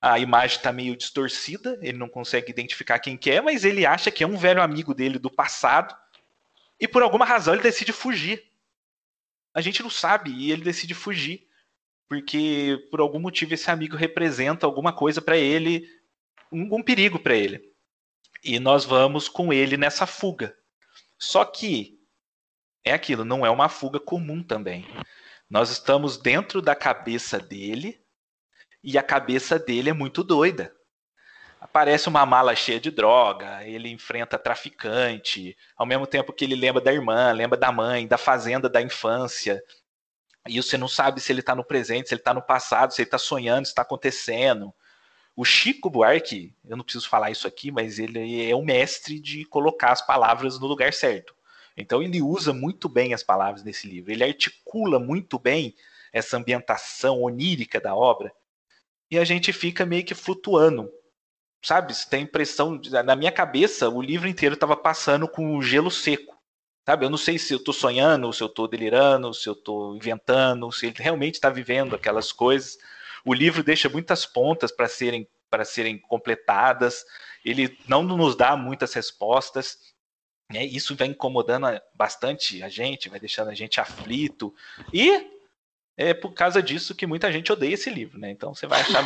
a 0.00 0.18
imagem 0.18 0.56
está 0.56 0.72
meio 0.72 0.96
distorcida, 0.96 1.78
ele 1.82 1.98
não 1.98 2.08
consegue 2.08 2.50
identificar 2.50 2.98
quem 2.98 3.16
que 3.16 3.30
é, 3.30 3.40
mas 3.40 3.64
ele 3.64 3.84
acha 3.84 4.10
que 4.10 4.24
é 4.24 4.26
um 4.26 4.36
velho 4.36 4.62
amigo 4.62 4.94
dele 4.94 5.18
do 5.18 5.30
passado, 5.30 5.94
e 6.78 6.86
por 6.86 7.02
alguma 7.02 7.24
razão 7.24 7.54
ele 7.54 7.62
decide 7.62 7.92
fugir. 7.92 8.44
A 9.54 9.60
gente 9.60 9.82
não 9.82 9.90
sabe, 9.90 10.30
e 10.30 10.52
ele 10.52 10.62
decide 10.62 10.94
fugir, 10.94 11.48
porque 12.08 12.86
por 12.90 13.00
algum 13.00 13.18
motivo 13.18 13.54
esse 13.54 13.70
amigo 13.70 13.96
representa 13.96 14.66
alguma 14.66 14.92
coisa 14.92 15.22
para 15.22 15.36
ele, 15.36 15.88
um, 16.52 16.82
perigo 16.82 17.18
para 17.18 17.34
ele 17.34 17.76
e 18.46 18.60
nós 18.60 18.84
vamos 18.84 19.28
com 19.28 19.52
ele 19.52 19.76
nessa 19.76 20.06
fuga. 20.06 20.56
Só 21.18 21.44
que 21.44 21.98
é 22.84 22.92
aquilo, 22.92 23.24
não 23.24 23.44
é 23.44 23.50
uma 23.50 23.68
fuga 23.68 23.98
comum 23.98 24.42
também. 24.42 24.86
Nós 25.50 25.70
estamos 25.70 26.16
dentro 26.16 26.62
da 26.62 26.74
cabeça 26.74 27.40
dele 27.40 28.00
e 28.82 28.96
a 28.96 29.02
cabeça 29.02 29.58
dele 29.58 29.90
é 29.90 29.92
muito 29.92 30.22
doida. 30.22 30.75
Aparece 31.66 32.08
uma 32.08 32.24
mala 32.24 32.54
cheia 32.54 32.78
de 32.78 32.92
droga, 32.92 33.64
ele 33.64 33.88
enfrenta 33.88 34.38
traficante, 34.38 35.56
ao 35.76 35.84
mesmo 35.84 36.06
tempo 36.06 36.32
que 36.32 36.44
ele 36.44 36.54
lembra 36.54 36.80
da 36.80 36.92
irmã, 36.92 37.32
lembra 37.32 37.58
da 37.58 37.72
mãe, 37.72 38.06
da 38.06 38.16
fazenda 38.16 38.68
da 38.68 38.80
infância. 38.80 39.60
E 40.46 40.62
você 40.62 40.78
não 40.78 40.86
sabe 40.86 41.20
se 41.20 41.32
ele 41.32 41.40
está 41.40 41.56
no 41.56 41.64
presente, 41.64 42.08
se 42.08 42.14
ele 42.14 42.20
está 42.20 42.32
no 42.32 42.40
passado, 42.40 42.92
se 42.92 43.02
ele 43.02 43.08
está 43.08 43.18
sonhando, 43.18 43.66
se 43.66 43.72
está 43.72 43.82
acontecendo. 43.82 44.72
O 45.34 45.44
Chico 45.44 45.90
Buarque, 45.90 46.54
eu 46.64 46.76
não 46.76 46.84
preciso 46.84 47.08
falar 47.08 47.32
isso 47.32 47.48
aqui, 47.48 47.72
mas 47.72 47.98
ele 47.98 48.48
é 48.48 48.54
o 48.54 48.62
mestre 48.62 49.18
de 49.18 49.44
colocar 49.44 49.90
as 49.90 50.00
palavras 50.00 50.60
no 50.60 50.68
lugar 50.68 50.92
certo. 50.92 51.34
Então 51.76 52.00
ele 52.00 52.22
usa 52.22 52.52
muito 52.52 52.88
bem 52.88 53.12
as 53.12 53.24
palavras 53.24 53.64
nesse 53.64 53.88
livro. 53.88 54.12
Ele 54.12 54.22
articula 54.22 55.00
muito 55.00 55.36
bem 55.36 55.74
essa 56.12 56.36
ambientação 56.36 57.22
onírica 57.22 57.80
da 57.80 57.92
obra. 57.92 58.32
E 59.10 59.18
a 59.18 59.24
gente 59.24 59.52
fica 59.52 59.84
meio 59.84 60.04
que 60.04 60.14
flutuando. 60.14 60.88
Sabe? 61.62 61.94
Você 61.94 62.08
tem 62.08 62.20
a 62.20 62.22
impressão. 62.22 62.80
Na 63.04 63.16
minha 63.16 63.32
cabeça, 63.32 63.88
o 63.88 64.00
livro 64.00 64.28
inteiro 64.28 64.54
estava 64.54 64.76
passando 64.76 65.26
com 65.28 65.56
o 65.56 65.62
gelo 65.62 65.90
seco. 65.90 66.36
Sabe? 66.84 67.04
Eu 67.04 67.10
não 67.10 67.18
sei 67.18 67.38
se 67.38 67.52
eu 67.52 67.58
estou 67.58 67.74
sonhando, 67.74 68.32
se 68.32 68.42
eu 68.42 68.46
estou 68.46 68.68
delirando, 68.68 69.34
se 69.34 69.48
eu 69.48 69.54
estou 69.54 69.96
inventando, 69.96 70.70
se 70.70 70.86
ele 70.86 70.94
realmente 70.98 71.34
está 71.34 71.50
vivendo 71.50 71.96
aquelas 71.96 72.30
coisas. 72.30 72.78
O 73.24 73.34
livro 73.34 73.64
deixa 73.64 73.88
muitas 73.88 74.24
pontas 74.24 74.70
para 74.70 74.88
serem 74.88 75.28
para 75.50 75.64
serem 75.64 75.98
completadas. 75.98 77.04
Ele 77.44 77.76
não 77.88 78.02
nos 78.02 78.36
dá 78.36 78.56
muitas 78.56 78.92
respostas. 78.94 79.78
Né? 80.52 80.64
Isso 80.64 80.94
vai 80.94 81.08
incomodando 81.08 81.66
bastante 81.94 82.62
a 82.62 82.68
gente, 82.68 83.08
vai 83.08 83.18
deixando 83.18 83.50
a 83.50 83.54
gente 83.54 83.80
aflito. 83.80 84.54
E 84.92 85.35
é 85.96 86.12
por 86.12 86.32
causa 86.34 86.62
disso 86.62 86.94
que 86.94 87.06
muita 87.06 87.32
gente 87.32 87.50
odeia 87.50 87.72
esse 87.72 87.88
livro, 87.88 88.18
né? 88.18 88.30
Então 88.30 88.54
você 88.54 88.66
vai 88.66 88.80
achar. 88.82 89.02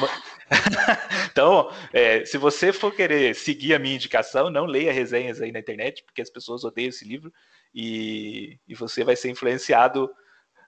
então, 1.30 1.70
é, 1.92 2.24
se 2.24 2.36
você 2.36 2.72
for 2.72 2.92
querer 2.92 3.34
seguir 3.34 3.74
a 3.74 3.78
minha 3.78 3.94
indicação, 3.94 4.50
não 4.50 4.64
leia 4.64 4.92
resenhas 4.92 5.40
aí 5.40 5.52
na 5.52 5.60
internet, 5.60 6.02
porque 6.02 6.20
as 6.20 6.30
pessoas 6.30 6.64
odeiam 6.64 6.88
esse 6.88 7.04
livro 7.04 7.32
e, 7.72 8.58
e 8.66 8.74
você 8.74 9.04
vai 9.04 9.14
ser 9.14 9.30
influenciado 9.30 10.10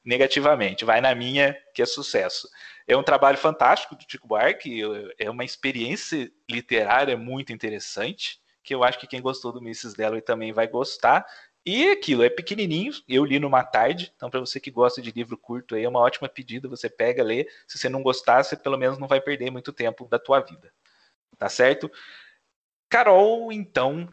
negativamente. 0.05 0.85
Vai 0.85 1.01
na 1.01 1.15
minha, 1.15 1.57
que 1.75 1.83
é 1.83 1.87
sucesso. 1.87 2.49
É 2.87 2.97
um 2.97 3.03
trabalho 3.03 3.39
fantástico 3.39 3.97
do 3.97 4.05
Chico 4.09 4.29
Buarque, 4.29 4.81
é 5.19 5.29
uma 5.29 5.45
experiência 5.45 6.31
literária 6.49 7.17
muito 7.17 7.53
interessante, 7.53 8.41
que 8.63 8.75
eu 8.75 8.85
acho 8.85 8.99
que 8.99 9.07
quem 9.09 9.21
gostou 9.21 9.53
do 9.53 9.61
Mrs. 9.61 9.97
Dalloway 9.97 10.23
também 10.23 10.53
vai 10.53 10.69
gostar. 10.69 11.27
E 11.65 11.91
aquilo, 11.91 12.25
é 12.25 12.29
pequenininho, 12.29 12.93
eu 13.09 13.25
li 13.25 13.39
numa 13.39 13.63
tarde, 13.63 14.13
então 14.17 14.29
para 14.29 14.41
você 14.41 14.59
que 14.59 14.71
gosta 14.71 15.01
de 15.01 15.13
livro 15.13 15.37
curto 15.39 15.77
aí, 15.77 15.85
é 15.85 15.89
uma 15.89 16.01
ótima 16.01 16.29
pedida, 16.29 16.69
você 16.69 16.91
pega, 16.91 17.23
lê. 17.23 17.49
Se 17.69 17.79
você 17.79 17.89
não 17.89 18.03
gostar, 18.03 18.43
você 18.43 18.57
pelo 18.57 18.77
menos 18.77 18.99
não 18.99 19.07
vai 19.07 19.21
perder 19.21 19.51
muito 19.51 19.73
tempo 19.73 20.09
da 20.09 20.19
tua 20.19 20.41
vida. 20.41 20.73
Tá 21.39 21.49
certo? 21.49 21.91
Carol, 22.89 23.53
então, 23.53 24.09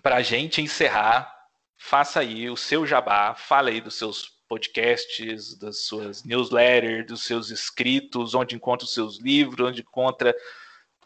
para 0.00 0.16
a 0.16 0.22
gente 0.22 0.62
encerrar, 0.62 1.32
faça 1.76 2.20
aí 2.20 2.48
o 2.48 2.56
seu 2.56 2.86
jabá, 2.86 3.34
fala 3.34 3.70
aí 3.70 3.80
dos 3.80 3.96
seus 3.96 4.36
podcasts, 4.48 5.58
das 5.58 5.82
suas 5.86 6.24
newsletters, 6.24 7.06
dos 7.06 7.24
seus 7.24 7.50
escritos, 7.50 8.32
onde 8.32 8.54
encontra 8.54 8.84
os 8.84 8.94
seus 8.94 9.18
livros, 9.20 9.68
onde 9.68 9.82
encontra 9.82 10.34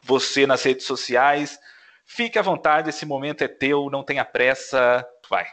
você 0.03 0.47
nas 0.47 0.63
redes 0.63 0.85
sociais. 0.85 1.59
Fique 2.05 2.39
à 2.39 2.43
vontade, 2.43 2.91
esse 2.91 3.07
momento 3.07 3.43
é 3.43 3.49
teu, 3.49 3.89
não 3.89 4.05
tenha 4.05 4.25
pressa, 4.27 5.07
vai. 5.29 5.47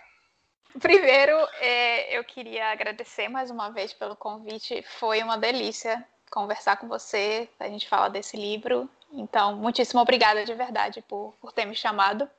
Primeiro, 0.79 1.35
é, 1.59 2.17
eu 2.17 2.23
queria 2.23 2.67
agradecer 2.71 3.27
mais 3.29 3.49
uma 3.49 3.69
vez 3.69 3.93
pelo 3.93 4.15
convite. 4.15 4.83
Foi 4.99 5.23
uma 5.23 5.37
delícia 5.37 6.05
conversar 6.29 6.77
com 6.77 6.87
você, 6.87 7.49
a 7.59 7.67
gente 7.67 7.87
falar 7.87 8.09
desse 8.09 8.37
livro. 8.37 8.89
Então, 9.11 9.55
muitíssimo 9.55 10.01
obrigada 10.01 10.43
de 10.45 10.53
verdade 10.53 11.01
por, 11.01 11.33
por 11.39 11.51
ter 11.51 11.65
me 11.65 11.75
chamado. 11.75 12.29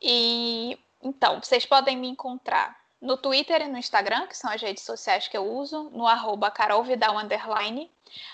E 0.00 0.78
então, 1.02 1.40
vocês 1.40 1.66
podem 1.66 1.96
me 1.96 2.08
encontrar 2.08 2.81
no 3.02 3.16
Twitter 3.16 3.60
e 3.60 3.68
no 3.68 3.76
Instagram, 3.76 4.28
que 4.28 4.36
são 4.36 4.48
as 4.48 4.62
redes 4.62 4.84
sociais 4.84 5.26
que 5.26 5.36
eu 5.36 5.44
uso, 5.44 5.90
no 5.90 6.06
arroba 6.06 6.52
carolvidal. 6.52 7.16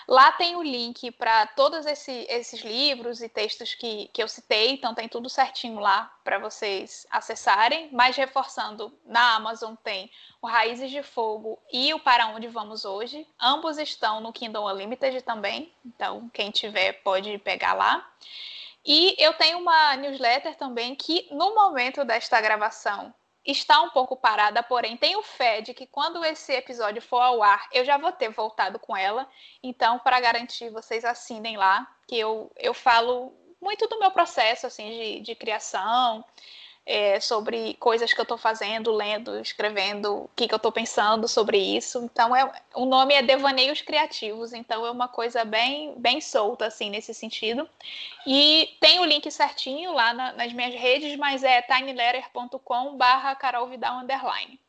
Lá 0.07 0.31
tem 0.33 0.55
o 0.55 0.61
link 0.61 1.09
para 1.11 1.47
todos 1.47 1.87
esse, 1.87 2.27
esses 2.29 2.61
livros 2.61 3.21
e 3.21 3.27
textos 3.27 3.73
que, 3.73 4.09
que 4.13 4.21
eu 4.21 4.27
citei, 4.27 4.71
então 4.71 4.93
tem 4.93 5.07
tudo 5.07 5.27
certinho 5.27 5.79
lá 5.79 6.13
para 6.23 6.37
vocês 6.37 7.07
acessarem. 7.09 7.89
Mas 7.91 8.15
reforçando, 8.15 8.93
na 9.03 9.35
Amazon 9.35 9.73
tem 9.83 10.11
o 10.39 10.47
Raízes 10.47 10.91
de 10.91 11.01
Fogo 11.01 11.57
e 11.73 11.91
o 11.93 11.99
Para 11.99 12.27
Onde 12.27 12.47
Vamos 12.47 12.85
Hoje. 12.85 13.27
Ambos 13.41 13.79
estão 13.79 14.21
no 14.21 14.31
Kindle 14.31 14.67
Unlimited 14.67 15.21
também, 15.23 15.73
então 15.83 16.29
quem 16.31 16.51
tiver 16.51 16.93
pode 17.01 17.37
pegar 17.39 17.73
lá. 17.73 18.07
E 18.85 19.15
eu 19.17 19.33
tenho 19.33 19.57
uma 19.59 19.95
newsletter 19.97 20.55
também 20.55 20.95
que, 20.95 21.27
no 21.31 21.53
momento 21.53 22.05
desta 22.05 22.39
gravação, 22.39 23.13
está 23.51 23.81
um 23.81 23.89
pouco 23.89 24.15
parada, 24.15 24.61
porém 24.61 24.97
tenho 24.97 25.21
fé 25.21 25.61
de 25.61 25.73
que 25.73 25.87
quando 25.87 26.23
esse 26.23 26.53
episódio 26.53 27.01
for 27.01 27.21
ao 27.21 27.41
ar, 27.41 27.67
eu 27.71 27.83
já 27.83 27.97
vou 27.97 28.11
ter 28.11 28.29
voltado 28.29 28.77
com 28.79 28.95
ela. 28.95 29.27
Então, 29.63 29.99
para 29.99 30.19
garantir, 30.19 30.69
vocês 30.69 31.03
assinem 31.03 31.57
lá, 31.57 31.87
que 32.07 32.17
eu, 32.17 32.51
eu 32.57 32.73
falo 32.73 33.33
muito 33.61 33.87
do 33.87 33.99
meu 33.99 34.11
processo 34.11 34.67
assim 34.67 34.89
de, 34.89 35.19
de 35.21 35.35
criação, 35.35 36.23
é, 36.89 37.19
sobre 37.19 37.75
coisas 37.75 38.11
que 38.11 38.19
eu 38.19 38.23
estou 38.23 38.35
fazendo, 38.37 38.91
lendo, 38.91 39.39
escrevendo, 39.39 40.23
o 40.23 40.29
que, 40.35 40.47
que 40.47 40.53
eu 40.55 40.57
estou 40.57 40.71
pensando 40.71 41.27
sobre 41.27 41.59
isso. 41.59 41.99
Então, 42.03 42.35
é, 42.35 42.51
o 42.73 42.83
nome 42.83 43.13
é 43.13 43.21
Devaneios 43.21 43.79
Criativos, 43.79 44.53
então 44.53 44.83
é 44.83 44.89
uma 44.89 45.07
coisa 45.07 45.45
bem, 45.45 45.93
bem 45.99 46.19
solta, 46.19 46.65
assim, 46.65 46.89
nesse 46.89 47.13
sentido. 47.13 47.69
E 48.25 48.75
tem 48.79 48.99
o 48.99 49.05
link 49.05 49.29
certinho 49.29 49.93
lá 49.93 50.15
na, 50.15 50.33
nas 50.33 50.51
minhas 50.51 50.73
redes, 50.73 51.15
mas 51.15 51.43
é 51.43 51.61
tinyletter.com 51.61 52.97
underline. 54.01 54.59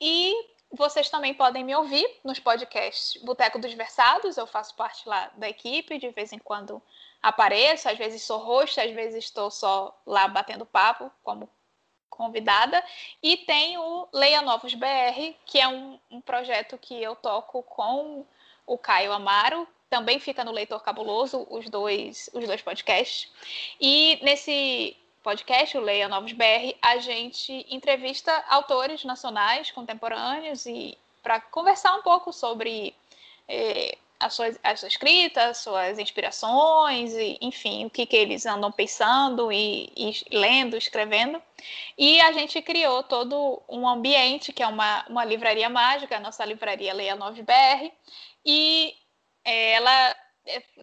E 0.00 0.32
vocês 0.70 1.10
também 1.10 1.34
podem 1.34 1.64
me 1.64 1.74
ouvir 1.74 2.08
nos 2.22 2.38
podcasts 2.38 3.20
Boteco 3.24 3.58
dos 3.58 3.74
Versados, 3.74 4.36
eu 4.36 4.46
faço 4.46 4.76
parte 4.76 5.08
lá 5.08 5.32
da 5.36 5.48
equipe, 5.48 5.98
de 5.98 6.10
vez 6.10 6.32
em 6.32 6.38
quando 6.38 6.80
apareço, 7.22 7.88
às 7.88 7.96
vezes 7.96 8.22
sou 8.22 8.38
host, 8.38 8.80
às 8.80 8.90
vezes 8.90 9.24
estou 9.24 9.50
só 9.50 9.96
lá 10.06 10.26
batendo 10.26 10.66
papo 10.66 11.10
como 11.22 11.48
convidada. 12.10 12.82
E 13.22 13.36
tem 13.38 13.78
o 13.78 14.08
Leia 14.12 14.42
Novos 14.42 14.74
BR, 14.74 15.34
que 15.46 15.58
é 15.58 15.68
um, 15.68 15.98
um 16.10 16.20
projeto 16.20 16.76
que 16.78 17.00
eu 17.00 17.16
toco 17.16 17.62
com 17.62 18.26
o 18.66 18.78
Caio 18.78 19.12
Amaro, 19.12 19.66
também 19.88 20.18
fica 20.18 20.44
no 20.44 20.52
Leitor 20.52 20.82
Cabuloso, 20.82 21.46
os 21.50 21.68
dois, 21.68 22.30
os 22.32 22.46
dois 22.46 22.62
podcasts. 22.62 23.30
E 23.78 24.18
nesse 24.22 24.96
podcast, 25.22 25.76
o 25.76 25.80
Leia 25.80 26.08
Novos 26.08 26.32
BR, 26.32 26.74
a 26.80 26.96
gente 26.96 27.66
entrevista 27.68 28.32
autores 28.48 29.04
nacionais, 29.04 29.70
contemporâneos, 29.70 30.64
e 30.64 30.96
para 31.22 31.40
conversar 31.40 31.94
um 31.94 32.02
pouco 32.02 32.32
sobre 32.32 32.94
eh, 33.46 33.96
a 34.22 34.30
sua, 34.30 34.50
a 34.62 34.76
sua 34.76 34.88
escrita, 34.88 35.52
suas 35.52 35.98
inspirações, 35.98 37.12
e, 37.14 37.36
enfim, 37.40 37.86
o 37.86 37.90
que, 37.90 38.06
que 38.06 38.16
eles 38.16 38.46
andam 38.46 38.70
pensando 38.70 39.50
e, 39.50 39.92
e, 39.96 40.12
lendo, 40.30 40.76
escrevendo. 40.76 41.42
E 41.98 42.20
a 42.20 42.32
gente 42.32 42.62
criou 42.62 43.02
todo 43.02 43.60
um 43.68 43.86
ambiente, 43.86 44.52
que 44.52 44.62
é 44.62 44.66
uma, 44.66 45.04
uma 45.08 45.24
livraria 45.24 45.68
mágica, 45.68 46.16
a 46.16 46.20
nossa 46.20 46.44
livraria 46.44 46.94
Leia 46.94 47.16
9BR, 47.16 47.90
e 48.46 48.94
ela 49.44 50.10
é 50.10 50.16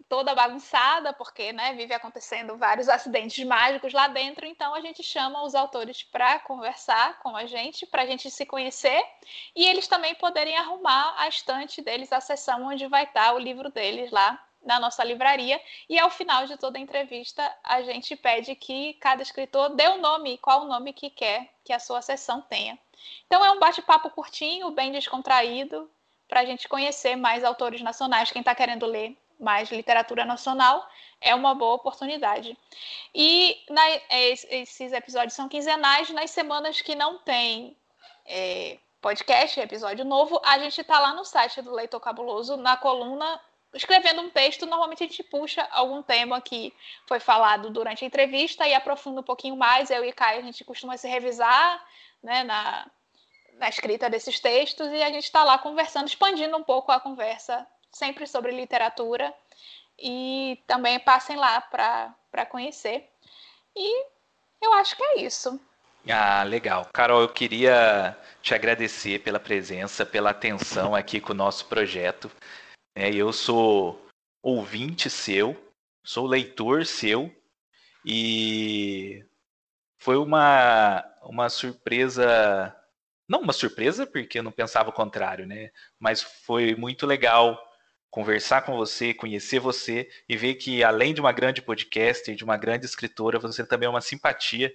toda 0.08 0.34
bagunçada, 0.34 1.12
porque 1.12 1.52
né, 1.52 1.74
vive 1.74 1.92
acontecendo 1.92 2.56
vários 2.56 2.88
acidentes 2.88 3.44
mágicos 3.44 3.92
lá 3.92 4.08
dentro, 4.08 4.46
então 4.46 4.74
a 4.74 4.80
gente 4.80 5.02
chama 5.02 5.42
os 5.44 5.54
autores 5.54 6.02
para 6.02 6.38
conversar 6.40 7.18
com 7.20 7.36
a 7.36 7.44
gente, 7.46 7.86
para 7.86 8.02
a 8.02 8.06
gente 8.06 8.30
se 8.30 8.46
conhecer 8.46 9.02
e 9.54 9.66
eles 9.66 9.86
também 9.86 10.14
poderem 10.14 10.56
arrumar 10.56 11.14
a 11.18 11.28
estante 11.28 11.82
deles, 11.82 12.12
a 12.12 12.20
seção 12.20 12.64
onde 12.64 12.86
vai 12.86 13.04
estar 13.04 13.34
o 13.34 13.38
livro 13.38 13.70
deles 13.70 14.10
lá 14.10 14.42
na 14.62 14.78
nossa 14.78 15.02
livraria. 15.04 15.60
E 15.88 15.98
ao 15.98 16.10
final 16.10 16.46
de 16.46 16.56
toda 16.56 16.78
a 16.78 16.80
entrevista, 16.80 17.54
a 17.62 17.82
gente 17.82 18.16
pede 18.16 18.54
que 18.54 18.94
cada 18.94 19.22
escritor 19.22 19.70
dê 19.70 19.88
o 19.88 19.94
um 19.94 20.00
nome, 20.00 20.38
qual 20.38 20.62
o 20.62 20.68
nome 20.68 20.92
que 20.92 21.10
quer 21.10 21.48
que 21.64 21.72
a 21.72 21.78
sua 21.78 22.02
sessão 22.02 22.40
tenha. 22.42 22.78
Então 23.26 23.44
é 23.44 23.50
um 23.50 23.58
bate-papo 23.58 24.10
curtinho, 24.10 24.70
bem 24.70 24.92
descontraído, 24.92 25.90
para 26.28 26.40
a 26.40 26.44
gente 26.44 26.68
conhecer 26.68 27.16
mais 27.16 27.42
autores 27.42 27.80
nacionais. 27.80 28.30
Quem 28.30 28.40
está 28.40 28.54
querendo 28.54 28.86
ler 28.86 29.16
mais 29.40 29.70
literatura 29.70 30.24
nacional, 30.24 30.86
é 31.20 31.34
uma 31.34 31.54
boa 31.54 31.74
oportunidade. 31.74 32.56
E 33.14 33.58
na, 33.68 33.82
esses 34.10 34.92
episódios 34.92 35.34
são 35.34 35.48
quinzenais, 35.48 36.10
nas 36.10 36.30
semanas 36.30 36.80
que 36.80 36.94
não 36.94 37.18
tem 37.18 37.76
é, 38.26 38.78
podcast, 39.00 39.58
episódio 39.58 40.04
novo, 40.04 40.40
a 40.44 40.58
gente 40.58 40.80
está 40.80 41.00
lá 41.00 41.14
no 41.14 41.24
site 41.24 41.62
do 41.62 41.72
Leitor 41.72 42.00
Cabuloso, 42.00 42.56
na 42.56 42.76
coluna, 42.76 43.40
escrevendo 43.72 44.20
um 44.20 44.30
texto. 44.30 44.66
Normalmente 44.66 45.04
a 45.04 45.06
gente 45.06 45.22
puxa 45.22 45.66
algum 45.72 46.02
tema 46.02 46.40
que 46.40 46.72
foi 47.06 47.18
falado 47.18 47.70
durante 47.70 48.04
a 48.04 48.06
entrevista 48.06 48.66
e 48.66 48.74
aprofunda 48.74 49.20
um 49.20 49.24
pouquinho 49.24 49.56
mais. 49.56 49.90
Eu 49.90 50.04
e 50.04 50.12
Caio, 50.12 50.40
a 50.40 50.44
gente 50.44 50.64
costuma 50.64 50.96
se 50.96 51.08
revisar 51.08 51.82
né, 52.22 52.44
na, 52.44 52.86
na 53.54 53.68
escrita 53.68 54.10
desses 54.10 54.38
textos 54.38 54.88
e 54.90 55.02
a 55.02 55.10
gente 55.10 55.24
está 55.24 55.44
lá 55.44 55.58
conversando, 55.58 56.06
expandindo 56.06 56.56
um 56.56 56.62
pouco 56.62 56.92
a 56.92 57.00
conversa 57.00 57.66
sempre 57.92 58.26
sobre 58.26 58.52
literatura. 58.52 59.32
E 59.98 60.62
também 60.66 60.98
passem 60.98 61.36
lá 61.36 61.60
para 61.60 62.46
conhecer. 62.46 63.08
E 63.76 64.06
eu 64.62 64.72
acho 64.74 64.96
que 64.96 65.02
é 65.02 65.22
isso. 65.22 65.60
Ah, 66.08 66.42
legal. 66.42 66.88
Carol, 66.92 67.20
eu 67.20 67.28
queria 67.28 68.16
te 68.40 68.54
agradecer 68.54 69.22
pela 69.22 69.38
presença, 69.38 70.06
pela 70.06 70.30
atenção 70.30 70.94
aqui 70.94 71.20
com 71.20 71.32
o 71.32 71.36
nosso 71.36 71.66
projeto. 71.66 72.30
É, 72.94 73.12
eu 73.14 73.32
sou 73.32 74.06
ouvinte 74.42 75.10
seu, 75.10 75.54
sou 76.02 76.26
leitor 76.26 76.86
seu 76.86 77.30
e 78.04 79.22
foi 79.98 80.16
uma, 80.16 81.04
uma 81.22 81.50
surpresa, 81.50 82.74
não 83.28 83.42
uma 83.42 83.52
surpresa 83.52 84.06
porque 84.06 84.38
eu 84.38 84.42
não 84.42 84.50
pensava 84.50 84.88
o 84.88 84.94
contrário, 84.94 85.46
né? 85.46 85.70
Mas 85.98 86.22
foi 86.22 86.74
muito 86.74 87.06
legal 87.06 87.62
conversar 88.10 88.62
com 88.62 88.76
você, 88.76 89.14
conhecer 89.14 89.60
você 89.60 90.08
e 90.28 90.36
ver 90.36 90.54
que 90.54 90.82
além 90.82 91.14
de 91.14 91.20
uma 91.20 91.32
grande 91.32 91.62
podcaster, 91.62 92.34
de 92.34 92.44
uma 92.44 92.56
grande 92.56 92.84
escritora, 92.84 93.38
você 93.38 93.64
também 93.64 93.86
é 93.86 93.90
uma 93.90 94.00
simpatia 94.00 94.72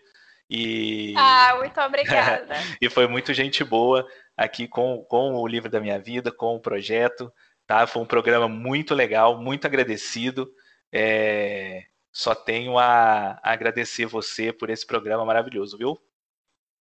e 0.49 1.13
Ah, 1.17 1.55
muito 1.57 1.79
obrigada. 1.81 2.55
e 2.81 2.89
foi 2.89 3.07
muito 3.07 3.33
gente 3.33 3.63
boa 3.63 4.07
aqui 4.37 4.67
com, 4.67 5.03
com 5.09 5.35
o 5.35 5.47
livro 5.47 5.69
da 5.69 5.79
minha 5.79 5.99
vida, 5.99 6.31
com 6.31 6.55
o 6.55 6.61
projeto, 6.61 7.31
tá? 7.65 7.85
Foi 7.87 8.01
um 8.01 8.07
programa 8.07 8.47
muito 8.47 8.93
legal, 8.93 9.37
muito 9.37 9.65
agradecido. 9.65 10.49
É... 10.91 11.83
Só 12.11 12.33
tenho 12.33 12.77
a 12.77 13.39
agradecer 13.43 14.05
você 14.05 14.53
por 14.53 14.69
esse 14.69 14.85
programa 14.85 15.25
maravilhoso, 15.25 15.77
viu? 15.77 15.99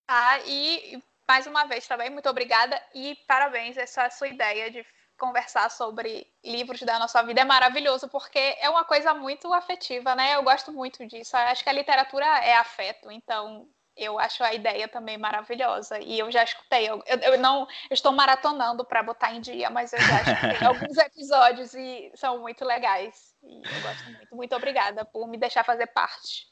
Ah, 0.07 0.39
e 0.45 1.03
mais 1.27 1.47
uma 1.47 1.65
vez 1.65 1.87
também, 1.87 2.11
muito 2.11 2.29
obrigada 2.29 2.79
e 2.95 3.17
parabéns 3.27 3.79
essa 3.79 4.11
sua 4.11 4.29
ideia 4.29 4.71
de 4.71 4.85
conversar 5.23 5.71
sobre 5.71 6.27
livros 6.45 6.83
da 6.83 6.99
nossa 6.99 7.23
vida 7.23 7.43
é 7.43 7.45
maravilhoso, 7.45 8.09
porque 8.09 8.57
é 8.61 8.69
uma 8.69 8.85
coisa 8.85 9.15
muito 9.15 9.55
afetiva, 9.55 10.17
né? 10.17 10.35
Eu 10.35 10.43
gosto 10.43 10.73
muito 10.73 11.07
disso. 11.07 11.37
Eu 11.37 11.43
acho 11.43 11.63
que 11.63 11.71
a 11.71 11.73
literatura 11.73 12.27
é 12.27 12.57
afeto, 12.57 13.09
então 13.09 13.69
eu 13.97 14.19
acho 14.19 14.43
a 14.43 14.53
ideia 14.53 14.89
também 14.89 15.17
maravilhosa. 15.17 16.01
E 16.01 16.19
eu 16.19 16.29
já 16.33 16.43
escutei, 16.43 16.91
eu, 16.91 17.01
eu 17.07 17.39
não 17.39 17.69
eu 17.89 17.95
estou 17.95 18.11
maratonando 18.11 18.85
para 18.85 19.01
botar 19.01 19.33
em 19.33 19.41
dia, 19.41 19.71
mas 19.71 19.93
eu 19.93 20.01
já 20.01 20.23
escutei 20.23 20.67
alguns 20.67 20.99
episódios 20.99 21.73
e 21.73 22.11
são 22.17 22.41
muito 22.41 22.65
legais. 22.65 23.37
E 23.45 23.59
eu 23.59 23.81
gosto 23.81 24.05
muito. 24.07 24.35
Muito 24.35 24.57
obrigada 24.57 25.05
por 25.05 25.29
me 25.29 25.39
deixar 25.39 25.63
fazer 25.63 25.87
parte. 25.87 26.49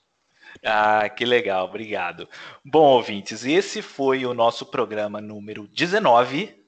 Ah, 0.65 1.09
que 1.09 1.25
legal, 1.25 1.65
obrigado. 1.65 2.29
Bom, 2.65 2.87
ouvintes, 2.87 3.45
esse 3.45 3.83
foi 3.83 4.25
o 4.25 4.33
nosso 4.33 4.65
programa 4.67 5.21
número 5.21 5.67
19 5.67 6.60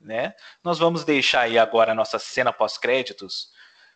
né? 0.00 0.34
Nós 0.64 0.78
vamos 0.78 1.04
deixar 1.04 1.42
aí 1.42 1.58
agora 1.58 1.92
a 1.92 1.94
nossa 1.94 2.18
cena 2.18 2.52
pós-créditos 2.52 3.50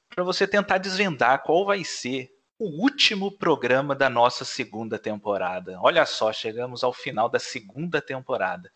para 0.08 0.22
você 0.22 0.46
tentar 0.46 0.78
desvendar 0.78 1.42
qual 1.42 1.64
vai 1.64 1.82
ser 1.82 2.30
o 2.58 2.82
último 2.82 3.36
programa 3.36 3.94
da 3.94 4.08
nossa 4.08 4.44
segunda 4.44 4.98
temporada. 4.98 5.78
Olha 5.80 6.06
só, 6.06 6.32
chegamos 6.32 6.84
ao 6.84 6.92
final 6.92 7.28
da 7.28 7.38
segunda 7.38 8.00
temporada. 8.00 8.70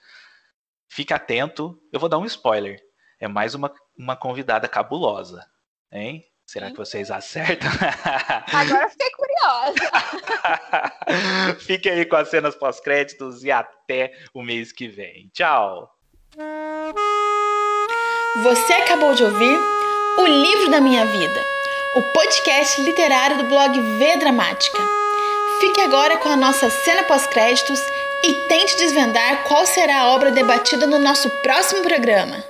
Fique 0.89 1.13
atento, 1.13 1.81
eu 1.93 2.01
vou 2.01 2.09
dar 2.09 2.19
um 2.19 2.25
spoiler. 2.25 2.81
É 3.21 3.29
mais 3.29 3.55
uma, 3.55 3.73
uma 3.97 4.17
convidada 4.17 4.69
cabulosa, 4.69 5.45
hein? 5.93 6.25
Será 6.47 6.71
que 6.71 6.79
vocês 6.79 7.11
acertam? 7.11 7.69
Agora 8.53 8.89
fiquei 8.89 9.11
curiosa. 9.11 9.91
Fique 11.61 11.91
aí 11.91 12.07
com 12.07 12.17
as 12.17 12.29
cenas 12.29 12.57
pós-créditos 12.57 13.45
e 13.45 13.51
até 13.51 14.15
o 14.33 14.43
mês 14.43 14.73
que 14.73 14.89
vem. 14.89 15.29
Tchau! 15.35 15.98
Você 18.37 18.73
acabou 18.75 19.15
de 19.15 19.25
ouvir 19.25 19.59
O 20.19 20.27
Livro 20.27 20.71
da 20.71 20.81
Minha 20.81 21.05
Vida, 21.07 21.41
o 21.97 22.03
podcast 22.13 22.81
literário 22.83 23.39
do 23.39 23.45
blog 23.45 23.81
V 23.81 24.17
Dramática. 24.19 24.79
Fique 25.61 25.81
agora 25.81 26.19
com 26.19 26.29
a 26.29 26.37
nossa 26.37 26.69
cena 26.71 27.03
pós-créditos 27.05 27.81
e 28.23 28.35
tente 28.47 28.77
desvendar 28.77 29.45
qual 29.45 29.67
será 29.67 30.03
a 30.03 30.11
obra 30.13 30.31
debatida 30.31 30.87
no 30.87 30.99
nosso 30.99 31.29
próximo 31.43 31.83
programa. 31.83 32.45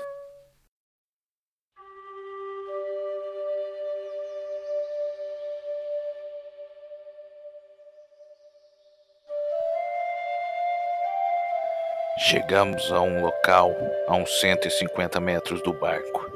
Chegamos 12.30 12.92
a 12.92 13.00
um 13.00 13.22
local 13.22 13.74
a 14.06 14.14
uns 14.14 14.38
150 14.40 15.18
metros 15.18 15.62
do 15.62 15.72
barco 15.72 16.30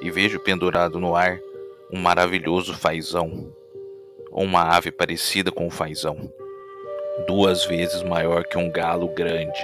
e 0.00 0.10
vejo 0.10 0.40
pendurado 0.40 0.98
no 0.98 1.14
ar 1.14 1.38
um 1.92 2.00
maravilhoso 2.00 2.72
fazão, 2.72 3.52
ou 4.32 4.44
uma 4.44 4.74
ave 4.74 4.90
parecida 4.90 5.52
com 5.52 5.66
o 5.66 5.70
fazão, 5.70 6.32
duas 7.26 7.62
vezes 7.66 8.02
maior 8.02 8.42
que 8.44 8.56
um 8.56 8.70
galo 8.70 9.06
grande. 9.08 9.62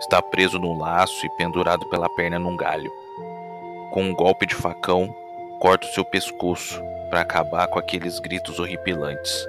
Está 0.00 0.22
preso 0.22 0.58
no 0.58 0.78
laço 0.78 1.26
e 1.26 1.36
pendurado 1.36 1.86
pela 1.90 2.08
perna 2.16 2.38
num 2.38 2.56
galho. 2.56 2.90
Com 3.92 4.04
um 4.04 4.14
golpe 4.14 4.46
de 4.46 4.54
facão, 4.54 5.14
corto 5.60 5.86
seu 5.88 6.02
pescoço 6.02 6.80
para 7.10 7.20
acabar 7.20 7.68
com 7.68 7.78
aqueles 7.78 8.18
gritos 8.20 8.58
horripilantes. 8.58 9.46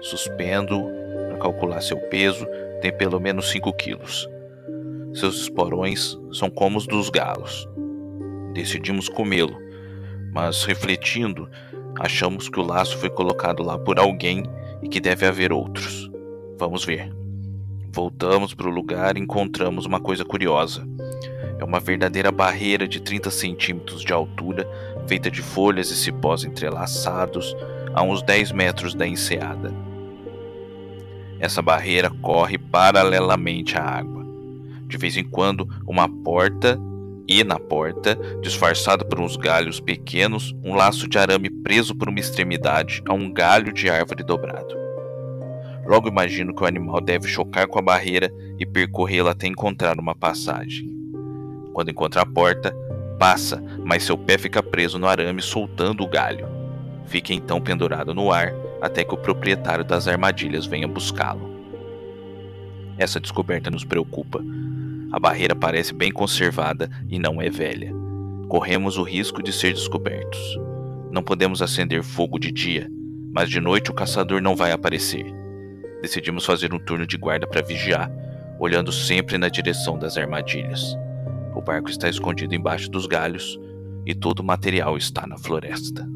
Suspendo 0.00 0.84
para 1.28 1.38
calcular 1.38 1.80
seu 1.80 2.00
peso, 2.08 2.44
tem 2.80 2.92
pelo 2.92 3.20
menos 3.20 3.50
5 3.50 3.72
quilos. 3.74 4.28
Seus 5.14 5.36
esporões 5.42 6.18
são 6.32 6.50
como 6.50 6.78
os 6.78 6.86
dos 6.86 7.10
galos. 7.10 7.68
Decidimos 8.52 9.08
comê-lo, 9.08 9.56
mas 10.32 10.64
refletindo, 10.64 11.48
achamos 11.98 12.48
que 12.48 12.60
o 12.60 12.64
laço 12.64 12.96
foi 12.98 13.10
colocado 13.10 13.62
lá 13.62 13.78
por 13.78 13.98
alguém 13.98 14.42
e 14.82 14.88
que 14.88 15.00
deve 15.00 15.26
haver 15.26 15.52
outros. 15.52 16.10
Vamos 16.58 16.84
ver. 16.84 17.12
Voltamos 17.90 18.54
para 18.54 18.68
o 18.68 18.72
lugar 18.72 19.16
e 19.16 19.20
encontramos 19.20 19.86
uma 19.86 19.98
coisa 19.98 20.24
curiosa. 20.24 20.86
É 21.58 21.64
uma 21.64 21.80
verdadeira 21.80 22.30
barreira 22.30 22.86
de 22.86 23.00
30 23.00 23.30
centímetros 23.30 24.02
de 24.04 24.12
altura, 24.12 24.68
feita 25.06 25.30
de 25.30 25.42
folhas 25.42 25.90
e 25.90 25.96
cipós 25.96 26.44
entrelaçados 26.44 27.56
a 27.94 28.02
uns 28.02 28.22
10 28.22 28.52
metros 28.52 28.94
da 28.94 29.06
enseada. 29.06 29.74
Essa 31.40 31.62
barreira 31.62 32.10
corre 32.22 32.58
paralelamente 32.58 33.76
à 33.76 33.82
água. 33.82 34.17
De 34.88 34.96
vez 34.96 35.16
em 35.16 35.24
quando, 35.24 35.68
uma 35.86 36.08
porta 36.08 36.80
e 37.28 37.44
na 37.44 37.58
porta, 37.58 38.18
disfarçado 38.40 39.04
por 39.04 39.20
uns 39.20 39.36
galhos 39.36 39.78
pequenos, 39.78 40.56
um 40.64 40.74
laço 40.74 41.06
de 41.06 41.18
arame 41.18 41.50
preso 41.50 41.94
por 41.94 42.08
uma 42.08 42.18
extremidade 42.18 43.02
a 43.06 43.12
um 43.12 43.30
galho 43.30 43.70
de 43.70 43.90
árvore 43.90 44.24
dobrado. 44.24 44.74
Logo 45.86 46.08
imagino 46.08 46.54
que 46.54 46.62
o 46.62 46.66
animal 46.66 47.02
deve 47.02 47.28
chocar 47.28 47.66
com 47.66 47.78
a 47.78 47.82
barreira 47.82 48.32
e 48.58 48.64
percorrê-la 48.64 49.32
até 49.32 49.46
encontrar 49.46 49.98
uma 49.98 50.14
passagem. 50.14 50.90
Quando 51.74 51.90
encontra 51.90 52.22
a 52.22 52.26
porta, 52.26 52.74
passa, 53.18 53.62
mas 53.84 54.04
seu 54.04 54.16
pé 54.16 54.38
fica 54.38 54.62
preso 54.62 54.98
no 54.98 55.06
arame 55.06 55.42
soltando 55.42 56.02
o 56.02 56.08
galho. 56.08 56.48
Fica 57.06 57.34
então 57.34 57.60
pendurado 57.60 58.14
no 58.14 58.32
ar 58.32 58.54
até 58.80 59.04
que 59.04 59.14
o 59.14 59.18
proprietário 59.18 59.84
das 59.84 60.08
armadilhas 60.08 60.64
venha 60.64 60.88
buscá-lo. 60.88 61.58
Essa 62.98 63.20
descoberta 63.20 63.70
nos 63.70 63.84
preocupa, 63.84 64.42
a 65.10 65.18
barreira 65.18 65.54
parece 65.54 65.94
bem 65.94 66.12
conservada 66.12 66.90
e 67.08 67.18
não 67.18 67.40
é 67.40 67.48
velha. 67.48 67.92
Corremos 68.48 68.98
o 68.98 69.02
risco 69.02 69.42
de 69.42 69.52
ser 69.52 69.72
descobertos. 69.72 70.58
Não 71.10 71.22
podemos 71.22 71.62
acender 71.62 72.02
fogo 72.02 72.38
de 72.38 72.52
dia, 72.52 72.90
mas 73.32 73.48
de 73.48 73.60
noite 73.60 73.90
o 73.90 73.94
caçador 73.94 74.42
não 74.42 74.54
vai 74.54 74.70
aparecer. 74.70 75.26
Decidimos 76.02 76.44
fazer 76.44 76.72
um 76.74 76.78
turno 76.78 77.06
de 77.06 77.16
guarda 77.16 77.46
para 77.46 77.62
vigiar, 77.62 78.10
olhando 78.58 78.92
sempre 78.92 79.38
na 79.38 79.48
direção 79.48 79.98
das 79.98 80.16
armadilhas. 80.16 80.94
O 81.54 81.62
barco 81.62 81.88
está 81.88 82.08
escondido 82.08 82.54
embaixo 82.54 82.90
dos 82.90 83.06
galhos 83.06 83.58
e 84.04 84.14
todo 84.14 84.40
o 84.40 84.44
material 84.44 84.96
está 84.96 85.26
na 85.26 85.38
floresta. 85.38 86.08